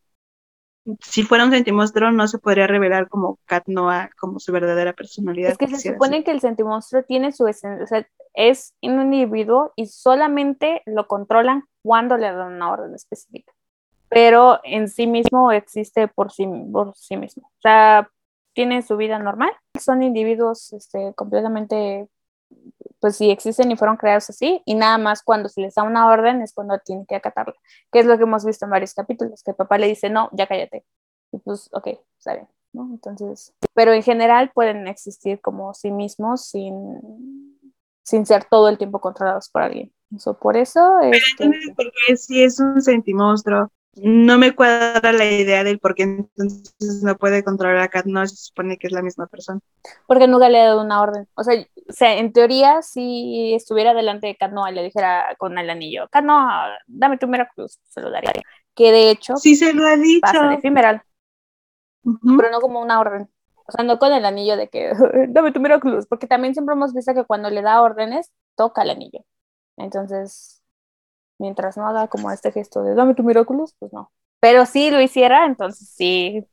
si 1.01 1.23
fuera 1.23 1.45
un 1.45 1.51
sentimonstruo 1.51 2.11
no 2.11 2.27
se 2.27 2.39
podría 2.39 2.67
revelar 2.67 3.07
como 3.07 3.39
Cat 3.45 3.63
Noah, 3.67 4.09
como 4.17 4.39
su 4.39 4.51
verdadera 4.51 4.93
personalidad. 4.93 5.51
Es 5.51 5.57
que 5.57 5.67
se 5.67 5.93
supone 5.93 6.17
ser. 6.17 6.23
que 6.25 6.31
el 6.31 6.41
sentimonstruo 6.41 7.03
tiene 7.03 7.31
su 7.31 7.47
esencia, 7.47 7.83
o 7.83 7.87
sea, 7.87 8.07
es 8.33 8.73
un 8.81 9.13
individuo 9.13 9.71
y 9.75 9.87
solamente 9.87 10.81
lo 10.85 11.07
controlan 11.07 11.63
cuando 11.81 12.17
le 12.17 12.31
dan 12.31 12.53
una 12.53 12.71
orden 12.71 12.95
específica. 12.95 13.53
Pero 14.09 14.59
en 14.63 14.89
sí 14.89 15.07
mismo 15.07 15.51
existe 15.51 16.07
por 16.07 16.31
sí, 16.31 16.47
por 16.71 16.95
sí 16.95 17.17
mismo. 17.17 17.47
O 17.47 17.61
sea, 17.61 18.09
tiene 18.53 18.83
su 18.83 18.95
vida 18.95 19.17
normal. 19.17 19.51
Son 19.79 20.03
individuos 20.03 20.71
este, 20.73 21.13
completamente, 21.15 22.07
pues 23.03 23.17
sí 23.17 23.29
existen 23.29 23.69
y 23.69 23.75
fueron 23.75 23.97
creados 23.97 24.29
así. 24.29 24.61
Y 24.63 24.75
nada 24.75 24.97
más 24.97 25.23
cuando 25.23 25.49
se 25.49 25.59
les 25.59 25.75
da 25.75 25.83
una 25.83 26.07
orden 26.07 26.41
es 26.41 26.53
cuando 26.53 26.79
tienen 26.79 27.05
que 27.05 27.17
acatarla. 27.17 27.53
Que 27.91 27.99
es 27.99 28.05
lo 28.05 28.15
que 28.15 28.23
hemos 28.23 28.45
visto 28.45 28.63
en 28.63 28.71
varios 28.71 28.93
capítulos, 28.93 29.43
que 29.43 29.51
el 29.51 29.57
papá 29.57 29.77
le 29.77 29.87
dice, 29.87 30.09
no, 30.09 30.29
ya 30.31 30.47
cállate. 30.47 30.85
Y 31.33 31.39
pues, 31.39 31.69
ok, 31.73 31.99
está 32.17 32.35
bien. 32.35 32.47
¿no? 32.71 32.87
Entonces, 32.93 33.53
pero 33.73 33.91
en 33.91 34.03
general 34.03 34.51
pueden 34.53 34.87
existir 34.87 35.41
como 35.41 35.73
sí 35.73 35.91
mismos 35.91 36.45
sin, 36.45 37.59
sin 38.03 38.25
ser 38.25 38.45
todo 38.45 38.69
el 38.69 38.77
tiempo 38.77 39.01
controlados 39.01 39.49
por 39.49 39.63
alguien. 39.63 39.91
Eso, 40.15 40.39
por 40.39 40.55
eso 40.55 41.01
este, 41.01 41.43
Entonces, 41.43 41.73
porque 41.75 42.15
si 42.15 42.41
es 42.41 42.57
un 42.61 42.81
sentimonstruo, 42.81 43.69
no 43.95 44.37
me 44.37 44.55
cuadra 44.55 45.11
la 45.11 45.25
idea 45.25 45.63
del 45.63 45.79
por 45.79 45.93
qué 45.95 46.03
entonces 46.03 47.03
no 47.03 47.15
puede 47.17 47.43
controlar 47.43 47.89
a 47.93 48.01
Noah, 48.05 48.27
se 48.27 48.35
supone 48.37 48.77
que 48.77 48.87
es 48.87 48.93
la 48.93 49.01
misma 49.01 49.27
persona. 49.27 49.59
porque 50.07 50.27
nunca 50.27 50.49
le 50.49 50.59
ha 50.61 50.65
dado 50.65 50.81
una 50.81 51.01
orden. 51.01 51.27
O 51.35 51.43
sea, 51.43 51.55
o 51.89 51.93
sea, 51.93 52.17
en 52.17 52.33
teoría, 52.33 52.81
si 52.81 53.53
estuviera 53.53 53.93
delante 53.93 54.27
de 54.27 54.35
Canoa 54.35 54.71
y 54.71 54.75
le 54.75 54.83
dijera 54.83 55.35
con 55.37 55.57
el 55.57 55.69
anillo, 55.69 56.07
Canoa, 56.09 56.77
dame 56.87 57.17
tu 57.17 57.27
Miraculous, 57.27 57.79
se 57.89 58.01
lo 58.01 58.09
daría. 58.11 58.31
Que 58.75 58.91
de 58.91 59.11
hecho 59.11 59.35
Sí 59.37 59.55
se 59.55 59.73
lo 59.73 59.85
ha 59.85 59.95
dicho. 59.97 60.21
pasa 60.21 60.47
de 60.47 60.55
Ephemeral, 60.55 61.03
Ujú. 62.03 62.37
pero 62.37 62.51
no 62.51 62.61
como 62.61 62.81
una 62.81 62.99
orden. 62.99 63.29
O 63.65 63.71
sea, 63.71 63.85
no 63.85 63.97
con 63.99 64.11
el 64.13 64.25
anillo 64.25 64.57
de 64.57 64.69
que 64.69 64.91
dame 65.29 65.51
tu 65.51 65.59
Miraculous, 65.59 66.07
porque 66.07 66.27
también 66.27 66.53
siempre 66.53 66.73
hemos 66.75 66.93
visto 66.93 67.13
que 67.13 67.25
cuando 67.25 67.49
le 67.49 67.61
da 67.61 67.81
órdenes, 67.81 68.31
toca 68.55 68.81
el 68.83 68.89
anillo. 68.91 69.23
Entonces, 69.77 70.62
mientras 71.39 71.77
no 71.77 71.87
haga 71.87 72.07
como 72.07 72.31
este 72.31 72.51
gesto 72.51 72.83
de 72.83 72.95
dame 72.95 73.15
tu 73.15 73.23
Miraculous, 73.23 73.75
pues 73.79 73.93
no. 73.93 74.11
Pero 74.39 74.65
si 74.65 74.91
lo 74.91 75.01
hiciera, 75.01 75.45
entonces 75.45 75.89
sí. 75.89 76.45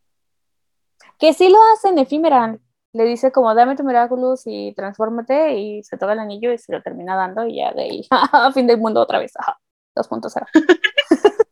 Que 1.19 1.33
sí 1.35 1.49
lo 1.49 1.59
hace 1.73 1.89
en 1.89 1.99
Ephemeral. 1.99 2.61
Le 2.93 3.05
dice 3.05 3.31
como 3.33 3.55
dame 3.55 3.77
tu 3.77 3.85
Miraculous 3.85 4.43
y 4.47 4.75
transfórmate 4.75 5.57
y 5.59 5.83
se 5.83 5.97
toca 5.97 6.13
el 6.13 6.19
anillo 6.19 6.53
y 6.53 6.59
se 6.59 6.73
lo 6.73 6.83
termina 6.83 7.17
dando 7.17 7.47
y 7.47 7.57
ya 7.57 7.73
de 7.73 7.83
ahí, 7.83 8.09
fin 8.55 8.67
del 8.67 8.79
mundo 8.79 9.01
otra 9.01 9.19
vez. 9.19 9.33
Ajá, 9.37 9.59
2.0. 9.97 10.47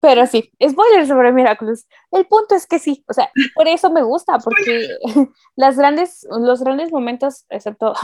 Pero 0.00 0.26
sí, 0.26 0.52
spoiler 0.62 1.06
sobre 1.06 1.32
Miraculous. 1.32 1.86
El 2.12 2.26
punto 2.26 2.54
es 2.54 2.66
que 2.66 2.78
sí, 2.78 3.04
o 3.08 3.12
sea, 3.12 3.30
por 3.54 3.66
eso 3.66 3.90
me 3.90 4.02
gusta, 4.02 4.38
porque 4.38 4.96
las 5.56 5.76
grandes, 5.76 6.26
los 6.30 6.62
grandes 6.62 6.92
momentos, 6.92 7.44
excepto 7.48 7.94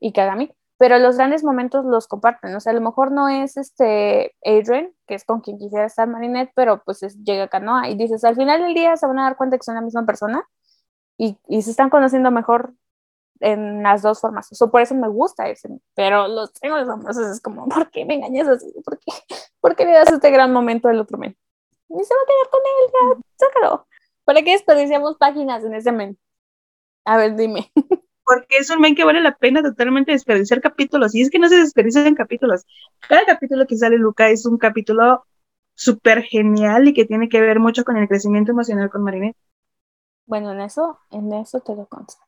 y 0.00 0.12
Kagami, 0.12 0.52
pero 0.82 0.98
los 0.98 1.16
grandes 1.16 1.44
momentos 1.44 1.84
los 1.84 2.08
comparten. 2.08 2.52
O 2.56 2.58
sea, 2.58 2.72
a 2.72 2.74
lo 2.74 2.80
mejor 2.80 3.12
no 3.12 3.28
es 3.28 3.56
este 3.56 4.34
Adrian, 4.44 4.92
que 5.06 5.14
es 5.14 5.24
con 5.24 5.40
quien 5.40 5.56
quisiera 5.56 5.86
estar 5.86 6.08
Marinette, 6.08 6.50
pero 6.56 6.82
pues 6.82 7.04
es, 7.04 7.22
llega 7.22 7.46
Canoa 7.46 7.88
y 7.88 7.94
dices, 7.94 8.24
al 8.24 8.34
final 8.34 8.60
del 8.60 8.74
día 8.74 8.96
se 8.96 9.06
van 9.06 9.20
a 9.20 9.22
dar 9.22 9.36
cuenta 9.36 9.56
que 9.56 9.62
son 9.62 9.76
la 9.76 9.80
misma 9.80 10.04
persona 10.04 10.44
y, 11.16 11.38
y 11.46 11.62
se 11.62 11.70
están 11.70 11.88
conociendo 11.88 12.32
mejor 12.32 12.74
en 13.38 13.84
las 13.84 14.02
dos 14.02 14.20
formas. 14.20 14.48
O 14.60 14.70
por 14.72 14.80
eso 14.80 14.96
me 14.96 15.06
gusta 15.06 15.48
ese. 15.48 15.68
Pero 15.94 16.26
los 16.26 16.52
triángulos 16.52 16.88
amorosos 16.88 17.28
es 17.30 17.40
como, 17.40 17.68
¿por 17.68 17.88
qué 17.92 18.04
me 18.04 18.14
engañas 18.14 18.48
así? 18.48 18.72
¿Por 18.84 18.98
qué, 18.98 19.12
¿Por 19.60 19.76
qué 19.76 19.84
le 19.84 19.92
das 19.92 20.10
este 20.10 20.32
gran 20.32 20.52
momento 20.52 20.88
al 20.88 20.98
otro 20.98 21.16
men? 21.16 21.36
Ni 21.90 22.02
se 22.02 22.12
va 22.12 22.20
a 22.20 22.26
quedar 22.26 22.50
con 22.50 22.60
él, 22.64 23.20
ya, 23.38 23.46
sácalo. 23.46 23.86
¿Para 24.24 24.42
qué 24.42 24.50
desperdiciamos 24.50 25.16
páginas 25.16 25.62
en 25.62 25.74
ese 25.74 25.92
men? 25.92 26.18
A 27.04 27.18
ver, 27.18 27.36
dime. 27.36 27.70
Porque 28.24 28.58
es 28.58 28.70
un 28.70 28.80
men 28.80 28.94
que 28.94 29.04
vale 29.04 29.20
la 29.20 29.36
pena 29.36 29.62
totalmente 29.62 30.12
desperdiciar 30.12 30.60
capítulos. 30.60 31.14
Y 31.14 31.22
es 31.22 31.30
que 31.30 31.38
no 31.38 31.48
se 31.48 31.56
desperdician 31.56 32.14
capítulos. 32.14 32.64
Cada 33.08 33.24
capítulo 33.24 33.66
que 33.66 33.76
sale 33.76 33.98
Luca 33.98 34.28
es 34.28 34.46
un 34.46 34.58
capítulo 34.58 35.24
súper 35.74 36.22
genial 36.22 36.88
y 36.88 36.94
que 36.94 37.04
tiene 37.04 37.28
que 37.28 37.40
ver 37.40 37.58
mucho 37.58 37.84
con 37.84 37.96
el 37.96 38.08
crecimiento 38.08 38.52
emocional 38.52 38.90
con 38.90 39.02
Marinette. 39.02 39.36
Bueno, 40.26 40.52
en 40.52 40.60
eso, 40.60 40.98
en 41.10 41.32
eso 41.32 41.60
te 41.60 41.74
lo 41.74 41.86
concedo. 41.86 42.22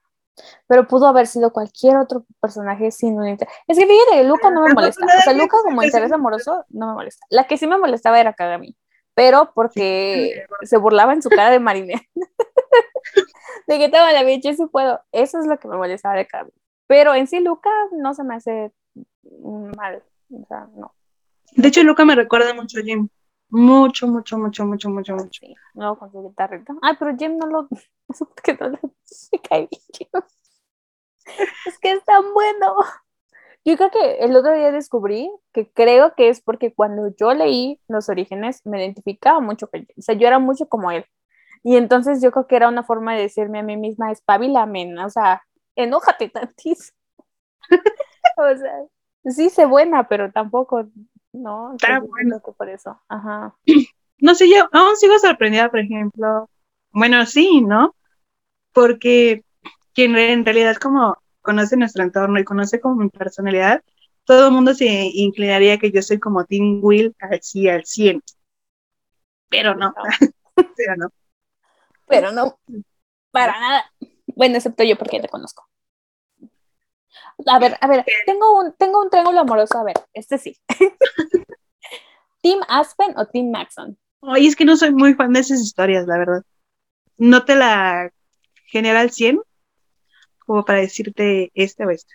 Pero 0.66 0.88
pudo 0.88 1.06
haber 1.06 1.26
sido 1.26 1.52
cualquier 1.52 1.96
otro 1.96 2.26
personaje 2.40 2.90
sin 2.90 3.18
un 3.18 3.28
interés. 3.28 3.54
Es 3.68 3.78
que 3.78 3.86
fíjate, 3.86 4.24
Luca 4.24 4.50
no 4.50 4.62
me 4.62 4.74
molesta. 4.74 5.06
O 5.06 5.22
sea, 5.22 5.32
Luca 5.32 5.58
como 5.62 5.82
interés 5.82 6.10
amoroso 6.10 6.64
no 6.70 6.88
me 6.88 6.94
molesta. 6.94 7.24
La 7.30 7.46
que 7.46 7.56
sí 7.56 7.66
me 7.66 7.78
molestaba 7.78 8.18
era 8.20 8.32
Kagami, 8.32 8.76
pero 9.14 9.52
porque 9.54 10.46
se 10.62 10.76
burlaba 10.76 11.12
en 11.12 11.22
su 11.22 11.30
cara 11.30 11.50
de 11.50 11.60
Marinette. 11.60 12.08
de 13.66 13.78
que 13.78 13.84
estaba 13.86 14.12
la 14.12 14.24
bicha, 14.24 14.52
si 14.54 14.66
puedo. 14.66 15.00
Eso 15.12 15.38
es 15.38 15.46
lo 15.46 15.58
que 15.58 15.68
me 15.68 15.76
molestaba 15.76 16.16
de 16.16 16.26
Kagami. 16.26 16.52
Pero 16.86 17.14
en 17.14 17.26
sí, 17.26 17.40
Luca 17.40 17.70
no 17.92 18.14
se 18.14 18.24
me 18.24 18.34
hace 18.34 18.72
mal. 19.76 20.02
O 20.30 20.46
sea, 20.46 20.68
no. 20.74 20.94
De 21.52 21.68
hecho, 21.68 21.82
Luca 21.82 22.04
me 22.04 22.14
recuerda 22.14 22.52
mucho 22.54 22.80
a 22.80 22.82
Jim. 22.82 23.08
Mucho, 23.48 24.08
mucho, 24.08 24.36
mucho, 24.36 24.64
mucho, 24.66 24.88
mucho, 24.88 25.14
mucho. 25.14 25.40
Sí, 25.46 25.54
no, 25.74 25.96
con 25.96 26.10
su 26.10 26.28
guitarrita. 26.28 26.74
Ay, 26.82 26.96
pero 26.98 27.16
Jim 27.16 27.38
no 27.38 27.46
lo. 27.46 27.68
que 28.42 28.54
no 28.60 28.70
bien, 29.50 29.68
Es 31.66 31.78
que 31.78 31.92
es 31.92 32.04
tan 32.04 32.32
bueno. 32.34 32.76
Yo 33.64 33.76
creo 33.76 33.90
que 33.90 34.16
el 34.18 34.36
otro 34.36 34.52
día 34.54 34.70
descubrí 34.72 35.30
que 35.52 35.70
creo 35.70 36.14
que 36.14 36.28
es 36.28 36.42
porque 36.42 36.74
cuando 36.74 37.08
yo 37.18 37.32
leí 37.32 37.80
los 37.88 38.08
orígenes 38.10 38.60
me 38.66 38.78
identificaba 38.78 39.40
mucho 39.40 39.68
con 39.68 39.86
O 39.96 40.02
sea, 40.02 40.14
yo 40.14 40.26
era 40.26 40.38
mucho 40.38 40.68
como 40.68 40.90
él. 40.90 41.06
Y 41.62 41.76
entonces 41.76 42.20
yo 42.22 42.30
creo 42.30 42.46
que 42.46 42.56
era 42.56 42.68
una 42.68 42.84
forma 42.84 43.14
de 43.14 43.22
decirme 43.22 43.60
a 43.60 43.62
mí 43.62 43.76
misma, 43.78 44.12
espabilame, 44.12 45.02
o 45.02 45.08
sea, 45.08 45.42
enójate 45.76 46.28
tantísimo. 46.28 46.96
o 48.36 48.56
sea, 48.56 48.82
sí 49.24 49.48
sé 49.48 49.64
buena, 49.64 50.06
pero 50.08 50.30
tampoco 50.30 50.86
no, 51.32 51.74
está 51.74 52.00
bueno. 52.00 52.40
por 52.40 52.68
eso. 52.68 53.00
Ajá. 53.08 53.54
No 54.16 54.34
sé, 54.34 54.48
yo 54.48 54.68
aún 54.72 54.96
sigo 54.96 55.18
sorprendida, 55.18 55.70
por 55.70 55.80
ejemplo. 55.80 56.48
Bueno, 56.92 57.26
sí, 57.26 57.60
¿no? 57.60 57.94
Porque 58.72 59.44
quien 59.92 60.16
en 60.16 60.46
realidad 60.46 60.76
como 60.76 61.18
conoce 61.44 61.76
nuestro 61.76 62.02
entorno 62.02 62.40
y 62.40 62.44
conoce 62.44 62.80
como 62.80 62.96
mi 62.96 63.10
personalidad, 63.10 63.84
todo 64.24 64.46
el 64.46 64.52
mundo 64.52 64.74
se 64.74 64.86
inclinaría 64.86 65.78
que 65.78 65.92
yo 65.92 66.02
soy 66.02 66.18
como 66.18 66.44
Tim 66.44 66.80
Will 66.82 67.14
así 67.20 67.68
al 67.68 67.84
100. 67.84 68.22
Pero 69.50 69.76
no. 69.76 69.94
Pero 70.76 70.96
no. 70.96 71.08
Pero 72.08 72.32
no. 72.32 72.58
Para 73.30 73.60
nada. 73.60 73.84
Bueno, 74.34 74.56
excepto 74.56 74.82
yo 74.82 74.96
porque 74.96 75.20
te 75.20 75.28
conozco. 75.28 75.68
A 77.46 77.58
ver, 77.58 77.76
a 77.80 77.86
ver, 77.86 78.04
tengo 78.26 78.58
un, 78.58 78.72
tengo 78.72 79.02
un 79.02 79.10
triángulo 79.10 79.40
amoroso, 79.40 79.78
a 79.78 79.84
ver, 79.84 79.96
este 80.12 80.38
sí. 80.38 80.56
¿Team 82.42 82.60
Aspen 82.68 83.16
o 83.18 83.26
Team 83.26 83.50
Maxon? 83.50 83.98
Oye, 84.20 84.46
es 84.46 84.56
que 84.56 84.64
no 84.64 84.76
soy 84.76 84.92
muy 84.92 85.14
fan 85.14 85.32
de 85.32 85.40
esas 85.40 85.60
historias, 85.60 86.06
la 86.06 86.18
verdad. 86.18 86.42
No 87.18 87.44
te 87.44 87.54
la 87.54 88.10
genera 88.66 89.00
al 89.00 89.10
100 89.10 89.40
como 90.46 90.64
para 90.64 90.80
decirte 90.80 91.50
este 91.54 91.84
o 91.84 91.90
este. 91.90 92.14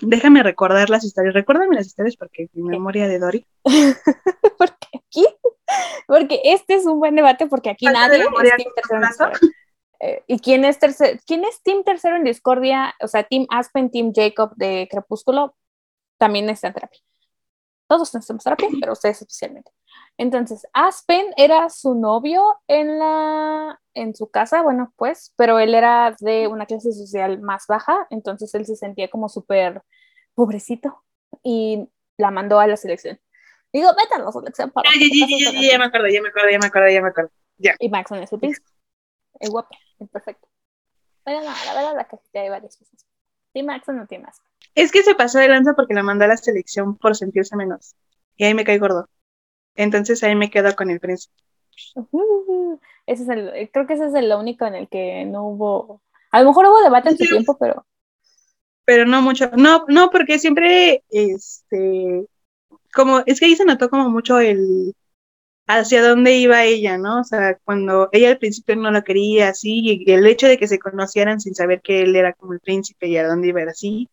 Déjame 0.00 0.42
recordar 0.42 0.88
las 0.88 1.04
historias. 1.04 1.34
Recuérdame 1.34 1.76
las 1.76 1.86
historias 1.86 2.16
porque 2.16 2.48
mi 2.52 2.62
memoria 2.62 3.08
de 3.08 3.18
Dory. 3.18 3.46
porque 4.58 4.86
aquí, 4.94 5.26
porque 6.06 6.40
este 6.44 6.74
es 6.74 6.86
un 6.86 6.98
buen 6.98 7.14
debate 7.14 7.46
porque 7.46 7.70
aquí 7.70 7.86
nadie 7.86 8.20
es 8.20 9.20
eh, 10.00 10.22
¿Y 10.26 10.38
quién 10.40 10.64
es, 10.64 10.78
tercer, 10.78 11.20
quién 11.26 11.44
es 11.44 11.62
Team 11.62 11.82
Tercero 11.82 12.16
en 12.16 12.24
Discordia? 12.24 12.94
O 13.00 13.08
sea, 13.08 13.24
Team 13.24 13.46
Aspen, 13.48 13.90
Team 13.90 14.12
Jacob 14.14 14.54
de 14.56 14.88
Crepúsculo, 14.90 15.56
también 16.18 16.50
está 16.50 16.68
en 16.68 16.74
terapia. 16.74 17.00
Todos 17.88 18.14
necesitamos 18.14 18.44
terapia, 18.44 18.68
pero 18.80 18.92
ustedes 18.92 19.22
especialmente. 19.22 19.70
Entonces, 20.18 20.66
Aspen 20.72 21.26
era 21.36 21.68
su 21.68 21.94
novio 21.94 22.58
en, 22.68 22.98
la, 22.98 23.80
en 23.92 24.14
su 24.14 24.30
casa, 24.30 24.62
bueno, 24.62 24.92
pues, 24.96 25.34
pero 25.36 25.58
él 25.58 25.74
era 25.74 26.16
de 26.20 26.48
una 26.48 26.64
clase 26.64 26.92
social 26.92 27.40
más 27.40 27.66
baja, 27.68 28.06
entonces 28.08 28.54
él 28.54 28.64
se 28.64 28.76
sentía 28.76 29.08
como 29.08 29.28
súper 29.28 29.82
pobrecito 30.34 31.02
y 31.42 31.88
la 32.16 32.30
mandó 32.30 32.58
a 32.58 32.66
la 32.66 32.78
selección. 32.78 33.20
Digo, 33.72 33.90
vete 33.90 34.14
a 34.14 34.18
la 34.18 34.32
selección 34.32 34.70
para... 34.70 34.88
Ya, 34.90 34.98
ya, 34.98 35.52
ya, 35.52 35.70
ya, 35.72 35.78
me 35.78 35.84
acuerdo, 35.84 36.08
ya 36.08 36.22
me 36.22 36.28
acuerdo, 36.28 36.48
ya 36.50 36.58
me 36.58 36.66
acuerdo, 36.66 36.88
ya 36.88 37.02
me 37.02 37.08
acuerdo. 37.08 37.30
Ya. 37.58 37.74
Y 37.78 37.90
Maxon 37.90 38.22
es 38.22 38.30
su 38.30 38.38
príncipe. 38.38 38.66
Es 39.38 39.50
guapo, 39.50 39.76
es 40.00 40.08
perfecto. 40.08 40.48
Bueno, 41.26 41.40
no, 41.40 41.50
la 41.66 41.74
verdad 41.74 41.94
la 41.94 42.08
casita 42.08 42.40
hay 42.40 42.48
varias 42.48 42.76
cosas. 42.76 43.04
Team 43.52 43.66
Max 43.66 43.88
o 43.88 43.92
no 43.92 44.06
Team 44.06 44.22
Max. 44.22 44.40
Es 44.74 44.92
que 44.92 45.02
se 45.02 45.14
pasó 45.14 45.38
de 45.38 45.48
lanza 45.48 45.74
porque 45.74 45.92
la 45.92 46.02
mandó 46.02 46.24
a 46.24 46.28
la 46.28 46.36
selección 46.36 46.96
por 46.96 47.16
sentirse 47.16 47.56
menos. 47.56 47.96
Y 48.36 48.44
ahí 48.44 48.54
me 48.54 48.64
cae 48.64 48.78
gordo. 48.78 49.08
Entonces 49.76 50.22
ahí 50.22 50.34
me 50.34 50.50
quedo 50.50 50.74
con 50.74 50.90
el 50.90 51.00
príncipe. 51.00 51.34
ese 53.06 53.22
es 53.22 53.28
el, 53.28 53.70
creo 53.72 53.86
que 53.86 53.94
ese 53.94 54.06
es 54.06 54.14
el 54.14 54.32
único 54.32 54.66
en 54.66 54.74
el 54.74 54.88
que 54.88 55.24
no 55.24 55.46
hubo. 55.48 56.02
A 56.32 56.40
lo 56.42 56.48
mejor 56.48 56.66
hubo 56.66 56.82
debate 56.82 57.10
en 57.10 57.18
su 57.18 57.24
tiempo, 57.24 57.56
pero. 57.58 57.86
Pero 58.84 59.04
no 59.04 59.22
mucho. 59.22 59.50
No, 59.56 59.84
no, 59.88 60.10
porque 60.10 60.38
siempre, 60.38 61.02
este, 61.10 62.26
como, 62.94 63.22
es 63.26 63.40
que 63.40 63.46
ahí 63.46 63.56
se 63.56 63.64
notó 63.64 63.90
como 63.90 64.10
mucho 64.10 64.38
el, 64.38 64.94
hacia 65.66 66.06
dónde 66.06 66.36
iba 66.36 66.64
ella, 66.64 66.96
¿no? 66.98 67.20
O 67.20 67.24
sea, 67.24 67.58
cuando 67.64 68.08
ella 68.12 68.30
al 68.30 68.38
principio 68.38 68.76
no 68.76 68.90
lo 68.90 69.02
quería 69.02 69.48
así, 69.48 69.80
y 70.06 70.10
el 70.10 70.26
hecho 70.26 70.46
de 70.46 70.58
que 70.58 70.68
se 70.68 70.78
conocieran 70.78 71.40
sin 71.40 71.54
saber 71.54 71.82
que 71.82 72.02
él 72.02 72.14
era 72.16 72.32
como 72.32 72.52
el 72.52 72.60
príncipe 72.60 73.08
y 73.08 73.16
a 73.16 73.26
dónde 73.26 73.48
iba 73.48 73.62
así, 73.62 74.08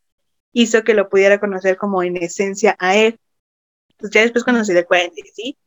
hizo 0.51 0.83
que 0.83 0.93
lo 0.93 1.09
pudiera 1.09 1.39
conocer 1.39 1.77
como 1.77 2.03
en 2.03 2.17
esencia 2.17 2.75
a 2.79 2.95
él. 2.95 3.19
Entonces 4.03 4.15
ya 4.15 4.21
después 4.23 4.43
cuando 4.43 4.65
se 4.65 4.73
dio 4.73 4.85
cuenta, 4.85 5.15
¿sí? 5.33 5.57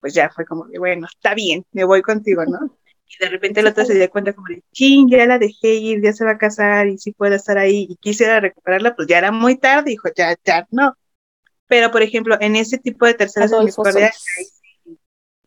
Pues 0.00 0.12
ya 0.12 0.28
fue 0.28 0.44
como 0.44 0.66
de, 0.66 0.78
bueno, 0.78 1.06
está 1.06 1.34
bien, 1.34 1.64
me 1.72 1.84
voy 1.84 2.02
contigo, 2.02 2.44
¿no? 2.44 2.58
Y 3.08 3.24
de 3.24 3.30
repente 3.30 3.60
el 3.60 3.68
otro 3.68 3.84
se 3.84 3.94
dio 3.94 4.10
cuenta 4.10 4.32
como 4.32 4.48
de, 4.48 4.64
ching, 4.72 5.08
ya 5.08 5.24
la 5.26 5.38
dejé 5.38 5.74
ir, 5.74 6.02
ya 6.02 6.12
se 6.12 6.24
va 6.24 6.32
a 6.32 6.38
casar 6.38 6.88
y 6.88 6.98
sí 6.98 7.12
puede 7.12 7.36
estar 7.36 7.56
ahí 7.56 7.86
y 7.88 7.96
quisiera 7.96 8.40
recuperarla, 8.40 8.96
pues 8.96 9.06
ya 9.06 9.18
era 9.18 9.30
muy 9.30 9.56
tarde, 9.56 9.90
dijo, 9.90 10.08
ya, 10.16 10.34
ya, 10.44 10.66
no. 10.72 10.92
Pero, 11.68 11.92
por 11.92 12.02
ejemplo, 12.02 12.36
en 12.40 12.56
ese 12.56 12.78
tipo 12.78 13.06
de 13.06 13.14
terceras 13.14 13.52
misericordias, 13.52 14.24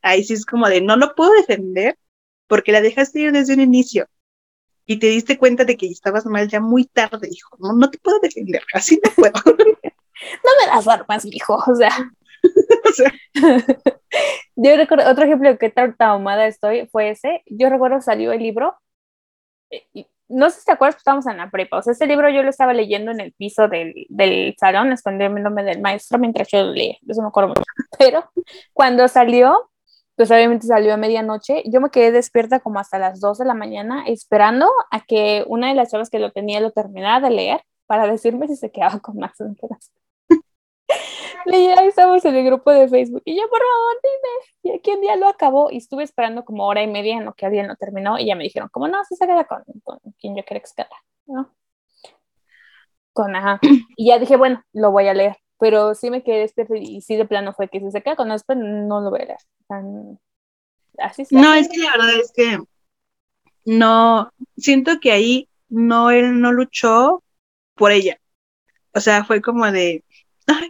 ahí 0.02 0.24
sí 0.24 0.36
es 0.36 0.46
como 0.46 0.70
de 0.70 0.80
no 0.80 0.96
lo 0.96 1.14
puedo 1.16 1.34
defender 1.34 2.00
porque 2.48 2.72
la 2.72 2.80
dejaste 2.80 3.20
ir 3.20 3.34
desde 3.34 3.56
un 3.56 3.60
inicio 3.60 4.08
y 4.86 4.98
te 4.98 5.08
diste 5.08 5.38
cuenta 5.38 5.66
de 5.66 5.76
que 5.76 5.88
estabas 5.88 6.26
mal 6.26 6.48
ya 6.48 6.62
muy 6.62 6.86
tarde, 6.86 7.28
hijo. 7.30 7.58
No, 7.60 7.74
no 7.74 7.92
te 7.92 8.00
puedo 8.00 8.20
defender, 8.22 8.64
así 8.74 9.02
no 9.04 9.12
puedo. 9.12 9.34
no 9.46 10.52
me 10.62 10.68
das 10.68 10.88
armas, 10.88 11.26
hijo, 11.26 11.62
o 11.68 11.76
sea. 11.76 12.10
sea. 12.94 13.14
Yo 14.56 14.76
recuerdo, 14.76 15.10
otro 15.10 15.26
ejemplo 15.26 15.58
que 15.58 15.70
tan 15.70 15.96
traumada 15.96 16.48
estoy 16.48 16.88
fue 16.88 17.12
ese. 17.12 17.44
Yo 17.48 17.70
recuerdo 17.70 18.02
salió 18.02 18.32
el 18.32 18.40
libro, 18.42 18.76
y, 19.94 20.08
no 20.30 20.50
sé 20.50 20.60
si 20.60 20.66
te 20.66 20.72
acuerdas, 20.72 20.98
estábamos 20.98 21.26
en 21.28 21.38
la 21.38 21.50
prepa. 21.50 21.78
O 21.78 21.82
sea, 21.82 21.94
ese 21.94 22.06
libro 22.06 22.30
yo 22.30 22.44
lo 22.44 22.50
estaba 22.50 22.74
leyendo 22.74 23.12
en 23.12 23.20
el 23.20 23.34
piso 23.34 23.68
del, 23.68 24.06
del 24.10 24.56
salón, 24.60 24.92
escondiéndome 24.92 25.64
del 25.64 25.82
maestro 25.82 26.20
mientras 26.20 26.48
yo 26.50 26.64
lo 26.64 26.72
leía. 26.72 26.98
Eso 27.08 27.22
me 27.22 27.30
acuerdo 27.30 27.50
mucho. 27.50 27.64
Pero 27.98 28.32
cuando 28.74 29.08
salió, 29.08 29.72
pues 30.16 30.30
obviamente 30.32 30.68
salió 30.68 30.94
a 30.94 30.98
medianoche. 30.98 31.64
Yo 31.66 31.82
me 31.82 31.90
quedé 31.90 32.12
despierta 32.12 32.60
como 32.60 32.80
hasta 32.80 33.00
las 33.00 33.20
2 33.20 33.40
de 33.40 33.46
la 33.46 33.56
mañana 33.56 34.04
esperando 34.06 34.70
a 34.92 35.02
que 35.02 35.44
una 35.48 35.70
de 35.70 35.76
las 35.76 35.90
chavas 35.92 36.10
que 36.10 36.20
lo 36.20 36.32
tenía 36.32 36.60
lo 36.60 36.72
terminara 36.72 37.28
de 37.28 37.34
leer 37.34 37.62
para 37.88 38.06
decirme 38.06 38.48
si 38.48 38.56
se 38.56 38.72
quedaba 38.72 39.00
con 39.00 39.18
Max 39.18 39.40
ahí 41.46 41.88
estamos 41.88 42.24
en 42.26 42.36
el 42.36 42.46
grupo 42.46 42.72
de 42.72 42.88
Facebook 42.88 43.22
y 43.26 43.36
yo, 43.36 43.44
por 43.50 43.60
favor, 43.60 44.02
dime, 44.64 44.76
y 44.76 44.80
quién 44.82 45.02
día 45.02 45.16
lo 45.16 45.28
acabó 45.28 45.72
y 45.72 45.78
estuve 45.78 46.04
esperando 46.04 46.46
como 46.46 46.66
hora 46.68 46.84
y 46.84 46.88
media 46.88 47.18
en 47.18 47.26
lo 47.26 47.34
que 47.34 47.46
alguien 47.46 47.68
lo 47.68 47.76
terminó 47.76 48.20
y 48.20 48.26
ya 48.26 48.36
me 48.36 48.44
dijeron, 48.44 48.70
como 48.70 48.88
no, 48.88 49.04
si 49.06 49.16
se 49.16 49.26
queda 49.26 49.46
con, 49.46 49.64
con 49.84 50.00
quien 50.20 50.36
yo 50.36 50.44
quiera 50.44 50.62
que 50.62 50.68
se 50.68 50.76
quede, 50.76 50.88
¿no? 51.28 51.50
Con, 53.14 53.36
ajá. 53.36 53.60
Y 53.98 54.08
ya 54.08 54.20
dije, 54.20 54.38
bueno, 54.38 54.64
lo 54.74 54.92
voy 54.92 55.08
a 55.08 55.14
leer 55.14 55.38
pero 55.60 55.94
sí 55.94 56.10
me 56.10 56.24
quedé 56.24 56.44
este 56.44 56.66
y 56.80 57.02
sí 57.02 57.18
de 57.18 57.26
plano 57.26 57.54
fue 57.54 57.68
que 57.68 57.82
si 57.82 57.92
se 57.92 58.02
queda 58.02 58.16
con 58.16 58.32
Aspen 58.32 58.88
no 58.88 59.02
lo 59.02 59.12
verás. 59.12 59.46
Así 60.98 61.24
no, 61.32 61.54
es 61.54 61.68
que 61.68 61.80
la 61.80 61.92
verdad 61.92 62.16
es 62.16 62.32
que 62.34 62.60
no, 63.66 64.32
siento 64.58 65.00
que 65.02 65.12
ahí 65.12 65.50
no, 65.68 66.12
él 66.12 66.40
no 66.40 66.54
luchó 66.54 67.24
por 67.76 67.92
ella. 67.92 68.20
O 68.94 69.02
sea, 69.02 69.26
fue 69.26 69.42
como 69.42 69.70
de, 69.70 70.04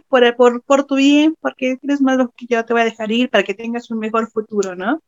por, 0.08 0.36
por, 0.36 0.62
por 0.62 0.84
tu 0.84 0.96
bien, 0.96 1.34
porque 1.40 1.78
eres 1.82 2.00
más 2.00 2.16
lo 2.16 2.30
que 2.30 2.46
yo 2.48 2.64
te 2.64 2.72
voy 2.72 2.82
a 2.82 2.86
dejar 2.86 3.10
ir 3.12 3.30
para 3.30 3.44
que 3.44 3.54
tengas 3.54 3.90
un 3.90 3.98
mejor 3.98 4.30
futuro, 4.30 4.76
¿no? 4.76 5.02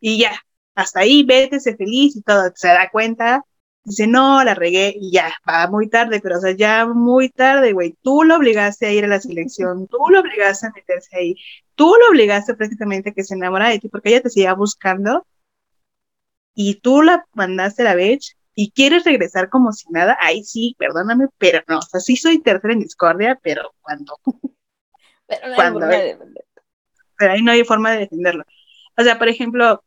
Y 0.00 0.18
ya, 0.18 0.32
hasta 0.74 1.00
ahí, 1.00 1.24
vete, 1.24 1.60
sé 1.60 1.76
feliz 1.76 2.16
y 2.16 2.22
todo. 2.22 2.50
Se 2.54 2.68
da 2.68 2.90
cuenta 2.90 3.44
dice, 3.88 4.06
no, 4.06 4.44
la 4.44 4.54
regué 4.54 4.94
y 4.96 5.10
ya, 5.12 5.32
va 5.48 5.68
muy 5.68 5.88
tarde, 5.88 6.20
pero 6.22 6.38
o 6.38 6.40
sea, 6.40 6.52
ya 6.52 6.86
muy 6.86 7.30
tarde, 7.30 7.72
güey. 7.72 7.96
Tú 8.02 8.22
lo 8.24 8.36
obligaste 8.36 8.86
a 8.86 8.92
ir 8.92 9.04
a 9.04 9.08
la 9.08 9.20
selección, 9.20 9.88
tú 9.88 9.98
lo 10.10 10.20
obligaste 10.20 10.66
a 10.68 10.70
meterse 10.74 11.16
ahí, 11.16 11.36
tú 11.74 11.94
lo 12.00 12.10
obligaste 12.10 12.54
prácticamente 12.54 13.10
a 13.10 13.12
que 13.14 13.24
se 13.24 13.34
enamorara 13.34 13.70
de 13.70 13.78
ti 13.80 13.88
porque 13.88 14.10
ella 14.10 14.22
te 14.22 14.30
seguía 14.30 14.54
buscando 14.54 15.26
y 16.54 16.76
tú 16.80 17.02
la 17.02 17.24
mandaste 17.34 17.82
a 17.82 17.86
la 17.86 17.94
vez 17.94 18.36
y 18.60 18.72
quieres 18.72 19.04
regresar 19.04 19.50
como 19.50 19.72
si 19.72 19.88
nada, 19.90 20.18
ahí 20.20 20.42
sí, 20.42 20.74
perdóname, 20.80 21.28
pero 21.38 21.62
no, 21.68 21.78
o 21.78 21.82
sea, 21.82 22.00
sí 22.00 22.16
soy 22.16 22.42
tercera 22.42 22.72
en 22.72 22.80
discordia, 22.80 23.38
pero 23.40 23.72
cuando... 23.80 24.18
Pero, 25.28 25.48
no 25.48 25.54
Cuando- 25.54 25.86
pero 27.18 27.32
ahí 27.32 27.42
no 27.42 27.52
hay 27.52 27.62
forma 27.62 27.92
de 27.92 27.98
defenderlo. 27.98 28.44
O 28.96 29.02
sea, 29.02 29.18
por 29.18 29.28
ejemplo, 29.28 29.84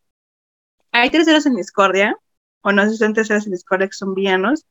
hay 0.92 1.10
terceros 1.10 1.48
en 1.48 1.56
discordia, 1.56 2.16
o 2.62 2.72
no 2.72 2.84
sé 2.84 2.92
si 2.92 2.98
son 2.98 3.14
terceros 3.16 3.48
en 3.48 3.54
discordia 3.54 3.88
que 3.88 3.94
son 3.94 4.14
villanos, 4.14 4.66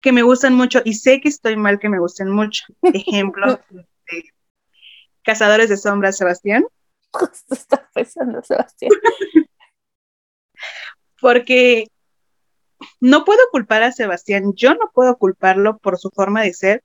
que 0.00 0.12
me 0.12 0.22
gustan 0.22 0.54
mucho 0.54 0.80
y 0.82 0.94
sé 0.94 1.20
que 1.20 1.28
estoy 1.28 1.56
mal 1.56 1.78
que 1.78 1.90
me 1.90 1.98
gusten 1.98 2.30
mucho. 2.30 2.64
Ejemplo, 2.82 3.60
este, 3.70 4.32
Cazadores 5.22 5.68
de 5.68 5.76
Sombras, 5.76 6.16
Sebastián, 6.16 6.64
Justo 7.12 7.54
está 7.54 7.88
pensando 7.94 8.42
Sebastián. 8.42 8.90
porque 11.20 11.88
no 13.00 13.24
puedo 13.24 13.40
culpar 13.52 13.82
a 13.82 13.92
Sebastián, 13.92 14.52
yo 14.54 14.74
no 14.74 14.90
puedo 14.92 15.16
culparlo 15.16 15.78
por 15.78 15.98
su 15.98 16.10
forma 16.10 16.42
de 16.42 16.54
ser, 16.54 16.84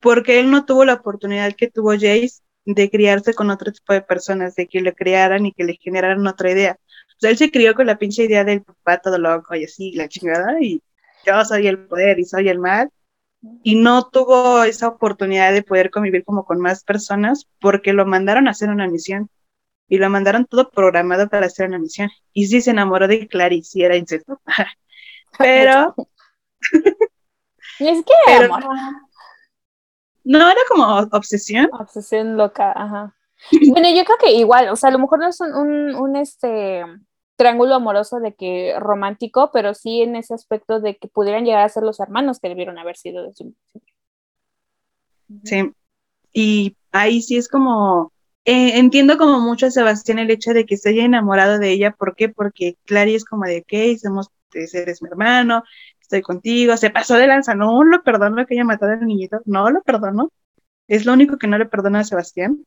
porque 0.00 0.40
él 0.40 0.50
no 0.50 0.64
tuvo 0.64 0.84
la 0.84 0.94
oportunidad 0.94 1.54
que 1.54 1.70
tuvo 1.70 1.92
Jace 1.92 2.40
de 2.64 2.90
criarse 2.90 3.34
con 3.34 3.50
otro 3.50 3.72
tipo 3.72 3.92
de 3.92 4.02
personas, 4.02 4.54
de 4.54 4.66
que 4.68 4.80
le 4.80 4.94
crearan 4.94 5.46
y 5.46 5.52
que 5.52 5.64
le 5.64 5.74
generaran 5.80 6.26
otra 6.26 6.50
idea. 6.50 6.78
O 6.80 7.20
sea, 7.20 7.30
él 7.30 7.36
se 7.36 7.50
crió 7.50 7.74
con 7.74 7.86
la 7.86 7.98
pinche 7.98 8.24
idea 8.24 8.44
del 8.44 8.62
papá 8.62 8.98
todo 8.98 9.18
loco 9.18 9.54
y 9.54 9.64
así, 9.64 9.92
la 9.92 10.08
chingada, 10.08 10.60
y 10.60 10.82
yo 11.26 11.44
soy 11.44 11.66
el 11.66 11.86
poder 11.86 12.18
y 12.18 12.24
soy 12.24 12.48
el 12.48 12.58
mal, 12.58 12.90
y 13.62 13.74
no 13.76 14.08
tuvo 14.08 14.62
esa 14.64 14.88
oportunidad 14.88 15.52
de 15.52 15.62
poder 15.62 15.90
convivir 15.90 16.24
como 16.24 16.44
con 16.44 16.60
más 16.60 16.84
personas 16.84 17.48
porque 17.60 17.92
lo 17.92 18.06
mandaron 18.06 18.46
a 18.46 18.52
hacer 18.52 18.70
una 18.70 18.88
misión. 18.88 19.28
Y 19.88 19.98
lo 19.98 20.08
mandaron 20.08 20.46
todo 20.46 20.70
programado 20.70 21.28
para 21.28 21.46
hacer 21.46 21.68
una 21.68 21.78
misión. 21.78 22.08
Y 22.32 22.46
sí 22.46 22.62
se 22.62 22.70
enamoró 22.70 23.08
de 23.08 23.28
Clary, 23.28 23.62
sí 23.62 23.82
era 23.82 23.96
incesto. 23.96 24.40
Pero, 25.38 25.94
Y 27.78 27.88
es 27.88 28.04
que 28.04 28.12
pero 28.26 28.54
amor. 28.54 28.64
no, 30.24 30.38
no 30.38 30.50
era 30.50 30.60
como 30.68 30.84
obsesión. 31.12 31.68
Obsesión 31.72 32.36
loca, 32.36 32.72
ajá. 32.72 33.14
Bueno, 33.70 33.88
yo 33.90 34.04
creo 34.04 34.18
que 34.18 34.32
igual, 34.32 34.68
o 34.68 34.76
sea, 34.76 34.90
a 34.90 34.92
lo 34.92 34.98
mejor 35.00 35.18
no 35.18 35.28
es 35.28 35.40
un, 35.40 35.52
un, 35.54 35.94
un, 35.96 36.16
este 36.16 36.84
triángulo 37.36 37.74
amoroso 37.74 38.20
de 38.20 38.34
que 38.34 38.74
romántico, 38.78 39.50
pero 39.52 39.74
sí 39.74 40.02
en 40.02 40.14
ese 40.16 40.34
aspecto 40.34 40.80
de 40.80 40.96
que 40.96 41.08
pudieran 41.08 41.44
llegar 41.44 41.62
a 41.62 41.68
ser 41.68 41.82
los 41.82 41.98
hermanos 41.98 42.38
que 42.38 42.48
debieron 42.48 42.78
haber 42.78 42.96
sido 42.96 43.26
desde 43.26 43.44
un 43.44 43.54
principio. 43.54 43.94
Sí. 45.44 45.72
Y 46.32 46.76
ahí 46.92 47.20
sí 47.20 47.36
es 47.36 47.48
como, 47.48 48.12
eh, 48.44 48.78
entiendo 48.78 49.18
como 49.18 49.40
mucho 49.40 49.66
a 49.66 49.70
Sebastián 49.70 50.18
el 50.20 50.30
hecho 50.30 50.52
de 50.52 50.64
que 50.66 50.76
se 50.76 50.90
haya 50.90 51.04
enamorado 51.04 51.58
de 51.58 51.70
ella. 51.72 51.90
¿Por 51.92 52.14
qué? 52.14 52.28
Porque 52.28 52.76
Clary 52.84 53.14
es 53.16 53.24
como 53.24 53.44
de, 53.44 53.58
ok, 53.60 53.98
somos, 54.00 54.30
pues, 54.52 54.74
eres 54.74 55.02
mi 55.02 55.08
hermano, 55.08 55.64
estoy 56.00 56.22
contigo, 56.22 56.76
se 56.76 56.90
pasó 56.90 57.16
de 57.16 57.26
lanza, 57.26 57.54
no 57.54 57.82
lo 57.84 58.02
perdono 58.02 58.44
que 58.46 58.54
haya 58.54 58.64
matado 58.64 58.92
al 58.92 59.06
niñito, 59.06 59.40
no 59.46 59.70
lo 59.70 59.82
perdono. 59.82 60.30
Es 60.88 61.06
lo 61.06 61.12
único 61.14 61.38
que 61.38 61.46
no 61.46 61.58
le 61.58 61.66
perdono 61.66 61.98
a 61.98 62.04
Sebastián. 62.04 62.64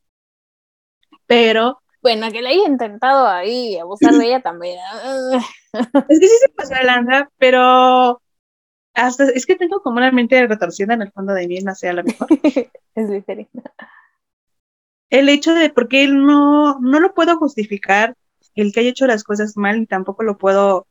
Pero 1.28 1.82
Bueno, 2.02 2.32
que 2.32 2.42
le 2.42 2.50
haya 2.50 2.68
intentado 2.68 3.28
ahí 3.28 3.78
abusar 3.78 4.14
de 4.14 4.26
ella 4.26 4.42
también. 4.42 4.80
es 6.08 6.20
que 6.20 6.28
sí 6.28 6.38
se 6.40 6.50
pasó 6.50 6.74
de 6.76 6.84
lanza, 6.84 7.30
pero 7.38 8.22
hasta 8.94 9.26
es 9.26 9.46
que 9.46 9.56
tengo 9.56 9.82
como 9.82 9.98
una 9.98 10.12
mente 10.12 10.46
retorcida 10.48 10.94
en 10.94 11.04
el 11.04 11.12
fondo 11.12 11.34
de 11.34 11.48
mí, 11.48 11.60
no 11.60 11.76
sé, 11.76 11.90
a 11.90 11.94
lo 11.94 12.04
mejor. 12.04 12.28
es 12.96 13.10
diferente. 13.10 13.62
el 15.10 15.30
hecho 15.30 15.54
de, 15.54 15.70
porque 15.70 16.04
él 16.04 16.26
no, 16.26 16.80
no 16.80 17.00
lo 17.00 17.14
puedo 17.14 17.38
justificar, 17.38 18.16
el 18.56 18.72
que 18.72 18.80
haya 18.82 18.90
hecho 18.90 19.08
las 19.08 19.24
cosas 19.24 19.58
mal, 19.58 19.78
y 19.82 19.88
tampoco 19.88 20.24
lo 20.24 20.38
puedo 20.38 20.88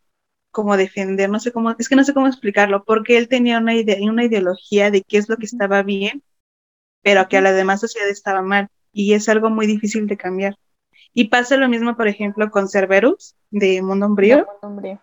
como 0.55 0.76
defender, 0.76 1.28
no 1.28 1.40
sé 1.40 1.50
cómo, 1.50 1.74
es 1.76 1.88
que 1.88 1.96
no 1.96 2.05
sé 2.05 2.14
cómo 2.14 2.28
explicarlo, 2.28 2.84
porque 2.84 3.18
él 3.18 3.28
tenía 3.28 3.59
una 3.59 3.74
idea, 3.74 3.98
una 4.09 4.24
ideología 4.24 4.92
de 4.92 5.02
qué 5.02 5.18
es 5.18 5.28
lo 5.28 5.36
que 5.36 5.46
estaba 5.46 5.82
bien, 5.82 6.22
pero 7.02 7.28
que 7.28 7.38
a 7.38 7.40
la 7.40 7.52
demás 7.52 7.80
sociedad 7.80 8.09
estaba 8.09 8.40
mal, 8.40 8.68
y 8.92 9.14
es 9.14 9.28
algo 9.28 9.50
muy 9.50 9.66
difícil 9.66 10.07
de 10.07 10.16
cambiar. 10.16 10.57
Y 11.12 11.28
pasa 11.28 11.57
lo 11.57 11.68
mismo, 11.68 11.96
por 11.96 12.07
ejemplo, 12.07 12.50
con 12.50 12.68
Cerberus, 12.68 13.34
de 13.50 13.82
Mundo 13.82 14.07
Umbrío. 14.07 14.46
No, 14.62 14.68
hombre, 14.68 15.00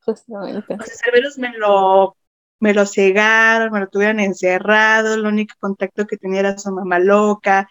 justamente. 0.00 0.74
O 0.74 0.82
sea, 0.82 0.94
Cerberus 1.04 1.36
me 1.36 1.52
lo, 1.58 2.16
me 2.58 2.72
lo 2.72 2.86
cegaron, 2.86 3.70
me 3.70 3.80
lo 3.80 3.88
tuvieron 3.88 4.20
encerrado, 4.20 5.14
el 5.14 5.26
único 5.26 5.54
contacto 5.60 6.06
que 6.06 6.16
tenía 6.16 6.40
era 6.40 6.58
su 6.58 6.72
mamá 6.72 6.98
loca, 6.98 7.68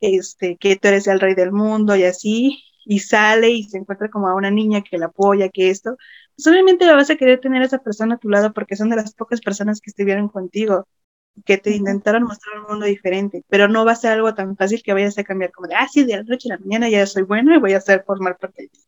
este, 0.00 0.56
que 0.56 0.76
tú 0.76 0.88
eres 0.88 1.08
el 1.08 1.18
rey 1.18 1.34
del 1.34 1.50
mundo 1.50 1.96
y 1.96 2.04
así, 2.04 2.62
y 2.84 3.00
sale 3.00 3.50
y 3.50 3.64
se 3.64 3.78
encuentra 3.78 4.10
como 4.10 4.28
a 4.28 4.34
una 4.34 4.50
niña 4.50 4.82
que 4.82 4.98
la 4.98 5.06
apoya, 5.06 5.48
que 5.48 5.70
esto, 5.70 5.96
pues 6.36 6.46
obviamente 6.46 6.86
la 6.86 6.94
vas 6.96 7.10
a 7.10 7.16
querer 7.16 7.40
tener 7.40 7.62
a 7.62 7.66
esa 7.66 7.78
persona 7.78 8.14
a 8.14 8.18
tu 8.18 8.28
lado 8.28 8.52
porque 8.52 8.76
son 8.76 8.90
de 8.90 8.96
las 8.96 9.14
pocas 9.14 9.40
personas 9.40 9.80
que 9.80 9.90
estuvieron 9.90 10.28
contigo, 10.28 10.86
que 11.44 11.58
te 11.58 11.70
intentaron 11.74 12.24
mostrar 12.24 12.60
un 12.60 12.66
mundo 12.66 12.86
diferente, 12.86 13.44
pero 13.48 13.68
no 13.68 13.84
va 13.84 13.92
a 13.92 13.96
ser 13.96 14.12
algo 14.12 14.34
tan 14.34 14.56
fácil 14.56 14.82
que 14.82 14.92
vayas 14.92 15.16
a 15.18 15.24
cambiar 15.24 15.52
como 15.52 15.68
de, 15.68 15.74
ah, 15.74 15.88
sí, 15.90 16.04
de 16.04 16.16
la 16.16 16.22
noche 16.24 16.48
a 16.50 16.54
la 16.56 16.60
mañana 16.60 16.88
ya 16.88 17.06
soy 17.06 17.22
bueno 17.22 17.54
y 17.54 17.58
voy 17.58 17.72
a 17.72 17.78
hacer 17.78 18.04
formar 18.04 18.36
parte 18.38 18.62
de 18.64 18.68
ti. 18.68 18.80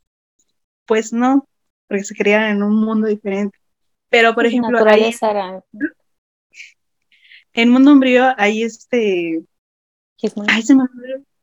Pues 0.86 1.12
no, 1.12 1.48
porque 1.88 2.04
se 2.04 2.14
crearon 2.14 2.48
en 2.50 2.62
un 2.62 2.76
mundo 2.84 3.06
diferente. 3.06 3.58
Pero, 4.10 4.34
por 4.34 4.46
ejemplo, 4.46 4.78
ahí, 4.86 5.14
en 7.54 7.70
Mundo 7.70 7.92
Umbrío 7.92 8.32
hay 8.36 8.62
este, 8.62 9.42
ay, 10.48 10.62
se 10.62 10.74
me 10.74 10.84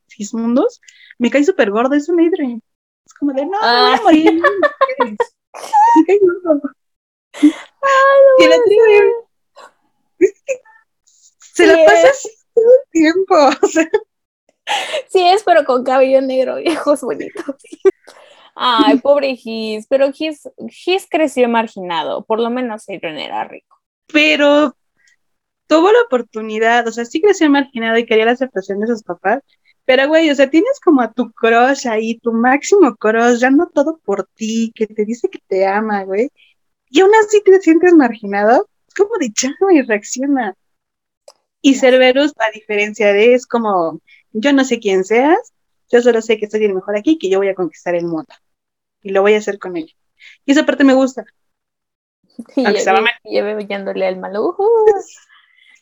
Gismundos, 0.09 0.81
me 1.17 1.29
cae 1.31 1.43
súper 1.43 1.71
gordo, 1.71 1.95
es 1.95 2.09
un 2.09 2.19
Adrian. 2.19 2.61
Es 3.05 3.13
como 3.13 3.33
de, 3.33 3.45
no, 3.45 3.51
me 3.51 3.57
voy 3.57 3.61
Ah. 3.63 3.95
a 3.97 4.01
morir. 4.01 4.41
Me 5.53 6.05
cae 6.05 6.19
gordo. 6.43 6.61
Y 8.37 8.43
el 8.43 8.51
otro 8.51 8.63
día, 8.65 9.03
es 10.19 10.43
que 10.45 10.53
se 11.03 11.65
Sí 11.65 11.65
la 11.65 11.77
pasa 11.85 12.09
es. 12.09 12.09
así 12.09 12.29
todo 12.53 12.65
el 12.65 12.89
tiempo. 12.91 13.35
O 13.63 13.67
sea, 13.67 13.89
Sí 15.09 15.21
es, 15.27 15.43
pero 15.43 15.65
con 15.65 15.83
cabello 15.83 16.21
negro 16.21 16.59
y 16.63 16.69
ojos 16.69 17.01
bonitos. 17.01 17.55
Ay, 18.55 18.99
pobre 18.99 19.35
Gis, 19.35 19.87
pero 19.89 20.11
Gis, 20.11 20.49
Gis 20.69 21.07
creció 21.09 21.47
marginado, 21.49 22.23
por 22.25 22.39
lo 22.39 22.49
menos 22.49 22.87
Adrian 22.89 23.17
era 23.17 23.43
rico. 23.45 23.77
pero 24.07 24.75
tuvo 25.67 25.91
la 25.91 26.01
oportunidad, 26.01 26.87
o 26.87 26.91
sea, 26.91 27.05
sí 27.05 27.21
creció 27.21 27.49
marginado 27.49 27.97
y 27.97 28.05
quería 28.05 28.25
la 28.25 28.31
aceptación 28.33 28.79
de 28.81 28.87
sus 28.87 29.03
papás, 29.03 29.41
pero 29.85 30.07
güey, 30.07 30.29
o 30.29 30.35
sea, 30.35 30.49
tienes 30.49 30.79
como 30.79 31.01
a 31.01 31.11
tu 31.11 31.31
crush 31.31 31.87
ahí, 31.87 32.19
tu 32.19 32.31
máximo 32.31 32.95
crush, 32.95 33.39
dando 33.39 33.67
todo 33.67 33.99
por 34.03 34.27
ti, 34.35 34.71
que 34.75 34.87
te 34.87 35.05
dice 35.05 35.29
que 35.29 35.39
te 35.47 35.65
ama, 35.65 36.03
güey, 36.03 36.29
y 36.89 37.01
aún 37.01 37.11
así 37.23 37.41
te 37.43 37.59
sientes 37.61 37.93
marginado, 37.93 38.67
es 38.87 38.93
como 38.93 39.17
de 39.17 39.31
ya, 39.35 39.49
güey, 39.59 39.81
reacciona. 39.81 40.55
Y 41.61 41.75
Cerberus, 41.75 42.33
a 42.37 42.51
diferencia 42.51 43.13
de, 43.13 43.33
es 43.33 43.45
como, 43.47 44.01
yo 44.33 44.53
no 44.53 44.65
sé 44.65 44.79
quién 44.79 45.03
seas, 45.03 45.53
yo 45.91 46.01
solo 46.01 46.21
sé 46.21 46.37
que 46.37 46.49
soy 46.49 46.65
el 46.65 46.73
mejor 46.73 46.97
aquí, 46.97 47.17
que 47.17 47.29
yo 47.29 47.39
voy 47.39 47.49
a 47.49 47.55
conquistar 47.55 47.95
el 47.95 48.05
mundo, 48.05 48.33
y 49.01 49.11
lo 49.11 49.21
voy 49.21 49.33
a 49.35 49.37
hacer 49.37 49.59
con 49.59 49.77
ella. 49.77 49.93
Y 50.45 50.51
esa 50.51 50.65
parte 50.65 50.83
me 50.83 50.93
gusta. 50.93 51.25
Y 52.55 52.65
estaba 52.65 53.01
mal. 53.01 53.13
llevé 53.23 53.55
huyéndole 53.55 54.07
al 54.07 54.19
O 54.35 54.55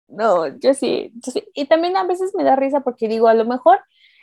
No, 0.09 0.47
yo 0.59 0.73
sí, 0.73 1.11
yo 1.15 1.31
sí. 1.31 1.43
Y 1.53 1.67
también 1.67 1.97
a 1.97 2.05
veces 2.05 2.33
me 2.35 2.43
da 2.43 2.55
risa 2.55 2.81
porque 2.81 3.07
digo, 3.07 3.27
a 3.29 3.33
lo 3.35 3.45
mejor, 3.45 3.79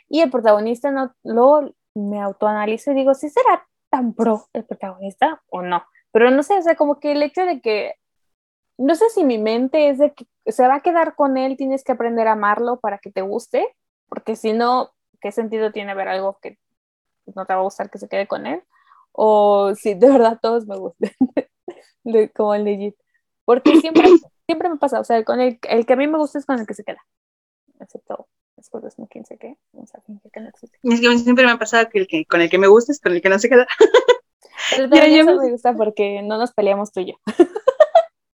y 0.09 0.21
el 0.21 0.31
protagonista 0.31 0.91
no 0.91 1.15
lo 1.23 1.73
me 1.95 2.21
autoanalizo 2.21 2.91
y 2.91 2.95
digo, 2.95 3.13
¿sí 3.15 3.29
será 3.29 3.67
tan 3.89 4.13
pro 4.15 4.47
el 4.53 4.65
protagonista 4.65 5.41
o 5.49 5.61
no? 5.63 5.83
Pero 6.11 6.31
no 6.31 6.43
sé, 6.43 6.57
o 6.57 6.61
sea, 6.63 6.75
como 6.75 6.99
que 6.99 7.13
el 7.13 7.23
hecho 7.23 7.45
de 7.45 7.61
que, 7.61 7.95
no 8.77 8.95
sé 8.95 9.09
si 9.11 9.23
mi 9.25 9.37
mente 9.39 9.89
es 9.89 9.99
de 9.99 10.13
que 10.13 10.25
se 10.51 10.67
va 10.67 10.75
a 10.77 10.81
quedar 10.81 11.15
con 11.15 11.37
él, 11.37 11.57
tienes 11.57 11.83
que 11.83 11.93
aprender 11.93 12.27
a 12.27 12.33
amarlo 12.33 12.79
para 12.79 12.99
que 12.99 13.11
te 13.11 13.21
guste, 13.21 13.67
porque 14.09 14.35
si 14.37 14.53
no, 14.53 14.91
¿qué 15.21 15.31
sentido 15.31 15.71
tiene 15.71 15.95
ver 15.95 16.09
algo 16.09 16.39
que 16.41 16.59
no 17.35 17.45
te 17.45 17.53
va 17.55 17.61
a 17.61 17.63
gustar 17.63 17.89
que 17.91 17.99
se 17.99 18.09
quede 18.09 18.27
con 18.27 18.47
él? 18.47 18.63
O 19.13 19.75
si 19.75 19.93
de 19.95 20.09
verdad 20.11 20.39
todos 20.41 20.67
me 20.67 20.77
gustan, 20.77 21.11
como 22.35 22.53
el 22.55 22.63
legit. 22.65 22.95
Porque 23.45 23.77
siempre, 23.77 24.07
siempre 24.47 24.69
me 24.69 24.77
pasa, 24.77 24.99
o 24.99 25.03
sea, 25.03 25.23
con 25.23 25.39
el, 25.41 25.59
el 25.69 25.85
que 25.85 25.93
a 25.93 25.95
mí 25.95 26.07
me 26.07 26.17
gusta 26.17 26.39
es 26.39 26.45
con 26.45 26.59
el 26.59 26.67
que 26.67 26.73
se 26.73 26.83
queda. 26.83 26.99
Excepto 27.79 28.27
después 28.57 28.83
de 28.83 29.07
quién 29.09 29.25
sé 29.25 29.37
qué, 29.39 29.57
o 29.73 29.85
sea, 29.87 30.01
que 30.31 30.39
no 30.39 30.49
existe. 30.49 30.77
Es 30.83 31.01
que 31.01 31.17
siempre 31.19 31.45
me 31.45 31.51
ha 31.51 31.57
pasado 31.57 31.89
que 31.89 31.99
el 31.99 32.07
que 32.07 32.25
con 32.25 32.41
el 32.41 32.49
que 32.49 32.57
me 32.59 32.67
gusta 32.67 32.91
es 32.91 32.99
con 32.99 33.13
el 33.13 33.21
que 33.21 33.29
no 33.29 33.39
se 33.39 33.49
queda. 33.49 33.67
Pero 34.69 34.89
también 34.89 35.13
ya 35.13 35.23
eso 35.23 35.35
me- 35.35 35.43
me 35.43 35.51
gusta 35.51 35.73
porque 35.75 36.21
no 36.23 36.37
nos 36.37 36.53
peleamos 36.53 36.91
tú 36.91 37.01
y 37.01 37.11
yo. 37.11 37.13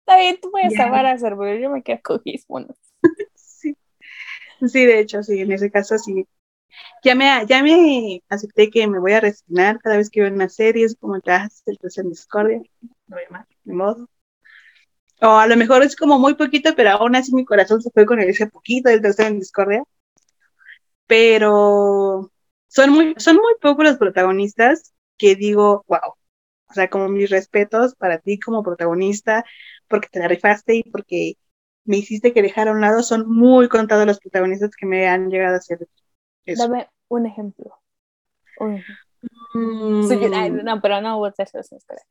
Está 0.02 0.18
bien, 0.18 0.40
tú 0.42 0.52
puedes 0.52 0.78
Ya. 0.78 0.80
amar 0.80 1.06
a 1.06 1.18
Cerberus, 1.18 1.62
yo 1.62 1.70
me 1.70 1.84
quedo 1.84 2.00
con 2.04 2.22
Gismondo. 2.24 2.76
Sí. 3.36 3.78
Sí, 4.68 4.86
de 4.86 5.00
hecho, 5.02 5.24
sí, 5.24 5.42
en 5.42 5.52
ese 5.52 5.72
caso 5.72 5.98
sí. 6.00 6.28
Ya 7.04 7.16
me, 7.16 7.26
ya 7.48 7.64
me 7.64 8.24
acepté 8.30 8.70
que 8.72 8.88
me 8.88 9.00
voy 9.00 9.14
a 9.14 9.22
resignar 9.22 9.80
cada 9.82 9.98
vez 9.98 10.10
que 10.10 10.22
veo 10.22 10.34
una 10.34 10.50
serie, 10.50 10.86
es 10.86 10.98
como 11.00 11.20
ya 11.24 11.50
el 11.68 11.80
tercer 11.80 12.06
en 12.06 12.12
discordia, 12.12 12.62
no 13.08 13.18
hay 13.18 13.26
más, 13.32 13.48
de 13.66 13.74
modo. 13.74 14.10
O 15.22 15.28
a 15.28 15.48
lo 15.48 15.56
mejor 15.56 15.84
es 15.84 15.96
como 15.96 16.20
muy 16.20 16.36
poquito, 16.36 16.76
pero 16.76 16.92
aún 16.92 17.16
así 17.16 17.34
mi 17.34 17.46
corazón 17.46 17.82
se 17.82 17.90
fue 17.92 18.06
con 18.06 18.20
ese 18.20 18.48
poquito 18.48 18.90
del 18.90 19.02
tercer 19.02 19.28
en 19.28 19.40
discordia. 19.40 19.84
Pero 21.08 22.32
son 22.68 22.90
muy, 22.92 23.16
son 23.18 23.38
muy 23.38 23.54
pocos 23.62 23.86
los 23.86 23.98
protagonistas 23.98 24.94
que 25.18 25.36
digo, 25.36 25.86
wow. 25.88 26.16
O 26.68 26.74
sea, 26.74 26.90
como 26.90 27.08
mis 27.08 27.30
respetos 27.30 27.96
para 27.96 28.18
ti 28.18 28.40
como 28.40 28.64
protagonista, 28.64 29.46
porque 29.88 30.10
te 30.12 30.20
la 30.20 30.28
rifaste 30.28 30.76
y 30.76 30.84
porque 30.84 31.38
me 31.86 31.98
hiciste 31.98 32.34
que 32.34 32.42
dejar 32.42 32.68
a 32.68 32.72
un 32.72 32.82
lado, 32.82 33.04
son 33.04 33.30
muy 33.30 33.70
contados 33.70 34.06
los 34.06 34.20
protagonistas 34.20 34.76
que 34.76 34.86
me 34.86 35.08
han 35.08 35.30
llegado 35.30 35.56
a 35.56 35.60
hacer 35.60 35.88
eso. 36.46 36.64
Dame 36.64 36.90
un 37.08 37.28
ejemplo. 37.28 37.80
Mm. 38.60 40.64
no, 40.64 40.82
pero 40.82 41.02
no 41.02 41.18
hubo 41.18 41.32
terceros 41.32 41.72
en 41.72 41.78
Discordia. 41.78 42.06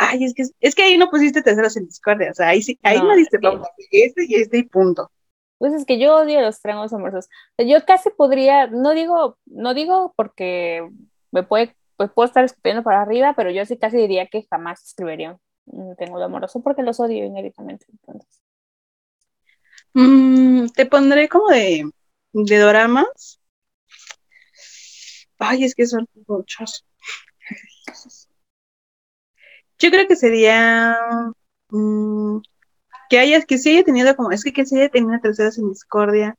Ay, 0.00 0.24
es 0.24 0.32
que, 0.32 0.44
es 0.60 0.74
que 0.76 0.82
ahí 0.84 0.96
no 0.96 1.10
pusiste 1.10 1.42
terceros 1.42 1.76
en 1.76 1.86
Discordia, 1.86 2.30
o 2.30 2.34
sea, 2.34 2.48
ahí 2.48 2.62
sí, 2.62 2.78
ahí 2.84 2.98
no, 2.98 3.16
diste 3.16 3.40
pauta, 3.40 3.68
este 3.90 4.26
y 4.28 4.36
este 4.36 4.58
y 4.58 4.62
punto. 4.62 5.10
Pues 5.58 5.72
es 5.72 5.84
que 5.84 5.98
yo 5.98 6.18
odio 6.18 6.40
los 6.40 6.60
triángulos 6.60 6.92
amorosos. 6.92 7.28
Yo 7.58 7.84
casi 7.84 8.10
podría, 8.10 8.68
no 8.68 8.94
digo, 8.94 9.38
no 9.46 9.74
digo 9.74 10.14
porque 10.16 10.88
me 11.32 11.42
puede, 11.42 11.74
pues 11.96 12.12
puedo 12.12 12.28
estar 12.28 12.44
escupiendo 12.44 12.84
para 12.84 13.02
arriba, 13.02 13.34
pero 13.36 13.50
yo 13.50 13.66
sí 13.66 13.76
casi 13.76 13.96
diría 13.96 14.28
que 14.28 14.46
jamás 14.48 14.84
escribiría 14.84 15.36
un 15.66 15.96
triángulo 15.96 16.24
amoroso 16.24 16.62
porque 16.62 16.84
los 16.84 17.00
odio 17.00 17.24
inéditamente. 17.24 17.86
Entonces. 17.90 18.40
Mm, 19.94 20.68
te 20.68 20.86
pondré 20.86 21.28
como 21.28 21.48
de, 21.48 21.90
de 22.32 22.56
doramas. 22.58 23.40
Ay, 25.40 25.64
es 25.64 25.74
que 25.74 25.86
son 25.86 26.06
muchos. 26.28 26.86
Yo 29.78 29.90
creo 29.90 30.08
que 30.08 30.16
sería 30.16 30.96
mm, 31.70 32.38
que 33.08 33.18
hayas, 33.18 33.46
que 33.46 33.58
se 33.58 33.70
haya 33.70 33.84
tenido 33.84 34.14
como, 34.16 34.32
es 34.32 34.44
que 34.44 34.52
que 34.52 34.66
se 34.66 34.78
haya 34.78 34.88
tenido 34.88 35.18
terceros 35.20 35.58
en 35.58 35.70
discordia. 35.70 36.36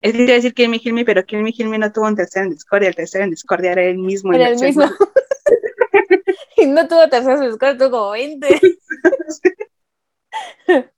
Es 0.00 0.14
decir, 0.14 0.28
decir 0.28 0.54
que 0.54 0.62
Hilmi 0.62 0.80
Hilmi, 0.82 1.04
pero 1.04 1.22
Hilmi 1.26 1.52
Hilmi 1.56 1.78
no 1.78 1.92
tuvo 1.92 2.06
un 2.06 2.16
tercero 2.16 2.46
en 2.46 2.52
discordia, 2.52 2.88
el 2.88 2.96
tercero 2.96 3.24
en 3.24 3.30
discordia 3.30 3.72
era 3.72 3.84
el 3.84 3.98
mismo. 3.98 4.32
Era 4.32 4.48
el 4.48 4.58
mismo. 4.58 4.84
y 6.56 6.66
no 6.66 6.88
tuvo 6.88 7.06
terceros 7.08 7.40
en 7.40 7.48
discordia, 7.48 7.78
tuvo 7.78 7.90
como 7.90 8.10
20. 8.12 8.48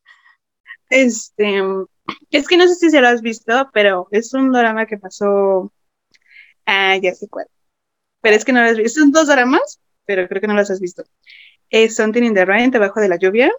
este, 0.91 1.63
es 2.31 2.47
que 2.47 2.57
no 2.57 2.69
sé 2.69 2.77
si 2.77 2.91
se 2.91 3.01
lo 3.01 3.09
has 3.09 3.23
visto, 3.23 3.71
pero 3.73 4.07
es 4.13 4.33
un 4.35 4.53
drama 4.53 4.87
que 4.87 4.99
pasó. 4.99 5.73
Ah, 6.65 6.97
ya 6.97 7.13
sé 7.13 7.29
cuál. 7.29 7.49
Pero 8.21 8.37
es 8.37 8.45
que 8.45 8.53
no 8.53 8.63
lo 8.63 8.69
has 8.69 8.77
visto. 8.77 9.01
Son 9.01 9.11
dos 9.11 9.27
dramas, 9.27 9.81
pero 10.05 10.29
creo 10.29 10.41
que 10.41 10.47
no 10.47 10.55
los 10.55 10.71
has 10.71 10.81
visto. 10.81 11.05
Es 11.71 11.97
Something 11.97 12.23
in 12.23 12.35
the 12.35 12.45
Rain, 12.45 12.71
Debajo 12.71 13.01
de 13.01 13.09
la 13.09 13.17
Lluvia, 13.17 13.51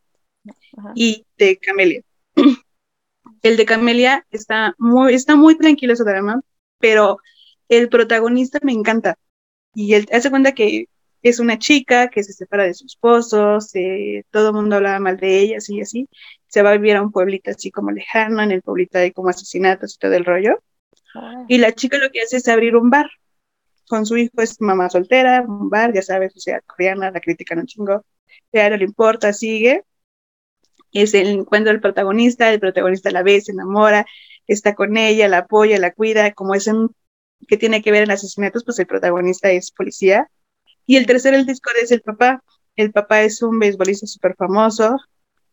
y 0.95 1.25
de 1.37 1.57
Camelia. 1.57 2.01
El 3.41 3.57
de 3.57 3.65
Camelia 3.65 4.25
está 4.31 4.73
muy, 4.77 5.13
está 5.13 5.35
muy 5.35 5.57
tranquilo 5.57 5.95
su 5.95 6.03
drama, 6.03 6.41
pero 6.79 7.17
el 7.67 7.89
protagonista 7.89 8.59
me 8.61 8.71
encanta. 8.71 9.17
Y 9.75 9.95
él 9.95 10.07
hace 10.11 10.29
cuenta 10.29 10.53
que 10.53 10.87
es 11.23 11.39
una 11.39 11.57
chica 11.57 12.09
que 12.09 12.23
se 12.23 12.33
separa 12.33 12.63
de 12.63 12.73
su 12.73 12.85
esposo, 12.85 13.57
todo 14.31 14.49
el 14.49 14.53
mundo 14.53 14.75
hablaba 14.75 14.99
mal 14.99 15.17
de 15.17 15.39
ella, 15.39 15.57
así 15.57 15.77
y 15.77 15.81
así. 15.81 16.09
Se 16.47 16.61
va 16.61 16.71
a 16.71 16.77
vivir 16.77 16.95
a 16.95 17.01
un 17.01 17.11
pueblito 17.11 17.51
así 17.51 17.71
como 17.71 17.91
lejano, 17.91 18.41
en 18.41 18.51
el 18.51 18.61
pueblito 18.61 18.97
hay 18.97 19.11
como 19.11 19.29
asesinatos 19.29 19.95
y 19.95 19.97
todo 19.97 20.13
el 20.13 20.25
rollo. 20.25 20.59
Ah. 21.15 21.45
Y 21.47 21.57
la 21.57 21.73
chica 21.73 21.97
lo 21.97 22.11
que 22.11 22.21
hace 22.21 22.37
es 22.37 22.47
abrir 22.47 22.75
un 22.75 22.89
bar. 22.89 23.09
Con 23.87 24.05
su 24.05 24.17
hijo 24.17 24.41
es 24.41 24.59
mamá 24.61 24.89
soltera, 24.89 25.41
un 25.41 25.69
bar, 25.69 25.93
ya 25.93 26.01
sabes, 26.01 26.35
o 26.35 26.39
sea, 26.39 26.61
coreana, 26.61 27.11
la 27.11 27.19
critican 27.19 27.59
un 27.59 27.65
chingo. 27.65 28.05
Ya 28.51 28.69
no 28.69 28.77
le 28.77 28.85
importa, 28.85 29.33
sigue 29.33 29.83
es 30.93 31.13
el 31.13 31.27
encuentro 31.27 31.71
del 31.71 31.81
protagonista, 31.81 32.51
el 32.51 32.59
protagonista 32.59 33.11
la 33.11 33.23
ve, 33.23 33.41
se 33.41 33.51
enamora, 33.51 34.05
está 34.47 34.75
con 34.75 34.95
ella, 34.95 35.27
la 35.27 35.39
apoya, 35.39 35.79
la 35.79 35.91
cuida, 35.91 36.31
como 36.33 36.53
es 36.55 36.67
un 36.67 36.95
que 37.47 37.57
tiene 37.57 37.81
que 37.81 37.91
ver 37.91 38.03
en 38.03 38.11
asesinatos, 38.11 38.63
pues 38.63 38.79
el 38.79 38.87
protagonista 38.87 39.51
es 39.51 39.71
policía. 39.71 40.29
Y 40.85 40.95
el 40.95 41.05
tercer 41.05 41.33
el 41.33 41.45
disco 41.45 41.71
es 41.81 41.91
el 41.91 42.01
papá. 42.01 42.41
El 42.75 42.91
papá 42.91 43.21
es 43.21 43.41
un 43.41 43.59
beisbolista 43.59 44.07
súper 44.07 44.35
famoso, 44.35 44.97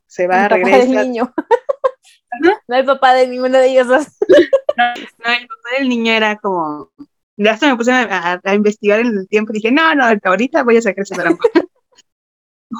se 0.07 0.29
va, 0.29 0.45
el 0.45 0.51
regresa. 0.51 0.79
Papá 0.79 0.87
del 0.87 0.93
niño. 0.93 1.35
¿No? 2.41 2.53
no 2.69 2.77
el 2.77 2.85
papá 2.85 3.15
de 3.15 3.27
ninguno 3.27 3.59
de 3.59 3.71
ellos 3.71 3.89
dos. 3.89 4.07
no, 4.77 4.85
el 4.95 5.49
papá 5.49 5.79
del 5.79 5.89
niño 5.89 6.13
era 6.13 6.37
como, 6.37 6.93
ya 7.43 7.53
hasta 7.53 7.69
me 7.69 7.77
puse 7.77 7.91
a, 7.93 8.41
investigar 8.55 9.01
en 9.01 9.19
el 9.19 9.29
tiempo 9.29 9.53
y 9.53 9.57
dije, 9.57 9.73
no, 9.73 9.95
no, 9.95 10.05
ahorita 10.25 10.63
voy 10.63 10.77
a 10.77 10.83
sacar 10.83 11.03
ese 11.03 11.15
drama. 11.15 11.39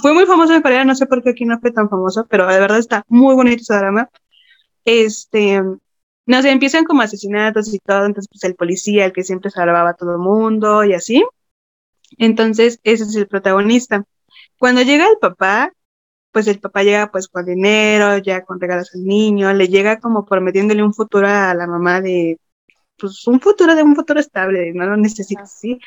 Fue 0.03 0.13
muy 0.13 0.27
famoso 0.27 0.55
en 0.55 0.63
Corea, 0.63 0.85
no 0.85 0.95
sé 0.95 1.07
por 1.07 1.23
qué 1.23 1.31
aquí 1.31 1.45
no 1.45 1.59
fue 1.59 1.73
tan 1.73 1.89
famoso, 1.89 2.25
pero 2.29 2.47
de 2.47 2.61
verdad 2.61 2.79
está 2.79 3.03
muy 3.09 3.35
bonito 3.35 3.63
ese 3.63 3.75
drama. 3.75 4.09
Este, 4.85 5.61
no 6.27 6.43
sé, 6.43 6.51
empiezan 6.51 6.85
como 6.85 7.03
asesinatos 7.03 7.75
y 7.75 7.79
todo, 7.81 8.07
entonces 8.07 8.29
pues 8.31 8.45
el 8.45 8.55
policía, 8.55 9.07
el 9.07 9.13
que 9.13 9.25
siempre 9.25 9.51
salvaba 9.51 9.91
a 9.91 9.95
todo 9.95 10.13
el 10.13 10.19
mundo 10.19 10.85
y 10.85 10.95
así. 10.95 11.25
Entonces, 12.19 12.81
ese 12.85 13.05
es 13.05 13.17
el 13.17 13.27
protagonista. 13.27 14.05
Cuando 14.59 14.83
llega 14.83 15.09
el 15.09 15.19
papá, 15.19 15.73
pues 16.33 16.47
el 16.47 16.61
papá 16.61 16.83
llega 16.85 17.11
pues 17.11 17.29
con 17.29 17.47
dinero, 17.47 18.19
ya 18.19 18.45
con 18.45 18.61
regalos 18.61 18.95
al 18.95 19.05
niño, 19.05 19.53
le 19.55 19.69
llega 19.69 19.99
como 20.01 20.25
prometiéndole 20.25 20.85
un 20.85 20.95
futuro 20.95 21.27
a 21.27 21.55
la 21.55 21.67
mamá 21.67 22.01
de, 22.01 22.39
pues 23.01 23.27
un 23.27 23.41
futuro 23.41 23.75
de 23.75 23.83
un 23.83 23.97
futuro 23.97 24.21
estable, 24.21 24.73
no 24.75 24.87
lo 24.87 24.97
necesita, 24.97 25.47
¿sí? 25.47 25.81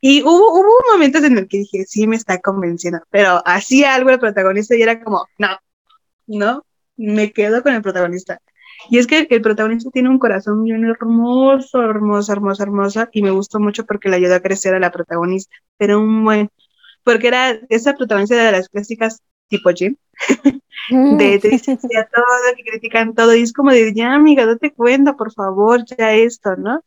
Y 0.00 0.22
hubo, 0.22 0.54
hubo 0.58 0.92
momentos 0.92 1.22
en 1.24 1.38
el 1.38 1.48
que 1.48 1.58
dije, 1.58 1.84
sí, 1.86 2.06
me 2.06 2.16
está 2.16 2.40
convenciendo, 2.40 3.00
pero 3.10 3.42
hacía 3.44 3.94
algo 3.94 4.10
el 4.10 4.18
protagonista 4.18 4.74
y 4.76 4.82
era 4.82 5.02
como, 5.02 5.26
no, 5.38 5.58
no, 6.26 6.64
me 6.96 7.32
quedo 7.32 7.62
con 7.62 7.74
el 7.74 7.82
protagonista. 7.82 8.40
Y 8.88 8.98
es 8.98 9.06
que 9.06 9.26
el 9.28 9.42
protagonista 9.42 9.90
tiene 9.90 10.08
un 10.08 10.18
corazón 10.18 10.64
bien 10.64 10.84
hermoso, 10.84 11.82
hermoso, 11.82 12.32
hermoso, 12.32 12.62
hermoso, 12.62 13.08
y 13.12 13.22
me 13.22 13.30
gustó 13.30 13.60
mucho 13.60 13.84
porque 13.84 14.08
le 14.08 14.16
ayudó 14.16 14.36
a 14.36 14.40
crecer 14.40 14.74
a 14.74 14.80
la 14.80 14.90
protagonista, 14.90 15.54
pero 15.76 16.00
un 16.00 16.24
buen, 16.24 16.50
porque 17.04 17.28
era 17.28 17.60
esa 17.68 17.94
protagonista 17.94 18.36
de 18.36 18.52
las 18.52 18.68
clásicas 18.68 19.22
tipo 19.48 19.70
Jim, 19.70 19.96
de 20.90 21.38
te 21.38 21.48
dicen 21.48 21.78
todo, 21.78 21.90
que 22.56 22.62
critican 22.62 23.14
todo, 23.14 23.34
y 23.34 23.42
es 23.42 23.52
como 23.52 23.70
de, 23.70 23.92
ya 23.94 24.14
amiga, 24.14 24.46
date 24.46 24.72
cuenta, 24.72 25.16
por 25.16 25.32
favor, 25.32 25.84
ya 25.84 26.12
esto, 26.12 26.56
¿no? 26.56 26.82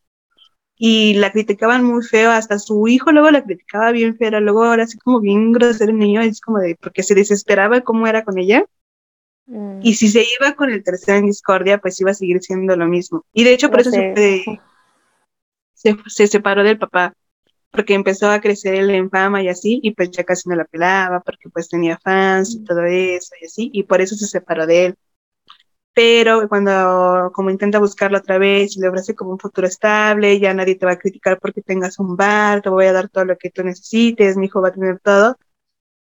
y 0.86 1.14
la 1.14 1.32
criticaban 1.32 1.84
muy 1.86 2.04
feo, 2.04 2.32
hasta 2.32 2.60
su 2.60 2.88
hijo 2.90 3.14
luego 3.14 3.32
la 3.32 3.44
criticaba 3.44 3.92
bien 3.92 4.18
feo, 4.18 4.40
luego 4.40 4.64
ahora 4.66 4.84
así 4.84 4.98
como 4.98 5.20
bien 5.20 5.52
grosero 5.54 5.92
el 5.92 5.98
niño, 5.98 6.22
es 6.22 6.42
como 6.42 6.60
de, 6.60 6.76
porque 6.76 7.04
se 7.04 7.16
desesperaba 7.16 7.82
cómo 7.82 8.08
era 8.08 8.24
con 8.24 8.38
ella. 8.38 8.66
Mm. 9.46 9.80
Y 9.82 9.94
si 9.94 10.10
se 10.10 10.26
iba 10.40 10.54
con 10.56 10.72
el 10.72 10.84
tercero 10.84 11.20
en 11.20 11.28
discordia, 11.28 11.78
pues 11.78 12.00
iba 12.02 12.12
a 12.12 12.16
seguir 12.16 12.42
siendo 12.42 12.76
lo 12.76 12.88
mismo. 12.88 13.24
Y 13.34 13.44
de 13.44 13.54
hecho, 13.54 13.70
por 13.70 13.82
eso 13.82 13.92
se, 13.92 14.44
se, 15.74 16.28
separó 16.28 16.64
del 16.64 16.78
papá, 16.78 17.14
porque 17.74 17.96
empezó 17.96 18.30
a 18.30 18.40
crecer 18.40 18.76
él 18.76 18.92
en 18.92 19.10
fama 19.10 19.42
y 19.42 19.50
así, 19.50 19.80
y 19.82 19.92
pues 19.96 20.12
ya 20.12 20.24
casi 20.24 20.48
no 20.48 20.56
la 20.56 20.66
pelaba, 20.66 21.22
porque 21.22 21.50
pues 21.50 21.70
tenía 21.70 21.98
fans 21.98 22.54
y 22.54 22.60
mm. 22.60 22.66
todo 22.66 22.86
eso 22.86 23.34
y 23.42 23.46
así, 23.46 23.70
y 23.74 23.84
por 23.84 24.00
eso 24.00 24.16
se 24.16 24.28
separó 24.28 24.68
de 24.68 24.86
él. 24.86 24.96
Pero 25.94 26.48
cuando 26.50 27.32
como 27.34 27.50
intenta 27.50 27.80
buscarlo 27.80 28.20
otra 28.20 28.38
vez 28.38 28.78
y 28.78 28.80
le 28.80 28.90
ofrece 28.90 29.16
como 29.16 29.32
un 29.32 29.40
futuro 29.40 29.68
estable, 29.68 30.40
ya 30.40 30.54
nadie 30.54 30.76
te 30.76 30.86
va 30.86 30.94
a 30.94 31.00
criticar 31.00 31.40
porque 31.40 31.62
tengas 31.64 31.98
un 32.00 32.16
bar, 32.16 32.62
te 32.62 32.70
voy 32.70 32.86
a 32.86 32.94
dar 32.94 33.10
todo 33.10 33.26
lo 33.26 33.38
que 33.38 33.50
tú 33.50 33.64
necesites, 33.64 34.38
mi 34.38 34.46
hijo 34.46 34.62
va 34.62 34.70
a 34.70 34.74
tener 34.74 35.00
todo, 35.00 35.38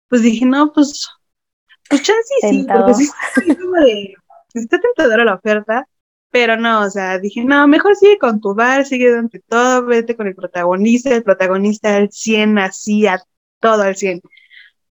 pues 0.09 0.23
dije, 0.23 0.45
no, 0.47 0.73
pues, 0.73 1.09
pues 1.89 2.03
chance 2.03 2.35
sí, 2.49 2.67
porque 2.69 2.95
sí, 2.95 3.11
como 3.57 3.77
de, 3.77 4.15
está 4.55 4.81
tentadora 4.81 5.25
la 5.25 5.35
oferta, 5.37 5.87
pero 6.31 6.57
no, 6.57 6.83
o 6.83 6.91
sea, 6.91 7.19
dije, 7.19 7.45
no, 7.45 7.67
mejor 7.69 7.97
sigue 7.97 8.19
con 8.19 8.41
tu 8.41 8.55
bar, 8.55 8.87
sigue 8.87 9.11
donde 9.11 9.41
todo, 9.41 9.85
vete 9.85 10.17
con 10.17 10.27
el 10.27 10.35
protagonista, 10.35 11.15
el 11.15 11.23
protagonista 11.23 11.97
al 11.97 12.11
100, 12.11 12.59
así, 12.59 13.07
a 13.07 13.23
todo 13.61 13.83
al 13.83 13.97
100 13.97 14.21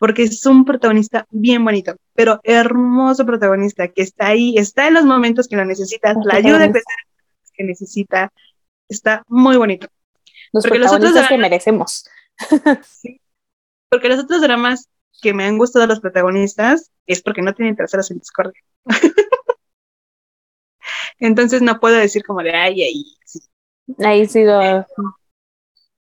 porque 0.05 0.25
es 0.25 0.45
un 0.45 0.67
protagonista 0.67 1.27
bien 1.31 1.65
bonito, 1.65 1.97
pero 2.13 2.39
hermoso 2.43 3.25
protagonista 3.25 3.89
que 3.89 4.03
está 4.03 4.27
ahí, 4.27 4.55
está 4.59 4.89
en 4.89 4.93
los 4.93 5.05
momentos 5.05 5.49
que 5.49 5.57
lo 5.57 5.65
necesitas, 5.65 6.15
la 6.25 6.35
ayuda 6.35 6.71
que 7.55 7.65
necesita, 7.65 8.31
está 8.87 9.25
muy 9.29 9.57
bonito. 9.57 9.87
Los 10.53 10.65
porque 10.65 10.79
protagonistas 10.79 11.11
los 11.11 11.21
otros 11.21 11.29
que 11.29 11.39
merecemos. 11.39 12.05
porque 13.89 14.09
los 14.11 14.21
otros 14.21 14.43
dramas 14.43 14.91
que 15.23 15.33
me 15.33 15.45
han 15.45 15.57
gustado 15.57 15.87
los 15.87 16.01
protagonistas 16.01 16.91
es 17.07 17.23
porque 17.23 17.41
no 17.41 17.55
tienen 17.55 17.75
terceros 17.75 18.11
en 18.11 18.19
Discord. 18.19 18.53
Entonces 21.19 21.63
no 21.63 21.81
puedo 21.81 21.97
decir 21.97 22.25
como 22.25 22.43
de 22.43 22.53
ay, 22.53 22.83
ay. 22.83 23.05
Sí. 23.25 23.41
Ahí 23.99 24.27
sido. 24.27 24.61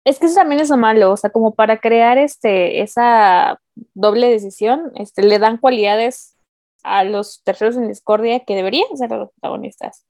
Es 0.05 0.21
que 0.21 0.27
eso 0.27 0.37
también 0.37 0.61
es 0.61 0.71
lo 0.71 0.77
malo, 0.77 1.11
o 1.11 1.17
sea, 1.17 1.31
como 1.31 1.55
para 1.55 1.81
crear 1.81 2.17
este, 2.17 2.81
esa 2.81 3.61
doble 3.95 4.31
decisión, 4.31 4.93
este, 4.95 5.23
le 5.23 5.41
dan 5.41 5.59
cualidades 5.59 6.37
a 6.85 7.03
los 7.03 7.43
terceros 7.43 7.77
en 7.77 7.89
discordia 7.89 8.45
que 8.45 8.55
deberían 8.55 8.97
ser 8.97 9.11
los 9.11 9.31
protagonistas. 9.33 10.07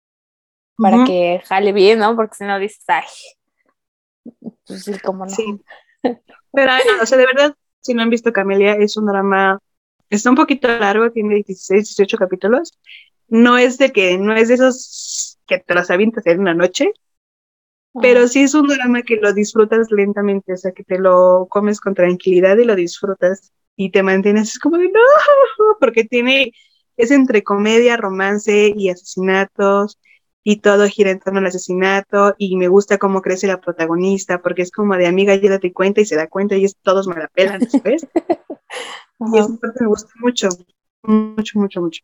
para 0.77 1.03
que 1.03 1.41
jale 1.45 1.73
bien, 1.73 1.99
¿no? 1.99 2.15
Porque 2.15 2.36
si 2.36 2.45
no 2.45 2.57
dices, 2.57 2.86
ay, 2.88 3.03
pues 4.65 4.86
sí, 4.86 4.97
como 4.99 5.25
no. 5.25 5.32
Sí. 5.32 5.61
Pero, 6.53 6.71
o 7.01 7.05
sea, 7.05 7.17
de 7.17 7.25
verdad, 7.25 7.55
si 7.82 7.93
no 7.93 8.01
han 8.01 8.09
visto 8.09 8.32
Camelia, 8.32 8.73
es 8.73 8.95
un 8.95 9.07
drama, 9.07 9.59
está 10.09 10.29
un 10.29 10.36
poquito 10.38 10.67
largo, 10.69 11.11
tiene 11.11 11.36
16, 11.36 11.84
18 11.84 12.17
capítulos. 12.17 12.79
No 13.32 13.57
es 13.57 13.77
de 13.77 13.93
que, 13.93 14.17
no 14.17 14.36
es 14.36 14.49
de 14.49 14.55
esos 14.55 15.39
que 15.47 15.57
te 15.57 15.73
los 15.73 15.89
avientas 15.89 16.27
en 16.27 16.41
una 16.41 16.53
noche, 16.53 16.91
pero 18.01 18.27
sí 18.27 18.41
es 18.41 18.53
un 18.53 18.67
drama 18.67 19.03
que 19.03 19.15
lo 19.15 19.34
disfrutas 19.34 19.89
lentamente, 19.89 20.51
o 20.51 20.57
sea, 20.57 20.73
que 20.73 20.84
te 20.84 20.99
lo 20.99 21.47
comes 21.49 21.79
con 21.79 21.93
tranquilidad 21.93 22.57
y 22.57 22.65
lo 22.65 22.75
disfrutas 22.75 23.53
y 23.77 23.89
te 23.91 24.03
mantienes 24.03 24.59
como 24.59 24.77
de 24.77 24.89
no, 24.89 24.99
porque 25.79 26.03
tiene, 26.03 26.51
es 26.97 27.09
entre 27.09 27.41
comedia, 27.41 27.95
romance 27.95 28.73
y 28.75 28.89
asesinatos 28.89 29.97
y 30.43 30.57
todo 30.57 30.89
gira 30.89 31.11
en 31.11 31.19
torno 31.19 31.39
al 31.39 31.45
asesinato 31.45 32.36
y 32.38 32.57
me 32.57 32.67
gusta 32.67 32.97
cómo 32.97 33.21
crece 33.21 33.47
la 33.47 33.61
protagonista 33.61 34.41
porque 34.41 34.63
es 34.63 34.71
como 34.71 34.97
de 34.97 35.07
amiga, 35.07 35.36
ya 35.36 35.51
date 35.51 35.71
cuenta 35.71 36.01
y 36.01 36.05
se 36.05 36.17
da 36.17 36.27
cuenta 36.27 36.57
y 36.57 36.65
es 36.65 36.75
todos 36.82 37.07
me 37.07 37.15
la 37.15 37.29
pelan 37.29 37.59
después. 37.59 38.05
y 39.19 39.57
parte 39.57 39.79
me 39.79 39.88
gusta 39.88 40.11
mucho, 40.19 40.49
mucho, 41.03 41.59
mucho, 41.59 41.82
mucho. 41.82 42.01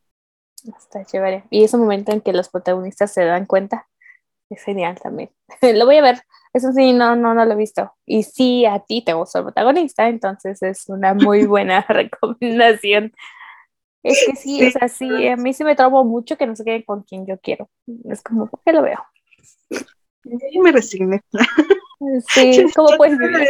Está 0.65 1.05
chévere. 1.05 1.43
Y 1.49 1.63
ese 1.63 1.77
momento 1.77 2.11
en 2.11 2.21
que 2.21 2.33
los 2.33 2.49
protagonistas 2.49 3.11
se 3.13 3.23
dan 3.23 3.45
cuenta 3.45 3.87
es 4.49 4.63
genial 4.63 4.99
también. 4.99 5.29
lo 5.61 5.85
voy 5.85 5.97
a 5.97 6.01
ver. 6.01 6.21
Eso 6.53 6.71
sí, 6.71 6.93
no, 6.93 7.15
no, 7.15 7.33
no 7.33 7.45
lo 7.45 7.53
he 7.53 7.57
visto. 7.57 7.93
Y 8.05 8.23
si 8.23 8.65
a 8.65 8.79
ti 8.79 9.03
te 9.03 9.13
gusta 9.13 9.39
el 9.39 9.45
protagonista, 9.45 10.07
entonces 10.07 10.61
es 10.63 10.87
una 10.87 11.13
muy 11.13 11.45
buena 11.47 11.81
recomendación. 11.87 13.13
Es 14.03 14.23
que 14.25 14.35
sí, 14.35 14.65
o 14.65 14.71
sea, 14.71 14.87
sí, 14.87 15.27
a 15.27 15.35
mí 15.35 15.53
sí 15.53 15.63
me 15.65 15.75
trabo 15.75 16.03
mucho 16.05 16.37
que 16.37 16.47
no 16.47 16.55
se 16.55 16.63
queden 16.63 16.83
con 16.83 17.03
quien 17.03 17.25
yo 17.25 17.37
quiero. 17.39 17.69
Es 18.09 18.21
como, 18.21 18.47
¿por 18.47 18.61
qué 18.63 18.71
lo 18.71 18.81
veo? 18.81 19.03
Yo 20.23 20.61
me 20.61 20.71
resigné. 20.71 21.21
Sí, 22.29 22.65
¿cómo 22.73 22.95
puedes 22.95 23.17
vivir? 23.17 23.47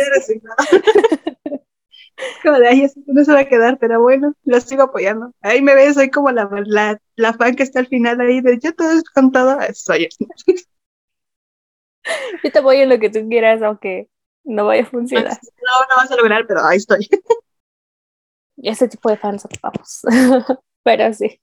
Como 2.48 2.60
de, 2.60 2.68
ahí 2.68 2.88
no 3.08 3.24
se 3.26 3.34
va 3.34 3.42
a 3.42 3.46
quedar, 3.46 3.78
pero 3.78 4.02
bueno, 4.02 4.34
lo 4.46 4.62
sigo 4.62 4.84
apoyando. 4.84 5.34
Ahí 5.42 5.62
me 5.62 5.76
ves, 5.76 5.96
soy 5.96 6.10
como 6.10 6.32
la, 6.32 6.50
la, 6.66 7.00
la 7.16 7.34
fan 7.34 7.56
que 7.56 7.64
está 7.64 7.80
al 7.80 7.88
final 7.88 8.22
ahí 8.22 8.42
de, 8.42 8.58
yo 8.60 8.74
todo 8.74 8.92
es 8.92 9.04
con 9.04 9.32
todo, 9.32 9.58
soy 9.74 10.08
Yo 12.44 12.52
te 12.52 12.60
apoyo 12.60 12.84
en 12.84 12.90
lo 12.90 13.00
que 13.00 13.10
tú 13.10 13.28
quieras, 13.28 13.62
aunque 13.62 14.08
no 14.46 14.66
vaya 14.66 14.84
a 14.84 14.86
funcionar. 14.86 15.32
No, 15.34 15.88
no 15.90 15.96
vas 15.98 16.10
a 16.10 16.16
lograr, 16.16 16.48
pero 16.48 16.66
ahí 16.66 16.78
estoy. 16.78 17.10
Ese 18.58 18.88
tipo 18.88 19.10
de 19.10 19.18
fans 19.18 19.44
ocupamos. 19.46 20.02
pero 20.84 21.14
sí. 21.14 21.42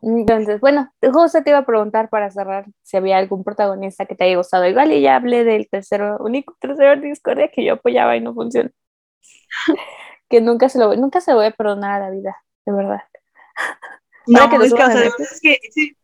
Entonces, 0.00 0.60
bueno, 0.60 0.90
justo 1.12 1.42
te 1.42 1.50
iba 1.50 1.58
a 1.58 1.66
preguntar 1.66 2.08
para 2.08 2.30
cerrar 2.30 2.64
si 2.82 2.96
había 2.96 3.18
algún 3.18 3.44
protagonista 3.44 4.06
que 4.06 4.14
te 4.14 4.24
haya 4.24 4.38
gustado. 4.38 4.66
Igual 4.66 4.92
y 4.92 5.02
ya 5.02 5.16
hablé 5.16 5.44
del 5.44 5.68
tercero, 5.68 6.16
único 6.20 6.56
tercero 6.58 6.98
discordia 6.98 7.48
que 7.48 7.62
yo 7.64 7.74
apoyaba 7.74 8.16
y 8.16 8.22
no 8.22 8.32
funciona. 8.32 8.70
Que 10.32 10.40
nunca 10.40 10.70
se 10.70 10.78
lo 10.78 10.96
nunca 10.96 11.20
se 11.20 11.30
lo 11.30 11.36
voy 11.36 11.46
a 11.46 11.50
perdonar 11.50 12.00
a 12.00 12.06
la 12.06 12.10
vida, 12.10 12.34
de 12.64 12.72
verdad. 12.72 13.02
No, 14.24 14.48
que 14.48 14.54
es, 14.54 14.72
que, 14.72 14.82
o 14.84 14.86
sea, 14.86 15.02
es 15.18 15.40
que 15.42 15.58
ese, 15.60 15.96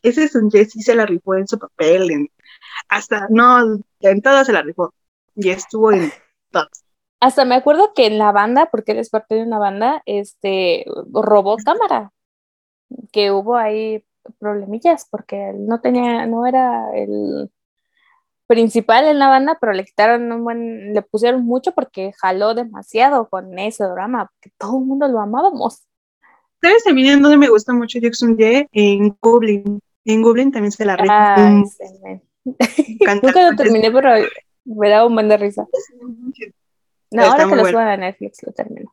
ese 0.00 0.24
es 0.24 0.34
un 0.34 0.50
Jesse 0.50 0.82
se 0.82 0.94
la 0.94 1.04
rifó 1.04 1.34
en 1.34 1.46
su 1.46 1.58
papel, 1.58 2.10
en, 2.10 2.30
hasta, 2.88 3.26
no, 3.28 3.78
en 4.00 4.22
todo 4.22 4.42
se 4.42 4.54
la 4.54 4.62
rifó. 4.62 4.94
Y 5.34 5.50
estuvo 5.50 5.92
en 5.92 6.10
todo. 6.50 6.66
Hasta 7.20 7.44
me 7.44 7.56
acuerdo 7.56 7.92
que 7.92 8.06
en 8.06 8.16
la 8.16 8.32
banda, 8.32 8.70
porque 8.70 8.92
él 8.92 8.98
es 9.00 9.10
parte 9.10 9.34
de 9.34 9.42
una 9.42 9.58
banda, 9.58 10.02
este, 10.06 10.86
robó 11.12 11.58
cámara. 11.62 12.10
Que 13.12 13.32
hubo 13.32 13.56
ahí 13.56 14.02
problemillas, 14.38 15.06
porque 15.10 15.50
él 15.50 15.66
no 15.66 15.82
tenía, 15.82 16.24
no 16.24 16.46
era 16.46 16.90
el 16.94 17.50
principal 18.48 19.04
en 19.04 19.18
la 19.20 19.28
banda, 19.28 19.58
pero 19.60 19.72
le 19.72 19.84
quitaron 19.84 20.32
un 20.32 20.42
buen, 20.42 20.94
le 20.94 21.02
pusieron 21.02 21.44
mucho 21.44 21.72
porque 21.72 22.12
jaló 22.16 22.54
demasiado 22.54 23.28
con 23.28 23.56
ese 23.58 23.84
drama, 23.84 24.30
porque 24.32 24.50
todo 24.58 24.78
el 24.78 24.86
mundo 24.86 25.06
lo 25.06 25.20
amábamos. 25.20 25.82
¿Sabes 26.60 26.82
también 26.82 27.12
en 27.12 27.22
donde 27.22 27.36
me 27.36 27.48
gusta 27.48 27.72
mucho 27.72 28.00
Jackson 28.00 28.36
Ye? 28.36 28.68
En 28.72 29.16
Goblin. 29.22 29.80
En 30.04 30.22
Goblin 30.22 30.50
también 30.50 30.72
se 30.72 30.84
la 30.84 30.96
rica. 30.96 31.50
Nunca 33.22 33.50
lo 33.50 33.56
terminé, 33.56 33.92
pero 33.92 34.10
me 34.64 34.88
daba 34.88 35.06
un 35.06 35.14
buen 35.14 35.28
de 35.28 35.36
risa. 35.36 35.68
No, 37.10 37.22
ahora 37.22 37.46
que 37.48 37.54
lo 37.54 37.64
suban 37.66 37.88
a 37.88 37.96
Netflix 37.96 38.42
lo 38.42 38.52
termino. 38.52 38.92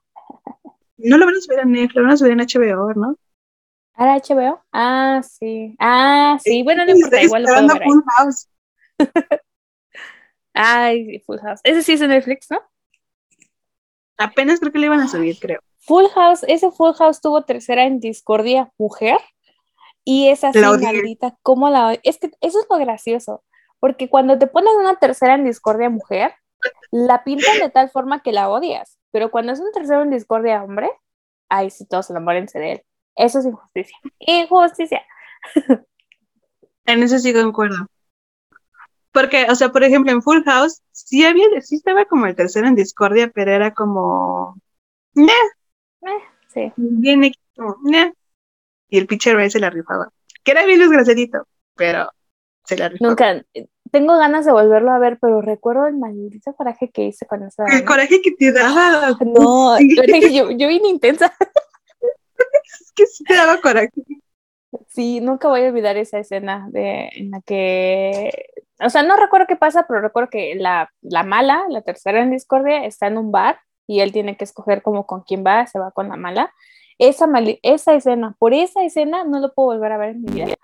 No 0.97 1.17
lo 1.17 1.25
van 1.25 1.35
a 1.35 1.39
subir 1.39 1.59
a 1.59 1.65
Netflix, 1.65 1.95
lo 1.95 2.03
van 2.03 2.11
a 2.11 2.17
subir 2.17 2.31
en 2.33 2.39
HBO, 2.39 2.93
¿no? 2.93 3.17
¿Ahora 3.93 4.17
HBO? 4.17 4.61
Ah, 4.73 5.21
sí. 5.23 5.75
Ah, 5.79 6.37
sí. 6.43 6.63
Bueno, 6.63 6.85
no 6.85 6.91
importa, 6.91 7.21
igual 7.21 7.43
lo 7.43 7.49
puedo 7.49 7.67
ver 7.67 7.81
ahí. 7.81 7.89
Ay, 10.55 11.19
Full 11.19 11.39
House. 11.39 11.59
Ese 11.63 11.83
sí 11.83 11.93
es 11.93 12.01
en 12.01 12.09
Netflix, 12.09 12.49
¿no? 12.49 12.61
Apenas 14.17 14.59
creo 14.59 14.71
que 14.71 14.79
le 14.79 14.85
iban 14.85 15.01
a 15.01 15.07
subir, 15.07 15.37
creo. 15.39 15.59
Full 15.79 16.07
House, 16.15 16.43
ese 16.47 16.71
Full 16.71 16.93
House 16.93 17.21
tuvo 17.21 17.43
tercera 17.43 17.83
en 17.83 17.99
Discordia 17.99 18.71
Mujer. 18.77 19.17
Y 20.05 20.29
es 20.29 20.43
así, 20.43 20.59
maldita, 20.59 21.37
¿cómo 21.41 21.69
la 21.69 21.99
Es 22.03 22.19
que 22.19 22.31
eso 22.39 22.59
es 22.59 22.67
lo 22.69 22.77
gracioso. 22.77 23.43
Porque 23.79 24.09
cuando 24.09 24.39
te 24.39 24.47
pones 24.47 24.71
una 24.79 24.95
tercera 24.95 25.35
en 25.35 25.43
Discordia 25.43 25.89
Mujer, 25.89 26.33
la 26.91 27.23
pintan 27.23 27.59
de 27.59 27.69
tal 27.69 27.89
forma 27.89 28.21
que 28.21 28.31
la 28.31 28.49
odias. 28.49 28.97
Pero 29.11 29.31
cuando 29.31 29.51
es 29.51 29.59
un 29.59 29.71
tercero 29.73 30.03
en 30.03 30.11
Discordia 30.11 30.63
Hombre, 30.63 30.89
ahí 31.49 31.69
sí 31.69 31.85
todos 31.85 32.05
se 32.07 32.13
enamoran 32.13 32.45
de 32.45 32.71
él. 32.71 32.81
Eso 33.15 33.39
es 33.39 33.45
injusticia. 33.45 33.97
Injusticia. 34.19 35.03
En 36.87 37.01
eso 37.01 37.17
sí 37.17 37.33
concuerdo. 37.33 37.87
Porque, 39.15 39.47
o 39.49 39.55
sea, 39.55 39.71
por 39.71 39.81
ejemplo, 39.81 40.11
en 40.11 40.21
Full 40.21 40.43
House 40.43 40.81
sí 40.91 41.23
había, 41.23 41.45
sí 41.61 41.75
estaba 41.75 42.03
como 42.03 42.25
el 42.25 42.35
tercero 42.35 42.67
en 42.67 42.75
discordia, 42.75 43.31
pero 43.33 43.53
era 43.53 43.73
como. 43.73 44.59
Eh, 45.15 46.11
sí. 46.53 46.73
Bien 46.75 47.23
equipo, 47.23 47.77
Y 48.89 48.97
el 48.97 49.07
pitcher 49.07 49.49
se 49.49 49.61
la 49.61 49.69
rifaba. 49.69 50.09
Que 50.43 50.51
era 50.51 50.65
bien 50.65 50.79
desgraciadito, 50.79 51.47
pero 51.77 52.09
se 52.65 52.75
la 52.77 52.89
rifaba. 52.89 53.09
Nunca. 53.09 53.45
Tengo 53.89 54.17
ganas 54.17 54.43
de 54.43 54.51
volverlo 54.51 54.91
a 54.91 54.99
ver, 54.99 55.17
pero 55.21 55.41
recuerdo 55.41 55.87
el 55.87 55.95
maldito 55.95 56.53
coraje 56.53 56.91
que 56.91 57.03
hice 57.03 57.25
con 57.25 57.43
esa. 57.43 57.63
El 57.67 57.85
coraje 57.85 58.21
que 58.21 58.33
te 58.33 58.51
daba. 58.51 59.17
No, 59.21 59.79
yo, 59.79 60.51
yo 60.51 60.67
vine 60.67 60.89
intensa. 60.89 61.33
es 62.81 62.91
que 62.93 63.05
sí 63.05 63.23
te 63.23 63.33
daba 63.33 63.61
coraje. 63.61 63.93
Sí, 64.87 65.21
nunca 65.21 65.47
voy 65.47 65.63
a 65.63 65.69
olvidar 65.69 65.97
esa 65.97 66.19
escena 66.19 66.67
de, 66.71 67.09
en 67.13 67.31
la 67.31 67.41
que 67.41 68.31
o 68.83 68.89
sea, 68.89 69.03
no 69.03 69.15
recuerdo 69.15 69.47
qué 69.47 69.55
pasa, 69.55 69.85
pero 69.87 70.01
recuerdo 70.01 70.29
que 70.29 70.55
la, 70.55 70.91
la 71.01 71.23
mala, 71.23 71.65
la 71.69 71.81
tercera 71.81 72.21
en 72.21 72.31
discordia, 72.31 72.85
está 72.85 73.07
en 73.07 73.17
un 73.17 73.31
bar 73.31 73.59
y 73.87 74.01
él 74.01 74.11
tiene 74.11 74.35
que 74.35 74.43
escoger 74.43 74.81
como 74.81 75.05
con 75.05 75.21
quién 75.21 75.43
va, 75.45 75.65
se 75.67 75.79
va 75.79 75.91
con 75.91 76.09
la 76.09 76.17
mala. 76.17 76.53
Esa, 76.97 77.27
esa 77.61 77.93
escena, 77.93 78.35
por 78.37 78.53
esa 78.53 78.83
escena 78.83 79.23
no 79.23 79.39
lo 79.39 79.53
puedo 79.53 79.69
volver 79.69 79.91
a 79.91 79.97
ver 79.97 80.09
en 80.09 80.21
mi 80.23 80.33
vida, 80.33 80.55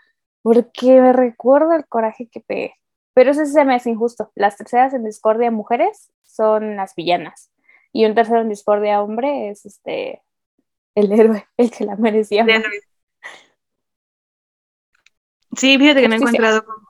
porque 0.41 0.99
me 0.99 1.13
recuerdo 1.13 1.73
el 1.73 1.85
coraje 1.87 2.27
que 2.29 2.41
pegué. 2.41 2.75
Pero 3.13 3.31
eso 3.31 3.45
se 3.45 3.65
me 3.65 3.75
hace 3.75 3.89
injusto. 3.89 4.31
Las 4.35 4.57
terceras 4.57 4.93
en 4.93 5.03
discordia 5.03 5.51
mujeres 5.51 6.11
son 6.23 6.75
las 6.75 6.95
villanas 6.95 7.51
y 7.93 8.05
un 8.05 8.15
tercero 8.15 8.41
en 8.41 8.49
discordia 8.49 9.01
hombre 9.01 9.49
es 9.49 9.65
este 9.65 10.21
el 10.95 11.11
héroe, 11.11 11.45
el 11.57 11.71
que 11.71 11.85
la 11.85 11.95
merecía. 11.95 12.45
Sí, 15.55 15.77
fíjate 15.77 16.01
que 16.01 16.07
no 16.07 16.15
he 16.15 16.17
encontrado 16.17 16.65
como 16.65 16.87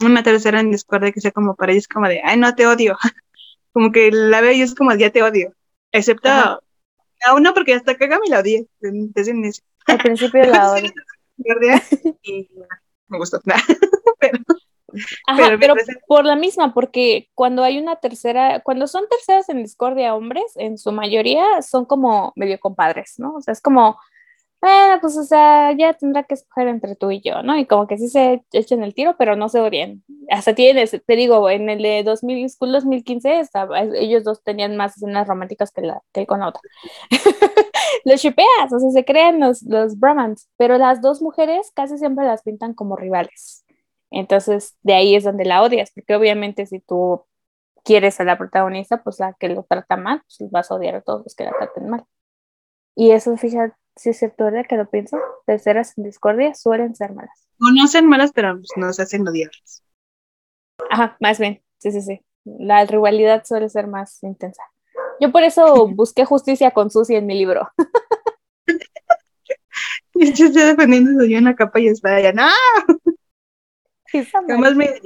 una 0.00 0.22
tercera 0.22 0.60
en 0.60 0.70
Discord 0.70 1.12
que 1.12 1.20
sea 1.20 1.30
como 1.30 1.54
para 1.54 1.72
ellos 1.72 1.88
como 1.88 2.08
de, 2.08 2.20
ay, 2.24 2.36
no 2.36 2.54
te 2.54 2.66
odio. 2.66 2.96
como 3.72 3.92
que 3.92 4.10
la 4.10 4.40
veo 4.40 4.52
y 4.52 4.62
es 4.62 4.74
como, 4.74 4.94
ya 4.94 5.10
te 5.10 5.22
odio. 5.22 5.52
Excepto 5.92 6.28
a 6.28 7.34
uno 7.34 7.54
porque 7.54 7.74
hasta 7.74 7.96
Kagami 7.96 8.28
la 8.28 8.40
odié 8.40 8.66
desde 8.80 9.30
el 9.30 9.38
inicio. 9.38 9.64
Al 9.86 9.98
principio 9.98 10.44
la 10.44 10.72
odio. 10.72 10.92
y 12.22 12.48
me 13.08 13.18
gustó. 13.18 13.40
pero, 14.18 14.38
Ajá, 15.26 15.56
pero, 15.58 15.74
por 16.06 16.24
la 16.24 16.36
misma, 16.36 16.72
porque 16.72 17.28
cuando 17.34 17.64
hay 17.64 17.78
una 17.78 17.96
tercera, 17.96 18.60
cuando 18.60 18.86
son 18.86 19.08
terceras 19.08 19.48
en 19.48 19.62
Discordia 19.62 20.14
hombres, 20.14 20.44
en 20.56 20.78
su 20.78 20.92
mayoría 20.92 21.62
son 21.62 21.84
como 21.84 22.32
medio 22.36 22.58
compadres, 22.60 23.14
¿no? 23.18 23.34
O 23.34 23.40
sea, 23.40 23.52
es 23.52 23.60
como, 23.60 23.98
bueno, 24.64 24.98
pues, 25.02 25.16
o 25.18 25.24
sea, 25.24 25.72
ya 25.72 25.92
tendrá 25.92 26.22
que 26.22 26.32
escoger 26.34 26.68
entre 26.68 26.96
tú 26.96 27.10
y 27.10 27.20
yo, 27.20 27.42
¿no? 27.42 27.58
Y 27.58 27.66
como 27.66 27.86
que 27.86 27.98
sí 27.98 28.08
se 28.08 28.42
echen 28.52 28.82
el 28.82 28.94
tiro, 28.94 29.14
pero 29.18 29.36
no 29.36 29.50
se 29.50 29.60
odien. 29.60 30.02
Hasta 30.30 30.54
tienes, 30.54 30.90
te 31.06 31.16
digo, 31.16 31.50
en 31.50 31.68
el 31.68 31.82
de 31.82 32.02
2000, 32.02 32.48
School 32.48 32.72
2015, 32.72 33.40
estaba, 33.40 33.82
ellos 33.82 34.24
dos 34.24 34.42
tenían 34.42 34.76
más 34.78 34.96
escenas 34.96 35.28
románticas 35.28 35.70
que, 35.70 35.82
la, 35.82 36.00
que 36.14 36.26
con 36.26 36.40
la 36.40 36.48
otra. 36.48 36.62
los 38.06 38.20
shipeas, 38.22 38.72
o 38.72 38.78
sea, 38.78 38.90
se 38.90 39.04
crean 39.04 39.38
los, 39.38 39.62
los 39.64 39.98
brahmans, 39.98 40.48
pero 40.56 40.78
las 40.78 41.02
dos 41.02 41.20
mujeres 41.20 41.70
casi 41.74 41.98
siempre 41.98 42.24
las 42.24 42.42
pintan 42.42 42.72
como 42.72 42.96
rivales. 42.96 43.66
Entonces, 44.10 44.76
de 44.82 44.94
ahí 44.94 45.14
es 45.14 45.24
donde 45.24 45.44
la 45.44 45.62
odias, 45.62 45.90
porque 45.94 46.14
obviamente 46.16 46.64
si 46.66 46.80
tú 46.80 47.26
quieres 47.84 48.18
a 48.20 48.24
la 48.24 48.38
protagonista, 48.38 49.02
pues 49.02 49.20
la 49.20 49.34
que 49.34 49.48
lo 49.50 49.64
trata 49.64 49.96
mal, 49.96 50.22
pues 50.38 50.50
vas 50.50 50.70
a 50.70 50.76
odiar 50.76 50.96
a 50.96 51.02
todos 51.02 51.22
los 51.24 51.34
que 51.34 51.44
la 51.44 51.52
traten 51.52 51.90
mal. 51.90 52.04
Y 52.96 53.10
eso, 53.12 53.36
fíjate, 53.36 53.74
si 53.96 54.10
es 54.10 54.18
cierto, 54.18 54.44
¿verdad? 54.44 54.66
Que 54.68 54.76
lo 54.76 54.88
pienso, 54.88 55.18
terceras 55.46 55.96
en 55.96 56.04
discordia 56.04 56.54
suelen 56.54 56.94
ser 56.94 57.12
malas. 57.12 57.48
conocen 57.58 58.06
malas, 58.06 58.32
pero 58.34 58.54
pues, 58.56 58.68
no 58.76 58.92
se 58.92 59.02
hacen 59.02 59.26
odiarlas. 59.26 59.82
Ajá, 60.90 61.16
más 61.20 61.38
bien, 61.38 61.62
sí, 61.78 61.92
sí, 61.92 62.02
sí. 62.02 62.20
La 62.44 62.84
rivalidad 62.84 63.44
suele 63.44 63.68
ser 63.68 63.86
más 63.86 64.22
intensa. 64.22 64.62
Yo 65.20 65.32
por 65.32 65.42
eso 65.42 65.86
busqué 65.94 66.24
justicia 66.24 66.72
con 66.72 66.90
Susi 66.90 67.14
en 67.14 67.26
mi 67.26 67.38
libro. 67.38 67.68
Y 70.14 70.32
yo 70.32 70.46
estoy 70.46 70.62
defendiendo 70.62 71.24
yo 71.24 71.38
en 71.38 71.44
la 71.44 71.56
capa 71.56 71.80
y 71.80 71.88
espada 71.88 72.20
ya, 72.20 72.32
¡no! 72.32 72.48
Jamás 74.46 74.76
me, 74.76 75.00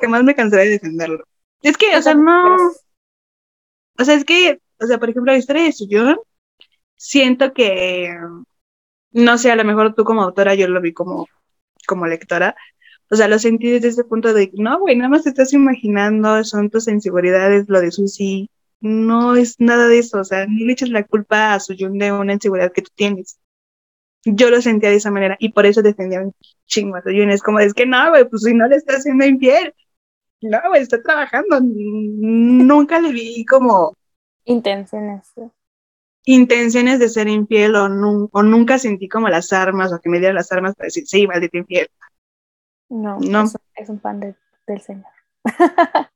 jamás 0.00 0.24
me 0.24 0.34
cansaré 0.34 0.64
de 0.64 0.70
defenderlo. 0.70 1.24
Es 1.62 1.76
que, 1.76 1.96
o 1.96 2.02
sea, 2.02 2.14
no. 2.14 2.56
O 3.98 4.04
sea, 4.04 4.14
es 4.14 4.24
que, 4.24 4.60
o 4.80 4.86
sea, 4.86 4.98
por 4.98 5.10
ejemplo, 5.10 5.30
la 5.30 5.38
historia 5.38 5.62
de 5.62 5.72
Suyun, 5.72 6.18
siento 7.02 7.52
que, 7.52 8.14
no 9.10 9.36
sé, 9.36 9.50
a 9.50 9.56
lo 9.56 9.64
mejor 9.64 9.94
tú 9.94 10.04
como 10.04 10.22
autora, 10.22 10.54
yo 10.54 10.68
lo 10.68 10.80
vi 10.80 10.92
como, 10.92 11.26
como 11.86 12.06
lectora, 12.06 12.54
o 13.10 13.16
sea, 13.16 13.26
lo 13.26 13.40
sentí 13.40 13.70
desde 13.70 13.88
ese 13.88 14.04
punto 14.04 14.32
de, 14.32 14.52
no, 14.54 14.78
güey, 14.78 14.94
nada 14.94 15.08
más 15.10 15.24
te 15.24 15.30
estás 15.30 15.52
imaginando, 15.52 16.44
son 16.44 16.70
tus 16.70 16.86
inseguridades, 16.86 17.68
lo 17.68 17.80
de 17.80 17.90
Susi, 17.90 18.50
no 18.80 19.34
es 19.34 19.56
nada 19.58 19.88
de 19.88 19.98
eso, 19.98 20.20
o 20.20 20.24
sea, 20.24 20.46
ni 20.46 20.64
le 20.64 20.74
eches 20.74 20.90
la 20.90 21.02
culpa 21.02 21.54
a 21.54 21.60
Suyun 21.60 21.98
de 21.98 22.12
una 22.12 22.34
inseguridad 22.34 22.72
que 22.72 22.82
tú 22.82 22.90
tienes. 22.94 23.38
Yo 24.24 24.50
lo 24.50 24.62
sentía 24.62 24.90
de 24.90 24.96
esa 24.96 25.10
manera 25.10 25.36
y 25.40 25.50
por 25.50 25.66
eso 25.66 25.82
defendía 25.82 26.20
un 26.20 26.32
chingo 26.66 26.96
a 26.96 27.02
Suyun, 27.02 27.30
es 27.30 27.42
como, 27.42 27.58
es 27.58 27.74
que 27.74 27.84
no, 27.84 28.10
güey, 28.10 28.28
pues 28.28 28.42
si 28.42 28.54
no 28.54 28.68
le 28.68 28.76
está 28.76 28.94
haciendo 28.94 29.26
infiel, 29.26 29.74
no, 30.40 30.60
güey, 30.68 30.82
está 30.82 31.02
trabajando, 31.02 31.60
nunca 31.60 33.00
le 33.00 33.10
vi 33.10 33.44
como... 33.44 33.96
Intenciones. 34.44 35.32
Intenciones 36.24 36.98
de 36.98 37.08
ser 37.08 37.28
infiel 37.28 37.74
o, 37.74 37.86
o 38.30 38.42
nunca 38.42 38.78
sentí 38.78 39.08
como 39.08 39.28
las 39.28 39.52
armas 39.52 39.92
o 39.92 40.00
que 40.00 40.08
me 40.08 40.18
dieran 40.18 40.36
las 40.36 40.52
armas 40.52 40.74
para 40.74 40.86
decir, 40.86 41.06
sí, 41.06 41.26
maldito 41.26 41.58
infiel. 41.58 41.88
No, 42.88 43.18
no. 43.18 43.44
Es, 43.74 43.88
un 43.88 43.98
pan 43.98 44.20
del 44.20 44.80
Señor. 44.80 45.06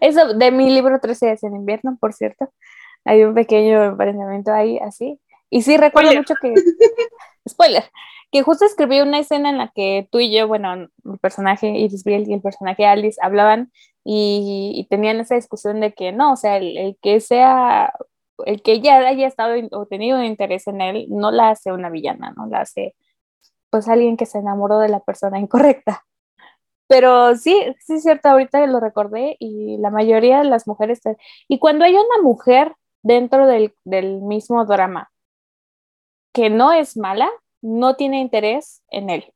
Eso 0.00 0.34
de 0.34 0.50
mi 0.50 0.70
libro 0.70 1.00
13 1.00 1.26
días 1.26 1.42
en 1.42 1.56
invierno, 1.56 1.96
por 2.00 2.12
cierto. 2.12 2.52
Hay 3.04 3.24
un 3.24 3.34
pequeño 3.34 3.84
emprendimiento 3.84 4.52
ahí 4.52 4.78
así. 4.78 5.20
Y 5.50 5.62
sí 5.62 5.76
recuerdo 5.76 6.14
mucho 6.14 6.34
que, 6.40 6.54
spoiler, 7.48 7.84
que 8.30 8.42
justo 8.42 8.64
escribí 8.64 9.00
una 9.00 9.18
escena 9.18 9.48
en 9.48 9.58
la 9.58 9.72
que 9.74 10.08
tú 10.10 10.18
y 10.20 10.34
yo, 10.34 10.46
bueno, 10.46 10.74
el 10.74 10.90
personaje 11.20 11.68
Iris 11.68 12.04
Biel 12.04 12.28
y 12.28 12.34
el 12.34 12.42
personaje 12.42 12.84
Alice 12.84 13.18
hablaban 13.22 13.72
y, 14.04 14.86
tenían 14.90 15.20
esa 15.20 15.34
discusión 15.34 15.80
de 15.80 15.92
que 15.92 16.12
no, 16.12 16.32
o 16.32 16.36
sea, 16.36 16.58
el, 16.58 16.98
que 17.02 17.20
sea, 17.20 17.92
el 18.46 18.62
que 18.62 18.72
ella 18.72 18.98
haya 18.98 19.26
estado 19.26 19.54
o 19.72 19.86
tenido 19.86 20.22
interés 20.22 20.66
en 20.68 20.80
él, 20.80 21.06
no 21.10 21.30
la 21.30 21.50
hace 21.50 21.72
una 21.72 21.90
villana, 21.90 22.32
no 22.36 22.46
la 22.46 22.60
hace 22.60 22.94
pues 23.70 23.88
alguien 23.88 24.16
que 24.16 24.26
se 24.26 24.38
enamoró 24.38 24.78
de 24.78 24.88
la 24.88 25.00
persona 25.00 25.38
incorrecta. 25.38 26.04
Pero 26.88 27.36
sí, 27.36 27.54
sí 27.80 27.94
es 27.94 28.02
cierto, 28.02 28.28
ahorita 28.30 28.66
lo 28.66 28.80
recordé 28.80 29.36
y 29.38 29.76
la 29.78 29.90
mayoría 29.90 30.38
de 30.38 30.44
las 30.44 30.66
mujeres... 30.66 31.00
Y 31.46 31.58
cuando 31.58 31.84
hay 31.84 31.92
una 31.94 32.22
mujer 32.22 32.74
dentro 33.02 33.46
del, 33.46 33.74
del 33.84 34.22
mismo 34.22 34.64
drama 34.64 35.10
que 36.32 36.50
no 36.50 36.72
es 36.72 36.96
mala, 36.96 37.30
no 37.60 37.96
tiene 37.96 38.20
interés 38.20 38.82
en 38.90 39.10
él. 39.10 39.32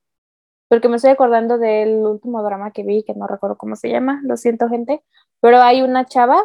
Porque 0.67 0.89
me 0.89 0.95
estoy 0.95 1.11
acordando 1.11 1.57
del 1.59 1.97
último 1.97 2.41
drama 2.41 2.71
que 2.71 2.83
vi, 2.83 3.03
que 3.03 3.13
no 3.13 3.27
recuerdo 3.27 3.57
cómo 3.57 3.75
se 3.75 3.89
llama, 3.89 4.21
lo 4.23 4.37
siento 4.37 4.69
gente, 4.69 5.03
pero 5.39 5.61
hay 5.61 5.81
una 5.83 6.05
chava 6.05 6.43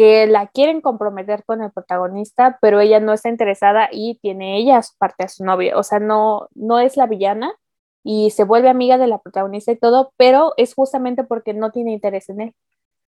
que 0.00 0.26
la 0.26 0.46
quieren 0.46 0.80
comprometer 0.80 1.44
con 1.44 1.62
el 1.62 1.70
protagonista, 1.72 2.56
pero 2.62 2.80
ella 2.80 3.00
no 3.00 3.12
está 3.12 3.28
interesada 3.28 3.90
y 3.92 4.18
tiene 4.22 4.56
ella 4.56 4.78
a 4.78 4.82
su 4.82 4.96
parte 4.96 5.24
a 5.24 5.28
su 5.28 5.44
novio, 5.44 5.78
o 5.78 5.82
sea, 5.82 5.98
no, 5.98 6.48
no 6.54 6.78
es 6.78 6.96
la 6.96 7.06
villana 7.06 7.54
y 8.02 8.30
se 8.30 8.44
vuelve 8.44 8.70
amiga 8.70 8.96
de 8.96 9.08
la 9.08 9.18
protagonista 9.18 9.72
y 9.72 9.76
todo, 9.76 10.14
pero 10.16 10.54
es 10.56 10.72
justamente 10.72 11.22
porque 11.22 11.52
no 11.52 11.70
tiene 11.70 11.92
interés 11.92 12.30
en 12.30 12.40
él. 12.40 12.54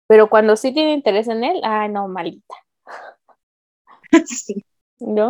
Pero 0.07 0.31
cuando 0.31 0.57
sí 0.57 0.73
tiene 0.73 0.95
interés 0.95 1.29
en 1.29 1.45
él, 1.45 1.61
ah, 1.65 1.87
no, 1.87 2.09
malita. 2.09 2.55
Sí. 4.25 4.65
¿No? 5.01 5.29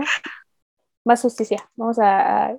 Más 1.05 1.21
justicia. 1.21 1.69
Vamos 1.75 1.99
a, 2.01 2.57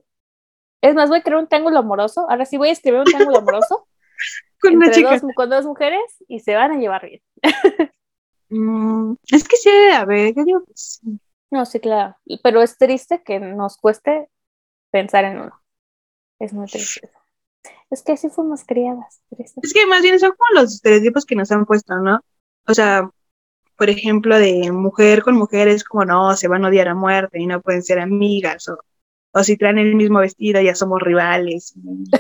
Es 0.82 0.96
más, 0.96 1.08
voy 1.08 1.20
a 1.20 1.24
crear 1.24 1.40
un 1.40 1.48
triángulo 1.48 1.80
amoroso. 1.80 2.30
Ahora 2.30 2.44
sí 2.44 2.58
voy 2.58 2.68
a 2.68 2.74
escribir 2.74 3.00
un 3.00 3.06
triángulo 3.06 3.38
amoroso. 3.38 3.88
con, 4.60 4.78
Dos, 4.80 5.22
con 5.34 5.50
dos 5.50 5.66
mujeres 5.66 6.02
y 6.28 6.42
se 6.42 6.56
van 6.56 6.72
a 6.74 6.78
llevar 6.78 7.06
bien. 7.06 7.22
Mm, 8.52 9.14
es 9.32 9.48
que 9.48 9.56
sí 9.56 9.70
a 9.94 10.04
ver, 10.04 10.36
yo 10.36 10.44
digo 10.44 10.64
No, 11.50 11.66
sí, 11.66 11.80
claro. 11.80 12.18
Pero 12.44 12.62
es 12.62 12.78
triste 12.78 13.24
que 13.24 13.40
nos 13.40 13.78
cueste 13.78 14.30
pensar 14.92 15.24
en 15.24 15.40
uno. 15.40 15.64
Es 16.38 16.54
muy 16.54 16.68
triste. 16.68 17.10
Es 17.90 18.04
que 18.04 18.14
así 18.14 18.30
fuimos 18.30 18.64
criadas. 18.66 19.22
Es 19.62 19.74
que 19.74 19.86
más 19.86 20.02
bien 20.02 20.20
son 20.20 20.32
como 20.32 20.62
los 20.62 20.76
estereotipos 20.76 21.26
que 21.26 21.36
nos 21.36 21.52
han 21.52 21.66
puesto, 21.66 21.96
¿no? 21.98 22.20
O 22.68 22.74
sea, 22.74 23.10
por 23.78 23.90
ejemplo, 23.90 24.38
de 24.38 24.72
mujer 24.72 25.24
con 25.24 25.36
mujer 25.36 25.68
es 25.68 25.84
como, 25.84 26.06
no, 26.06 26.36
se 26.36 26.48
van 26.48 26.66
a 26.66 26.70
odiar 26.70 26.88
a 26.90 26.96
muerte 26.96 27.40
y 27.40 27.48
no 27.48 27.62
pueden 27.62 27.84
ser 27.84 28.00
amigas, 28.00 28.68
o, 28.70 28.78
o 29.32 29.44
si 29.44 29.58
traen 29.58 29.78
el 29.78 29.96
mismo 29.96 30.20
vestido 30.20 30.62
ya 30.62 30.76
somos 30.76 31.02
rivales. 31.02 31.74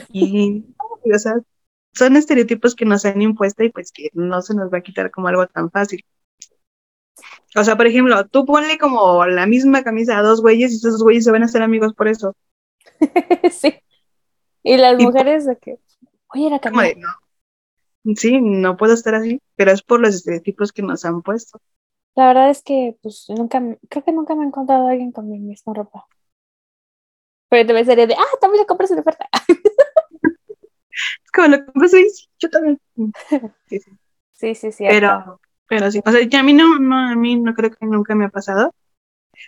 Y, 0.09 0.65
y 1.03 1.11
o 1.13 1.19
sea, 1.19 1.33
son 1.93 2.15
estereotipos 2.15 2.75
que 2.75 2.85
nos 2.85 3.05
han 3.05 3.21
impuesto 3.21 3.63
y 3.63 3.69
pues 3.69 3.91
que 3.91 4.09
no 4.13 4.41
se 4.41 4.55
nos 4.55 4.71
va 4.71 4.79
a 4.79 4.81
quitar 4.81 5.11
como 5.11 5.27
algo 5.27 5.47
tan 5.47 5.71
fácil. 5.71 6.05
O 7.55 7.63
sea, 7.63 7.75
por 7.75 7.87
ejemplo, 7.87 8.25
tú 8.27 8.45
ponle 8.45 8.77
como 8.77 9.25
la 9.25 9.45
misma 9.45 9.83
camisa 9.83 10.17
a 10.17 10.21
dos 10.21 10.41
güeyes 10.41 10.71
y 10.71 10.75
esos 10.75 11.03
güeyes 11.03 11.25
se 11.25 11.31
van 11.31 11.43
a 11.43 11.45
hacer 11.45 11.61
amigos 11.61 11.93
por 11.93 12.07
eso. 12.07 12.35
sí. 13.51 13.73
Y 14.63 14.77
las 14.77 14.97
mujeres 14.99 15.45
de 15.45 15.57
que, 15.57 15.79
oye, 16.33 16.47
era 16.47 16.59
Camila. 16.59 16.93
No. 18.03 18.15
Sí, 18.15 18.39
no 18.41 18.77
puedo 18.77 18.93
estar 18.93 19.15
así, 19.15 19.41
pero 19.55 19.71
es 19.71 19.83
por 19.83 19.99
los 19.99 20.15
estereotipos 20.15 20.71
que 20.71 20.81
nos 20.81 21.03
han 21.05 21.21
puesto. 21.21 21.59
La 22.15 22.27
verdad 22.27 22.49
es 22.49 22.61
que, 22.63 22.97
pues, 23.01 23.25
nunca, 23.29 23.61
creo 23.89 24.03
que 24.03 24.11
nunca 24.11 24.35
me 24.35 24.43
he 24.43 24.47
encontrado 24.47 24.87
a 24.87 24.91
alguien 24.91 25.11
con 25.11 25.29
mi 25.29 25.39
misma 25.39 25.73
ropa. 25.73 26.07
Pero 27.49 27.67
te 27.67 27.85
sería 27.85 28.07
de, 28.07 28.13
ah, 28.13 28.37
también 28.39 28.61
lo 28.61 28.67
compras 28.67 28.91
en 28.91 28.99
oferta. 28.99 29.29
es 30.89 31.31
como 31.33 31.47
lo 31.49 31.65
compras 31.65 31.93
ahí, 31.93 32.07
yo 32.39 32.49
también. 32.49 32.79
Sí, 33.67 33.79
sí. 33.79 33.91
Sí, 34.33 34.55
sí, 34.55 34.71
sí. 34.71 34.85
Pero, 34.87 35.39
pero 35.71 35.89
sí, 35.89 36.01
o 36.05 36.11
sea, 36.11 36.39
a 36.41 36.43
mí 36.43 36.51
no, 36.51 36.79
no, 36.79 36.97
a 36.97 37.15
mí 37.15 37.37
no 37.37 37.53
creo 37.53 37.71
que 37.71 37.85
nunca 37.85 38.13
me 38.13 38.25
ha 38.25 38.29
pasado. 38.29 38.75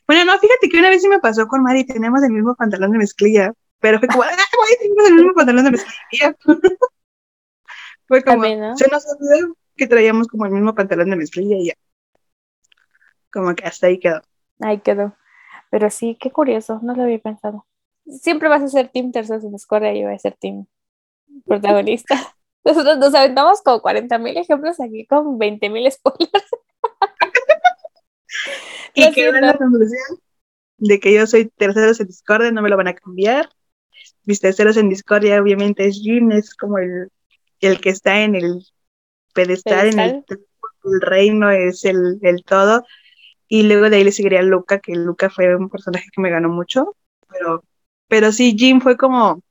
Bueno, 0.08 0.24
no, 0.24 0.40
fíjate 0.40 0.70
que 0.70 0.80
una 0.80 0.90
vez 0.90 1.02
sí 1.02 1.10
me 1.10 1.20
pasó 1.20 1.50
con 1.50 1.62
Mari, 1.62 1.84
tenemos 1.84 2.24
el 2.24 2.32
mismo 2.32 2.56
pantalón 2.56 2.94
de 2.94 3.00
mezclilla, 3.00 3.52
pero 3.82 4.00
fue 4.00 4.08
como, 4.08 4.24
¡ah, 4.24 4.28
güey, 4.30 4.78
tenemos 4.80 5.06
el 5.10 5.16
mismo 5.16 5.34
pantalón 5.34 5.66
de 5.66 5.72
mezclilla! 5.72 6.36
fue 8.08 8.24
como, 8.24 8.44
se 8.78 8.88
nos 8.90 9.06
olvidó 9.06 9.58
que 9.76 9.86
traíamos 9.86 10.30
como 10.30 10.46
el 10.46 10.54
mismo 10.54 10.74
pantalón 10.74 11.10
de 11.10 11.18
mezclilla 11.18 11.58
y 11.58 11.68
ya. 11.68 11.74
Como 13.30 13.54
que 13.54 13.66
hasta 13.66 13.88
ahí 13.88 14.00
quedó. 14.00 14.22
Ahí 14.62 14.80
quedó. 14.80 15.18
Pero 15.72 15.90
sí, 15.90 16.18
qué 16.18 16.32
curioso, 16.32 16.80
no 16.84 16.96
lo 16.96 17.04
había 17.04 17.20
pensado. 17.20 17.66
Siempre 18.06 18.48
vas 18.48 18.62
a 18.64 18.70
ser 18.70 18.88
Team 18.88 19.12
Terceros 19.12 19.44
en 19.44 19.52
Discordia 19.52 19.94
y 19.94 20.00
yo 20.00 20.06
voy 20.06 20.16
a 20.16 20.20
ser 20.20 20.38
Team 20.40 20.68
protagonista. 21.46 22.16
Nosotros 22.64 22.98
nos 22.98 23.14
aventamos 23.14 23.62
como 23.62 23.82
40 23.82 24.18
mil 24.20 24.38
ejemplos 24.38 24.80
aquí 24.80 25.06
con 25.06 25.38
20 25.38 25.70
mil 25.70 25.92
spoilers. 25.92 26.46
y 28.96 29.12
queda 29.12 29.42
la 29.42 29.58
conclusión 29.58 30.20
de 30.78 31.00
que 31.00 31.14
yo 31.14 31.28
soy 31.28 31.50
terceros 31.50 32.00
en 32.00 32.08
Discordia, 32.08 32.52
no 32.52 32.62
me 32.62 32.70
lo 32.70 32.78
van 32.78 32.88
a 32.88 32.94
cambiar. 32.94 33.50
Mis 34.26 34.40
terceros 34.40 34.78
en 34.78 34.90
Discordia 34.90 35.42
obviamente 35.42 35.86
es 35.86 36.00
Jim, 36.02 36.32
es 36.32 36.56
como 36.56 36.78
el, 36.78 37.10
el 37.60 37.80
que 37.80 37.90
está 37.90 38.24
en 38.24 38.36
el 38.36 38.66
pedestal, 39.34 39.88
en 39.88 40.00
el, 40.00 40.24
reino, 41.02 41.50
es 41.50 41.86
el, 41.86 42.20
el, 42.22 42.44
todo. 42.44 42.86
Y 43.48 43.64
luego 43.64 43.90
de 43.90 43.98
ahí 43.98 44.04
le 44.04 44.12
seguiría 44.12 44.42
Luca, 44.42 44.80
que 44.80 44.96
Luca 44.96 45.30
fue 45.30 45.56
un 45.56 45.70
personaje 45.70 46.08
que 46.14 46.22
me 46.22 46.30
ganó 46.30 46.50
mucho. 46.50 46.96
Pero, 47.30 47.64
pero 48.08 48.32
sí, 48.32 48.56
Jim 48.58 48.82
fue 48.82 48.98
como 48.98 49.42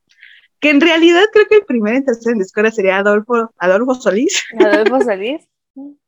que 0.62 0.70
en 0.70 0.80
realidad 0.80 1.24
creo 1.32 1.46
que 1.48 1.56
el 1.56 1.64
primer 1.64 1.96
en 1.96 2.04
tercer 2.04 2.32
en 2.32 2.38
Discordia 2.38 2.70
sería 2.70 2.98
Adolfo, 2.98 3.52
Adolfo 3.58 3.96
Solís. 3.96 4.44
Adolfo 4.60 5.00
Solís. 5.00 5.46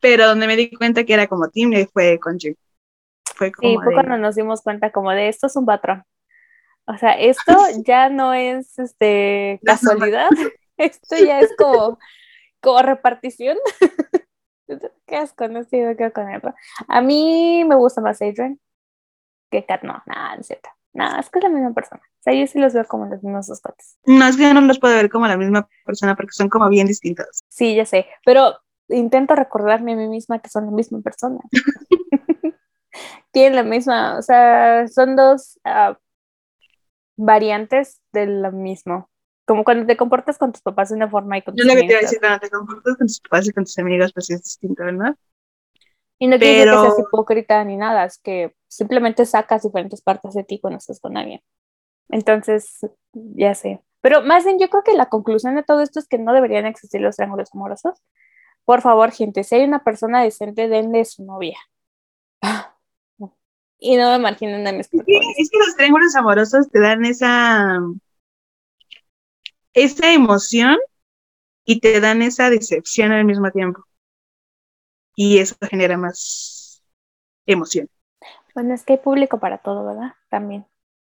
Pero 0.00 0.26
donde 0.26 0.46
me 0.46 0.56
di 0.56 0.70
cuenta 0.70 1.04
que 1.04 1.12
era 1.12 1.26
como 1.26 1.50
Tim 1.50 1.86
fue 1.92 2.18
con 2.18 2.38
Jim. 2.38 2.54
Fue 3.36 3.52
como 3.52 3.68
sí, 3.68 3.76
fue 3.84 3.92
cuando 3.92 4.16
nos 4.16 4.36
dimos 4.36 4.62
cuenta 4.62 4.90
como 4.90 5.10
de 5.10 5.28
esto 5.28 5.48
es 5.48 5.56
un 5.56 5.66
patrón. 5.66 6.02
O 6.86 6.96
sea, 6.96 7.12
esto 7.12 7.54
ya 7.86 8.08
no 8.08 8.32
es 8.32 8.78
este 8.78 9.60
casualidad, 9.62 10.30
esto 10.78 11.16
ya 11.16 11.40
es 11.40 11.54
como, 11.58 11.98
como 12.60 12.80
repartición. 12.80 13.58
¿Qué 15.06 15.18
es 15.18 15.34
con 15.34 15.58
esto? 15.58 15.76
¿Qué 15.98 16.10
con 16.10 16.30
él? 16.30 16.40
A 16.88 17.02
mí 17.02 17.64
me 17.66 17.74
gusta 17.74 18.00
más 18.00 18.22
Adrian 18.22 18.58
que 19.50 19.66
Kat, 19.66 19.82
no, 19.82 20.02
nada, 20.06 20.36
no 20.36 20.40
es 20.40 20.46
cierto. 20.46 20.70
No, 20.94 21.18
es 21.18 21.28
que 21.28 21.40
es 21.40 21.42
la 21.42 21.50
misma 21.50 21.74
persona. 21.74 22.00
O 22.04 22.22
sea, 22.22 22.32
yo 22.32 22.46
sí 22.46 22.58
los 22.58 22.72
veo 22.72 22.84
como 22.86 23.06
los 23.06 23.22
mismos 23.22 23.48
dos 23.48 23.60
patas. 23.60 23.98
No, 24.06 24.26
es 24.26 24.36
que 24.36 24.44
yo 24.44 24.54
no 24.54 24.60
los 24.60 24.78
puedo 24.78 24.94
ver 24.94 25.10
como 25.10 25.26
la 25.26 25.36
misma 25.36 25.68
persona 25.84 26.14
porque 26.14 26.32
son 26.32 26.48
como 26.48 26.68
bien 26.68 26.86
distintos. 26.86 27.42
Sí, 27.48 27.74
ya 27.74 27.84
sé. 27.84 28.06
Pero 28.24 28.56
intento 28.88 29.34
recordarme 29.34 29.94
a 29.94 29.96
mí 29.96 30.08
misma 30.08 30.38
que 30.38 30.48
son 30.48 30.66
la 30.66 30.70
misma 30.70 31.00
persona. 31.00 31.40
Tienen 33.32 33.56
la 33.56 33.64
misma, 33.64 34.18
o 34.18 34.22
sea, 34.22 34.86
son 34.86 35.16
dos, 35.16 35.58
uh, 35.64 35.94
variantes 37.16 38.00
de 38.12 38.26
lo 38.26 38.52
mismo. 38.52 39.10
Como 39.46 39.64
cuando 39.64 39.86
te 39.86 39.96
comportas 39.96 40.38
con 40.38 40.52
tus 40.52 40.62
papás 40.62 40.88
de 40.90 40.96
una 40.96 41.08
forma 41.08 41.36
y 41.36 41.42
con 41.42 41.54
tus 41.54 41.66
Yo 41.66 41.74
lo 41.74 41.78
que 41.78 41.86
te 41.86 41.92
iba 41.92 41.96
a 41.96 41.98
amigos. 41.98 42.10
decir, 42.10 42.20
cuando 42.20 42.38
te 42.38 42.50
comportas 42.50 42.96
con 42.96 43.06
tus 43.06 43.20
papás 43.20 43.48
y 43.48 43.52
con 43.52 43.64
tus 43.64 43.78
amigos, 43.78 44.12
pues 44.12 44.30
es 44.30 44.42
distinto, 44.42 44.84
¿verdad? 44.84 45.16
Y 46.18 46.28
no 46.28 46.38
decir 46.38 46.64
que 46.64 46.70
seas 46.70 46.98
hipócrita 46.98 47.64
ni 47.64 47.76
nada, 47.76 48.04
es 48.04 48.18
que 48.18 48.54
simplemente 48.74 49.24
sacas 49.24 49.62
diferentes 49.62 50.02
partes 50.02 50.34
de 50.34 50.44
ti 50.44 50.58
cuando 50.60 50.78
estás 50.78 51.00
con 51.00 51.16
alguien. 51.16 51.40
Entonces, 52.08 52.80
ya 53.12 53.54
sé. 53.54 53.80
Pero 54.00 54.22
más 54.22 54.44
bien, 54.44 54.58
yo 54.58 54.68
creo 54.68 54.82
que 54.82 54.94
la 54.94 55.08
conclusión 55.08 55.54
de 55.54 55.62
todo 55.62 55.80
esto 55.80 55.98
es 56.00 56.08
que 56.08 56.18
no 56.18 56.32
deberían 56.32 56.66
existir 56.66 57.00
los 57.00 57.16
triángulos 57.16 57.50
amorosos. 57.54 58.02
Por 58.64 58.82
favor, 58.82 59.12
gente, 59.12 59.44
si 59.44 59.54
hay 59.54 59.64
una 59.64 59.84
persona 59.84 60.22
decente, 60.22 60.68
denle 60.68 61.04
su 61.04 61.24
novia. 61.24 61.58
Y 63.80 63.96
no 63.96 64.08
me 64.10 64.16
imaginen 64.16 64.66
a 64.66 64.72
mis 64.72 64.86
Sí, 64.86 64.98
es 65.36 65.50
que 65.50 65.58
los 65.58 65.76
triángulos 65.76 66.16
amorosos 66.16 66.70
te 66.70 66.80
dan 66.80 67.04
esa, 67.04 67.80
esa 69.74 70.12
emoción 70.12 70.78
y 71.66 71.80
te 71.80 72.00
dan 72.00 72.22
esa 72.22 72.48
decepción 72.48 73.12
al 73.12 73.26
mismo 73.26 73.50
tiempo. 73.50 73.84
Y 75.16 75.38
eso 75.38 75.56
genera 75.68 75.98
más 75.98 76.82
emoción. 77.44 77.90
Bueno, 78.54 78.74
es 78.74 78.84
que 78.84 78.94
hay 78.94 78.98
público 79.00 79.38
para 79.40 79.58
todo, 79.58 79.84
¿verdad? 79.84 80.12
También. 80.30 80.66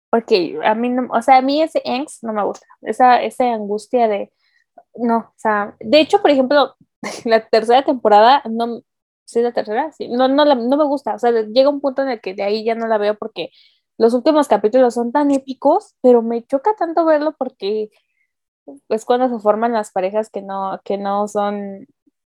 Porque 0.09 0.59
a 0.65 0.75
mí 0.75 0.89
no, 0.89 1.07
o 1.11 1.21
sea, 1.21 1.37
a 1.37 1.41
mí 1.41 1.61
ese 1.61 1.81
angst 1.85 2.23
no 2.23 2.33
me 2.33 2.43
gusta. 2.45 2.67
Esa, 2.81 3.23
esa 3.23 3.45
angustia 3.53 4.07
de, 4.07 4.33
no, 4.95 5.17
o 5.19 5.33
sea, 5.37 5.75
de 5.79 6.01
hecho, 6.01 6.21
por 6.21 6.31
ejemplo, 6.31 6.75
la 7.25 7.47
tercera 7.49 7.83
temporada, 7.85 8.43
no, 8.49 8.81
¿sí 9.25 9.41
la 9.41 9.53
tercera? 9.53 9.91
Sí, 9.93 10.09
no, 10.09 10.27
no, 10.29 10.45
no 10.45 10.77
me 10.77 10.85
gusta. 10.85 11.15
O 11.15 11.19
sea, 11.19 11.31
llega 11.31 11.69
un 11.69 11.81
punto 11.81 12.03
en 12.03 12.09
el 12.09 12.21
que 12.21 12.33
de 12.35 12.43
ahí 12.43 12.65
ya 12.65 12.75
no 12.75 12.87
la 12.87 12.97
veo 12.99 13.17
porque 13.17 13.51
los 13.97 14.13
últimos 14.13 14.47
capítulos 14.47 14.93
son 14.95 15.11
tan 15.11 15.31
épicos, 15.31 15.95
pero 16.01 16.21
me 16.23 16.43
choca 16.45 16.75
tanto 16.77 17.05
verlo 17.05 17.35
porque 17.37 17.91
es 18.89 19.05
cuando 19.05 19.29
se 19.29 19.41
forman 19.41 19.73
las 19.73 19.91
parejas 19.91 20.29
que 20.29 20.41
no, 20.41 20.79
que 20.83 20.97
no 20.97 21.27
son, 21.27 21.87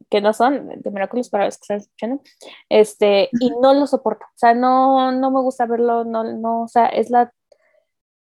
que 0.09 0.21
no 0.21 0.33
son 0.33 0.69
de 0.69 0.91
Miraculous 0.91 1.29
para 1.29 1.47
los 1.47 1.57
que 1.57 1.63
están 1.63 1.77
escuchando, 1.79 2.23
este, 2.69 3.29
y 3.41 3.51
no 3.61 3.75
lo 3.75 3.87
soporto, 3.87 4.25
o 4.27 4.39
sea, 4.39 4.55
no, 4.55 5.13
no 5.13 5.31
me 5.31 5.41
gusta 5.41 5.67
verlo, 5.67 6.05
no, 6.05 6.25
no, 6.25 6.63
o 6.63 6.69
sea, 6.69 6.87
es 6.87 7.11
la, 7.11 7.33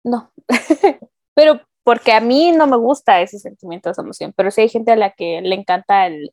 no, 0.04 0.32
pero 1.34 1.62
porque 1.84 2.12
a 2.12 2.20
mí 2.20 2.52
no 2.52 2.68
me 2.68 2.76
gusta 2.76 3.22
ese 3.22 3.40
sentimiento, 3.40 3.90
esa 3.90 4.02
emoción, 4.02 4.34
pero 4.36 4.52
sí 4.52 4.62
hay 4.62 4.70
gente 4.70 4.92
a 4.92 4.98
la 4.98 5.12
que 5.12 5.42
le 5.42 5.56
encanta 5.56 6.08
el, 6.08 6.32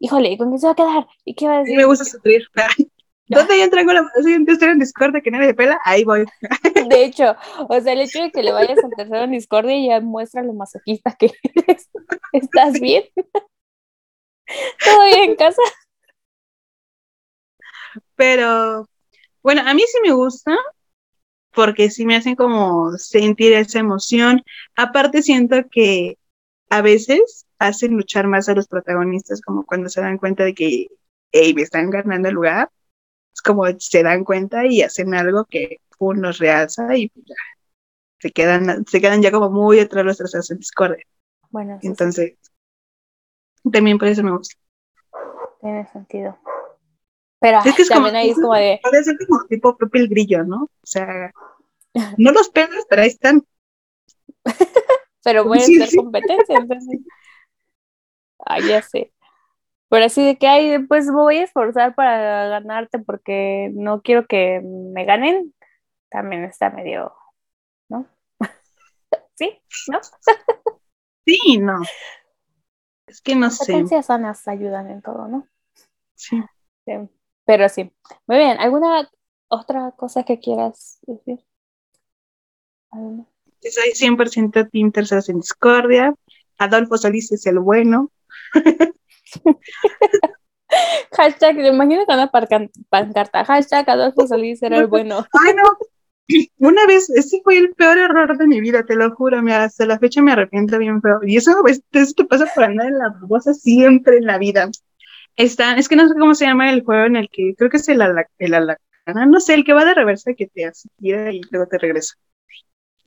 híjole, 0.00 0.36
¿con 0.36 0.48
quién 0.48 0.58
se 0.58 0.66
va 0.66 0.72
a 0.72 0.76
quedar? 0.76 1.06
¿Y 1.24 1.34
qué 1.34 1.46
va 1.46 1.54
a 1.54 1.56
A 1.58 1.60
decir? 1.60 1.76
me 1.76 1.84
gusta 1.84 2.04
sufrir. 2.04 2.42
¿Dónde 3.28 3.54
hay 3.54 3.62
un 3.62 3.70
triángulo 3.70 4.00
amoroso 4.00 4.28
y 4.28 4.34
un 4.34 4.48
estoy 4.48 4.68
en 4.68 4.78
Discord 4.78 5.20
que 5.22 5.30
nadie 5.30 5.54
pela? 5.54 5.80
Ahí 5.84 6.04
voy. 6.04 6.24
De 6.88 7.04
hecho, 7.04 7.36
o 7.68 7.80
sea, 7.80 7.92
el 7.92 8.00
hecho 8.00 8.22
de 8.22 8.30
que 8.30 8.42
le 8.42 8.52
vayas 8.52 8.78
al 8.82 8.90
tercero 8.96 9.24
en 9.24 9.32
Discordia 9.32 9.78
ya 9.78 10.00
muestra 10.00 10.42
lo 10.42 10.52
masoquista 10.52 11.14
que 11.18 11.32
eres. 11.54 11.88
¿Estás 12.32 12.80
bien? 12.80 13.04
¿Todo 14.84 15.04
bien 15.04 15.30
en 15.30 15.36
casa? 15.36 15.62
Pero 18.14 18.88
bueno, 19.42 19.62
a 19.64 19.74
mí 19.74 19.82
sí 19.82 19.98
me 20.02 20.12
gusta 20.12 20.56
porque 21.52 21.90
sí 21.90 22.04
me 22.04 22.16
hacen 22.16 22.36
como 22.36 22.92
sentir 22.98 23.52
esa 23.54 23.78
emoción. 23.78 24.42
Aparte 24.76 25.22
siento 25.22 25.56
que 25.70 26.18
a 26.68 26.82
veces 26.82 27.46
hacen 27.58 27.92
luchar 27.96 28.26
más 28.26 28.48
a 28.48 28.54
los 28.54 28.68
protagonistas 28.68 29.40
como 29.40 29.64
cuando 29.64 29.88
se 29.88 30.00
dan 30.02 30.18
cuenta 30.18 30.44
de 30.44 30.54
que, 30.54 30.88
hey, 31.32 31.54
me 31.54 31.62
están 31.62 31.90
ganando 31.90 32.28
el 32.28 32.34
lugar. 32.34 32.70
Es 33.34 33.40
como 33.42 33.64
se 33.78 34.02
dan 34.02 34.24
cuenta 34.24 34.66
y 34.66 34.82
hacen 34.82 35.14
algo 35.14 35.46
que 35.46 35.78
pum, 35.98 36.18
los 36.18 36.38
realza 36.38 36.96
y 36.96 37.08
pues 37.08 37.24
ya, 37.26 37.34
se 38.18 38.30
quedan, 38.32 38.84
se 38.86 39.00
quedan 39.00 39.22
ya 39.22 39.30
como 39.30 39.50
muy 39.50 39.80
atrás 39.80 40.04
los 40.04 40.18
terceros 40.18 40.50
en 40.50 40.58
discordia. 40.58 41.04
Bueno, 41.50 41.78
Entonces, 41.82 42.34
también 43.70 43.98
por 43.98 44.08
eso 44.08 44.22
me 44.22 44.30
gusta. 44.32 44.56
tiene 45.60 45.86
sentido. 45.92 46.38
Pero 47.40 47.58
Es 47.64 47.74
que 47.74 47.82
es 47.82 47.88
también 47.88 48.12
como- 48.14 48.18
ahí 48.22 48.30
es 48.30 48.36
como 48.36 48.54
de, 48.54 48.80
Puede 48.82 49.04
ser 49.04 49.16
como 49.26 49.44
tipo 49.46 49.76
Pepe 49.76 49.98
el 49.98 50.08
Grillo, 50.08 50.44
¿no? 50.44 50.64
O 50.64 50.70
sea, 50.86 51.32
no 52.16 52.32
los 52.32 52.48
pegas, 52.50 52.84
pero 52.88 53.02
ahí 53.02 53.08
están. 53.08 53.44
pero 55.24 55.44
voy 55.44 55.58
a 55.58 55.62
Sí, 55.62 55.80
sí. 55.86 55.96
competencia, 55.96 56.56
entonces. 56.56 57.00
Ah, 58.44 58.60
ya 58.60 58.80
sé. 58.82 59.12
Pero 59.88 60.04
así 60.04 60.24
de 60.24 60.36
que, 60.36 60.46
ay, 60.48 60.78
pues 60.86 61.06
me 61.06 61.12
voy 61.14 61.36
a 61.38 61.44
esforzar 61.44 61.94
para 61.94 62.48
ganarte 62.48 62.98
porque 62.98 63.70
no 63.74 64.02
quiero 64.02 64.26
que 64.26 64.60
me 64.62 65.04
ganen, 65.04 65.54
también 66.10 66.44
está 66.44 66.70
medio, 66.70 67.12
¿no? 67.88 68.06
¿Sí? 69.34 69.60
¿No? 69.88 70.00
Sí, 71.24 71.58
no. 71.58 71.80
Es 73.16 73.22
que 73.22 73.34
no 73.34 73.50
sé. 73.50 73.72
Competencias 73.72 74.06
sanas 74.06 74.46
ayudan 74.46 74.90
en 74.90 75.00
todo, 75.00 75.26
¿no? 75.26 75.48
Sí. 76.16 76.38
Sí, 76.84 76.92
Pero 77.46 77.66
sí. 77.70 77.90
Muy 78.26 78.36
bien, 78.36 78.58
¿alguna 78.60 79.10
otra 79.48 79.92
cosa 79.92 80.22
que 80.24 80.38
quieras 80.38 80.98
decir? 81.06 81.42
¿Alguna? 82.90 83.24
Soy 83.62 83.92
100% 83.94 84.70
Team 84.70 84.92
Terceros 84.92 85.30
en 85.30 85.40
Discordia. 85.40 86.14
Adolfo 86.58 86.98
Solís 86.98 87.32
es 87.32 87.46
el 87.46 87.58
bueno. 87.58 88.12
Hashtag, 91.12 91.56
me 91.56 91.68
imagino 91.68 92.04
con 92.04 92.16
una 92.16 92.30
pancarta. 92.90 93.46
Hashtag 93.46 93.88
Adolfo 93.88 94.26
Solís 94.26 94.62
era 94.62 94.76
el 94.76 94.86
bueno. 94.88 95.26
Ay, 95.32 95.54
no. 95.54 95.62
Una 96.58 96.86
vez, 96.86 97.08
ese 97.10 97.40
fue 97.44 97.58
el 97.58 97.70
peor 97.74 97.98
error 97.98 98.36
de 98.36 98.46
mi 98.46 98.60
vida, 98.60 98.84
te 98.84 98.96
lo 98.96 99.14
juro. 99.14 99.42
mira, 99.42 99.64
hasta 99.64 99.86
la 99.86 99.98
fecha 99.98 100.22
me 100.22 100.32
arrepiento 100.32 100.78
bien 100.78 101.00
feo. 101.00 101.20
Y 101.24 101.36
eso, 101.36 101.52
eso 101.66 102.12
te 102.16 102.24
pasa 102.24 102.46
por 102.54 102.64
andar 102.64 102.88
en 102.88 102.98
la 102.98 103.10
babosa 103.10 103.54
siempre 103.54 104.18
en 104.18 104.26
la 104.26 104.38
vida. 104.38 104.68
Está, 105.36 105.76
es 105.78 105.88
que 105.88 105.96
no 105.96 106.08
sé 106.08 106.14
cómo 106.18 106.34
se 106.34 106.46
llama 106.46 106.70
el 106.72 106.82
juego 106.84 107.06
en 107.06 107.16
el 107.16 107.28
que 107.30 107.54
creo 107.56 107.70
que 107.70 107.78
es 107.78 107.88
el, 107.88 108.02
ala- 108.02 108.28
el 108.38 108.54
alacrán, 108.54 109.30
no 109.30 109.40
sé, 109.40 109.54
el 109.54 109.64
que 109.64 109.72
va 109.74 109.84
de 109.84 109.94
reversa 109.94 110.34
que 110.34 110.46
te 110.48 110.66
hace 110.66 110.88
gira 111.00 111.32
y 111.32 111.40
luego 111.50 111.68
te 111.68 111.78
regresa. 111.78 112.14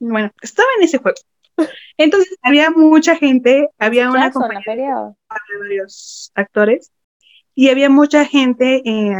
Bueno, 0.00 0.30
estaba 0.42 0.68
en 0.78 0.84
ese 0.84 0.98
juego. 0.98 1.16
Entonces 1.98 2.36
había 2.42 2.70
mucha 2.70 3.16
gente, 3.16 3.68
había 3.78 4.10
una 4.10 4.32
compañía 4.32 4.62
de 5.52 5.58
varios 5.60 6.32
actores 6.34 6.92
y 7.54 7.70
había 7.70 7.90
mucha 7.90 8.24
gente 8.26 8.82
eh, 8.84 9.14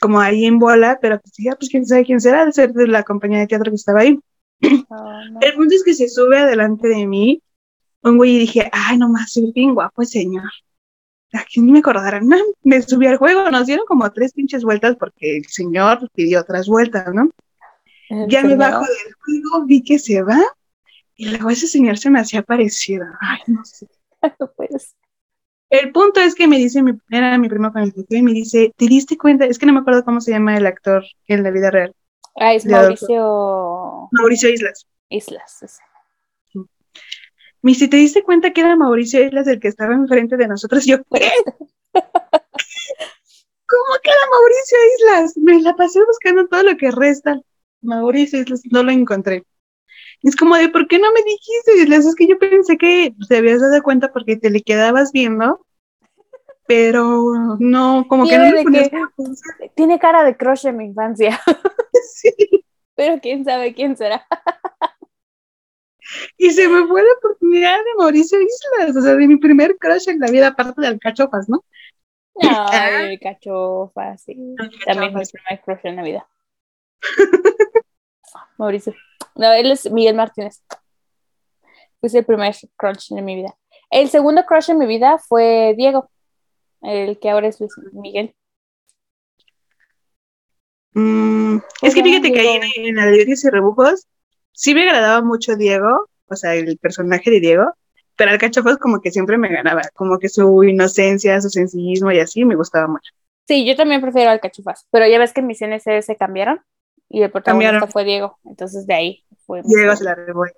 como 0.00 0.20
ahí 0.20 0.44
en 0.44 0.58
bola, 0.58 0.98
pero 1.00 1.20
pues 1.20 1.34
dije, 1.34 1.50
ah, 1.50 1.56
pues 1.58 1.70
quién 1.70 1.86
sabe 1.86 2.04
quién 2.04 2.20
será, 2.20 2.42
al 2.42 2.52
ser 2.52 2.72
de 2.72 2.86
la 2.86 3.02
compañía 3.02 3.38
de 3.38 3.46
teatro 3.46 3.70
que 3.70 3.76
estaba 3.76 4.00
ahí. 4.00 4.18
no. 4.60 5.38
El 5.40 5.54
punto 5.54 5.74
es 5.74 5.84
que 5.84 5.94
se 5.94 6.08
sube 6.08 6.38
adelante 6.38 6.88
de 6.88 7.06
mí 7.06 7.42
un 8.02 8.16
güey 8.18 8.36
y 8.36 8.38
dije, 8.40 8.68
ay, 8.72 8.98
nomás, 8.98 9.32
soy 9.32 9.50
bien 9.52 9.74
guapo 9.74 10.04
señor. 10.04 10.50
¿A 11.32 11.44
quién 11.44 11.70
me 11.70 11.80
acordarán? 11.80 12.28
No, 12.28 12.36
me 12.62 12.80
subí 12.80 13.06
al 13.06 13.16
juego, 13.16 13.50
nos 13.50 13.66
dieron 13.66 13.86
como 13.86 14.10
tres 14.12 14.32
pinches 14.32 14.62
vueltas 14.62 14.96
porque 14.96 15.38
el 15.38 15.46
señor 15.46 16.08
pidió 16.14 16.40
otras 16.40 16.68
vueltas, 16.68 17.12
¿no? 17.12 17.30
Ya 18.28 18.42
me 18.44 18.54
bajo 18.54 18.84
del 18.84 19.14
juego, 19.14 19.66
vi 19.66 19.82
que 19.82 19.98
se 19.98 20.22
va 20.22 20.40
y 21.16 21.30
luego 21.30 21.50
ese 21.50 21.66
señor 21.66 21.98
se 21.98 22.10
me 22.10 22.20
hacía 22.20 22.42
parecido. 22.42 23.06
Ay, 23.20 23.40
no 23.46 23.64
sé. 23.64 23.86
No 24.40 24.50
puedes. 24.56 24.94
El 25.70 25.92
punto 25.92 26.20
es 26.20 26.34
que 26.34 26.46
me 26.46 26.58
dice, 26.58 26.82
mi, 26.82 26.92
era 27.10 27.36
mi 27.38 27.48
primo 27.48 27.72
con 27.72 27.82
el 27.82 27.92
que 27.92 28.04
y 28.08 28.22
me 28.22 28.32
dice, 28.32 28.72
¿te 28.76 28.86
diste 28.86 29.16
cuenta? 29.16 29.44
Es 29.46 29.58
que 29.58 29.66
no 29.66 29.72
me 29.72 29.80
acuerdo 29.80 30.04
cómo 30.04 30.20
se 30.20 30.30
llama 30.30 30.56
el 30.56 30.66
actor 30.66 31.04
en 31.26 31.42
la 31.42 31.50
vida 31.50 31.70
real. 31.70 31.94
Ah, 32.36 32.54
es. 32.54 32.66
Mauricio 32.66 34.08
Mauricio 34.12 34.50
Islas. 34.50 34.86
Islas. 35.08 35.62
ese. 35.62 35.82
Me 37.62 37.70
dice, 37.70 37.88
¿te 37.88 37.96
diste 37.96 38.22
cuenta 38.22 38.52
que 38.52 38.60
era 38.60 38.76
Mauricio 38.76 39.24
Islas 39.24 39.46
el 39.46 39.58
que 39.58 39.68
estaba 39.68 39.94
enfrente 39.94 40.36
de 40.36 40.48
nosotros? 40.48 40.84
Yo, 40.84 40.98
¿qué? 41.10 41.30
¿Cómo 43.66 43.98
que 44.02 44.10
era 44.10 44.20
Mauricio 44.30 44.78
Islas? 44.98 45.36
Me 45.38 45.62
la 45.62 45.74
pasé 45.74 46.00
buscando 46.04 46.46
todo 46.46 46.62
lo 46.62 46.76
que 46.76 46.90
resta. 46.90 47.40
Mauricio 47.80 48.40
Islas, 48.40 48.62
no 48.70 48.82
lo 48.82 48.90
encontré. 48.90 49.44
Es 50.24 50.36
como 50.36 50.56
de, 50.56 50.70
¿por 50.70 50.88
qué 50.88 50.98
no 50.98 51.12
me 51.12 51.22
dijiste? 51.22 51.94
Es 51.94 52.14
que 52.14 52.26
yo 52.26 52.38
pensé 52.38 52.78
que 52.78 53.14
te 53.28 53.36
habías 53.36 53.60
dado 53.60 53.82
cuenta 53.82 54.10
porque 54.10 54.36
te 54.36 54.48
le 54.48 54.62
quedabas 54.62 55.12
viendo, 55.12 55.66
pero 56.66 57.58
no, 57.58 58.06
como 58.08 58.26
que 58.26 58.38
no 58.38 58.50
me 58.50 58.62
ponías 58.62 58.88
que-. 58.88 59.70
Tiene 59.74 59.98
cara 59.98 60.24
de 60.24 60.34
crush 60.34 60.66
en 60.66 60.78
mi 60.78 60.86
infancia, 60.86 61.38
Sí. 62.14 62.32
pero 62.94 63.20
quién 63.20 63.44
sabe 63.44 63.74
quién 63.74 63.98
será. 63.98 64.26
Y 66.38 66.50
se 66.52 66.68
me 66.68 66.86
fue 66.86 67.02
la 67.02 67.12
oportunidad 67.18 67.76
de 67.76 67.94
Mauricio 67.98 68.38
Islas, 68.40 68.96
o 68.96 69.02
sea, 69.02 69.14
de 69.16 69.28
mi 69.28 69.36
primer 69.36 69.76
crush 69.76 70.08
en 70.08 70.20
la 70.20 70.30
vida, 70.30 70.48
aparte 70.48 70.80
de 70.80 70.86
Alcachofas, 70.86 71.50
¿no? 71.50 71.62
Ay, 72.40 73.08
mi 73.10 73.18
cachofa, 73.18 74.16
sí. 74.16 74.54
Alcachofas. 74.58 74.84
También 74.86 75.14
mi 75.14 75.22
primer 75.26 75.62
crush 75.62 75.80
en 75.84 75.96
la 75.96 76.02
vida. 76.02 76.26
Mauricio. 78.56 78.94
No, 79.34 79.52
él 79.52 79.70
es 79.70 79.90
Miguel 79.90 80.14
Martínez. 80.14 80.62
Fue 82.00 82.10
el 82.12 82.24
primer 82.24 82.54
crush 82.76 83.12
en 83.12 83.24
mi 83.24 83.36
vida. 83.36 83.54
El 83.90 84.08
segundo 84.08 84.44
crush 84.44 84.70
en 84.70 84.78
mi 84.78 84.86
vida 84.86 85.18
fue 85.18 85.74
Diego, 85.76 86.10
el 86.82 87.18
que 87.18 87.30
ahora 87.30 87.48
es 87.48 87.60
Luis 87.60 87.72
Miguel. 87.92 88.34
Mm, 90.92 91.58
es 91.82 91.94
que 91.94 92.02
fíjate 92.02 92.32
que 92.32 92.40
ahí 92.40 92.60
en, 92.76 92.86
en 92.86 92.98
Alegrías 92.98 93.44
y 93.44 93.50
Rebujos 93.50 94.06
sí 94.52 94.74
me 94.74 94.82
agradaba 94.82 95.22
mucho 95.22 95.56
Diego, 95.56 96.08
o 96.26 96.36
sea, 96.36 96.54
el 96.54 96.78
personaje 96.78 97.30
de 97.30 97.40
Diego, 97.40 97.74
pero 98.16 98.30
Alcachofas 98.30 98.78
como 98.78 99.00
que 99.00 99.10
siempre 99.10 99.36
me 99.38 99.48
ganaba, 99.48 99.82
como 99.94 100.18
que 100.18 100.28
su 100.28 100.62
inocencia, 100.62 101.40
su 101.40 101.50
sencillismo 101.50 102.12
y 102.12 102.20
así 102.20 102.44
me 102.44 102.54
gustaba 102.54 102.86
mucho. 102.86 103.12
Sí, 103.46 103.66
yo 103.66 103.76
también 103.76 104.00
prefiero 104.00 104.30
Alcachofas, 104.30 104.86
pero 104.90 105.06
ya 105.06 105.18
ves 105.18 105.32
que 105.32 105.42
mis 105.42 105.58
CNC 105.58 106.02
se 106.02 106.16
cambiaron 106.16 106.60
y 107.14 107.22
el 107.22 107.30
protagonista 107.30 107.86
fue 107.86 108.02
Diego, 108.02 108.40
entonces 108.44 108.88
de 108.88 108.94
ahí 108.94 109.24
fue. 109.46 109.62
Diego 109.64 109.94
se 109.94 110.02
la 110.02 110.16
revolvió. 110.16 110.56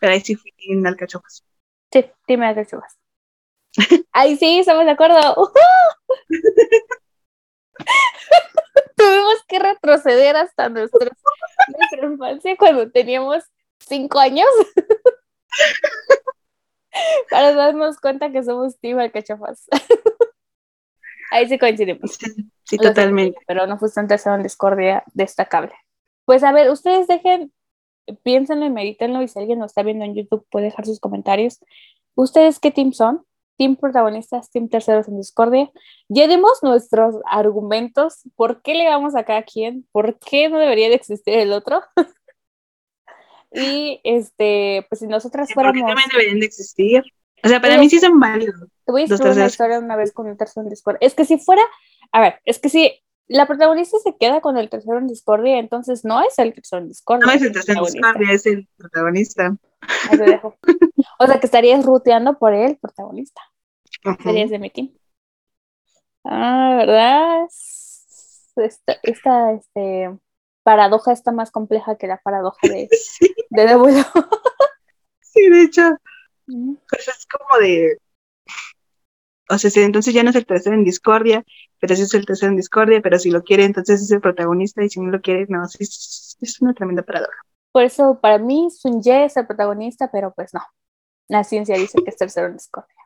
Pero 0.00 0.12
ahí 0.12 0.20
sí 0.20 0.34
fui 0.34 0.52
en 0.68 0.86
Alcachofas. 0.86 1.46
Sí, 1.90 2.04
dime 2.26 2.46
Alcachofas. 2.46 2.98
Ahí 4.12 4.36
sí, 4.36 4.58
estamos 4.58 4.84
de 4.84 4.90
acuerdo. 4.90 5.18
Tuvimos 8.96 9.42
que 9.48 9.58
retroceder 9.58 10.36
hasta 10.36 10.68
nuestra 10.68 11.10
infancia 12.02 12.54
cuando 12.58 12.90
teníamos 12.90 13.44
cinco 13.78 14.18
años 14.18 14.46
para 17.30 17.54
darnos 17.54 17.98
cuenta 17.98 18.30
que 18.30 18.42
somos 18.42 18.78
Team 18.78 18.98
Alcachofas. 18.98 19.66
Ahí 21.30 21.48
sí 21.48 21.58
coincidimos. 21.58 22.18
Sí, 22.64 22.76
totalmente. 22.76 23.38
pero 23.46 23.66
no 23.66 23.78
fue 23.78 23.88
un 23.96 24.08
tercero 24.08 24.36
en 24.36 24.42
discordia 24.42 25.02
destacable. 25.14 25.72
Pues 26.24 26.42
a 26.42 26.52
ver, 26.52 26.70
ustedes 26.70 27.06
dejen, 27.06 27.52
piénsenlo 28.22 28.66
y 28.66 28.70
medítenlo 28.70 29.22
y 29.22 29.28
si 29.28 29.38
alguien 29.38 29.58
lo 29.58 29.66
está 29.66 29.82
viendo 29.82 30.04
en 30.04 30.14
YouTube 30.14 30.46
puede 30.50 30.66
dejar 30.66 30.86
sus 30.86 31.00
comentarios. 31.00 31.60
¿Ustedes 32.14 32.58
qué 32.58 32.70
team 32.70 32.92
son? 32.92 33.24
Team 33.56 33.76
protagonistas, 33.76 34.50
team 34.50 34.68
terceros 34.68 35.08
en 35.08 35.18
discordia. 35.18 35.70
Ya 36.08 36.28
dimos 36.28 36.62
nuestros 36.62 37.16
argumentos. 37.24 38.22
¿Por 38.36 38.62
qué 38.62 38.74
le 38.74 38.86
vamos 38.86 39.16
a 39.16 39.24
cada 39.24 39.42
quien? 39.42 39.86
¿Por 39.92 40.18
qué 40.18 40.48
no 40.48 40.58
debería 40.58 40.88
de 40.88 40.94
existir 40.94 41.34
el 41.34 41.52
otro? 41.52 41.82
y 43.52 44.00
este, 44.04 44.86
pues 44.88 45.00
si 45.00 45.06
nosotras 45.06 45.52
fuéramos. 45.52 45.80
¿Por 45.80 45.88
qué 45.88 45.94
también 45.94 46.10
deberían 46.12 46.40
de 46.40 46.46
existir? 46.46 47.02
O 47.42 47.48
sea, 47.48 47.60
para 47.60 47.78
mí 47.78 47.88
sí 47.88 47.98
son 47.98 48.18
válidos. 48.18 48.68
Te 48.88 48.92
voy 48.92 49.02
a 49.02 49.04
escribir 49.04 49.34
una 49.34 49.44
historia 49.44 49.78
una 49.80 49.96
vez 49.96 50.14
con 50.14 50.28
el 50.28 50.38
tercero 50.38 50.64
en 50.64 50.70
discordia. 50.70 51.06
Es 51.06 51.12
que 51.12 51.26
si 51.26 51.36
fuera, 51.36 51.60
a 52.10 52.22
ver, 52.22 52.40
es 52.46 52.58
que 52.58 52.70
si 52.70 52.90
la 53.26 53.46
protagonista 53.46 53.98
se 53.98 54.16
queda 54.16 54.40
con 54.40 54.56
el 54.56 54.70
tercero 54.70 54.96
en 54.96 55.06
discordia, 55.06 55.58
entonces 55.58 56.06
no 56.06 56.22
es 56.22 56.38
el 56.38 56.54
tercero 56.54 56.80
en 56.80 56.88
discordia. 56.88 57.26
No 57.26 57.32
es 57.32 57.42
el 57.42 57.52
tercero 57.52 57.80
en 57.86 57.92
discordia, 57.92 58.32
es 58.32 58.46
el 58.46 58.66
protagonista. 58.78 59.54
Ahí 60.08 60.16
dejo. 60.16 60.56
O 61.18 61.26
sea, 61.26 61.38
que 61.38 61.44
estarías 61.44 61.84
ruteando 61.84 62.38
por 62.38 62.54
el 62.54 62.78
protagonista. 62.78 63.42
Serías 64.22 64.48
de 64.48 64.58
mi 64.58 64.70
team. 64.70 64.90
Ah, 66.24 66.76
¿verdad? 66.78 67.44
Esta, 68.56 68.96
esta 69.02 69.52
este, 69.52 70.18
paradoja 70.62 71.12
está 71.12 71.30
más 71.30 71.50
compleja 71.50 71.96
que 71.96 72.06
la 72.06 72.22
paradoja 72.22 72.58
de, 72.62 72.88
sí. 72.92 73.34
de 73.50 74.04
sí, 75.20 75.48
de 75.50 75.62
hecho. 75.62 75.82
Pues 76.46 77.06
es 77.06 77.26
como 77.26 77.60
de. 77.60 77.98
O 79.50 79.58
sea, 79.58 79.70
si 79.70 79.80
entonces 79.80 80.12
ya 80.12 80.22
no 80.22 80.30
es 80.30 80.36
el 80.36 80.46
tercero 80.46 80.76
en 80.76 80.84
discordia, 80.84 81.44
pero 81.80 81.96
sí 81.96 82.02
es 82.02 82.14
el 82.14 82.26
tercero 82.26 82.50
en 82.50 82.56
discordia, 82.56 83.00
pero 83.00 83.18
si 83.18 83.30
lo 83.30 83.42
quiere, 83.42 83.64
entonces 83.64 84.02
es 84.02 84.10
el 84.10 84.20
protagonista, 84.20 84.84
y 84.84 84.90
si 84.90 85.00
no 85.00 85.10
lo 85.10 85.20
quiere, 85.20 85.46
no, 85.48 85.66
sí, 85.66 85.78
es 85.82 86.60
una 86.60 86.74
tremenda 86.74 87.02
paradoja. 87.02 87.42
Por 87.72 87.84
eso, 87.84 88.18
para 88.20 88.38
mí, 88.38 88.68
Sun 88.70 89.02
Ye 89.02 89.24
es 89.24 89.36
el 89.36 89.46
protagonista, 89.46 90.10
pero 90.10 90.32
pues 90.34 90.52
no. 90.52 90.60
La 91.28 91.44
ciencia 91.44 91.76
dice 91.76 91.98
que 92.02 92.10
es 92.10 92.16
tercero 92.16 92.46
en 92.46 92.54
discordia. 92.54 92.96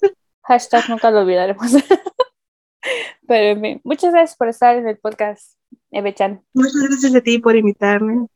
Hashtag 0.42 0.88
nunca 0.88 1.10
lo 1.10 1.20
olvidaremos. 1.20 1.72
pero 3.26 3.46
en 3.46 3.60
fin, 3.60 3.80
muchas 3.84 4.12
gracias 4.12 4.36
por 4.36 4.48
estar 4.48 4.76
en 4.76 4.88
el 4.88 4.98
podcast, 4.98 5.58
Eve-chan. 5.90 6.42
Muchas 6.54 6.82
gracias 6.88 7.14
a 7.14 7.20
ti 7.20 7.38
por 7.38 7.56
invitarme. 7.56 8.26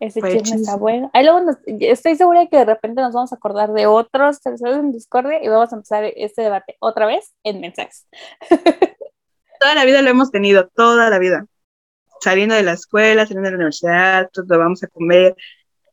Ese 0.00 0.22
chisme 0.22 0.56
está 0.56 0.76
bueno. 0.76 1.10
Ahí 1.12 1.24
luego 1.24 1.50
estoy 1.66 2.16
segura 2.16 2.40
de 2.40 2.48
que 2.48 2.56
de 2.56 2.64
repente 2.64 3.02
nos 3.02 3.12
vamos 3.12 3.32
a 3.32 3.36
acordar 3.36 3.70
de 3.74 3.86
otros 3.86 4.40
terceros 4.40 4.78
en 4.78 4.92
Discord 4.92 5.30
y 5.42 5.48
vamos 5.48 5.70
a 5.72 5.76
empezar 5.76 6.04
este 6.16 6.40
debate 6.40 6.76
otra 6.80 7.04
vez 7.04 7.34
en 7.44 7.60
mensajes. 7.60 8.06
toda 9.60 9.74
la 9.74 9.84
vida 9.84 10.00
lo 10.00 10.08
hemos 10.08 10.30
tenido, 10.30 10.68
toda 10.68 11.10
la 11.10 11.18
vida. 11.18 11.44
Saliendo 12.22 12.54
de 12.54 12.62
la 12.62 12.72
escuela, 12.72 13.26
saliendo 13.26 13.48
de 13.48 13.50
la 13.52 13.56
universidad, 13.56 14.30
lo 14.34 14.58
vamos 14.58 14.82
a 14.82 14.88
comer. 14.88 15.36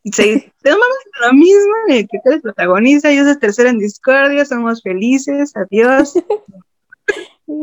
Se, 0.04 0.52
tomamos 0.62 0.96
lo 1.20 1.32
mismo, 1.34 1.74
que 1.88 2.20
tú 2.24 2.30
eres 2.30 2.40
protagonista, 2.40 3.12
yo 3.12 3.24
soy 3.24 3.38
tercero 3.38 3.68
en 3.68 3.78
discordia, 3.78 4.46
somos 4.46 4.82
felices, 4.82 5.52
adiós. 5.54 6.14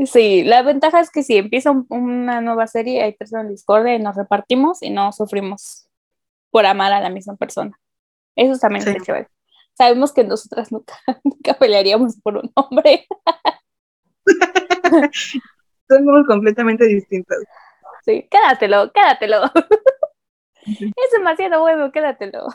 Sí, 0.08 0.44
la 0.44 0.64
ventaja 0.64 1.00
es 1.00 1.12
que 1.12 1.22
si 1.22 1.38
empieza 1.38 1.70
una 1.90 2.42
nueva 2.42 2.66
serie, 2.66 3.04
hay 3.04 3.14
tercero 3.14 3.44
en 3.44 3.50
discordia 3.50 3.94
y 3.94 4.00
nos 4.00 4.16
repartimos 4.16 4.82
y 4.82 4.90
no 4.90 5.12
sufrimos 5.12 5.86
por 6.56 6.65
amar 6.65 6.94
a 6.94 7.02
la 7.02 7.10
misma 7.10 7.36
persona. 7.36 7.77
Eso 8.34 8.57
también 8.57 8.88
es 8.88 9.03
chévere. 9.03 9.27
Sabemos 9.73 10.14
que 10.14 10.23
nosotras 10.23 10.72
nunca, 10.72 10.95
nunca 11.26 11.53
pelearíamos 11.56 12.15
por 12.22 12.38
un 12.38 12.49
hombre. 12.56 13.06
Somos 15.90 16.26
completamente 16.26 16.86
distintos. 16.86 17.36
Sí, 18.06 18.30
quédatelo, 18.32 18.90
quédatelo. 18.94 19.52
Es 20.65 21.11
demasiado 21.11 21.60
bueno, 21.60 21.91
quédatelo. 21.91 22.48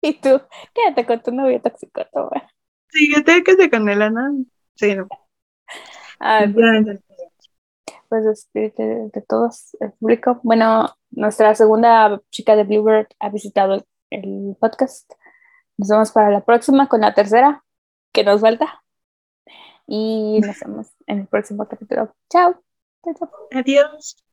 Y 0.00 0.14
tú, 0.14 0.42
quédate 0.74 1.06
con 1.06 1.22
tu 1.22 1.30
novio 1.30 1.62
tóxico, 1.62 2.04
toma. 2.12 2.50
Sí, 2.88 3.14
yo 3.14 3.22
te 3.22 3.44
quedé 3.44 3.70
con 3.70 3.88
él, 3.88 4.12
¿no? 4.12 4.44
Sí, 4.74 4.96
no. 4.96 5.06
Ah, 6.18 6.46
pues, 6.52 7.00
pues 8.22 8.48
de, 8.52 8.70
de, 9.12 9.22
todos, 9.22 9.76
el 9.80 9.92
público. 9.92 10.38
Bueno, 10.44 10.94
nuestra 11.10 11.54
segunda 11.56 12.20
chica 12.30 12.54
de 12.54 12.62
Bluebird 12.62 13.08
ha 13.18 13.28
visitado 13.30 13.84
el, 14.10 14.56
podcast. 14.60 15.10
Nos 15.76 15.88
vemos 15.88 16.12
para 16.12 16.30
la 16.30 16.44
próxima 16.44 16.88
con 16.88 17.00
la 17.00 17.12
tercera 17.12 17.64
que 18.12 18.22
nos 18.22 18.40
falta. 18.40 18.84
Y 19.88 20.40
nos 20.40 20.60
vemos 20.60 20.86
en 21.06 21.20
el 21.20 21.26
próximo 21.26 21.66
capítulo. 21.66 22.14
Chao. 22.30 22.62
Adiós. 23.50 24.23